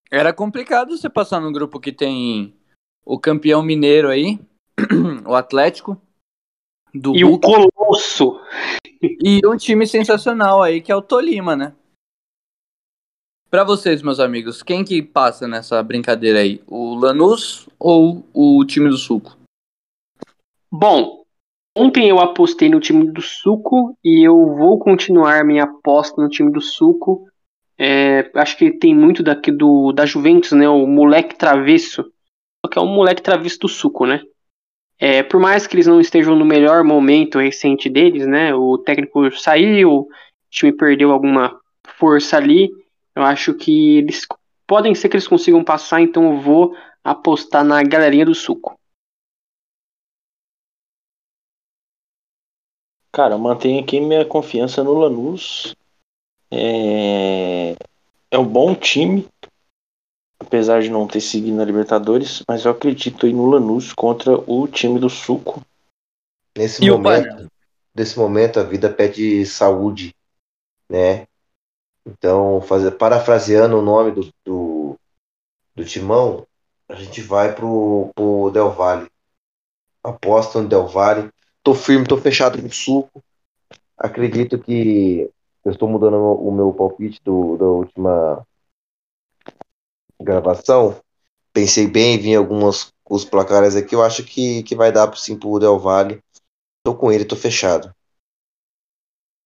era 0.10 0.34
complicado 0.34 0.98
você 0.98 1.10
passar 1.10 1.40
num 1.40 1.52
grupo 1.52 1.80
que 1.80 1.92
tem 1.92 2.56
o 3.06 3.20
campeão 3.20 3.62
mineiro 3.62 4.10
aí, 4.10 4.40
o 5.26 5.36
Atlético, 5.36 6.00
do 6.94 7.16
e 7.16 7.24
o 7.24 7.30
Hulk, 7.30 7.48
Colosso. 7.48 8.40
e 9.02 9.42
um 9.46 9.58
time 9.58 9.86
sensacional 9.86 10.62
aí 10.62 10.82
que 10.82 10.92
é 10.92 10.96
o 10.96 11.02
Tolima, 11.02 11.56
né? 11.56 11.74
Pra 13.50 13.64
vocês, 13.64 14.04
meus 14.04 14.20
amigos, 14.20 14.62
quem 14.62 14.84
que 14.84 15.02
passa 15.02 15.48
nessa 15.48 15.82
brincadeira 15.82 16.40
aí? 16.40 16.62
O 16.68 16.94
Lanús 16.94 17.68
ou 17.80 18.24
o 18.32 18.64
time 18.64 18.90
do 18.90 18.98
Suco? 18.98 19.36
Bom, 20.72 21.24
ontem 21.76 22.10
eu 22.10 22.20
apostei 22.20 22.70
no 22.70 22.80
time 22.80 23.12
do 23.12 23.24
Suco 23.24 23.98
e 24.04 24.28
eu 24.28 24.56
vou 24.56 24.78
continuar 24.78 25.44
minha 25.44 25.64
aposta 25.64 26.22
no 26.22 26.30
time 26.30 26.52
do 26.52 26.62
Suco. 26.62 27.28
É, 27.76 28.30
acho 28.36 28.56
que 28.56 28.72
tem 28.72 28.94
muito 28.94 29.24
daqui 29.24 29.52
do 29.52 29.92
da 29.94 30.06
Juventus, 30.06 30.52
né? 30.52 30.70
O 30.70 30.86
moleque 30.86 31.36
travesso. 31.36 32.04
Só 32.64 32.70
que 32.70 32.78
é 32.78 32.82
um 32.82 32.94
moleque 32.94 33.24
travesso 33.24 33.58
do 33.62 33.68
Suco, 33.68 34.06
né? 34.06 34.22
É, 35.00 35.24
por 35.24 35.40
mais 35.40 35.66
que 35.66 35.76
eles 35.76 35.88
não 35.88 36.02
estejam 36.02 36.36
no 36.36 36.44
melhor 36.44 36.84
momento 36.84 37.40
recente 37.40 37.90
deles, 37.90 38.28
né? 38.28 38.54
O 38.54 38.78
técnico 38.78 39.32
saiu, 39.32 39.92
o 39.92 40.10
time 40.50 40.74
perdeu 40.74 41.12
alguma 41.12 41.58
força 41.98 42.36
ali. 42.36 42.70
Eu 43.16 43.24
acho 43.24 43.54
que 43.54 44.00
eles 44.00 44.28
podem 44.68 44.94
ser 44.94 45.08
que 45.08 45.16
eles 45.16 45.28
consigam 45.28 45.64
passar, 45.64 46.02
então 46.02 46.34
eu 46.34 46.42
vou 46.42 46.76
apostar 47.04 47.64
na 47.64 47.82
galerinha 47.82 48.26
do 48.26 48.36
Suco. 48.36 48.78
Cara, 53.12 53.36
eu 53.36 53.40
mantenho 53.40 53.82
aqui 53.82 54.00
minha 54.00 54.26
confiança 54.26 54.84
no 54.84 54.94
Lanús. 54.94 55.76
É... 56.52 57.76
é 58.30 58.38
um 58.38 58.46
bom 58.46 58.76
time, 58.76 59.28
apesar 60.50 60.82
de 60.82 60.90
não 60.90 61.08
ter 61.08 61.22
seguido 61.22 61.56
na 61.56 61.64
Libertadores, 61.64 62.44
mas 62.48 62.66
eu 62.66 62.72
acredito 62.72 63.28
aí 63.28 63.32
no 63.32 63.46
Lanús 63.46 63.94
contra 63.94 64.34
o 64.52 64.68
time 64.68 65.00
do 65.00 65.08
Suco. 65.08 65.62
Nesse 66.58 66.84
E 66.84 66.90
momento, 66.90 67.48
nesse 67.94 68.18
momento 68.18 68.60
a 68.60 68.64
vida 68.64 68.90
pede 68.90 69.46
saúde, 69.46 70.12
né? 70.90 71.28
Então, 72.04 72.60
fazer, 72.62 72.90
parafraseando 72.92 73.78
o 73.78 73.82
nome 73.84 74.10
do, 74.10 74.34
do, 74.44 74.96
do 75.76 75.86
timão, 75.86 76.48
a 76.90 76.96
gente 76.96 77.22
vai 77.22 77.54
pro, 77.54 78.10
pro 78.16 78.50
Del 78.50 78.72
Valle. 78.72 79.08
Aposta 80.04 80.60
no 80.60 80.68
Del 80.68 80.88
Valle. 80.88 81.30
Tô 81.62 81.76
firme, 81.76 82.08
tô 82.08 82.18
fechado 82.18 82.60
com 82.60 82.68
o 82.68 82.74
suco. 82.74 83.22
Acredito 83.96 84.58
que 84.58 85.30
eu 85.64 85.72
estou 85.72 85.88
mudando 85.88 86.16
o 86.16 86.52
meu 86.52 86.74
palpite 86.74 87.22
do, 87.24 87.56
da 87.58 87.66
última 87.66 88.48
gravação. 90.22 91.00
Pensei 91.54 91.88
bem, 91.88 92.18
vi 92.18 92.36
alguns 92.36 92.94
os 93.10 93.26
placares 93.26 93.76
aqui. 93.76 93.96
Eu 93.96 94.04
acho 94.04 94.24
que, 94.24 94.64
que 94.64 94.76
vai 94.76 94.92
dar 94.92 95.16
sim 95.18 95.38
pro 95.38 95.60
Del 95.60 95.80
Valle. 95.80 96.20
Tô 96.86 96.96
com 96.96 97.12
ele, 97.12 97.26
tô 97.26 97.36
fechado. 97.36 97.94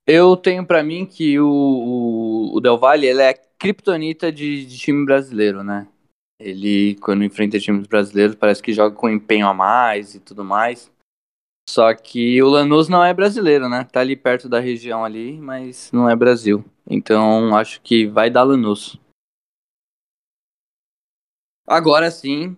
Eu 0.05 0.35
tenho 0.35 0.65
pra 0.65 0.83
mim 0.83 1.05
que 1.05 1.39
o, 1.39 1.47
o, 1.47 2.57
o 2.57 2.59
Del 2.59 2.77
Valle 2.77 3.07
ele 3.07 3.21
é 3.21 3.33
criptonita 3.33 4.31
de, 4.31 4.65
de 4.65 4.77
time 4.77 5.05
brasileiro, 5.05 5.63
né? 5.63 5.87
Ele, 6.37 6.95
quando 6.95 7.23
enfrenta 7.23 7.57
times 7.57 7.87
brasileiros, 7.87 8.35
parece 8.35 8.61
que 8.61 8.73
joga 8.73 8.93
com 8.93 9.09
empenho 9.09 9.47
a 9.47 9.53
mais 9.53 10.13
e 10.13 10.19
tudo 10.19 10.43
mais. 10.43 10.91
Só 11.69 11.93
que 11.93 12.43
o 12.43 12.49
Lanús 12.49 12.89
não 12.89 13.03
é 13.03 13.13
brasileiro, 13.13 13.69
né? 13.69 13.87
Tá 13.89 14.01
ali 14.01 14.17
perto 14.17 14.49
da 14.49 14.59
região 14.59 15.05
ali, 15.05 15.39
mas 15.39 15.89
não 15.93 16.09
é 16.09 16.15
Brasil. 16.15 16.65
Então 16.85 17.55
acho 17.55 17.81
que 17.81 18.05
vai 18.05 18.29
dar 18.29 18.43
Lanús. 18.43 18.99
Agora 21.65 22.11
sim, 22.11 22.57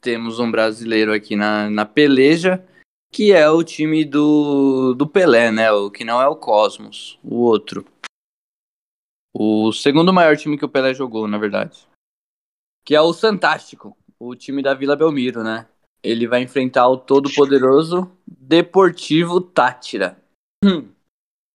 temos 0.00 0.38
um 0.38 0.50
brasileiro 0.50 1.12
aqui 1.12 1.34
na, 1.34 1.68
na 1.68 1.84
peleja, 1.84 2.64
que 3.10 3.32
é 3.32 3.48
o 3.50 3.64
time 3.64 4.04
do, 4.04 4.94
do 4.94 5.06
Pelé, 5.06 5.50
né? 5.50 5.72
O 5.72 5.90
que 5.90 6.04
não 6.04 6.20
é 6.20 6.28
o 6.28 6.36
Cosmos, 6.36 7.18
o 7.22 7.36
outro. 7.36 7.84
O 9.34 9.72
segundo 9.72 10.12
maior 10.12 10.36
time 10.36 10.56
que 10.56 10.64
o 10.64 10.68
Pelé 10.68 10.94
jogou, 10.94 11.26
na 11.26 11.38
verdade. 11.38 11.86
Que 12.84 12.94
é 12.94 13.00
o 13.00 13.12
Santástico, 13.12 13.96
o 14.18 14.34
time 14.34 14.62
da 14.62 14.74
Vila 14.74 14.96
Belmiro, 14.96 15.42
né? 15.42 15.66
Ele 16.02 16.26
vai 16.26 16.42
enfrentar 16.42 16.88
o 16.88 16.96
todo-poderoso 16.96 18.10
Deportivo 18.26 19.40
Tátira. 19.40 20.22
Hum. 20.64 20.88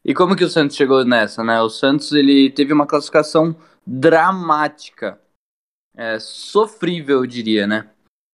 E 0.05 0.13
como 0.13 0.35
que 0.35 0.43
o 0.43 0.49
Santos 0.49 0.75
chegou 0.75 1.05
nessa, 1.05 1.43
né? 1.43 1.61
O 1.61 1.69
Santos 1.69 2.11
ele 2.11 2.51
teve 2.51 2.73
uma 2.73 2.85
classificação 2.85 3.55
dramática, 3.87 5.19
é, 5.95 6.19
sofrível, 6.19 7.19
eu 7.19 7.25
diria, 7.25 7.67
né? 7.67 7.89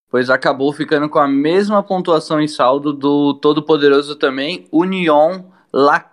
Pois 0.10 0.30
acabou 0.30 0.74
ficando 0.74 1.08
com 1.08 1.20
a 1.20 1.28
mesma 1.28 1.84
pontuação 1.84 2.42
em 2.42 2.48
saldo 2.48 2.92
do 2.92 3.36
todo-poderoso 3.36 4.16
também, 4.16 4.68
União 4.72 5.54
La 5.72 6.12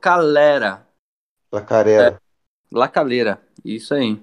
Calera. 0.00 0.86
Placarela. 1.50 2.20
La 2.70 2.88
Calera, 2.88 3.40
isso 3.64 3.94
aí. 3.94 4.20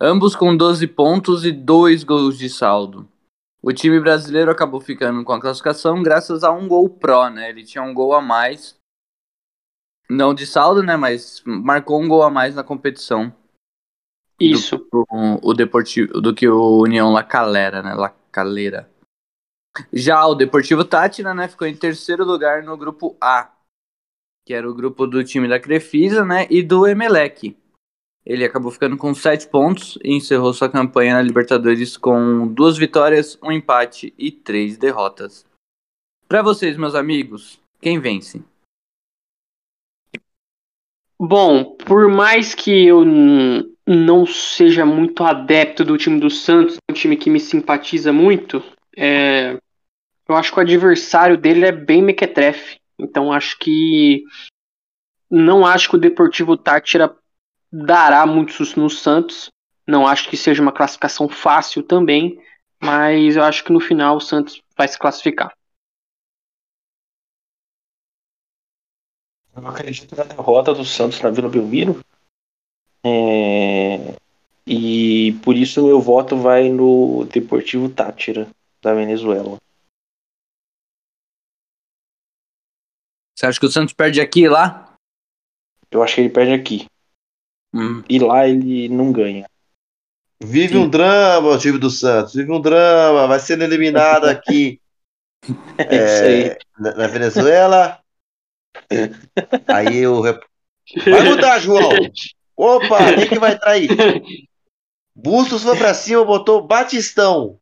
Ambos 0.00 0.36
com 0.36 0.56
12 0.56 0.86
pontos 0.88 1.44
e 1.44 1.52
2 1.52 2.04
gols 2.04 2.38
de 2.38 2.48
saldo. 2.48 3.08
O 3.62 3.72
time 3.72 4.00
brasileiro 4.00 4.50
acabou 4.50 4.80
ficando 4.80 5.22
com 5.24 5.32
a 5.32 5.40
classificação 5.40 6.02
graças 6.02 6.42
a 6.42 6.50
um 6.50 6.66
gol 6.66 6.88
pró, 6.88 7.28
né? 7.28 7.48
Ele 7.48 7.64
tinha 7.64 7.82
um 7.82 7.94
gol 7.94 8.12
a 8.12 8.20
mais. 8.20 8.76
Não 10.10 10.34
de 10.34 10.46
saldo, 10.46 10.82
né? 10.82 10.96
Mas 10.96 11.42
marcou 11.46 12.00
um 12.00 12.08
gol 12.08 12.24
a 12.24 12.30
mais 12.30 12.54
na 12.56 12.64
competição. 12.64 13.32
Isso. 14.50 14.78
Do, 14.92 15.06
o 15.42 15.54
Deportivo, 15.54 16.20
do 16.20 16.34
que 16.34 16.48
o 16.48 16.80
União 16.80 17.12
La 17.12 17.22
Calera, 17.22 17.82
né? 17.82 17.94
La 17.94 18.10
Calera. 18.30 18.90
Já 19.92 20.26
o 20.26 20.34
Deportivo 20.34 20.84
Tátira, 20.84 21.32
né? 21.32 21.48
Ficou 21.48 21.66
em 21.66 21.76
terceiro 21.76 22.24
lugar 22.24 22.62
no 22.62 22.76
grupo 22.76 23.16
A. 23.20 23.52
Que 24.44 24.54
era 24.54 24.68
o 24.68 24.74
grupo 24.74 25.06
do 25.06 25.22
time 25.22 25.48
da 25.48 25.60
Crefisa, 25.60 26.24
né? 26.24 26.46
E 26.50 26.62
do 26.62 26.86
Emelec. 26.86 27.56
Ele 28.24 28.44
acabou 28.44 28.70
ficando 28.70 28.96
com 28.96 29.12
sete 29.14 29.48
pontos 29.48 29.98
e 30.02 30.14
encerrou 30.14 30.52
sua 30.52 30.68
campanha 30.68 31.14
na 31.14 31.22
Libertadores 31.22 31.96
com 31.96 32.46
duas 32.46 32.76
vitórias, 32.76 33.38
um 33.42 33.50
empate 33.50 34.14
e 34.16 34.30
três 34.30 34.76
derrotas. 34.76 35.44
Para 36.28 36.42
vocês, 36.42 36.76
meus 36.76 36.94
amigos, 36.94 37.60
quem 37.80 37.98
vence? 37.98 38.42
Bom, 41.20 41.76
por 41.76 42.08
mais 42.08 42.54
que 42.54 42.86
eu 42.86 43.04
não 43.86 44.24
seja 44.26 44.86
muito 44.86 45.24
adepto 45.24 45.84
do 45.84 45.98
time 45.98 46.20
do 46.20 46.30
Santos, 46.30 46.76
um 46.90 46.94
time 46.94 47.16
que 47.16 47.28
me 47.28 47.40
simpatiza 47.40 48.12
muito, 48.12 48.62
é, 48.96 49.58
eu 50.28 50.36
acho 50.36 50.52
que 50.52 50.58
o 50.58 50.62
adversário 50.62 51.36
dele 51.36 51.66
é 51.66 51.72
bem 51.72 52.02
mequetrefe. 52.02 52.80
Então 52.98 53.32
acho 53.32 53.58
que 53.58 54.22
não 55.30 55.66
acho 55.66 55.88
que 55.88 55.96
o 55.96 56.00
Deportivo 56.00 56.56
Tátira 56.56 57.14
dará 57.72 58.24
muito 58.26 58.52
susto 58.52 58.78
no 58.78 58.88
Santos. 58.88 59.50
Não 59.86 60.06
acho 60.06 60.28
que 60.28 60.36
seja 60.36 60.62
uma 60.62 60.72
classificação 60.72 61.28
fácil 61.28 61.82
também, 61.82 62.40
mas 62.80 63.36
eu 63.36 63.42
acho 63.42 63.64
que 63.64 63.72
no 63.72 63.80
final 63.80 64.16
o 64.16 64.20
Santos 64.20 64.62
vai 64.76 64.86
se 64.86 64.98
classificar. 64.98 65.52
Eu 69.54 69.66
acredito 69.66 70.16
na 70.16 70.24
derrota 70.24 70.72
do 70.72 70.84
Santos 70.84 71.20
na 71.20 71.30
Vila 71.30 71.48
Belmiro. 71.48 72.02
É... 73.04 74.14
E 74.66 75.32
por 75.42 75.56
isso 75.56 75.84
meu 75.84 76.00
voto 76.00 76.36
vai 76.36 76.68
no 76.68 77.24
Deportivo 77.24 77.88
Tátira, 77.88 78.48
da 78.80 78.94
Venezuela. 78.94 79.58
Você 83.36 83.46
acha 83.46 83.58
que 83.58 83.66
o 83.66 83.70
Santos 83.70 83.92
perde 83.92 84.20
aqui 84.20 84.42
e 84.42 84.48
lá? 84.48 84.94
Eu 85.90 86.02
acho 86.02 86.14
que 86.14 86.20
ele 86.20 86.30
perde 86.30 86.52
aqui. 86.52 86.86
Hum. 87.74 88.02
E 88.08 88.18
lá 88.18 88.46
ele 88.46 88.88
não 88.88 89.10
ganha. 89.10 89.46
Vive 90.40 90.74
Sim. 90.74 90.78
um 90.78 90.88
drama 90.88 91.48
o 91.48 91.58
time 91.58 91.78
do 91.78 91.90
Santos, 91.90 92.34
vive 92.34 92.50
um 92.50 92.60
drama, 92.60 93.26
vai 93.26 93.38
sendo 93.38 93.62
eliminado 93.62 94.26
aqui 94.26 94.80
é, 95.78 96.58
na, 96.78 96.94
na, 96.94 97.06
Venezuela. 97.06 98.00
Aí 99.68 100.06
o 100.06 100.20
rep... 100.20 100.44
Vai 101.04 101.22
mudar, 101.22 101.58
João! 101.58 101.90
Opa, 102.56 103.14
quem 103.14 103.28
que 103.28 103.38
vai 103.38 103.58
trair? 103.58 103.88
Bustos 105.14 105.62
foi 105.62 105.76
pra 105.76 105.94
cima, 105.94 106.24
botou 106.24 106.66
Batistão. 106.66 107.58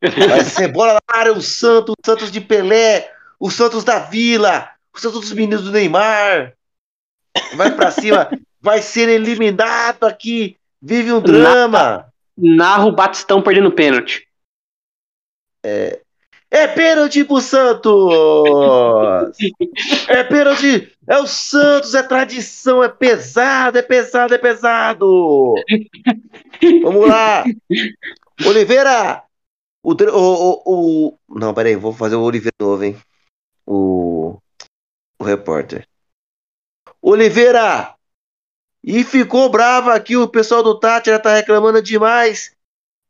Vai 0.00 0.44
ser 0.44 0.68
bola 0.68 0.94
na 0.94 1.00
área, 1.16 1.32
o 1.32 1.42
Santos, 1.42 1.94
o 1.98 2.06
Santos 2.06 2.30
de 2.30 2.40
Pelé, 2.40 3.10
o 3.38 3.50
Santos 3.50 3.84
da 3.84 3.98
Vila, 3.98 4.70
o 4.94 4.98
Santos 4.98 5.20
dos 5.20 5.32
meninos 5.32 5.64
do 5.64 5.72
Neymar. 5.72 6.54
Vai 7.54 7.74
pra 7.74 7.90
cima, 7.90 8.30
vai 8.60 8.80
ser 8.80 9.08
eliminado 9.08 10.04
aqui. 10.04 10.56
Vive 10.80 11.12
um 11.12 11.20
drama. 11.20 12.06
Narro 12.36 12.90
o 12.90 12.92
Batistão 12.92 13.42
perdendo 13.42 13.72
pênalti. 13.72 14.28
É, 15.64 16.00
é 16.50 16.68
pênalti 16.68 17.24
pro 17.24 17.40
Santos! 17.40 18.12
É 20.06 20.22
pênalti! 20.22 20.96
É 21.08 21.18
o 21.18 21.26
Santos, 21.26 21.94
é 21.94 22.02
tradição, 22.02 22.82
é 22.82 22.88
pesado, 22.88 23.78
é 23.78 23.82
pesado, 23.82 24.34
é 24.34 24.38
pesado! 24.38 25.54
Vamos 26.82 27.08
lá! 27.08 27.44
Oliveira! 28.46 29.22
O, 29.82 29.92
o, 29.92 30.62
o, 30.66 31.08
o... 31.08 31.38
Não, 31.38 31.54
peraí, 31.54 31.76
vou 31.76 31.92
fazer 31.92 32.16
o 32.16 32.22
Oliveira 32.22 32.54
novo, 32.60 32.84
hein? 32.84 32.96
O, 33.66 34.38
o 35.18 35.24
repórter. 35.24 35.86
Oliveira! 37.00 37.94
E 38.84 39.02
ficou 39.02 39.48
bravo 39.48 39.90
aqui, 39.90 40.16
o 40.16 40.28
pessoal 40.28 40.62
do 40.62 40.78
Tátira 40.78 41.18
tá 41.18 41.34
reclamando 41.34 41.80
demais 41.80 42.56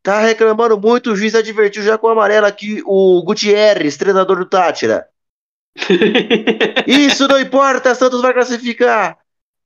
Tá 0.01 0.19
reclamando 0.19 0.79
muito, 0.79 1.11
o 1.11 1.15
juiz 1.15 1.35
advertiu 1.35 1.83
já 1.83 1.97
com 1.97 2.07
o 2.07 2.09
amarelo 2.09 2.45
aqui 2.45 2.81
o 2.85 3.21
Gutierrez, 3.23 3.97
treinador 3.97 4.37
do 4.37 4.45
Tátira. 4.45 5.07
Isso 6.87 7.27
não 7.27 7.39
importa, 7.39 7.95
Santos 7.95 8.21
vai 8.21 8.33
classificar. 8.33 9.17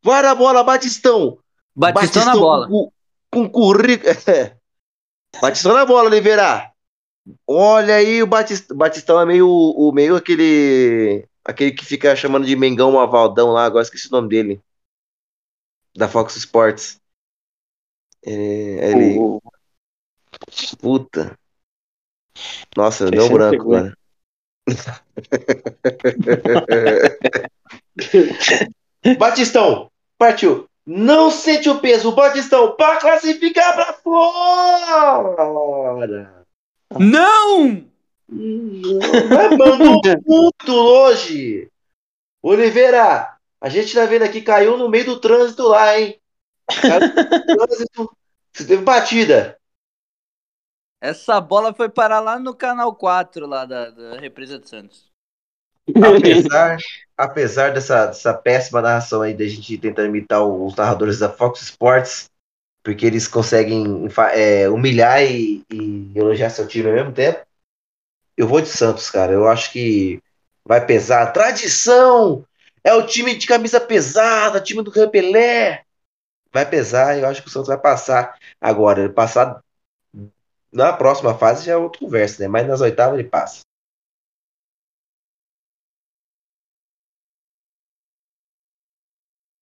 Vai 0.03 0.21
na 0.21 0.35
bola, 0.35 0.63
Batistão. 0.63 1.39
Batistão, 1.75 2.25
Batistão 2.25 2.25
na 2.25 2.35
bola. 2.35 2.67
Com, 2.67 2.91
com 3.31 3.49
currículo. 3.49 4.13
Batistão 5.41 5.73
na 5.73 5.85
bola, 5.85 6.09
Oliveira. 6.09 6.71
Olha 7.47 7.95
aí, 7.95 8.21
o 8.21 8.27
Batistão, 8.27 8.75
Batistão 8.75 9.19
é 9.19 9.25
meio, 9.25 9.47
o, 9.49 9.91
meio 9.91 10.15
aquele. 10.15 11.27
Aquele 11.45 11.71
que 11.71 11.85
fica 11.85 12.15
chamando 12.15 12.45
de 12.45 12.55
Mengão 12.55 12.93
Mavaldão 12.93 13.51
lá, 13.51 13.65
agora 13.65 13.84
esqueci 13.84 14.07
o 14.07 14.11
nome 14.11 14.30
dele. 14.30 14.61
Da 15.95 16.07
Fox 16.07 16.35
Sports. 16.38 17.01
É, 18.25 18.31
ele, 18.31 19.19
o, 19.19 19.41
Puta. 20.80 21.38
Nossa, 22.75 23.09
deu 23.09 23.30
branco, 23.30 23.69
mano. 23.69 23.95
Batistão, 29.18 29.90
partiu. 30.18 30.68
Não 30.85 31.31
sente 31.31 31.69
o 31.69 31.80
peso, 31.80 32.11
Batistão, 32.11 32.76
para 32.76 32.99
classificar 32.99 33.73
pra 33.73 33.94
fora. 33.94 35.45
Não! 36.99 37.85
Não, 38.27 38.99
mandou 39.30 39.77
muito 40.26 40.72
longe. 40.72 41.69
Oliveira, 42.41 43.38
a 43.61 43.69
gente 43.69 43.94
tá 43.94 44.06
vendo 44.06 44.23
aqui, 44.23 44.41
caiu 44.41 44.77
no 44.77 44.90
meio 44.90 45.06
do 45.06 45.19
trânsito 45.19 45.68
lá, 45.68 45.98
hein? 45.98 46.19
Caiu 46.81 46.99
no 46.99 47.68
trânsito. 47.68 48.18
Você 48.52 48.65
teve 48.65 48.84
batida. 48.84 49.57
Essa 51.03 51.41
bola 51.41 51.73
foi 51.73 51.89
parar 51.89 52.21
lá 52.21 52.39
no 52.39 52.55
canal 52.55 52.95
4 52.95 53.45
lá 53.45 53.65
da, 53.65 53.89
da 53.89 54.17
Represa 54.17 54.57
de 54.57 54.69
Santos. 54.69 55.11
Apesar, 56.01 56.77
apesar 57.17 57.73
dessa, 57.73 58.05
dessa 58.05 58.34
péssima 58.34 58.81
narração 58.81 59.21
aí 59.21 59.34
da 59.34 59.45
gente 59.45 59.77
tentando 59.77 60.07
imitar 60.07 60.41
os 60.41 60.73
narradores 60.77 61.19
da 61.19 61.30
Fox 61.30 61.61
Sports, 61.61 62.30
porque 62.81 63.05
eles 63.05 63.27
conseguem 63.27 64.07
é, 64.31 64.69
humilhar 64.69 65.21
e, 65.21 65.61
e, 65.69 66.09
elogiar 66.15 66.49
seu 66.49 66.65
time 66.65 66.88
ao 66.88 66.95
mesmo 66.95 67.11
tempo, 67.11 67.45
eu 68.38 68.47
vou 68.47 68.61
de 68.61 68.69
Santos, 68.69 69.09
cara. 69.09 69.34
Eu 69.34 69.45
acho 69.49 69.73
que 69.73 70.21
vai 70.63 70.85
pesar. 70.85 71.34
Tradição! 71.34 72.45
É 72.81 72.93
o 72.93 73.05
time 73.05 73.35
de 73.35 73.45
camisa 73.45 73.81
pesada, 73.81 74.61
time 74.61 74.81
do 74.81 74.89
Repelé. 74.89 75.84
Vai 76.49 76.65
pesar, 76.65 77.17
eu 77.17 77.27
acho 77.27 77.41
que 77.41 77.49
o 77.49 77.51
Santos 77.51 77.67
vai 77.67 77.77
passar. 77.77 78.38
Agora, 78.61 79.09
passar 79.09 79.62
na 80.73 80.91
próxima 80.93 81.37
fase 81.37 81.65
já 81.65 81.73
é 81.73 81.77
outra 81.77 81.99
conversa, 81.99 82.41
né? 82.41 82.47
Mas 82.47 82.67
nas 82.67 82.81
oitavas 82.81 83.19
ele 83.19 83.29
passa. 83.29 83.61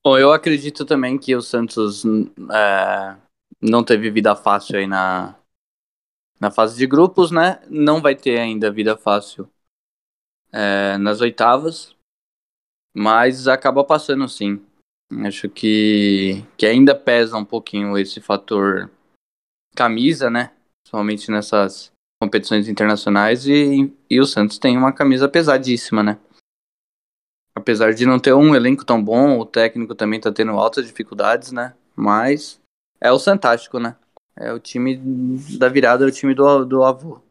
Bom, 0.03 0.17
eu 0.17 0.33
acredito 0.33 0.83
também 0.83 1.17
que 1.19 1.35
o 1.35 1.41
Santos 1.41 2.03
é, 2.05 3.17
não 3.61 3.83
teve 3.83 4.09
vida 4.09 4.35
fácil 4.35 4.77
aí 4.79 4.87
na, 4.87 5.35
na 6.39 6.49
fase 6.49 6.75
de 6.75 6.87
grupos, 6.87 7.29
né? 7.29 7.61
Não 7.69 8.01
vai 8.01 8.15
ter 8.15 8.39
ainda 8.39 8.71
vida 8.71 8.97
fácil 8.97 9.47
é, 10.51 10.97
nas 10.97 11.21
oitavas, 11.21 11.95
mas 12.95 13.47
acaba 13.47 13.83
passando 13.83 14.27
sim. 14.27 14.65
Acho 15.25 15.49
que, 15.49 16.43
que 16.57 16.65
ainda 16.65 16.95
pesa 16.95 17.37
um 17.37 17.45
pouquinho 17.45 17.97
esse 17.97 18.21
fator 18.21 18.89
camisa, 19.75 20.29
né? 20.29 20.51
Principalmente 20.91 21.31
nessas 21.31 21.89
competições 22.21 22.67
internacionais, 22.67 23.47
e, 23.47 23.91
e 24.09 24.19
o 24.19 24.25
Santos 24.25 24.59
tem 24.59 24.77
uma 24.77 24.91
camisa 24.91 25.29
pesadíssima, 25.29 26.03
né? 26.03 26.19
Apesar 27.55 27.93
de 27.93 28.05
não 28.05 28.19
ter 28.19 28.33
um 28.33 28.53
elenco 28.53 28.85
tão 28.85 29.01
bom, 29.01 29.39
o 29.39 29.45
técnico 29.45 29.95
também 29.95 30.19
tá 30.19 30.31
tendo 30.31 30.51
altas 30.51 30.85
dificuldades, 30.85 31.51
né? 31.53 31.73
Mas 31.95 32.59
é 32.99 33.11
o 33.11 33.17
Santástico, 33.17 33.79
né? 33.79 33.95
É 34.35 34.51
o 34.51 34.59
time 34.59 34.97
da 35.57 35.69
virada, 35.69 36.03
é 36.03 36.07
o 36.07 36.11
time 36.11 36.35
do, 36.35 36.65
do 36.65 36.83
avô. 36.83 37.21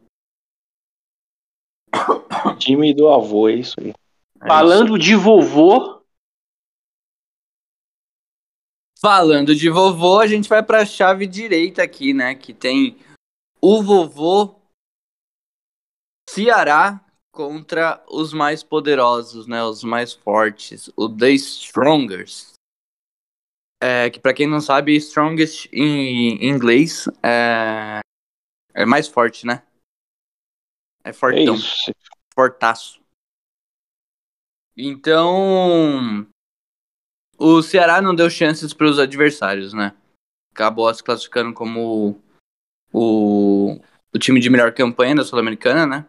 time 2.57 2.93
do 2.93 3.09
avô, 3.09 3.47
é 3.47 3.53
isso 3.53 3.75
aí. 3.79 3.93
É 4.41 4.47
Falando 4.47 4.97
isso. 4.97 5.05
de 5.05 5.15
vovô. 5.15 6.01
Falando 8.99 9.55
de 9.55 9.69
vovô, 9.69 10.19
a 10.19 10.27
gente 10.27 10.49
vai 10.49 10.61
para 10.61 10.81
a 10.81 10.85
chave 10.85 11.25
direita 11.25 11.81
aqui, 11.81 12.13
né? 12.13 12.35
Que 12.35 12.53
tem 12.53 12.97
o 13.61 13.83
vovô 13.83 14.59
Ceará 16.29 17.05
contra 17.31 18.03
os 18.09 18.33
mais 18.33 18.63
poderosos, 18.63 19.47
né? 19.47 19.63
Os 19.63 19.83
mais 19.83 20.13
fortes, 20.13 20.89
o 20.95 21.07
The 21.07 21.31
Strongest. 21.31 22.53
É, 23.81 24.09
que 24.09 24.19
para 24.19 24.33
quem 24.33 24.47
não 24.47 24.61
sabe, 24.61 24.95
Strongest 24.95 25.67
em 25.71 26.45
inglês 26.45 27.07
é, 27.23 27.99
é 28.73 28.85
mais 28.85 29.07
forte, 29.07 29.45
né? 29.45 29.63
É 31.03 31.11
fortão. 31.11 31.55
É 31.55 31.91
Fortaço. 32.33 33.01
Então, 34.77 36.25
o 37.37 37.61
Ceará 37.61 38.01
não 38.01 38.15
deu 38.15 38.29
chances 38.29 38.73
para 38.73 38.87
os 38.87 38.99
adversários, 38.99 39.73
né? 39.73 39.95
Acabou 40.53 40.93
se 40.93 41.03
classificando 41.03 41.53
como 41.53 42.21
o, 42.91 43.79
o 44.13 44.19
time 44.19 44.39
de 44.39 44.49
melhor 44.49 44.73
campanha 44.73 45.15
da 45.15 45.23
Sul-Americana, 45.23 45.85
né? 45.85 46.05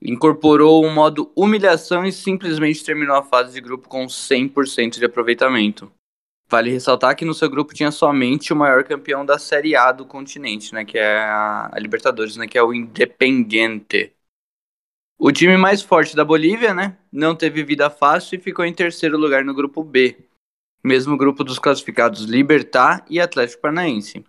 Incorporou 0.00 0.84
um 0.84 0.92
modo 0.92 1.32
humilhação 1.34 2.04
e 2.04 2.12
simplesmente 2.12 2.84
terminou 2.84 3.16
a 3.16 3.22
fase 3.22 3.54
de 3.54 3.60
grupo 3.60 3.88
com 3.88 4.06
100% 4.06 4.98
de 4.98 5.04
aproveitamento. 5.04 5.90
Vale 6.48 6.70
ressaltar 6.70 7.16
que 7.16 7.24
no 7.24 7.34
seu 7.34 7.50
grupo 7.50 7.74
tinha 7.74 7.90
somente 7.90 8.52
o 8.52 8.56
maior 8.56 8.84
campeão 8.84 9.26
da 9.26 9.38
Série 9.38 9.74
A 9.74 9.90
do 9.90 10.06
continente, 10.06 10.72
né? 10.72 10.84
Que 10.84 10.98
é 10.98 11.18
a 11.18 11.72
Libertadores, 11.76 12.36
né? 12.36 12.46
Que 12.46 12.56
é 12.56 12.62
o 12.62 12.72
Independiente. 12.72 14.12
O 15.18 15.32
time 15.32 15.56
mais 15.56 15.82
forte 15.82 16.14
da 16.14 16.24
Bolívia, 16.24 16.72
né? 16.72 16.96
Não 17.10 17.34
teve 17.34 17.64
vida 17.64 17.90
fácil 17.90 18.36
e 18.36 18.40
ficou 18.40 18.64
em 18.64 18.72
terceiro 18.72 19.18
lugar 19.18 19.44
no 19.44 19.54
grupo 19.54 19.82
B. 19.82 20.16
Mesmo 20.84 21.16
grupo 21.16 21.42
dos 21.42 21.58
classificados 21.58 22.26
Libertar 22.26 23.04
e 23.10 23.18
Atlético 23.18 23.62
Paranaense. 23.62 24.24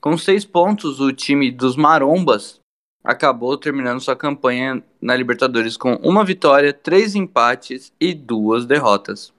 Com 0.00 0.16
seis 0.16 0.46
pontos, 0.46 0.98
o 0.98 1.12
time 1.12 1.50
dos 1.50 1.76
Marombas 1.76 2.58
acabou 3.04 3.56
terminando 3.58 4.00
sua 4.00 4.16
campanha 4.16 4.82
na 5.00 5.14
Libertadores 5.14 5.76
com 5.76 5.94
uma 5.96 6.24
vitória, 6.24 6.72
três 6.72 7.14
empates 7.14 7.92
e 8.00 8.14
duas 8.14 8.64
derrotas. 8.64 9.32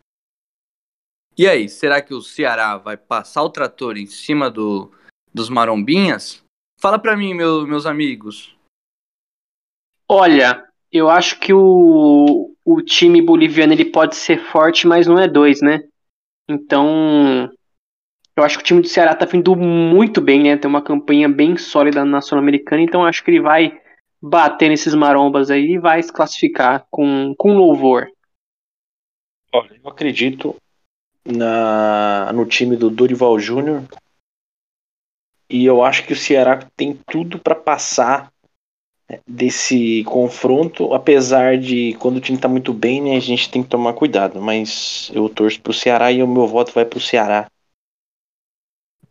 E 1.36 1.48
aí, 1.48 1.68
será 1.68 2.02
que 2.02 2.14
o 2.14 2.22
Ceará 2.22 2.78
vai 2.78 2.96
passar 2.96 3.42
o 3.42 3.50
trator 3.50 3.98
em 3.98 4.06
cima 4.06 4.52
do, 4.52 4.92
dos 5.34 5.50
marombinhas? 5.50 6.44
Fala 6.80 7.00
para 7.00 7.18
mim, 7.18 7.34
meu, 7.34 7.66
meus 7.66 7.86
amigos. 7.86 8.56
Olha, 10.08 10.68
eu 10.92 11.10
acho 11.10 11.40
que 11.40 11.54
o, 11.54 12.54
o 12.64 12.82
time 12.82 13.22
boliviano 13.22 13.74
ele 13.74 13.86
pode 13.86 14.16
ser 14.16 14.44
forte, 14.52 14.86
mas 14.86 15.08
não 15.08 15.18
é 15.18 15.28
dois, 15.28 15.62
né? 15.62 15.88
Então, 16.50 17.50
eu 18.36 18.44
acho 18.44 18.58
que 18.58 18.64
o 18.64 18.66
time 18.66 18.82
do 18.82 18.88
Ceará 18.88 19.14
tá 19.14 19.26
vindo 19.26 19.56
muito 19.56 20.22
bem, 20.22 20.44
né? 20.44 20.58
Tem 20.58 20.70
uma 20.70 20.82
campanha 20.82 21.28
bem 21.28 21.58
sólida 21.58 22.06
na 22.06 22.22
Sul-Americana, 22.22 22.82
então 22.82 23.06
acho 23.06 23.24
que 23.24 23.32
ele 23.32 23.42
vai 23.42 23.80
bater 24.22 24.70
nesses 24.70 24.94
marombas 24.94 25.50
aí 25.50 25.74
e 25.74 25.80
vai 25.80 26.02
se 26.02 26.14
classificar 26.14 26.86
com, 26.90 27.34
com 27.38 27.58
louvor. 27.58 28.08
Olha, 29.54 29.80
eu 29.84 29.90
acredito 29.90 30.56
na, 31.26 32.32
no 32.34 32.46
time 32.46 32.78
do 32.78 32.90
Dorival 32.90 33.38
Júnior. 33.40 33.84
E 35.50 35.66
eu 35.66 35.84
acho 35.84 36.06
que 36.06 36.14
o 36.14 36.16
Ceará 36.16 36.66
tem 36.78 36.98
tudo 37.06 37.38
para 37.38 37.56
passar 37.56 38.32
né, 39.10 39.20
desse 39.28 40.04
confronto, 40.06 40.94
apesar 40.94 41.58
de 41.58 41.94
quando 42.00 42.18
o 42.18 42.22
time 42.22 42.38
tá 42.38 42.48
muito 42.48 42.72
bem, 42.74 43.02
né, 43.02 43.18
a 43.18 43.20
gente 43.20 43.50
tem 43.50 43.62
que 43.62 43.68
tomar 43.68 43.92
cuidado. 43.94 44.42
Mas 44.42 45.12
eu 45.14 45.28
torço 45.28 45.60
pro 45.60 45.74
Ceará 45.74 46.10
e 46.12 46.24
o 46.24 46.28
meu 46.28 46.48
voto 46.48 46.72
vai 46.72 46.86
pro 46.86 47.02
Ceará. 47.02 47.50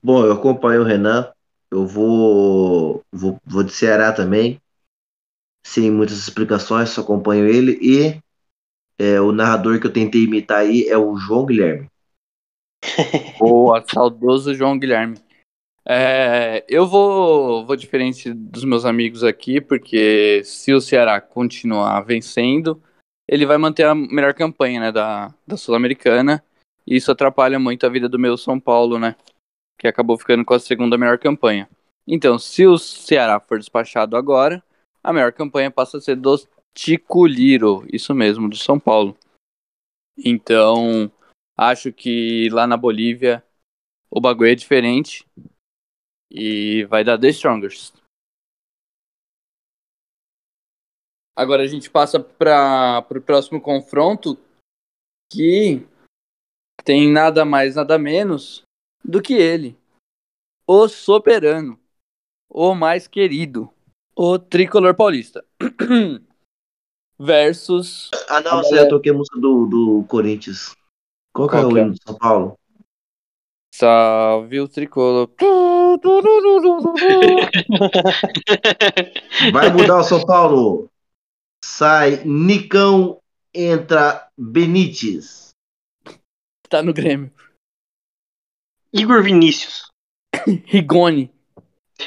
Bom, 0.02 0.24
eu 0.24 0.32
acompanho 0.32 0.82
o 0.82 0.85
Renan. 0.85 1.32
Eu 1.70 1.86
vou, 1.86 3.02
vou, 3.12 3.39
vou 3.44 3.62
de 3.62 3.72
Ceará 3.72 4.12
também. 4.12 4.60
Sem 5.64 5.90
muitas 5.90 6.18
explicações, 6.18 6.90
só 6.90 7.02
acompanho 7.02 7.47
ele. 7.47 7.78
E 7.81 8.20
é, 8.98 9.20
o 9.20 9.32
narrador 9.32 9.81
que 9.81 9.86
eu 9.86 9.93
tentei 9.93 10.24
imitar 10.24 10.60
aí 10.60 10.89
é 10.89 10.97
o 10.97 11.16
João 11.16 11.47
Guilherme. 11.47 11.89
Boa, 13.39 13.85
saudoso 13.86 14.55
João 14.55 14.78
Guilherme. 14.78 15.18
É, 15.86 16.64
eu 16.68 16.86
vou, 16.86 17.64
vou 17.66 17.77
diferente 17.77 18.32
dos 18.32 18.64
meus 18.64 18.85
amigos 18.85 19.24
aqui, 19.24 19.60
porque 19.60 20.43
se 20.44 20.72
o 20.72 20.81
Ceará 20.81 21.20
continuar 21.20 22.01
vencendo, 22.02 22.81
ele 23.27 23.47
vai 23.47 23.56
manter 23.59 23.86
a 23.86 23.94
melhor 23.94 24.35
campanha 24.35 24.81
né, 24.81 24.93
da, 24.93 25.35
da 25.47 25.56
Sul-Americana. 25.56 26.43
E 26.86 26.97
isso 26.97 27.10
atrapalha 27.12 27.59
muito 27.59 27.86
a 27.86 27.89
vida 27.89 28.09
do 28.09 28.18
meu 28.18 28.36
São 28.36 28.59
Paulo, 28.59 28.98
né? 28.98 29.14
Que 29.81 29.89
acabou 29.89 30.16
ficando 30.16 30.44
com 30.44 30.55
a 30.55 30.61
segunda 30.61 30.97
melhor 30.97 31.19
campanha. 31.19 31.69
Então, 32.07 32.39
se 32.39 32.66
o 32.66 32.78
Ceará 32.78 33.40
for 33.40 33.59
despachado 33.59 34.16
agora, 34.16 34.62
a 35.02 35.12
melhor 35.12 35.32
campanha 35.32 35.73
passa 35.73 35.97
a 35.97 36.01
ser 36.01 36.15
do 36.15 36.36
Ticuliro, 36.73 37.85
isso 37.93 38.15
mesmo, 38.15 38.48
do 38.48 38.57
São 38.57 38.78
Paulo. 38.78 39.16
Então, 40.16 41.11
Acho 41.62 41.93
que 41.93 42.48
lá 42.48 42.66
na 42.66 42.74
Bolívia 42.74 43.44
o 44.11 44.19
bagulho 44.19 44.51
é 44.51 44.55
diferente 44.55 45.28
e 46.31 46.85
vai 46.85 47.05
dar 47.05 47.20
The 47.20 47.28
Strongest. 47.28 47.97
Agora 51.36 51.62
a 51.62 51.66
gente 51.66 51.90
passa 51.90 52.19
para 52.19 53.07
o 53.11 53.20
próximo 53.20 53.61
confronto 53.61 54.39
que 55.31 55.86
tem 56.82 57.12
nada 57.12 57.44
mais, 57.44 57.77
nada 57.77 57.98
menos 57.98 58.62
do 59.05 59.20
que 59.20 59.35
ele. 59.35 59.77
O 60.66 60.89
soberano, 60.89 61.78
o 62.48 62.74
mais 62.74 63.06
querido, 63.06 63.70
o 64.16 64.39
tricolor 64.39 64.94
paulista. 64.94 65.44
Versus. 67.18 68.10
Ah, 68.28 68.40
não, 68.40 68.62
você 68.62 68.77
já 68.77 68.89
toquei 68.89 69.12
a 69.12 69.14
música 69.14 69.39
do, 69.39 69.66
do 69.66 70.05
Corinthians. 70.09 70.74
Qual, 71.35 71.48
Qual 71.48 71.60
que 71.62 71.66
é 71.72 71.74
o 71.74 71.78
é? 71.78 71.82
hino 71.82 71.93
de 71.93 72.02
São 72.02 72.16
Paulo? 72.16 72.59
Salve 73.74 74.60
o 74.60 74.68
tricolor. 74.68 75.31
Vai 79.52 79.70
mudar 79.70 79.98
o 79.98 80.05
São 80.05 80.24
Paulo. 80.24 80.90
Sai 81.64 82.22
Nicão, 82.24 83.20
entra 83.55 84.28
Benítez. 84.36 85.51
Tá 86.68 86.82
no 86.82 86.93
Grêmio. 86.93 87.32
Igor 88.93 89.23
Vinícius. 89.23 89.91
Rigoni. 90.67 91.31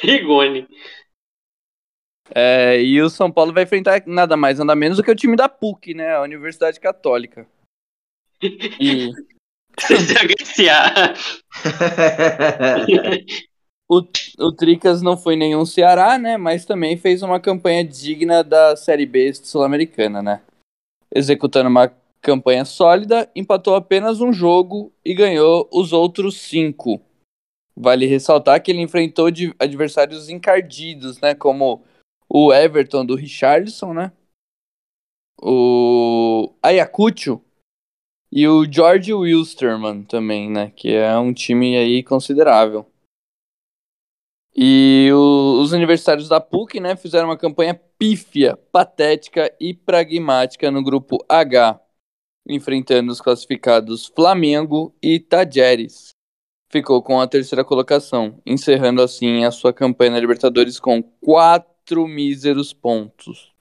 Rigoni. 0.01 0.68
É, 2.34 2.81
e 2.81 3.01
o 3.01 3.10
São 3.10 3.31
Paulo 3.31 3.53
vai 3.53 3.64
enfrentar 3.64 4.03
nada 4.05 4.35
mais, 4.35 4.60
nada 4.60 4.76
menos 4.76 4.97
do 4.97 5.03
que 5.03 5.11
o 5.11 5.15
time 5.15 5.35
da 5.35 5.47
PUC, 5.47 5.93
né? 5.93 6.15
A 6.15 6.22
Universidade 6.22 6.80
Católica. 6.80 7.47
E. 8.41 9.11
CCHSA. 9.80 11.14
o, 13.89 14.03
o 14.39 14.51
Tricas 14.51 15.01
não 15.01 15.18
foi 15.18 15.35
nenhum 15.35 15.65
Ceará, 15.65 16.18
né? 16.18 16.38
Mas 16.38 16.65
também 16.65 16.95
fez 16.95 17.23
uma 17.23 17.39
campanha 17.39 17.84
digna 17.84 18.43
da 18.43 18.76
Série 18.76 19.05
B 19.05 19.34
sul-americana, 19.34 20.22
né? 20.22 20.41
Executando 21.14 21.69
uma 21.69 21.91
campanha 22.23 22.63
sólida, 22.63 23.29
empatou 23.35 23.75
apenas 23.75 24.21
um 24.21 24.31
jogo 24.31 24.93
e 25.03 25.13
ganhou 25.13 25.69
os 25.71 25.91
outros 25.91 26.37
cinco. 26.37 27.01
Vale 27.75 28.05
ressaltar 28.05 28.63
que 28.63 28.71
ele 28.71 28.81
enfrentou 28.81 29.27
adversários 29.59 30.29
encardidos, 30.29 31.19
né? 31.19 31.35
Como 31.35 31.83
o 32.29 32.53
Everton 32.53 33.05
do 33.05 33.15
Richardson, 33.15 33.93
né? 33.93 34.11
O 35.41 36.53
Ayacucho 36.63 37.41
e 38.31 38.47
o 38.47 38.63
George 38.71 39.13
Wilstermann 39.13 40.03
também, 40.03 40.49
né? 40.49 40.71
Que 40.71 40.95
é 40.95 41.17
um 41.17 41.33
time 41.33 41.75
aí 41.75 42.03
considerável. 42.03 42.85
E 44.55 45.09
o, 45.11 45.59
os 45.61 45.71
universitários 45.71 46.29
da 46.29 46.39
PUC, 46.39 46.79
né, 46.79 46.95
fizeram 46.95 47.27
uma 47.27 47.37
campanha 47.37 47.73
pífia, 47.97 48.55
patética 48.71 49.51
e 49.59 49.73
pragmática 49.73 50.69
no 50.69 50.83
grupo 50.83 51.25
H, 51.27 51.82
enfrentando 52.47 53.11
os 53.11 53.21
classificados 53.21 54.11
Flamengo 54.15 54.93
e 55.01 55.19
Tajeres. 55.19 56.09
Ficou 56.69 57.01
com 57.03 57.21
a 57.21 57.27
terceira 57.27 57.63
colocação, 57.63 58.41
encerrando 58.45 59.01
assim 59.01 59.43
a 59.43 59.51
sua 59.51 59.71
campanha 59.71 60.11
na 60.11 60.19
Libertadores 60.19 60.79
com 60.79 61.03
quatro 61.03 62.07
míseros 62.07 62.73
pontos. 62.73 63.53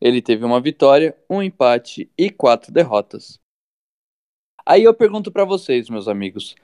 Ele 0.00 0.22
teve 0.22 0.44
uma 0.44 0.60
vitória, 0.60 1.16
um 1.28 1.42
empate 1.42 2.10
e 2.16 2.30
quatro 2.30 2.72
derrotas. 2.72 3.38
Aí 4.66 4.82
eu 4.82 4.94
pergunto 4.94 5.30
para 5.30 5.44
vocês, 5.44 5.90
meus 5.90 6.08
amigos, 6.08 6.54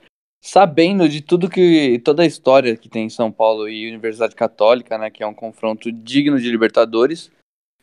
sabendo 0.43 1.07
de 1.07 1.21
tudo 1.21 1.49
que 1.49 2.01
toda 2.03 2.23
a 2.23 2.25
história 2.25 2.75
que 2.75 2.89
tem 2.89 3.05
em 3.05 3.09
São 3.09 3.31
Paulo 3.31 3.69
e 3.69 3.87
Universidade 3.87 4.35
Católica, 4.35 4.97
né, 4.97 5.11
que 5.11 5.21
é 5.21 5.27
um 5.27 5.35
confronto 5.35 5.91
digno 5.91 6.39
de 6.39 6.49
Libertadores, 6.49 7.31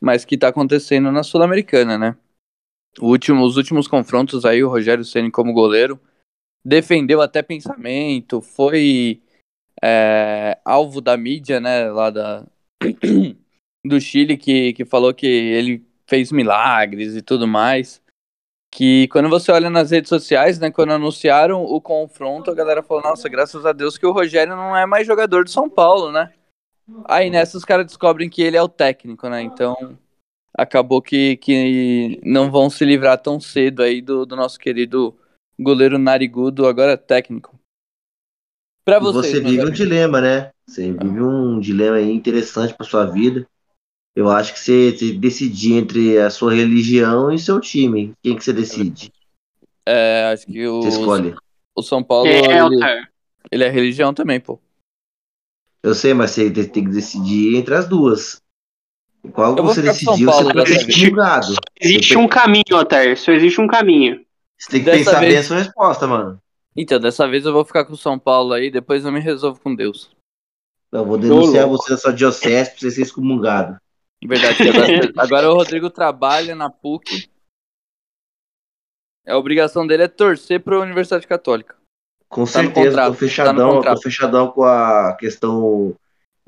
mas 0.01 0.25
que 0.25 0.35
está 0.35 0.49
acontecendo 0.49 1.13
na 1.13 1.23
Sul-Americana, 1.23 1.97
né? 1.97 2.17
Último, 3.01 3.45
os 3.45 3.57
últimos 3.57 3.87
confrontos 3.87 4.45
aí 4.45 4.63
o 4.63 4.69
Rogério 4.69 5.05
Ceni 5.05 5.31
como 5.31 5.53
goleiro 5.53 6.01
defendeu 6.65 7.23
até 7.23 7.43
pensamento, 7.43 8.41
foi 8.41 9.23
é, 9.83 10.59
alvo 10.65 11.01
da 11.01 11.17
mídia, 11.17 11.61
né, 11.61 11.91
lá 11.91 12.11
da 12.11 12.47
do 13.87 14.01
Chile 14.01 14.37
que, 14.37 14.73
que 14.73 14.85
falou 14.85 15.15
que 15.15 15.27
ele 15.27 15.87
fez 16.07 16.33
milagres 16.33 17.15
e 17.15 17.23
tudo 17.23 17.47
mais 17.47 18.03
que 18.71 19.09
quando 19.09 19.29
você 19.29 19.51
olha 19.51 19.71
nas 19.71 19.91
redes 19.91 20.09
sociais, 20.09 20.59
né, 20.59 20.71
quando 20.71 20.93
anunciaram 20.93 21.63
o 21.65 21.81
confronto, 21.81 22.51
a 22.51 22.55
galera 22.55 22.83
falou, 22.83 23.03
nossa, 23.03 23.29
graças 23.29 23.65
a 23.65 23.73
Deus 23.73 23.97
que 23.97 24.07
o 24.07 24.13
Rogério 24.13 24.55
não 24.55 24.77
é 24.77 24.87
mais 24.87 25.07
jogador 25.07 25.45
de 25.45 25.51
São 25.51 25.69
Paulo, 25.69 26.13
né? 26.13 26.33
Aí 27.07 27.31
nessa 27.31 27.57
os 27.57 27.65
caras 27.65 27.87
descobrem 27.87 28.29
que 28.29 28.43
ele 28.43 28.57
é 28.57 28.63
o 28.63 28.69
técnico, 28.69 29.29
né? 29.29 29.43
Então 29.43 29.99
acabou 30.59 31.01
que, 31.01 31.37
que 31.37 32.21
não 32.25 32.51
vão 32.51 32.69
se 32.69 32.85
livrar 32.85 33.17
tão 33.17 33.39
cedo 33.39 33.81
aí 33.81 34.03
do, 34.03 34.27
do 34.27 34.35
nosso 34.35 34.59
querido 34.59 35.17
goleiro 35.57 35.99
narigudo, 35.99 36.67
agora 36.67 36.99
técnico. 36.99 37.57
Pra 38.85 38.99
vocês, 38.99 39.33
você 39.33 39.41
vive 39.41 39.65
um 39.65 39.71
dilema, 39.71 40.21
né? 40.21 40.51
Você 40.67 40.91
vive 40.91 41.23
um 41.23 41.61
dilema 41.61 42.01
interessante 42.01 42.75
pra 42.75 42.85
sua 42.85 43.07
vida. 43.07 43.47
Eu 44.17 44.29
acho 44.29 44.53
que 44.53 44.59
você, 44.59 44.91
você 44.91 45.13
decidir 45.13 45.75
entre 45.75 46.19
a 46.19 46.29
sua 46.29 46.53
religião 46.53 47.31
e 47.31 47.39
seu 47.39 47.61
time. 47.61 48.13
Quem 48.21 48.35
que 48.35 48.43
você 48.43 48.53
decide? 48.53 49.13
É, 49.87 50.33
acho 50.33 50.47
que 50.47 50.67
o, 50.67 50.83
você 50.83 50.89
escolhe. 50.89 51.37
o 51.77 51.83
São 51.83 52.03
Paulo, 52.03 52.29
É, 52.29 52.59
ele, 52.59 53.09
ele 53.53 53.65
é 53.65 53.69
religião 53.69 54.13
também, 54.13 54.41
pô. 54.41 54.59
Eu 55.83 55.95
sei, 55.95 56.13
mas 56.13 56.33
você 56.33 56.51
tem 56.51 56.85
que 56.85 56.91
decidir 56.91 57.55
entre 57.55 57.75
as 57.75 57.89
duas. 57.89 58.43
Qual 59.33 59.57
Eu 59.57 59.63
você 59.65 59.83
decidiu, 59.83 60.31
Paulo 60.31 60.45
você 60.49 60.53
dessa 60.55 60.67
ser 60.81 60.85
vez. 60.87 60.97
excomungado. 60.97 61.47
Existe 61.81 62.17
um 62.19 62.29
caminho, 62.29 62.65
Altair. 62.73 63.19
Só 63.19 63.33
existe 63.33 63.61
um 63.61 63.67
caminho. 63.67 64.25
Você 64.59 64.71
tem 64.71 64.81
que 64.81 64.87
Dessa 64.87 65.05
pensar 65.05 65.21
bem 65.21 65.29
vez- 65.31 65.45
a 65.45 65.49
sua 65.49 65.57
resposta, 65.59 66.07
mano. 66.07 66.41
Então, 66.77 66.99
dessa 67.01 67.29
vez 67.29 67.45
eu 67.45 67.53
vou 67.53 67.65
ficar 67.65 67.85
com 67.85 67.93
o 67.93 67.97
São 67.97 68.19
Paulo 68.19 68.53
aí, 68.53 68.71
depois 68.71 69.05
eu 69.05 69.13
me 69.13 69.21
resolvo 69.21 69.61
com 69.61 69.75
Deus. 69.75 70.11
Eu 70.93 71.05
vou 71.05 71.19
denunciar 71.19 71.67
louco. 71.67 71.83
você 71.83 71.91
da 71.91 71.99
sua 71.99 72.13
diocese 72.13 72.71
pra 72.71 72.79
você 72.81 72.91
ser 72.91 73.03
excomungado. 73.03 73.77
Verdade, 74.25 74.69
agora, 74.69 75.13
agora 75.17 75.51
o 75.51 75.55
Rodrigo 75.55 75.91
trabalha 75.91 76.55
na 76.55 76.71
PUC. 76.71 77.29
A 79.27 79.37
obrigação 79.37 79.87
dele 79.87 80.05
é 80.05 80.09
torcer 80.09 80.61
pra 80.61 80.81
Universidade 80.81 81.27
Católica. 81.27 81.77
Com 82.29 82.45
Tá 82.45 82.51
certeza, 82.63 82.89
contrato, 82.91 83.07
tô 83.07 83.13
tá 83.13 83.19
fechadão, 83.19 83.71
contrato. 83.71 83.97
tô 83.97 84.03
fechadão 84.03 84.49
com 84.51 84.65
a 84.65 85.17
questão 85.19 85.95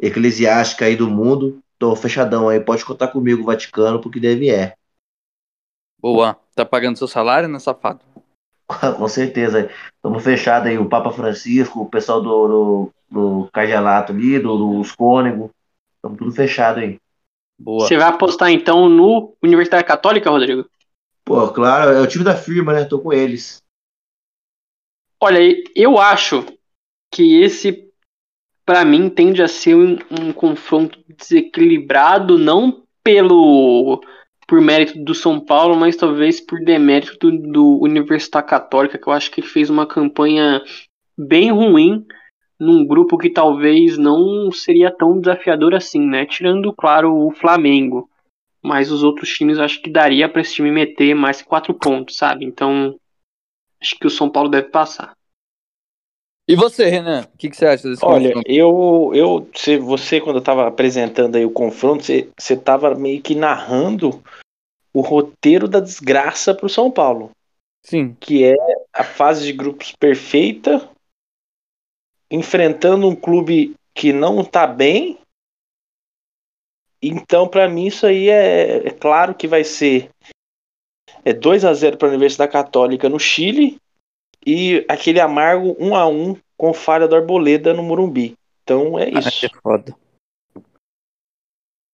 eclesiástica 0.01 0.85
aí 0.86 0.97
do 0.97 1.09
mundo. 1.09 1.61
Tô 1.81 1.97
fechadão 1.97 2.51
aí, 2.51 2.61
pode 2.61 2.85
contar 2.85 3.09
comigo, 3.09 3.43
Vaticano, 3.43 4.02
porque 4.02 4.20
deve 4.20 4.51
é. 4.51 4.74
Boa. 5.98 6.39
Tá 6.55 6.62
pagando 6.62 6.98
seu 6.98 7.09
salário, 7.09 7.48
né, 7.48 7.59
safado? 7.59 8.05
Com 8.98 9.09
certeza. 9.09 9.70
Estamos 9.94 10.23
fechados 10.23 10.69
aí, 10.69 10.77
o 10.77 10.90
Papa 10.90 11.11
Francisco, 11.11 11.81
o 11.81 11.89
pessoal 11.89 12.20
do, 12.20 12.48
do, 12.48 12.93
do 13.11 13.48
Cargelato 13.51 14.12
ali, 14.12 14.39
do, 14.39 14.59
dos 14.59 14.93
Cônego. 14.93 15.51
Estamos 15.94 16.19
tudo 16.19 16.32
fechado 16.32 16.81
aí. 16.81 16.98
Boa. 17.59 17.89
Você 17.89 17.97
vai 17.97 18.09
apostar 18.09 18.51
então 18.51 18.86
no 18.86 19.35
Universidade 19.43 19.85
Católica, 19.85 20.28
Rodrigo? 20.28 20.69
Pô, 21.24 21.48
claro, 21.48 21.93
é 21.93 22.01
o 22.02 22.07
time 22.07 22.24
da 22.24 22.36
firma, 22.36 22.74
né? 22.74 22.85
Tô 22.85 22.98
com 22.98 23.11
eles. 23.11 23.62
Olha, 25.19 25.40
eu 25.74 25.98
acho 25.98 26.44
que 27.11 27.43
esse, 27.43 27.89
pra 28.70 28.84
mim, 28.84 29.10
tende 29.10 29.42
a 29.42 29.48
ser 29.48 29.74
um, 29.74 29.98
um 30.12 30.32
confronto 30.32 30.97
desequilibrado, 31.09 32.38
não 32.38 32.84
pelo 33.02 34.01
por 34.47 34.60
mérito 34.60 35.02
do 35.02 35.12
São 35.12 35.40
Paulo, 35.40 35.74
mas 35.74 35.97
talvez 35.97 36.40
por 36.40 36.60
demérito 36.60 37.18
do, 37.18 37.51
do 37.51 37.78
Universidade 37.82 38.47
Católica, 38.47 38.97
que 38.97 39.09
eu 39.09 39.12
acho 39.12 39.28
que 39.28 39.40
ele 39.40 39.48
fez 39.48 39.70
uma 39.70 39.88
campanha 39.88 40.62
bem 41.18 41.51
ruim 41.51 42.06
num 42.60 42.86
grupo 42.86 43.18
que 43.18 43.28
talvez 43.28 43.98
não 43.98 44.52
seria 44.52 44.88
tão 44.97 45.18
desafiador 45.18 45.74
assim, 45.74 46.06
né? 46.06 46.24
Tirando, 46.24 46.72
claro, 46.72 47.12
o 47.12 47.32
Flamengo. 47.32 48.09
Mas 48.62 48.92
os 48.92 49.02
outros 49.02 49.30
times 49.30 49.59
acho 49.59 49.82
que 49.82 49.90
daria 49.90 50.28
pra 50.28 50.42
esse 50.42 50.55
time 50.55 50.70
meter 50.70 51.12
mais 51.12 51.42
quatro 51.42 51.74
pontos, 51.74 52.16
sabe? 52.16 52.44
Então, 52.44 52.94
acho 53.82 53.98
que 53.98 54.06
o 54.06 54.10
São 54.10 54.30
Paulo 54.30 54.48
deve 54.48 54.68
passar. 54.68 55.12
E 56.51 56.56
você, 56.56 56.89
Renan? 56.89 57.28
O 57.32 57.39
que, 57.39 57.48
que 57.48 57.56
você 57.56 57.64
acha 57.64 57.89
desse 57.89 58.05
Olha, 58.05 58.31
confronto? 58.31 58.51
eu, 58.51 59.12
eu, 59.14 59.48
se 59.55 59.77
você 59.78 60.20
quando 60.20 60.36
eu 60.40 60.43
tava 60.43 60.66
apresentando 60.66 61.36
aí 61.36 61.44
o 61.44 61.51
confronto, 61.52 62.02
você, 62.02 62.28
você 62.36 62.56
tava 62.56 62.93
meio 62.97 63.22
que 63.22 63.36
narrando 63.36 64.20
o 64.93 65.01
roteiro 65.01 65.68
da 65.68 65.78
desgraça 65.78 66.52
pro 66.52 66.68
São 66.68 66.90
Paulo, 66.90 67.31
Sim. 67.86 68.16
que 68.18 68.43
é 68.43 68.56
a 68.93 69.05
fase 69.05 69.44
de 69.47 69.52
grupos 69.52 69.93
perfeita, 69.93 70.90
enfrentando 72.28 73.06
um 73.06 73.14
clube 73.14 73.77
que 73.94 74.12
não 74.12 74.44
tá 74.44 74.66
bem. 74.66 75.20
Então, 77.01 77.47
pra 77.47 77.68
mim 77.68 77.86
isso 77.86 78.05
aí 78.06 78.28
é, 78.28 78.89
é 78.89 78.90
claro 78.90 79.36
que 79.36 79.47
vai 79.47 79.62
ser 79.62 80.10
é 81.24 81.32
2 81.32 81.64
a 81.64 81.72
0 81.72 81.97
para 81.97 82.09
a 82.09 82.10
Universidade 82.10 82.51
Católica 82.51 83.09
no 83.09 83.20
Chile 83.20 83.78
e 84.46 84.84
aquele 84.88 85.20
amargo 85.20 85.76
1 85.78 85.94
a 85.94 86.06
1 86.08 86.36
com 86.56 86.72
falha 86.74 87.06
do 87.08 87.14
Arboleda 87.16 87.72
no 87.74 87.82
Morumbi. 87.82 88.36
Então 88.62 88.98
é 88.98 89.04
Ah, 89.14 89.18
isso. 89.18 89.40
que 89.48 89.48
foda. 89.60 89.96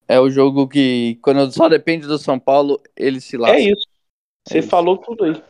É 0.09 0.21
o 0.21 0.31
jogo 0.31 0.69
que, 0.69 1.17
quando 1.23 1.51
só 1.53 1.69
depende 1.69 2.07
do 2.07 2.17
São 2.19 2.39
Paulo, 2.39 2.81
ele 2.97 3.21
se 3.21 3.37
lasca. 3.37 3.57
É 3.57 3.61
isso. 3.61 3.87
Você 4.47 4.59
É 4.59 4.61
isso. 4.61 4.69
falou 4.69 4.99
tudo 4.99 5.25
aí. 5.25 5.43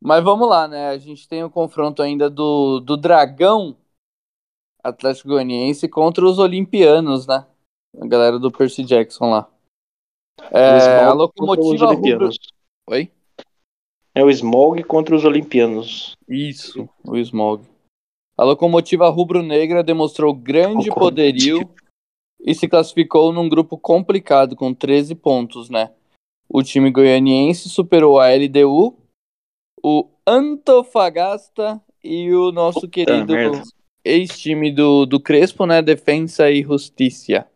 Mas 0.00 0.24
vamos 0.24 0.48
lá, 0.48 0.66
né? 0.66 0.88
A 0.88 0.98
gente 0.98 1.28
tem 1.28 1.44
o 1.44 1.50
confronto 1.50 2.02
ainda 2.02 2.30
do, 2.30 2.80
do 2.80 2.96
Dragão 2.96 3.76
Atlético 4.82 5.28
Goianiense 5.28 5.88
contra 5.88 6.24
os 6.24 6.38
Olimpianos, 6.38 7.26
né? 7.26 7.46
A 8.00 8.06
galera 8.06 8.38
do 8.38 8.50
Percy 8.50 8.84
Jackson 8.84 9.30
lá. 9.30 9.48
É, 10.50 11.04
a 11.04 11.12
locomotiva 11.12 11.92
rubro... 11.92 12.30
Oi? 12.88 13.12
É 14.14 14.22
o 14.22 14.30
Smog 14.30 14.82
contra 14.84 15.16
os 15.16 15.24
Olimpianos. 15.24 16.16
Isso, 16.28 16.88
o 17.04 17.16
Smog. 17.16 17.64
A 18.36 18.44
locomotiva 18.44 19.08
rubro-negra 19.08 19.82
demonstrou 19.82 20.34
grande 20.34 20.88
poderio 20.90 21.68
e 22.40 22.54
se 22.54 22.68
classificou 22.68 23.32
num 23.32 23.48
grupo 23.48 23.78
complicado 23.78 24.56
com 24.56 24.74
13 24.74 25.14
pontos, 25.14 25.70
né? 25.70 25.92
O 26.48 26.62
time 26.62 26.90
goianiense 26.90 27.68
superou 27.68 28.18
a 28.18 28.28
LDU, 28.28 28.96
o 29.82 30.08
Antofagasta 30.26 31.80
e 32.02 32.32
o 32.32 32.52
nosso 32.52 32.88
querido 32.88 33.32
merda. 33.32 33.62
ex-time 34.04 34.70
do, 34.70 35.06
do 35.06 35.20
Crespo, 35.20 35.64
né? 35.66 35.80
Defensa 35.80 36.50
e 36.50 36.62
Justiça. 36.62 37.46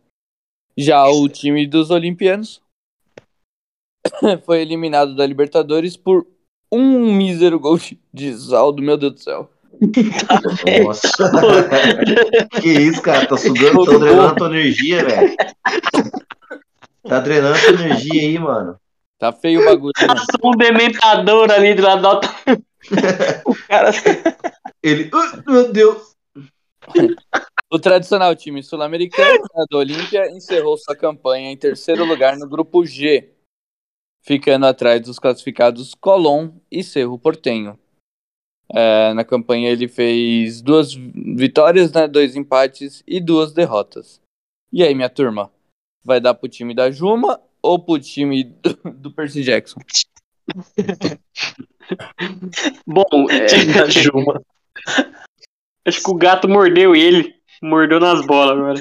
Já 0.77 1.07
o 1.09 1.29
time 1.29 1.67
dos 1.67 1.91
Olimpianos 1.91 2.63
foi 4.45 4.61
eliminado 4.61 5.15
da 5.15 5.27
Libertadores 5.27 5.97
por 5.97 6.27
um 6.71 7.13
mísero 7.13 7.59
gol 7.59 7.79
de- 8.13 8.35
saldo, 8.39 8.83
meu 8.83 8.97
Deus 8.97 9.15
do 9.15 9.21
céu. 9.21 9.51
Nossa. 10.85 11.09
que 12.63 12.69
isso, 12.69 13.03
cara? 13.03 13.27
Tá 13.27 13.37
sugando, 13.37 13.85
tá 13.85 13.99
drenando 13.99 14.35
tua 14.37 14.47
energia, 14.49 15.05
velho. 15.05 15.37
Tá 17.03 17.21
drenando 17.21 17.59
tua 17.61 17.73
energia 17.73 18.23
aí, 18.23 18.39
mano. 18.39 18.79
Tá 19.19 19.33
feio 19.33 19.63
o 19.63 19.65
bagulho, 19.65 19.93
né? 20.01 20.07
Passou 20.09 20.53
um 20.53 20.57
dementador 20.57 21.51
ali 21.51 21.75
do 21.75 21.83
lado 21.83 22.03
da 22.03 22.21
Cara, 23.69 23.91
Ele. 24.83 25.11
Ah, 25.13 25.43
meu 25.47 25.73
Deus! 25.73 26.15
O 27.73 27.79
tradicional 27.79 28.35
time 28.37 28.63
sul-americano 28.63 29.43
né, 29.55 29.65
do 29.69 29.79
Olímpia 29.79 30.31
encerrou 30.31 30.77
sua 30.77 30.95
campanha 30.95 31.51
em 31.51 31.57
terceiro 31.57 32.05
lugar 32.05 32.37
no 32.37 32.49
grupo 32.49 32.85
G, 32.85 33.33
ficando 34.27 34.67
atrás 34.67 35.01
dos 35.01 35.21
classificados 35.21 35.95
Colón 35.95 36.51
e 36.71 36.83
Cerro 36.83 37.17
Portenho. 37.17 37.79
É, 38.69 39.15
na 39.15 39.25
campanha 39.25 39.71
ele 39.71 39.87
fez 39.87 40.61
duas 40.61 40.93
vitórias, 40.95 41.93
né, 41.93 42.09
dois 42.09 42.35
empates 42.35 43.05
e 43.07 43.21
duas 43.21 43.53
derrotas. 43.53 44.21
E 44.73 44.83
aí, 44.83 44.93
minha 44.95 45.09
turma? 45.09 45.53
Vai 46.05 46.21
dar 46.21 46.35
pro 46.35 46.49
time 46.49 46.75
da 46.75 46.91
Juma 46.91 47.41
ou 47.63 47.79
pro 47.79 48.01
time 48.01 48.43
do, 48.43 48.75
do 48.93 49.13
Percy 49.13 49.43
Jackson? 49.45 49.81
Bom, 52.85 53.31
é, 53.31 53.47
time 53.47 53.73
da 53.73 53.89
Juma. 53.89 54.43
acho 55.87 56.03
que 56.03 56.11
o 56.11 56.15
gato 56.15 56.49
mordeu 56.49 56.97
ele. 56.97 57.37
Mordeu 57.63 58.01
nas 58.01 58.27
bolas 58.27 58.59
agora. 58.59 58.81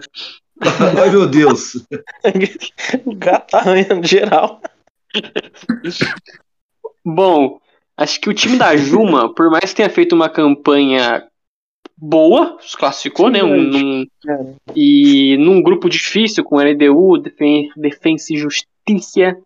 Ai, 0.99 1.09
meu 1.11 1.27
Deus! 1.27 1.75
o 3.05 3.15
gato 3.15 3.51
tá 3.51 3.59
arranhando 3.59 4.07
geral. 4.07 4.59
Bom, 7.03 7.59
acho 7.97 8.19
que 8.19 8.29
o 8.29 8.33
time 8.33 8.57
da 8.57 8.75
Juma, 8.75 9.31
por 9.35 9.49
mais 9.49 9.71
que 9.71 9.75
tenha 9.75 9.89
feito 9.89 10.15
uma 10.15 10.29
campanha 10.29 11.27
boa, 11.97 12.57
se 12.61 12.75
classificou, 12.75 13.29
né? 13.29 13.43
Um, 13.43 14.03
É. 14.27 14.55
e 14.75 15.37
num 15.37 15.61
grupo 15.61 15.89
difícil 15.89 16.43
com 16.43 16.59
LDU, 16.59 17.17
Defen 17.19 17.71
Defensa 17.75 18.33
e 18.33 18.37
Justiça. 18.37 19.37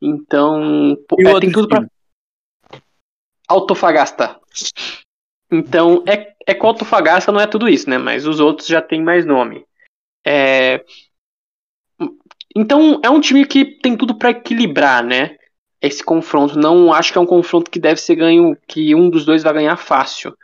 Então, 0.00 0.96
E 1.18 1.26
é, 1.26 1.40
tem 1.40 1.50
tudo 1.50 1.68
pra. 1.68 1.86
Autofagasta. 3.48 4.38
Então, 5.50 6.02
é, 6.06 6.34
é 6.46 6.54
que 6.54 6.62
o 6.62 6.66
Autofagasta 6.66 7.30
não 7.32 7.40
é 7.40 7.46
tudo 7.46 7.68
isso, 7.68 7.88
né? 7.88 7.98
Mas 7.98 8.26
os 8.26 8.40
outros 8.40 8.66
já 8.68 8.82
tem 8.82 9.02
mais 9.02 9.24
nome. 9.24 9.64
É... 10.26 10.84
Então, 12.58 12.98
é 13.04 13.10
um 13.10 13.20
time 13.20 13.44
que 13.44 13.66
tem 13.66 13.94
tudo 13.94 14.14
pra 14.14 14.30
equilibrar, 14.30 15.04
né? 15.04 15.36
Esse 15.78 16.02
confronto. 16.02 16.58
Não 16.58 16.90
acho 16.90 17.12
que 17.12 17.18
é 17.18 17.20
um 17.20 17.26
confronto 17.26 17.70
que 17.70 17.78
deve 17.78 18.00
ser 18.00 18.14
ganho, 18.14 18.56
que 18.66 18.94
um 18.94 19.10
dos 19.10 19.26
dois 19.26 19.42
vai 19.42 19.52
ganhar 19.52 19.76
fácil. 19.76 20.34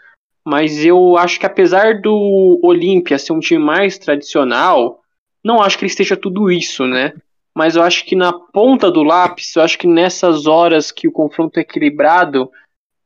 Mas 0.44 0.84
eu 0.84 1.16
acho 1.16 1.40
que 1.40 1.46
apesar 1.46 2.02
do 2.02 2.60
Olímpia 2.62 3.18
ser 3.18 3.32
um 3.32 3.40
time 3.40 3.64
mais 3.64 3.96
tradicional, 3.96 5.00
não 5.42 5.62
acho 5.62 5.78
que 5.78 5.84
ele 5.84 5.90
esteja 5.90 6.14
tudo 6.14 6.50
isso, 6.52 6.86
né? 6.86 7.14
Mas 7.54 7.76
eu 7.76 7.82
acho 7.82 8.04
que 8.04 8.14
na 8.14 8.30
ponta 8.30 8.90
do 8.90 9.02
lápis, 9.02 9.56
eu 9.56 9.62
acho 9.62 9.78
que 9.78 9.86
nessas 9.86 10.46
horas 10.46 10.92
que 10.92 11.08
o 11.08 11.12
confronto 11.12 11.58
é 11.58 11.62
equilibrado, 11.62 12.50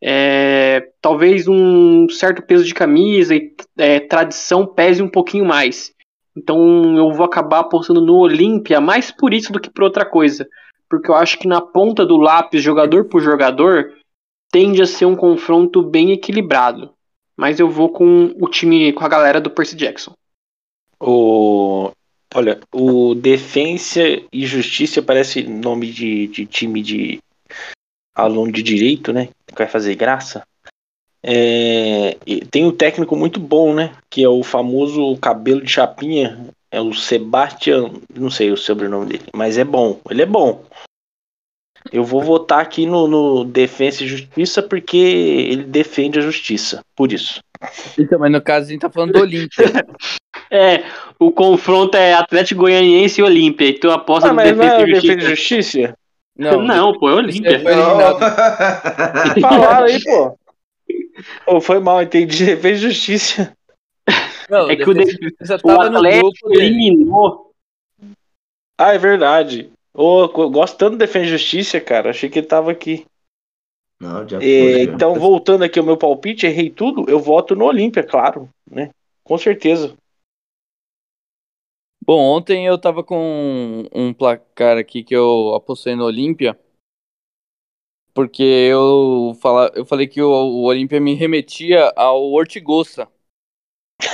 é, 0.03 0.89
talvez 1.01 1.47
um 1.47 2.09
certo 2.09 2.43
peso 2.43 2.65
de 2.65 2.75
camisa 2.75 3.37
e 3.37 3.55
é, 3.79 4.01
tradição 4.01 4.67
pese 4.67 5.01
um 5.01 5.09
pouquinho 5.09 5.45
mais. 5.45 5.95
Então 6.37 6.97
eu 6.97 7.13
vou 7.13 7.25
acabar 7.25 7.61
apostando 7.61 8.01
no 8.01 8.17
Olímpia 8.17 8.81
mais 8.81 9.11
por 9.11 9.33
isso 9.33 9.53
do 9.53 9.61
que 9.61 9.71
por 9.71 9.85
outra 9.85 10.05
coisa. 10.05 10.47
Porque 10.89 11.11
eu 11.11 11.15
acho 11.15 11.39
que 11.39 11.49
na 11.49 11.61
ponta 11.61 12.05
do 12.05 12.17
lápis, 12.17 12.63
jogador 12.63 13.07
por 13.07 13.21
jogador, 13.21 13.93
tende 14.53 14.83
a 14.83 14.87
ser 14.87 15.07
um 15.07 15.17
confronto 15.17 15.83
bem 15.83 16.13
equilibrado. 16.13 16.91
Mas 17.37 17.59
eu 17.59 17.69
vou 17.69 17.89
com 17.89 18.35
o 18.41 18.49
time, 18.49 18.93
com 18.93 19.05
a 19.05 19.09
galera 19.09 19.41
do 19.41 19.51
Percy 19.51 19.77
Jackson. 19.77 20.15
O... 21.01 21.91
Olha, 22.35 22.61
o 22.73 23.15
Defensa 23.15 24.01
e 24.33 24.47
Justiça 24.47 25.03
parece 25.03 25.43
nome 25.43 25.91
de, 25.91 26.27
de 26.29 26.47
time 26.47 26.83
de 26.83 27.19
aluno 28.15 28.53
de 28.53 28.63
direito, 28.63 29.13
né? 29.13 29.29
Que 29.47 29.55
vai 29.57 29.67
fazer 29.67 29.95
graça. 29.95 30.47
É, 31.23 32.17
tem 32.51 32.65
um 32.65 32.71
técnico 32.71 33.17
muito 33.17 33.41
bom, 33.41 33.75
né? 33.75 33.93
Que 34.09 34.23
é 34.23 34.29
o 34.29 34.43
famoso 34.43 35.17
cabelo 35.17 35.63
de 35.63 35.71
chapinha. 35.71 36.49
É 36.71 36.81
o 36.81 36.93
Sebastian. 36.93 37.91
Não 38.15 38.31
sei 38.31 38.51
o 38.51 38.57
sobrenome 38.57 39.07
dele, 39.07 39.25
mas 39.35 39.59
é 39.59 39.65
bom. 39.65 40.01
Ele 40.11 40.23
é 40.23 40.27
bom. 40.27 40.65
Eu 41.93 42.05
vou 42.05 42.21
votar 42.21 42.61
aqui 42.61 42.87
no, 42.87 43.07
no 43.07 43.45
Defensa 43.45 44.03
e 44.03 44.09
Justiça 44.09 44.63
porque 44.63 44.97
ele 44.97 45.65
defende 45.65 46.19
a 46.19 46.23
justiça. 46.23 46.81
Por 46.97 47.13
isso. 47.13 47.41
Então, 47.99 48.19
mas 48.19 48.33
no 48.33 48.41
caso 48.41 48.67
a 48.67 48.73
gente 48.73 48.81
tá 48.81 48.91
falando 48.91 49.13
do 49.13 49.21
Olímpia. 49.21 49.87
é, 50.51 50.85
o 51.19 51.31
confronto 51.31 51.97
é 51.97 52.15
Atlético 52.15 52.63
Goianiense 52.63 53.21
e 53.21 53.25
Olímpia. 53.25 53.69
Então 53.69 53.91
aposta 53.91 54.29
ah, 54.29 54.31
no 54.31 54.37
mas 54.37 54.51
Defensa 54.51 54.79
não 54.79 54.81
é 54.81 54.83
e 54.83 54.95
Justiça. 54.95 55.15
Defesa 55.15 55.27
e 55.27 55.37
Justiça? 55.37 55.97
Não, 56.39 56.61
não 56.61 56.93
pô, 56.93 57.11
é 57.11 57.15
Olímpia. 57.15 57.51
Eliminado. 57.51 58.19
Falaram 59.41 59.87
aí, 59.87 60.03
pô. 60.03 60.37
Pô, 61.45 61.61
foi 61.61 61.81
mal, 61.81 62.03
entendi. 62.03 62.45
Defesa 62.57 62.69
e 62.69 62.77
Justiça. 62.77 63.57
Não, 64.49 64.71
É 64.71 64.77
que 64.77 64.89
o 64.89 64.95
Defesa 64.95 65.19
e 65.65 65.67
O 65.67 65.81
Atlético 65.81 66.53
eliminou. 66.53 67.53
Ah, 68.79 68.95
é 68.95 68.99
verdade. 68.99 69.73
Ô, 69.95 70.23
eu 70.23 70.51
gosto 70.51 70.77
tanto 70.77 70.93
do 70.93 70.99
Defesa 70.99 71.25
e 71.25 71.29
Justiça, 71.29 71.81
cara. 71.81 72.11
Achei 72.11 72.29
que 72.29 72.39
ele 72.39 72.47
tava 72.47 72.71
aqui. 72.71 73.07
Não, 73.99 74.29
já 74.29 74.37
É, 74.37 74.41
foi. 74.41 74.85
já. 74.85 74.93
então, 74.93 75.15
voltando 75.15 75.65
aqui 75.65 75.79
ao 75.79 75.85
meu 75.85 75.97
palpite, 75.97 76.47
errei 76.47 76.69
tudo. 76.71 77.09
Eu 77.09 77.19
voto 77.19 77.57
no 77.57 77.65
Olímpia, 77.65 78.03
claro, 78.03 78.49
né? 78.71 78.91
Com 79.25 79.39
certeza. 79.39 79.97
Bom, 82.05 82.21
ontem 82.21 82.67
eu 82.67 82.79
tava 82.79 83.03
com 83.03 83.85
um 83.93 84.13
placar 84.13 84.77
aqui 84.79 85.03
que 85.03 85.17
eu 85.17 85.55
apostei 85.55 85.97
no 85.97 86.05
Olímpia. 86.05 86.57
Porque 88.17 88.43
eu, 88.43 89.37
fala, 89.43 89.71
eu 89.75 89.85
falei 89.85 90.07
que 90.07 90.23
o, 90.23 90.31
o 90.31 90.63
Olímpia 90.63 90.99
me 90.99 91.13
remetia 91.13 91.93
ao 91.95 92.33
Ortigosa. 92.33 93.07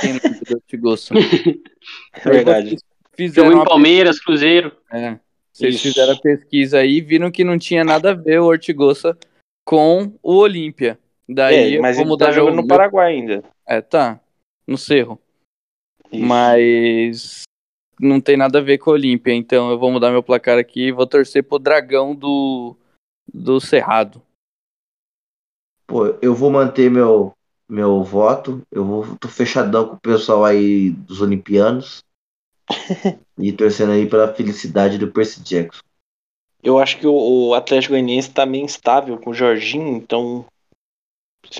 Quem 0.01 0.11
lembra 0.11 0.41
do 0.45 0.55
Ortigosa? 0.55 1.13
É 2.13 2.29
verdade. 2.29 2.77
Fizeram 3.15 3.49
Jogou 3.49 3.63
em 3.63 3.65
Palmeiras, 3.65 4.19
Cruzeiro. 4.19 4.75
É. 4.91 5.17
Vocês 5.51 5.75
Isso. 5.75 5.83
fizeram 5.83 6.13
a 6.13 6.19
pesquisa 6.19 6.79
aí 6.79 6.97
e 6.97 7.01
viram 7.01 7.31
que 7.31 7.43
não 7.43 7.57
tinha 7.57 7.83
nada 7.83 8.11
a 8.11 8.13
ver 8.13 8.39
o 8.41 8.45
Ortigosa 8.45 9.17
com 9.65 10.13
o 10.21 10.35
Olímpia. 10.35 10.99
Daí 11.27 11.75
É, 11.75 11.79
mas 11.79 11.91
eu 11.91 11.95
vou 11.97 12.03
ele 12.03 12.09
mudar 12.09 12.25
tá 12.27 12.31
jogando 12.33 12.55
meu- 12.55 12.61
no 12.63 12.67
Paraguai 12.67 13.13
ainda. 13.13 13.43
É, 13.65 13.79
tá. 13.81 14.19
No 14.67 14.77
Cerro. 14.77 15.17
Isso. 16.11 16.25
Mas 16.25 17.43
não 17.99 18.19
tem 18.19 18.35
nada 18.35 18.59
a 18.59 18.61
ver 18.61 18.77
com 18.79 18.89
o 18.91 18.93
Olímpia. 18.93 19.33
Então 19.33 19.71
eu 19.71 19.79
vou 19.79 19.91
mudar 19.91 20.11
meu 20.11 20.23
placar 20.23 20.57
aqui 20.57 20.87
e 20.87 20.91
vou 20.91 21.07
torcer 21.07 21.43
pro 21.43 21.59
Dragão 21.59 22.13
do, 22.15 22.75
do 23.31 23.59
Cerrado. 23.59 24.21
Pô, 25.85 26.07
eu 26.21 26.33
vou 26.33 26.49
manter 26.49 26.89
meu, 26.89 27.33
meu 27.69 28.03
voto. 28.03 28.61
Eu 28.71 28.85
vou 28.85 29.17
tô 29.17 29.27
fechadão 29.27 29.89
com 29.89 29.95
o 29.95 29.99
pessoal 29.99 30.45
aí 30.45 30.91
dos 30.91 31.21
Olimpianos. 31.21 32.03
e 33.37 33.51
torcendo 33.51 33.91
aí 33.91 34.09
pela 34.09 34.33
felicidade 34.33 34.97
do 34.97 35.11
Percy 35.11 35.41
Jackson. 35.41 35.81
Eu 36.63 36.79
acho 36.79 36.97
que 36.97 37.05
o, 37.05 37.13
o 37.13 37.53
Atlético 37.53 37.93
Goianiense 37.93 38.31
tá 38.31 38.45
meio 38.45 38.63
instável 38.63 39.19
com 39.19 39.31
o 39.31 39.33
Jorginho, 39.33 39.97
então. 39.97 40.45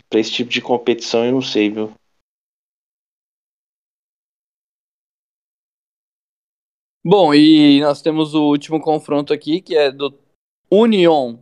Pra 0.10 0.20
esse 0.20 0.32
tipo 0.32 0.50
de 0.50 0.62
competição 0.62 1.26
eu 1.26 1.34
não 1.34 1.42
sei, 1.42 1.70
viu? 1.70 1.94
Bom, 7.06 7.34
e 7.34 7.82
nós 7.82 8.02
temos 8.02 8.34
o 8.34 8.44
último 8.44 8.80
confronto 8.80 9.34
aqui, 9.34 9.62
que 9.62 9.76
é 9.76 9.92
do 9.92 10.23
União 10.76 11.40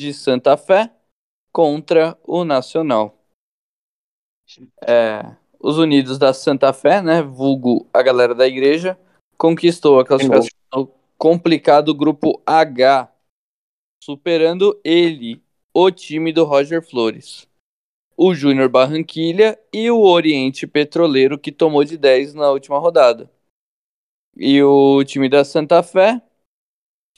de 0.00 0.12
Santa 0.12 0.56
Fé 0.56 0.92
contra 1.52 2.18
o 2.24 2.44
Nacional. 2.44 3.16
É, 4.84 5.36
os 5.60 5.78
Unidos 5.78 6.18
da 6.18 6.34
Santa 6.34 6.72
Fé, 6.72 7.00
né, 7.00 7.22
vulgo 7.22 7.88
a 7.94 8.02
galera 8.02 8.34
da 8.34 8.44
igreja, 8.44 8.98
conquistou 9.38 10.00
a 10.00 10.04
classificação 10.04 10.50
no 10.74 10.92
complicado 11.16 11.94
grupo 11.94 12.42
H, 12.44 13.08
superando 14.02 14.76
ele, 14.82 15.40
o 15.72 15.88
time 15.88 16.32
do 16.32 16.44
Roger 16.44 16.84
Flores, 16.84 17.48
o 18.16 18.34
Júnior 18.34 18.68
Barranquilha 18.68 19.56
e 19.72 19.92
o 19.92 20.00
Oriente 20.00 20.66
Petroleiro, 20.66 21.38
que 21.38 21.52
tomou 21.52 21.84
de 21.84 21.96
10 21.96 22.34
na 22.34 22.50
última 22.50 22.80
rodada. 22.80 23.30
E 24.36 24.60
o 24.60 25.04
time 25.04 25.28
da 25.28 25.44
Santa 25.44 25.84
Fé 25.84 26.20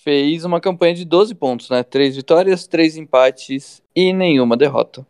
fez 0.05 0.45
uma 0.45 0.61
campanha 0.61 0.95
de 0.95 1.05
12 1.05 1.35
pontos, 1.35 1.71
né? 1.71 1.83
Três 1.83 2.15
vitórias, 2.15 2.67
três 2.67 2.97
empates 2.97 3.83
e 3.97 4.13
nenhuma 4.13 4.57
derrota. 4.57 5.07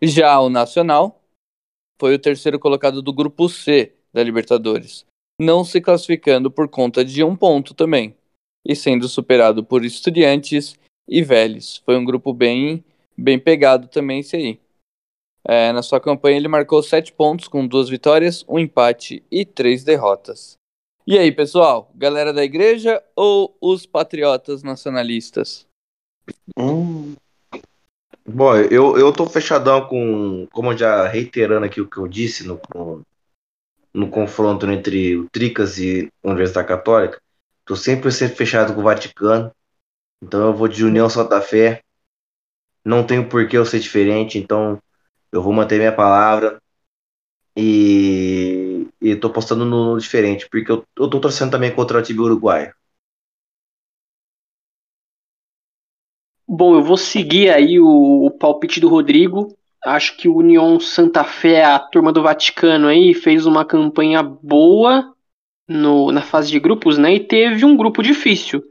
Já 0.00 0.40
o 0.40 0.48
Nacional 0.48 1.20
foi 2.00 2.14
o 2.14 2.18
terceiro 2.18 2.58
colocado 2.58 3.02
do 3.02 3.12
grupo 3.12 3.48
C 3.48 3.92
da 4.12 4.22
Libertadores, 4.22 5.04
não 5.40 5.64
se 5.64 5.80
classificando 5.80 6.50
por 6.50 6.68
conta 6.68 7.04
de 7.04 7.24
um 7.24 7.34
ponto 7.34 7.74
também, 7.74 8.16
e 8.64 8.76
sendo 8.76 9.08
superado 9.08 9.64
por 9.64 9.84
Estudiantes 9.84 10.78
e 11.08 11.22
Vélez. 11.22 11.78
Foi 11.78 11.96
um 11.96 12.04
grupo 12.04 12.32
bem, 12.32 12.84
bem 13.16 13.38
pegado 13.38 13.88
também 13.88 14.20
esse 14.20 14.36
aí. 14.36 14.60
É, 15.48 15.72
na 15.72 15.82
sua 15.82 16.00
campanha 16.00 16.36
ele 16.36 16.48
marcou 16.48 16.82
sete 16.82 17.12
pontos 17.12 17.48
com 17.48 17.66
duas 17.66 17.88
vitórias, 17.88 18.44
um 18.48 18.58
empate 18.58 19.24
e 19.30 19.44
três 19.44 19.82
derrotas. 19.82 20.55
E 21.06 21.18
aí, 21.18 21.30
pessoal? 21.32 21.90
Galera 21.94 22.32
da 22.32 22.44
igreja 22.44 23.02
ou 23.14 23.56
os 23.60 23.86
patriotas 23.86 24.62
nacionalistas? 24.62 25.66
Hum, 26.56 27.16
Bom, 28.28 28.56
eu, 28.56 28.98
eu 28.98 29.12
tô 29.12 29.26
fechadão 29.26 29.86
com, 29.86 30.46
como 30.52 30.76
já 30.76 31.06
reiterando 31.06 31.64
aqui 31.66 31.80
o 31.80 31.88
que 31.88 31.96
eu 31.98 32.08
disse 32.08 32.46
no, 32.46 32.60
no, 32.74 33.02
no 33.94 34.10
confronto 34.10 34.70
entre 34.70 35.16
o 35.16 35.28
Tricas 35.30 35.78
e 35.78 36.10
a 36.24 36.28
Universidade 36.28 36.68
Católica, 36.68 37.20
tô 37.64 37.76
sempre 37.76 38.10
fechado 38.12 38.74
com 38.74 38.80
o 38.80 38.84
Vaticano, 38.84 39.52
então 40.22 40.46
eu 40.46 40.54
vou 40.54 40.68
de 40.68 40.84
União 40.84 41.08
Santa 41.08 41.40
Fé, 41.40 41.82
não 42.84 43.06
tenho 43.06 43.28
por 43.28 43.48
que 43.48 43.56
eu 43.56 43.66
ser 43.66 43.80
diferente, 43.80 44.38
então 44.38 44.78
eu 45.32 45.42
vou 45.42 45.52
manter 45.52 45.78
minha 45.78 45.92
palavra 45.94 46.60
e, 47.56 48.65
e 49.12 49.16
tô 49.16 49.30
postando 49.30 49.64
no, 49.64 49.94
no 49.94 49.98
diferente, 50.00 50.48
porque 50.50 50.70
eu, 50.70 50.84
eu 50.98 51.08
tô 51.08 51.20
torcendo 51.20 51.50
também 51.50 51.74
contra 51.74 51.98
o 51.98 52.02
time 52.02 52.20
uruguaio. 52.20 52.72
Bom, 56.48 56.74
eu 56.74 56.82
vou 56.82 56.96
seguir 56.96 57.50
aí 57.50 57.80
o, 57.80 58.26
o 58.26 58.30
palpite 58.30 58.80
do 58.80 58.88
Rodrigo. 58.88 59.48
Acho 59.84 60.16
que 60.16 60.28
o 60.28 60.36
União 60.36 60.78
Santa 60.80 61.24
Fé, 61.24 61.64
a 61.64 61.78
turma 61.78 62.12
do 62.12 62.22
Vaticano 62.22 62.88
aí, 62.88 63.14
fez 63.14 63.46
uma 63.46 63.64
campanha 63.64 64.22
boa 64.22 65.12
no, 65.68 66.12
na 66.12 66.22
fase 66.22 66.50
de 66.50 66.60
grupos, 66.60 66.98
né? 66.98 67.14
E 67.14 67.20
teve 67.20 67.64
um 67.64 67.76
grupo 67.76 68.02
difícil. 68.02 68.62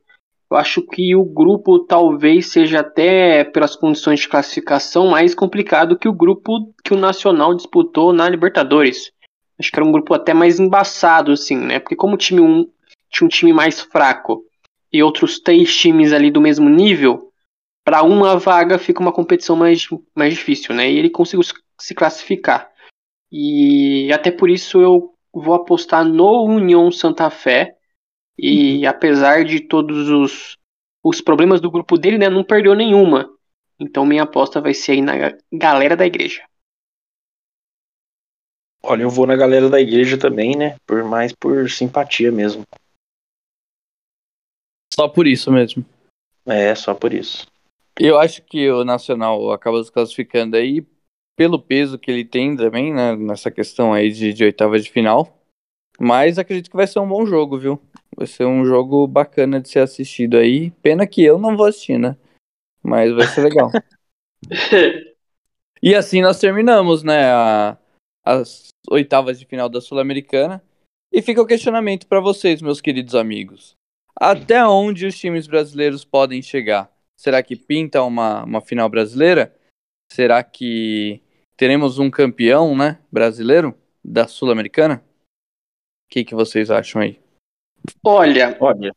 Eu 0.50 0.58
acho 0.58 0.82
que 0.82 1.16
o 1.16 1.26
grupo 1.26 1.80
talvez 1.80 2.52
seja 2.52 2.80
até, 2.80 3.44
pelas 3.44 3.76
condições 3.76 4.22
de 4.22 4.30
classificação, 4.30 5.08
mais 5.08 5.34
complicado 5.36 5.98
que 5.98 6.08
o 6.08 6.14
grupo 6.14 6.74
que 6.84 6.94
o 6.94 6.98
Nacional 6.98 7.54
disputou 7.54 8.14
na 8.14 8.30
Libertadores. 8.30 9.12
Acho 9.60 9.72
que 9.72 9.80
era 9.80 9.86
um 9.86 9.92
grupo 9.92 10.14
até 10.14 10.34
mais 10.34 10.60
embaçado, 10.60 11.32
assim, 11.32 11.58
né? 11.58 11.80
Porque 11.80 11.96
como 11.96 12.16
o 12.16 12.18
time 12.18 12.42
um, 12.42 12.70
tinha 13.10 13.26
um 13.26 13.30
time 13.30 13.54
mais 13.54 13.82
fraco 13.82 14.44
e 14.92 15.02
outros 15.02 15.40
três 15.40 15.76
times 15.76 16.12
ali 16.12 16.30
do 16.30 16.42
mesmo 16.42 16.70
nível, 16.70 17.32
para 17.84 18.04
uma 18.04 18.38
vaga 18.38 18.78
fica 18.78 19.00
uma 19.00 19.14
competição 19.14 19.56
mais, 19.56 19.88
mais 20.16 20.34
difícil, 20.34 20.74
né? 20.76 20.90
E 20.92 20.98
ele 20.98 21.10
conseguiu 21.10 21.44
se 21.80 21.94
classificar. 21.94 22.70
E 23.32 24.12
até 24.12 24.32
por 24.32 24.50
isso 24.50 24.82
eu 24.82 25.14
vou 25.34 25.54
apostar 25.54 26.04
no 26.04 26.46
União 26.46 26.92
Santa 26.92 27.30
Fé. 27.30 27.76
E 28.38 28.86
apesar 28.86 29.46
de 29.46 29.62
todos 29.62 30.10
os, 30.10 30.58
os 31.04 31.22
problemas 31.22 31.62
do 31.62 31.72
grupo 31.72 31.98
dele, 31.98 32.18
né, 32.18 32.30
não 32.30 32.44
perdeu 32.44 32.74
nenhuma. 32.74 33.30
Então 33.80 34.06
minha 34.06 34.24
aposta 34.24 34.60
vai 34.60 34.74
ser 34.74 34.94
aí 34.94 35.02
na 35.02 35.14
galera 35.54 35.96
da 35.96 36.06
igreja. 36.06 36.42
Olha, 38.86 39.04
eu 39.04 39.10
vou 39.10 39.28
na 39.28 39.36
galera 39.36 39.70
da 39.70 39.80
igreja 39.80 40.18
também, 40.18 40.56
né? 40.56 40.76
Por 40.86 41.04
mais 41.04 41.34
por 41.34 41.70
simpatia 41.70 42.32
mesmo. 42.32 42.64
Só 44.94 45.08
por 45.08 45.28
isso 45.28 45.52
mesmo. 45.52 45.86
É, 46.46 46.74
só 46.76 46.94
por 46.94 47.14
isso. 47.14 47.48
Eu 48.00 48.20
acho 48.20 48.42
que 48.44 48.70
o 48.70 48.84
Nacional 48.84 49.52
acaba 49.52 49.84
se 49.84 49.92
classificando 49.92 50.56
aí 50.56 50.86
pelo 51.36 51.60
peso 51.60 52.00
que 52.00 52.10
ele 52.10 52.24
tem 52.24 52.56
também, 52.56 52.94
né, 52.94 53.16
nessa 53.16 53.52
questão 53.52 53.94
aí 53.94 54.12
de, 54.12 54.34
de 54.34 54.44
oitava 54.44 54.80
de 54.80 54.90
final. 54.90 55.38
Mas 56.00 56.38
acredito 56.38 56.70
que 56.70 56.78
vai 56.78 56.88
ser 56.88 57.00
um 57.00 57.08
bom 57.08 57.26
jogo, 57.26 57.58
viu? 57.58 57.82
Vai 58.16 58.28
ser 58.28 58.46
um 58.46 58.66
jogo 58.66 59.08
bacana 59.08 59.60
de 59.60 59.70
ser 59.70 59.80
assistido 59.80 60.38
aí. 60.38 60.72
Pena 60.82 61.08
que 61.08 61.24
eu 61.24 61.38
não 61.38 61.56
vou 61.58 61.66
assistir, 61.66 61.98
né? 61.98 62.16
Mas 62.84 63.14
vai 63.14 63.28
ser 63.28 63.42
legal. 63.42 63.72
E 65.82 65.94
assim 65.94 66.20
nós 66.20 66.40
terminamos, 66.40 67.04
né, 67.04 67.26
a, 67.26 67.78
as 68.26 68.70
oitavas 68.90 69.40
de 69.40 69.46
final 69.46 69.70
da 69.70 69.80
Sul-Americana. 69.80 70.64
E 71.14 71.22
fica 71.22 71.42
o 71.42 71.46
questionamento 71.46 72.08
para 72.08 72.20
vocês, 72.20 72.62
meus 72.62 72.82
queridos 72.82 73.16
amigos. 73.16 73.76
Até 74.16 74.66
onde 74.66 75.06
os 75.06 75.18
times 75.18 75.46
brasileiros 75.46 76.04
podem 76.04 76.42
chegar? 76.42 76.92
Será 77.18 77.44
que 77.44 77.56
pinta 77.56 78.02
uma, 78.04 78.44
uma 78.44 78.62
final 78.62 78.90
brasileira? 78.90 79.56
Será 80.12 80.44
que 80.44 81.22
teremos 81.56 82.00
um 82.00 82.10
campeão, 82.10 82.76
né, 82.76 83.00
brasileiro 83.12 83.78
da 84.04 84.28
Sul-Americana? 84.28 85.04
O 86.08 86.12
que, 86.12 86.26
que 86.26 86.36
vocês 86.36 86.70
acham 86.72 87.02
aí? 87.02 87.20
Olha, 88.04 88.58
Olha, 88.60 88.92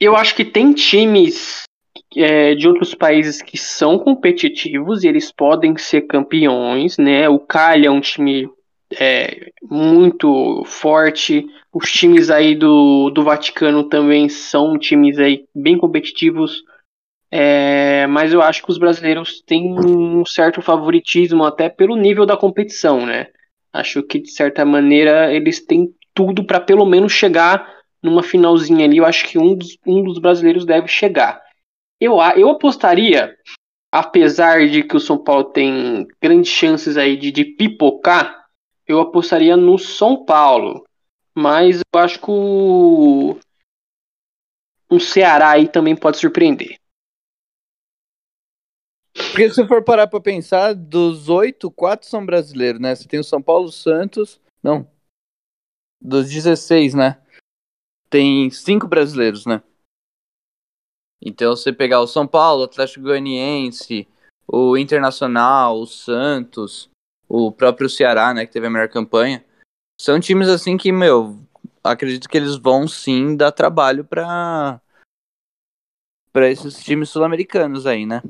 eu 0.00 0.16
acho 0.16 0.34
que 0.34 0.44
tem 0.44 0.72
times 0.74 1.62
é, 2.16 2.54
de 2.54 2.68
outros 2.68 2.94
países 2.94 3.42
que 3.42 3.56
são 3.56 3.98
competitivos 3.98 5.02
e 5.02 5.08
eles 5.08 5.32
podem 5.32 5.76
ser 5.76 6.02
campeões, 6.02 6.98
né? 6.98 7.28
O 7.28 7.38
Cali 7.38 7.86
é 7.86 7.90
um 7.90 8.00
time 8.00 8.48
é, 8.98 9.50
muito 9.62 10.62
forte. 10.66 11.46
Os 11.72 11.90
times 11.90 12.30
aí 12.30 12.54
do, 12.54 13.10
do 13.10 13.22
Vaticano 13.22 13.84
também 13.84 14.28
são 14.28 14.78
times 14.78 15.18
aí 15.18 15.44
bem 15.54 15.76
competitivos. 15.76 16.62
É, 17.30 18.06
mas 18.06 18.32
eu 18.32 18.40
acho 18.40 18.62
que 18.62 18.70
os 18.70 18.78
brasileiros 18.78 19.42
têm 19.44 19.74
um 19.74 20.24
certo 20.24 20.62
favoritismo 20.62 21.44
até 21.44 21.68
pelo 21.68 21.96
nível 21.96 22.24
da 22.24 22.36
competição, 22.36 23.04
né? 23.04 23.26
Acho 23.72 24.04
que 24.04 24.20
de 24.20 24.30
certa 24.30 24.64
maneira 24.64 25.34
eles 25.34 25.64
têm 25.64 25.92
tudo 26.14 26.44
para 26.44 26.60
pelo 26.60 26.86
menos 26.86 27.12
chegar 27.12 27.68
numa 28.00 28.22
finalzinha 28.22 28.84
ali. 28.84 28.98
Eu 28.98 29.04
acho 29.04 29.26
que 29.26 29.36
um 29.36 29.56
dos, 29.56 29.76
um 29.84 30.04
dos 30.04 30.20
brasileiros 30.20 30.64
deve 30.64 30.86
chegar. 30.86 31.43
Eu, 32.00 32.16
eu 32.36 32.50
apostaria, 32.50 33.36
apesar 33.92 34.66
de 34.68 34.82
que 34.82 34.96
o 34.96 35.00
São 35.00 35.22
Paulo 35.22 35.44
tem 35.44 36.06
grandes 36.20 36.50
chances 36.50 36.96
aí 36.96 37.16
de, 37.16 37.30
de 37.30 37.44
pipocar, 37.44 38.46
eu 38.86 39.00
apostaria 39.00 39.56
no 39.56 39.78
São 39.78 40.24
Paulo. 40.24 40.84
Mas 41.34 41.80
eu 41.80 42.00
acho 42.00 42.18
que 42.20 42.30
o, 42.30 43.38
o 44.90 45.00
Ceará 45.00 45.50
aí 45.50 45.68
também 45.68 45.96
pode 45.96 46.18
surpreender. 46.18 46.76
Porque 49.14 49.48
se 49.50 49.66
for 49.66 49.82
parar 49.82 50.06
pra 50.06 50.20
pensar, 50.20 50.74
dos 50.74 51.28
oito, 51.28 51.70
quatro 51.70 52.08
são 52.08 52.24
brasileiros, 52.24 52.80
né? 52.80 52.94
Você 52.94 53.08
tem 53.08 53.20
o 53.20 53.24
São 53.24 53.40
Paulo 53.40 53.70
Santos. 53.70 54.40
Não. 54.62 54.88
Dos 56.00 56.28
16, 56.30 56.94
né? 56.94 57.20
Tem 58.10 58.50
cinco 58.50 58.86
brasileiros, 58.86 59.46
né? 59.46 59.62
Então, 61.24 61.56
você 61.56 61.72
pegar 61.72 62.00
o 62.00 62.06
São 62.06 62.26
Paulo, 62.26 62.60
o 62.60 62.64
Atlético 62.64 63.04
Goianiense, 63.04 64.06
o 64.46 64.76
Internacional, 64.76 65.80
o 65.80 65.86
Santos, 65.86 66.90
o 67.26 67.50
próprio 67.50 67.88
Ceará, 67.88 68.34
né? 68.34 68.44
Que 68.44 68.52
teve 68.52 68.66
a 68.66 68.70
melhor 68.70 68.88
campanha. 68.88 69.42
São 69.98 70.20
times 70.20 70.48
assim 70.48 70.76
que, 70.76 70.92
meu, 70.92 71.38
acredito 71.82 72.28
que 72.28 72.36
eles 72.36 72.56
vão 72.56 72.86
sim 72.86 73.36
dar 73.36 73.52
trabalho 73.52 74.04
pra, 74.04 74.80
pra 76.30 76.50
esses 76.50 76.76
times 76.82 77.08
sul-americanos 77.08 77.86
aí, 77.86 78.04
né? 78.04 78.22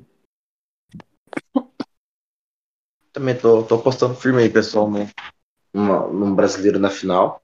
Também 3.13 3.37
tô, 3.37 3.63
tô 3.65 3.77
apostando 3.77 4.15
firme 4.15 4.43
aí, 4.43 4.51
pessoal, 4.51 4.91
né? 4.91 5.11
Numa- 5.73 6.07
num 6.09 6.35
brasileiro 6.35 6.79
na 6.79 6.91
final. 6.91 7.43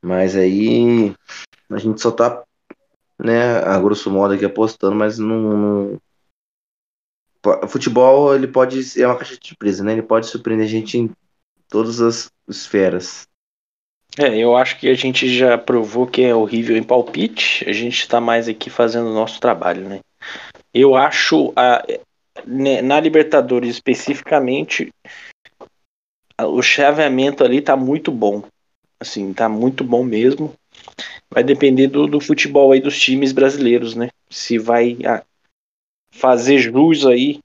Mas 0.00 0.36
aí 0.36 1.14
a 1.70 1.78
gente 1.78 2.00
só 2.00 2.10
tá, 2.12 2.44
né, 3.18 3.58
a 3.58 3.78
grosso 3.80 4.10
modo 4.10 4.34
aqui 4.34 4.44
apostando, 4.44 4.94
mas 4.94 5.18
não. 5.18 5.38
não- 5.40 5.98
futebol, 7.68 8.34
ele 8.34 8.46
pode. 8.46 8.80
É 9.00 9.06
uma 9.06 9.16
caixa 9.16 9.36
de 9.38 9.48
surpresa, 9.48 9.82
né? 9.84 9.92
Ele 9.92 10.02
pode 10.02 10.26
surpreender 10.26 10.66
a 10.66 10.68
gente 10.68 10.98
em 10.98 11.10
todas 11.68 12.00
as 12.00 12.30
esferas. 12.48 13.26
é, 14.18 14.36
eu 14.36 14.56
acho 14.56 14.78
que 14.78 14.88
a 14.88 14.94
gente 14.94 15.28
já 15.28 15.56
provou 15.56 16.06
que 16.06 16.22
é 16.22 16.34
horrível 16.34 16.76
em 16.76 16.82
palpite. 16.82 17.64
A 17.68 17.72
gente 17.72 18.00
está 18.00 18.20
mais 18.20 18.48
aqui 18.48 18.68
fazendo 18.68 19.08
o 19.08 19.14
nosso 19.14 19.40
trabalho, 19.40 19.88
né? 19.88 20.00
Eu 20.74 20.94
acho 20.94 21.52
a, 21.56 21.84
né, 22.46 22.82
na 22.82 23.00
Libertadores 23.00 23.70
especificamente 23.70 24.90
o 26.40 26.62
chaveamento 26.62 27.44
ali 27.44 27.60
tá 27.60 27.76
muito 27.76 28.10
bom. 28.12 28.42
Assim, 29.00 29.32
tá 29.32 29.48
muito 29.48 29.84
bom 29.84 30.02
mesmo. 30.04 30.54
Vai 31.30 31.44
depender 31.44 31.88
do, 31.88 32.06
do 32.06 32.20
futebol 32.20 32.72
aí 32.72 32.80
dos 32.80 32.98
times 32.98 33.32
brasileiros, 33.32 33.94
né? 33.94 34.08
Se 34.30 34.58
vai 34.58 34.96
ah, 35.04 35.24
fazer 36.10 36.58
jus 36.58 37.04
aí 37.04 37.40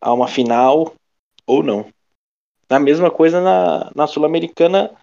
a 0.00 0.12
uma 0.12 0.26
final 0.26 0.94
ou 1.46 1.62
não. 1.62 1.92
A 2.68 2.78
mesma 2.78 3.10
coisa 3.10 3.40
na, 3.40 3.90
na 3.94 4.06
Sul-Americana, 4.06 4.96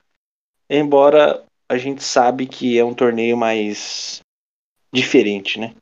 embora 0.69 1.45
a 1.69 1.77
gente 1.77 2.03
sabe 2.03 2.47
que 2.47 2.77
é 2.77 2.83
um 2.83 2.93
torneio 2.93 3.35
mais 3.35 4.21
diferente, 4.91 5.59
né? 5.59 5.75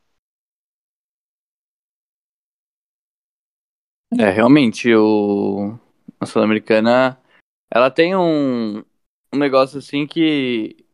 É, 4.18 4.30
realmente, 4.30 4.94
o... 4.96 5.78
a 6.20 6.26
Sul-Americana, 6.26 7.20
ela 7.70 7.92
tem 7.92 8.16
um, 8.16 8.80
um 9.34 9.38
negócio 9.38 9.78
assim 9.78 10.08
que 10.08 10.85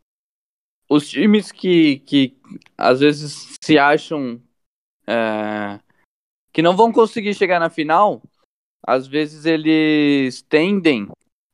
os 0.91 1.09
times 1.09 1.53
que, 1.53 1.99
que 1.99 2.35
às 2.77 2.99
vezes 2.99 3.55
se 3.63 3.80
acham 3.80 4.41
é, 5.07 5.80
que 6.51 6.61
não 6.61 6.76
vão 6.76 6.91
conseguir 6.91 7.34
chegar 7.34 7.61
na 7.61 7.69
final, 7.69 8.22
às 8.85 9.07
vezes 9.07 9.45
eles 9.45 10.41
tendem 10.41 11.07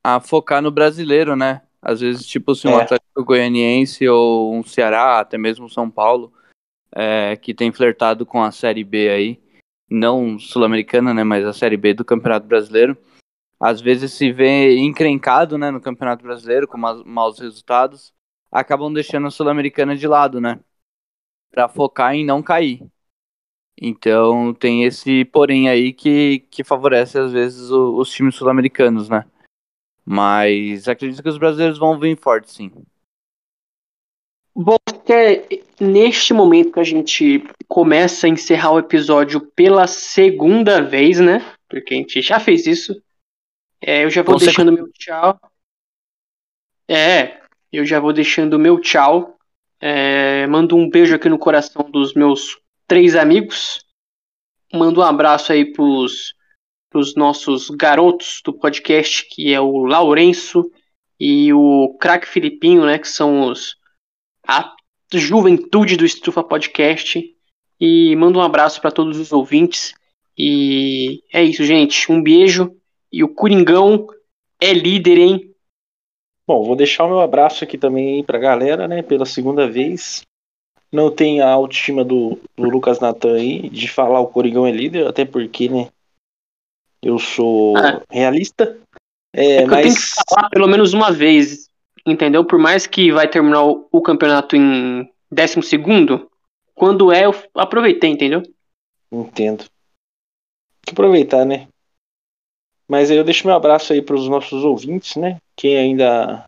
a 0.03 0.19
focar 0.19 0.59
no 0.59 0.72
brasileiro, 0.72 1.35
né? 1.35 1.61
Às 1.80 2.01
vezes, 2.01 2.26
tipo 2.26 2.53
assim, 2.53 2.68
um 2.68 2.80
É. 2.80 2.81
Atlético 2.81 3.23
Goianiense 3.23 4.07
ou 4.09 4.55
um 4.55 4.64
Ceará, 4.64 5.19
até 5.19 5.38
mesmo 5.38 5.68
um 5.68 5.69
São 5.69 5.88
Paulo, 5.88 6.34
é, 6.91 7.35
que 7.35 7.53
tem 7.53 7.72
flertado 7.72 8.26
com 8.26 8.41
a 8.41 8.51
Série 8.51 8.84
B 8.84 9.07
aí, 9.09 9.39
não 9.88 10.39
sul-americana, 10.39 11.14
né? 11.14 11.23
Mas 11.23 11.45
a 11.45 11.53
Série 11.53 11.77
B 11.77 11.93
do 11.93 12.03
Campeonato 12.03 12.47
Brasileiro. 12.47 12.97
Às 13.59 13.81
vezes 13.81 14.14
se 14.14 14.31
vê 14.31 14.77
encrencado, 14.77 15.57
né, 15.57 15.69
no 15.69 15.81
Campeonato 15.81 16.23
Brasileiro, 16.23 16.68
com 16.68 16.77
ma- 16.77 17.03
maus 17.03 17.39
resultados, 17.39 18.14
acabam 18.52 18.91
deixando 18.91 19.28
a 19.28 19.32
Sul-Americana 19.32 19.95
de 19.95 20.07
lado, 20.07 20.40
né? 20.41 20.60
Pra 21.52 21.68
focar 21.68 22.14
em 22.14 22.26
não 22.26 22.41
cair. 22.41 22.86
Então 23.80 24.53
tem 24.53 24.84
esse 24.84 25.24
porém 25.26 25.69
aí 25.69 25.94
que, 25.94 26.40
que 26.49 26.64
favorece 26.64 27.19
às 27.19 27.32
vezes 27.32 27.69
o- 27.69 27.95
os 27.98 28.10
times 28.11 28.36
sul-americanos, 28.36 29.07
né? 29.07 29.26
Mas 30.03 30.88
acredito 30.88 31.22
que 31.22 31.30
os 31.30 31.38
brasileiros 31.38 31.78
vão 31.78 31.99
vir 31.99 32.18
forte, 32.18 32.52
sim. 32.52 32.72
Bom, 34.56 34.78
é 35.10 35.60
neste 35.80 36.34
momento 36.34 36.72
que 36.72 36.80
a 36.80 36.84
gente 36.84 37.44
começa 37.68 38.26
a 38.26 38.30
encerrar 38.30 38.72
o 38.72 38.80
episódio 38.80 39.40
pela 39.52 39.86
segunda 39.86 40.82
vez, 40.82 41.19
né? 41.19 41.40
Porque 41.69 41.94
a 41.94 41.98
gente 41.98 42.22
já 42.22 42.40
fez 42.40 42.65
isso. 42.65 42.99
É, 43.80 44.03
eu 44.06 44.10
já 44.10 44.24
vou 44.24 44.34
Consecu- 44.34 44.45
deixando 44.48 44.72
meu 44.74 44.91
tchau. 44.94 45.40
É, 46.88 47.41
eu 47.72 47.85
já 47.85 47.99
vou 47.99 48.14
deixando 48.14 48.60
meu 48.60 48.80
tchau. 48.80 49.38
É, 49.80 50.48
mando 50.48 50.76
um 50.76 50.89
beijo 50.89 51.15
aqui 51.15 51.30
no 51.30 51.38
coração 51.38 51.89
dos 51.89 52.14
meus 52.14 52.57
três 52.88 53.15
amigos. 53.15 53.85
Mando 54.73 55.02
um 55.02 55.03
abraço 55.03 55.52
aí 55.52 55.72
pros, 55.72 56.34
pros 56.89 57.15
nossos 57.15 57.69
garotos 57.69 58.41
do 58.44 58.53
podcast, 58.53 59.27
que 59.30 59.53
é 59.53 59.60
o 59.60 59.85
Lourenço 59.85 60.69
e 61.19 61.53
o 61.53 61.95
Crack 61.99 62.27
Filipinho, 62.27 62.85
né? 62.85 62.98
Que 62.98 63.07
são 63.07 63.49
os 63.49 63.76
a 64.48 64.73
juventude 65.14 65.98
do 65.98 66.06
Estufa 66.06 66.44
Podcast. 66.44 67.23
E 67.80 68.15
mando 68.15 68.39
um 68.39 68.41
abraço 68.41 68.81
para 68.81 68.91
todos 68.91 69.19
os 69.19 69.31
ouvintes. 69.31 69.94
E 70.38 71.22
é 71.31 71.44
isso, 71.44 71.64
gente. 71.64 72.11
Um 72.11 72.22
beijo. 72.22 72.72
E 73.11 73.23
o 73.23 73.30
Coringão 73.30 74.07
é 74.60 74.73
líder, 74.73 75.18
hein? 75.18 75.47
Bom, 76.48 76.64
vou 76.64 76.78
deixar 76.78 77.03
o 77.03 77.10
meu 77.10 77.19
abraço 77.19 77.64
aqui 77.65 77.78
também 77.78 78.15
aí 78.15 78.24
pra 78.24 78.40
galera, 78.40 78.88
né? 78.88 79.03
Pela 79.03 79.26
segunda 79.26 79.69
vez. 79.69 80.22
Não 80.90 81.14
tem 81.14 81.41
a 81.41 81.49
autoestima 81.52 82.06
do, 82.06 82.40
do 82.56 82.69
Lucas 82.69 83.02
Natan 83.02 83.36
aí 83.36 83.69
de 83.69 83.90
falar 83.90 84.22
o 84.22 84.28
Coringão 84.28 84.65
é 84.65 84.72
líder, 84.72 85.06
até 85.06 85.26
porque, 85.26 85.68
né? 85.68 85.90
Eu 87.03 87.19
sou 87.19 87.76
Ah. 87.78 88.02
realista. 88.10 88.80
É, 89.36 89.57
É 89.57 89.57
que 89.57 89.64
eu 89.64 89.68
tenho 89.82 89.94
mas 89.94 89.95
que 89.95 90.24
falar 90.30 90.49
pelo 90.49 90.68
menos 90.68 90.94
uma 90.94 91.11
vez, 91.11 91.69
entendeu? 92.06 92.45
Por 92.45 92.57
mais 92.57 92.88
que 92.88 93.11
vai 93.11 93.30
terminar 93.30 93.65
o, 93.65 93.88
o 93.91 94.02
campeonato 94.02 94.56
em 94.56 95.11
12 95.30 95.61
segundo, 95.64 96.32
quando 96.74 97.11
é, 97.11 97.26
eu 97.26 97.36
aproveitei, 97.56 98.10
entendeu? 98.10 98.41
entendo. 99.11 99.65
Tem 99.65 100.86
que 100.86 100.91
aproveitar, 100.91 101.44
né? 101.45 101.68
Mas 102.88 103.11
aí 103.11 103.18
eu 103.18 103.24
deixo 103.26 103.45
meu 103.45 103.56
abraço 103.56 103.91
aí 103.91 104.02
para 104.02 104.15
os 104.15 104.30
nossos 104.30 104.64
ouvintes, 104.64 105.18
né? 105.18 105.38
Quem 105.57 105.77
ainda 105.77 106.47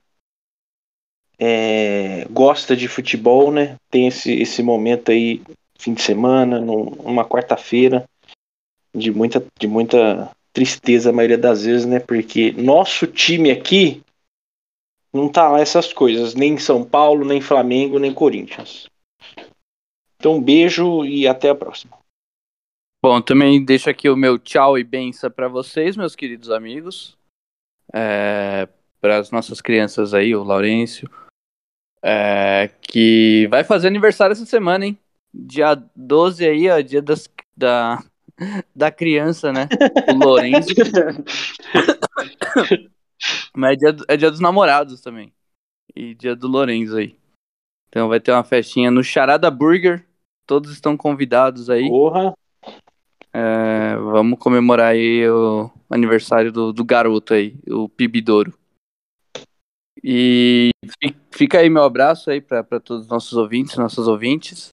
é, 1.40 2.26
gosta 2.30 2.76
de 2.76 2.88
futebol, 2.88 3.52
né? 3.52 3.76
Tem 3.90 4.07
esse, 4.07 4.31
esse 4.31 4.64
momento 4.64 5.11
aí 5.11 5.41
fim 5.80 5.94
de 5.94 6.02
semana, 6.02 6.60
numa 6.60 7.26
quarta-feira, 7.26 8.06
de 8.94 9.11
muita, 9.11 9.44
de 9.57 9.68
muita 9.68 10.30
tristeza 10.53 11.10
a 11.10 11.14
maioria 11.14 11.38
das 11.38 11.64
vezes, 11.64 11.86
né? 11.86 11.99
Porque 11.99 12.52
nosso 12.52 13.07
time 13.07 13.49
aqui 13.49 14.02
não 15.11 15.30
tá 15.30 15.49
lá 15.49 15.60
essas 15.60 15.91
coisas, 15.91 16.36
nem 16.36 16.57
São 16.57 16.84
Paulo, 16.84 17.26
nem 17.26 17.41
Flamengo, 17.41 17.98
nem 17.98 18.14
Corinthians. 18.14 18.88
Então, 20.18 20.36
um 20.36 20.41
beijo 20.41 21.06
e 21.06 21.26
até 21.26 21.49
a 21.49 21.56
próxima. 21.56 21.98
Bom, 23.02 23.22
também 23.22 23.64
deixo 23.64 23.90
aqui 23.90 24.10
o 24.10 24.18
meu 24.18 24.38
tchau 24.38 24.77
e 24.77 24.84
benção 24.84 25.31
para 25.31 25.48
vocês, 25.48 25.95
meus 25.95 26.15
queridos 26.15 26.52
amigos. 26.52 27.18
É, 27.94 28.68
para 29.00 29.18
as 29.18 29.32
nossas 29.32 29.62
crianças 29.62 30.14
aí, 30.14 30.36
o 30.36 30.44
Laurêncio, 30.44 31.10
é, 32.04 32.70
que 32.82 33.48
vai 33.50 33.64
fazer 33.64 33.88
aniversário 33.88 34.34
essa 34.34 34.46
semana, 34.46 34.86
hein? 34.86 34.98
Dia 35.34 35.76
12 35.96 36.46
aí, 36.46 36.70
ó, 36.70 36.80
dia 36.82 37.02
das, 37.02 37.30
da, 37.56 38.04
da 38.76 38.92
criança, 38.92 39.52
né? 39.52 39.68
O 40.14 40.26
Lourenço. 40.26 40.74
Mas 43.56 43.74
é 43.74 43.92
dia, 43.92 44.06
é 44.08 44.18
dia 44.18 44.32
dos 44.32 44.40
namorados 44.40 45.02
também. 45.02 45.32
E 45.96 46.16
dia 46.16 46.36
do 46.36 46.48
Lourenço 46.48 46.98
aí. 46.98 47.16
Então 47.90 48.08
vai 48.08 48.20
ter 48.20 48.32
uma 48.32 48.44
festinha 48.44 48.90
no 48.90 49.04
Charada 49.04 49.50
Burger. 49.52 50.06
Todos 50.46 50.72
estão 50.72 50.96
convidados 50.96 51.70
aí. 51.70 51.88
Porra! 51.88 52.34
É, 53.32 53.96
vamos 53.96 54.40
comemorar 54.40 54.92
aí 54.92 55.30
o 55.30 55.70
aniversário 55.90 56.52
do, 56.52 56.74
do 56.74 56.84
garoto 56.84 57.34
aí, 57.34 57.56
o 57.68 57.88
Pibidouro. 57.88 58.54
E 60.04 60.70
fica 61.32 61.60
aí 61.60 61.70
meu 61.70 61.84
abraço 61.84 62.30
aí 62.30 62.42
para 62.42 62.64
todos 62.80 63.04
os 63.04 63.08
nossos 63.08 63.34
ouvintes, 63.34 63.76
nossas 63.78 64.08
ouvintes. 64.08 64.70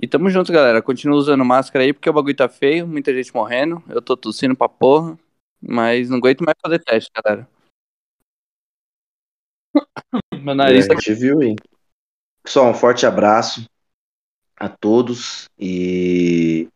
E 0.00 0.06
tamo 0.06 0.30
junto, 0.30 0.52
galera. 0.52 0.82
Continua 0.82 1.16
usando 1.16 1.44
máscara 1.44 1.84
aí 1.84 1.92
porque 1.92 2.08
o 2.08 2.12
bagulho 2.12 2.36
tá 2.36 2.48
feio, 2.48 2.86
muita 2.86 3.12
gente 3.12 3.34
morrendo. 3.34 3.82
Eu 3.88 4.02
tô 4.02 4.16
tossindo 4.16 4.54
pra 4.54 4.68
porra, 4.68 5.18
mas 5.60 6.08
não 6.08 6.18
aguento 6.18 6.42
mais 6.42 6.56
fazer 6.60 6.78
teste, 6.80 7.10
galera. 7.14 7.48
Meu 10.42 10.54
nariz 10.54 10.84
é, 10.84 10.88
tá... 10.88 10.94
A 10.94 10.96
gente 10.96 11.14
viu 11.14 11.40
aí. 11.40 11.56
Pessoal, 12.42 12.70
um 12.70 12.74
forte 12.74 13.06
abraço 13.06 13.64
a 14.56 14.68
todos 14.68 15.48
e 15.58 16.68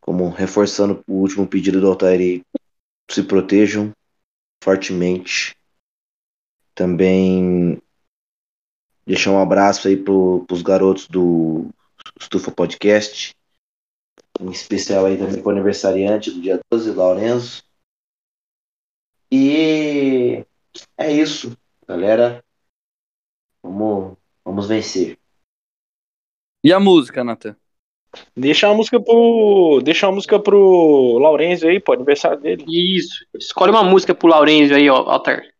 como 0.00 0.28
reforçando 0.28 1.02
o 1.06 1.14
último 1.14 1.46
pedido 1.48 1.80
do 1.80 1.88
Altair, 1.88 2.42
se 3.10 3.22
protejam 3.22 3.92
fortemente. 4.62 5.56
Também 6.76 7.80
deixar 9.06 9.30
um 9.30 9.40
abraço 9.40 9.88
aí 9.88 9.96
para 9.96 10.12
os 10.12 10.60
garotos 10.60 11.08
do 11.08 11.70
Estufa 12.20 12.52
Podcast. 12.52 13.34
Em 14.38 14.50
especial 14.50 15.06
aí 15.06 15.16
também 15.16 15.40
para 15.40 15.48
o 15.48 15.50
aniversariante 15.52 16.30
do 16.30 16.42
dia 16.42 16.60
12, 16.70 16.90
Lourenço. 16.90 17.64
E 19.32 20.44
é 20.98 21.10
isso, 21.10 21.56
galera. 21.88 22.44
Vamos, 23.62 24.18
vamos 24.44 24.68
vencer. 24.68 25.18
E 26.62 26.74
a 26.74 26.78
música, 26.78 27.24
Nathan? 27.24 27.56
Deixa 28.36 28.68
a 28.68 28.74
música 28.74 29.00
pro. 29.00 29.80
Deixa 29.82 30.08
a 30.08 30.12
música 30.12 30.38
pro 30.38 31.18
Laurenzio 31.18 31.70
aí, 31.70 31.80
pô, 31.80 31.94
aniversário 31.94 32.38
dele. 32.38 32.66
Isso. 32.68 33.24
Escolhe 33.34 33.70
uma 33.70 33.82
música 33.82 34.14
pro 34.14 34.28
Laurenzio 34.28 34.76
aí, 34.76 34.90
ó, 34.90 34.96
Alter. 34.96 35.55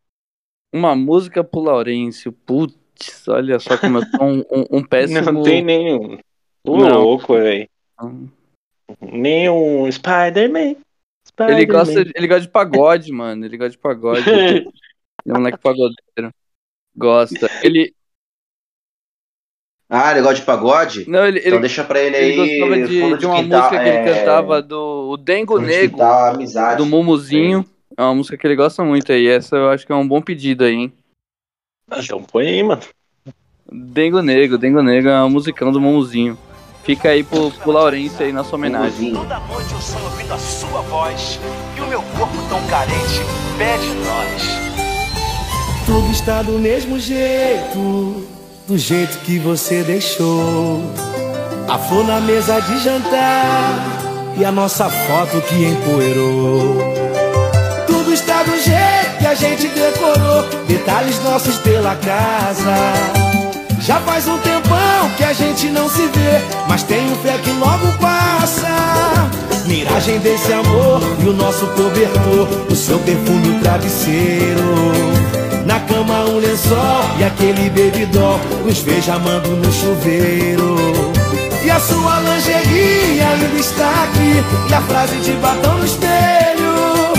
Uma 0.72 0.94
música 0.94 1.42
pro 1.42 1.60
Laurenzio. 1.60 2.32
Putz, 2.32 3.26
olha 3.28 3.58
só 3.58 3.78
como 3.78 3.98
eu 3.98 4.02
sou 4.06 4.22
um, 4.22 4.38
um, 4.38 4.78
um 4.78 4.84
péssimo. 4.86 5.32
Não 5.32 5.42
tem 5.42 5.62
nenhum. 5.62 6.18
Ô, 6.64 6.76
louco, 6.76 7.34
velho. 7.34 7.68
Nenhum 9.00 9.90
Spider-Man. 9.90 10.76
Spider 11.26 11.56
ele, 11.56 11.66
gosta, 11.66 12.00
ele 12.00 12.26
gosta 12.26 12.42
de 12.42 12.48
pagode, 12.48 13.12
mano. 13.12 13.44
Ele 13.44 13.56
gosta 13.56 13.70
de 13.70 13.78
pagode. 13.78 14.28
ele 14.30 14.72
é 15.26 15.32
um 15.32 15.36
moleque 15.38 15.58
pagodeiro. 15.58 16.34
Gosta. 16.96 17.50
Ele, 17.62 17.94
ah, 19.88 20.10
ele 20.10 20.22
gosta 20.22 20.36
de 20.36 20.42
pagode? 20.42 21.08
Não, 21.08 21.24
ele, 21.24 21.38
então 21.38 21.52
ele, 21.52 21.60
deixa 21.60 21.84
pra 21.84 22.00
ele, 22.00 22.16
ele 22.16 22.40
aí. 22.40 22.58
Gostava 22.58 22.88
de, 22.88 23.18
de 23.18 23.26
uma 23.26 23.42
quintal, 23.42 23.60
música 23.60 23.82
que 23.82 23.88
é... 23.88 24.04
ele 24.04 24.14
cantava 24.18 24.62
do 24.62 25.10
o 25.10 25.16
Dengo 25.16 25.60
quintal, 25.60 26.36
do 26.76 26.86
Mumuzinho. 26.86 27.64
É. 27.72 27.75
é 27.96 28.02
uma 28.02 28.14
música 28.14 28.36
que 28.36 28.46
ele 28.46 28.56
gosta 28.56 28.84
muito 28.84 29.10
aí. 29.10 29.26
Essa 29.26 29.56
eu 29.56 29.70
acho 29.70 29.86
que 29.86 29.92
é 29.92 29.94
um 29.94 30.06
bom 30.06 30.20
pedido 30.20 30.64
aí, 30.64 30.74
hein? 30.74 30.92
Então 31.98 32.22
põe 32.22 32.46
aí, 32.46 32.62
mano. 32.62 32.82
Dengo 33.70 34.20
Nego, 34.22 34.58
Dengo 34.58 34.82
Nego 34.82 35.08
é 35.08 35.18
uma 35.18 35.28
musicão 35.28 35.72
do 35.72 35.80
Mumuzinho. 35.80 36.38
Fica 36.84 37.08
aí 37.08 37.24
pro, 37.24 37.50
pro 37.50 37.72
Laurence 37.72 38.22
aí 38.22 38.32
na 38.32 38.44
sua 38.44 38.56
homenagem. 38.56 39.12
Toda 39.12 39.40
noite 39.40 39.72
eu 39.72 39.80
sonho 39.80 40.04
ouvindo 40.04 40.32
a 40.32 40.38
sua 40.38 40.82
voz 40.82 41.40
e 41.76 41.80
o 41.80 41.86
meu 41.88 42.00
corpo 42.16 42.36
tão 42.48 42.64
carente 42.68 43.20
pede 43.58 43.88
nós. 44.04 44.66
Tudo 45.84 46.12
está 46.12 46.42
do 46.42 46.58
mesmo 46.58 46.98
jeito 46.98 48.36
do 48.66 48.76
jeito 48.76 49.18
que 49.20 49.38
você 49.38 49.82
deixou. 49.82 50.82
A 51.68 51.78
flor 51.78 52.04
na 52.06 52.20
mesa 52.20 52.60
de 52.60 52.78
jantar 52.78 54.36
e 54.38 54.44
a 54.44 54.52
nossa 54.52 54.88
foto 54.88 55.40
que 55.42 55.64
empoeirou. 55.64 57.15
Do 58.46 58.62
jeito 58.62 59.18
que 59.18 59.26
a 59.26 59.34
gente 59.34 59.68
decorou, 59.68 60.44
detalhes 60.66 61.22
nossos 61.22 61.56
pela 61.58 61.94
casa. 61.96 62.76
Já 63.80 64.00
faz 64.00 64.26
um 64.26 64.38
tempão 64.38 65.10
que 65.16 65.24
a 65.24 65.32
gente 65.32 65.68
não 65.68 65.88
se 65.88 66.06
vê, 66.06 66.40
mas 66.68 66.82
tenho 66.82 67.14
fé 67.16 67.38
que 67.38 67.50
logo 67.50 67.92
passa. 68.00 69.28
Miragem 69.66 70.18
desse 70.20 70.52
amor 70.52 71.00
e 71.20 71.28
o 71.28 71.32
nosso 71.32 71.66
cobertor, 71.68 72.48
o 72.70 72.74
seu 72.74 72.98
perfume, 73.00 73.50
o 73.50 73.60
travesseiro. 73.60 75.26
Na 75.66 75.80
cama 75.80 76.24
um 76.26 76.38
lençol 76.38 77.04
e 77.18 77.24
aquele 77.24 77.68
bebidol 77.70 78.38
Nos 78.64 78.78
veja 78.78 79.14
amando 79.14 79.48
no 79.48 79.72
chuveiro 79.72 80.76
E 81.64 81.68
a 81.68 81.80
sua 81.80 82.20
lingerie 82.20 83.20
ainda 83.20 83.58
está 83.58 84.04
aqui 84.04 84.70
E 84.70 84.74
a 84.74 84.80
frase 84.82 85.16
de 85.16 85.32
batom 85.32 85.74
no 85.74 85.84
espelho 85.84 87.12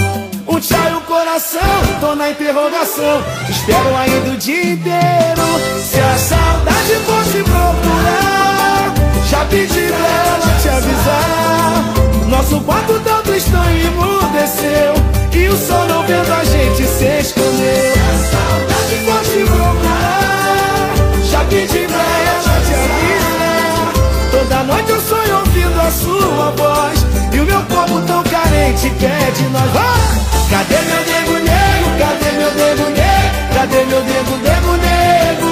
Um 0.48 0.60
tchau 0.62 1.02
coração, 1.28 2.00
tô 2.00 2.16
na 2.16 2.30
interrogação. 2.30 3.22
Espero 3.50 3.96
ainda 3.98 4.30
o 4.32 4.38
dia 4.38 4.72
inteiro 4.72 5.42
Se 5.84 6.00
a 6.00 6.18
saudade 6.18 6.96
fosse 7.06 7.44
procurar. 7.44 8.94
Já 9.30 9.44
pedi 9.46 9.88
pra 9.88 10.08
ela 10.08 10.60
te 10.62 10.70
avisar. 10.70 12.30
Nosso 12.30 12.62
quarto 12.62 13.00
tão 13.02 13.22
tristão 13.24 13.64
emudeceu. 13.70 14.94
E 15.34 15.50
o 15.50 15.58
sol 15.58 15.86
não 15.88 16.08
vendo 16.08 16.32
a 16.32 16.44
gente 16.46 16.88
se 16.88 17.06
escondeu 17.20 17.94
te 19.24 19.44
procurar 19.46 20.94
Já 21.30 21.44
pedi 21.46 21.86
pra 21.88 22.04
ela 22.04 22.62
te 22.62 22.74
avisar. 22.74 23.92
Toda 24.32 24.64
noite 24.64 24.90
eu 24.90 25.02
sonho 25.02 25.40
ouvindo 25.40 25.80
a 25.80 25.92
sua 25.92 26.52
voz 26.52 26.97
E 27.38 27.40
o 27.40 27.46
meu 27.46 27.62
corpo 27.66 28.02
tão 28.02 28.24
carente 28.24 28.90
quer 28.98 29.32
de 29.34 29.44
nós 29.50 29.70
Cadê 30.50 30.76
meu 30.88 31.02
nego 31.06 31.34
nego? 31.34 31.88
Cadê 32.00 32.32
meu 32.32 32.52
nego 32.52 32.90
nego? 32.90 33.54
Cadê 33.54 33.86
meu 33.86 34.04
nego 34.04 34.38
nego 34.38 34.72
nego? 34.82 35.52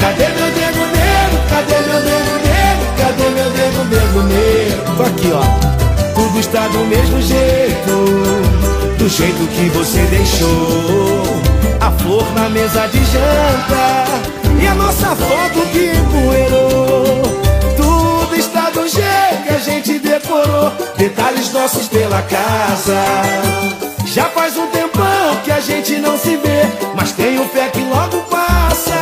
Cadê 0.00 0.28
meu 0.28 0.46
nego 0.46 0.86
nego? 0.94 1.36
Cadê 1.50 1.78
meu 1.88 2.00
nego 2.02 2.34
nego? 2.46 2.84
Cadê 2.98 3.30
meu 3.30 3.50
nego 3.50 3.84
nego 3.84 4.22
nego? 4.28 5.02
Aqui 5.02 5.32
ó 5.32 5.42
Tudo 6.14 6.38
está 6.38 6.68
do 6.68 6.84
mesmo 6.84 7.20
jeito 7.20 8.96
Do 8.96 9.08
jeito 9.08 9.44
que 9.48 9.68
você 9.70 10.02
deixou 10.02 11.22
a 11.80 11.90
flor 11.90 12.32
na 12.32 12.48
mesa 12.48 12.86
de 12.86 13.04
janta 13.06 14.04
E 14.62 14.66
a 14.68 14.74
nossa 14.76 15.16
foto 15.16 15.66
que 15.72 15.90
empoeirou 15.98 17.45
a 19.56 19.58
gente 19.58 19.98
decorou 19.98 20.70
Detalhes 20.98 21.50
nossos 21.52 21.88
pela 21.88 22.20
casa. 22.22 23.02
Já 24.04 24.24
faz 24.26 24.56
um 24.56 24.66
tempão 24.66 25.36
que 25.44 25.50
a 25.50 25.60
gente 25.60 25.96
não 25.96 26.18
se 26.18 26.36
vê 26.36 26.62
Mas 26.94 27.12
tenho 27.12 27.42
fé 27.48 27.68
que 27.68 27.80
logo 27.80 28.18
passa. 28.24 28.94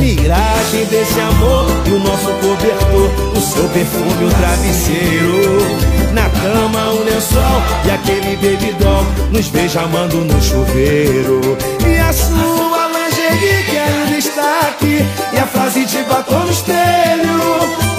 Miragem 0.00 0.86
desse 0.86 1.20
amor 1.20 1.66
e 1.86 1.90
o 1.90 1.98
nosso 1.98 2.32
cobertor 2.40 3.36
O 3.36 3.40
seu 3.40 3.68
perfume, 3.68 4.24
o 4.24 4.30
travesseiro. 4.30 6.12
Na 6.12 6.28
cama 6.40 6.92
um 6.92 7.04
lençol 7.04 7.62
e 7.84 7.90
aquele 7.90 8.36
bebidol 8.36 9.04
Nos 9.30 9.48
beijamando 9.48 10.16
no 10.16 10.42
chuveiro. 10.42 11.56
E 11.86 11.98
a 11.98 12.12
sua 12.12 12.81
dele 13.38 13.62
que 13.64 13.76
ainda 13.76 14.18
está 14.18 14.60
aqui. 14.68 14.98
E 15.32 15.38
a 15.38 15.46
frase 15.46 15.86
te 15.86 16.02
batom 16.04 16.40
no 16.40 16.50
espelho. 16.50 17.42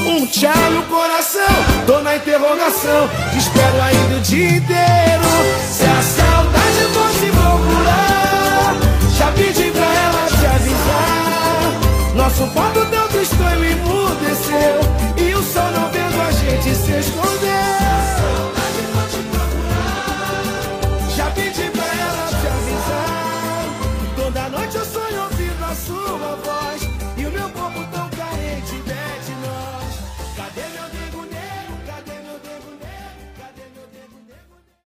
Um 0.05 0.27
tchau 0.27 0.71
no 0.71 0.83
coração, 0.83 1.55
tô 1.85 1.99
na 2.01 2.15
interrogação. 2.15 3.09
Te 3.31 3.37
espero 3.37 3.81
ainda 3.81 4.15
o 4.17 4.21
dia 4.21 4.49
inteiro. 4.57 5.23
Se 5.71 5.83
a 5.83 6.01
saudade 6.01 6.83
fosse 6.93 7.31
procurar 7.31 8.75
Já 9.17 9.31
pedi 9.31 9.71
pra 9.71 9.85
ela 9.85 10.27
te 10.27 10.45
avisar. 10.45 12.13
Nosso 12.15 12.47
ponto 12.47 12.85
tão 12.85 13.07
tristou 13.07 13.49
e 13.51 13.57
me 13.57 13.71
emudeceu. 13.71 14.79
E 15.17 15.33
o 15.33 15.43
sol 15.43 15.71
não 15.71 15.91
vendo 15.91 16.21
a 16.21 16.31
gente 16.31 16.75
se 16.75 16.91
esconder. 16.91 17.52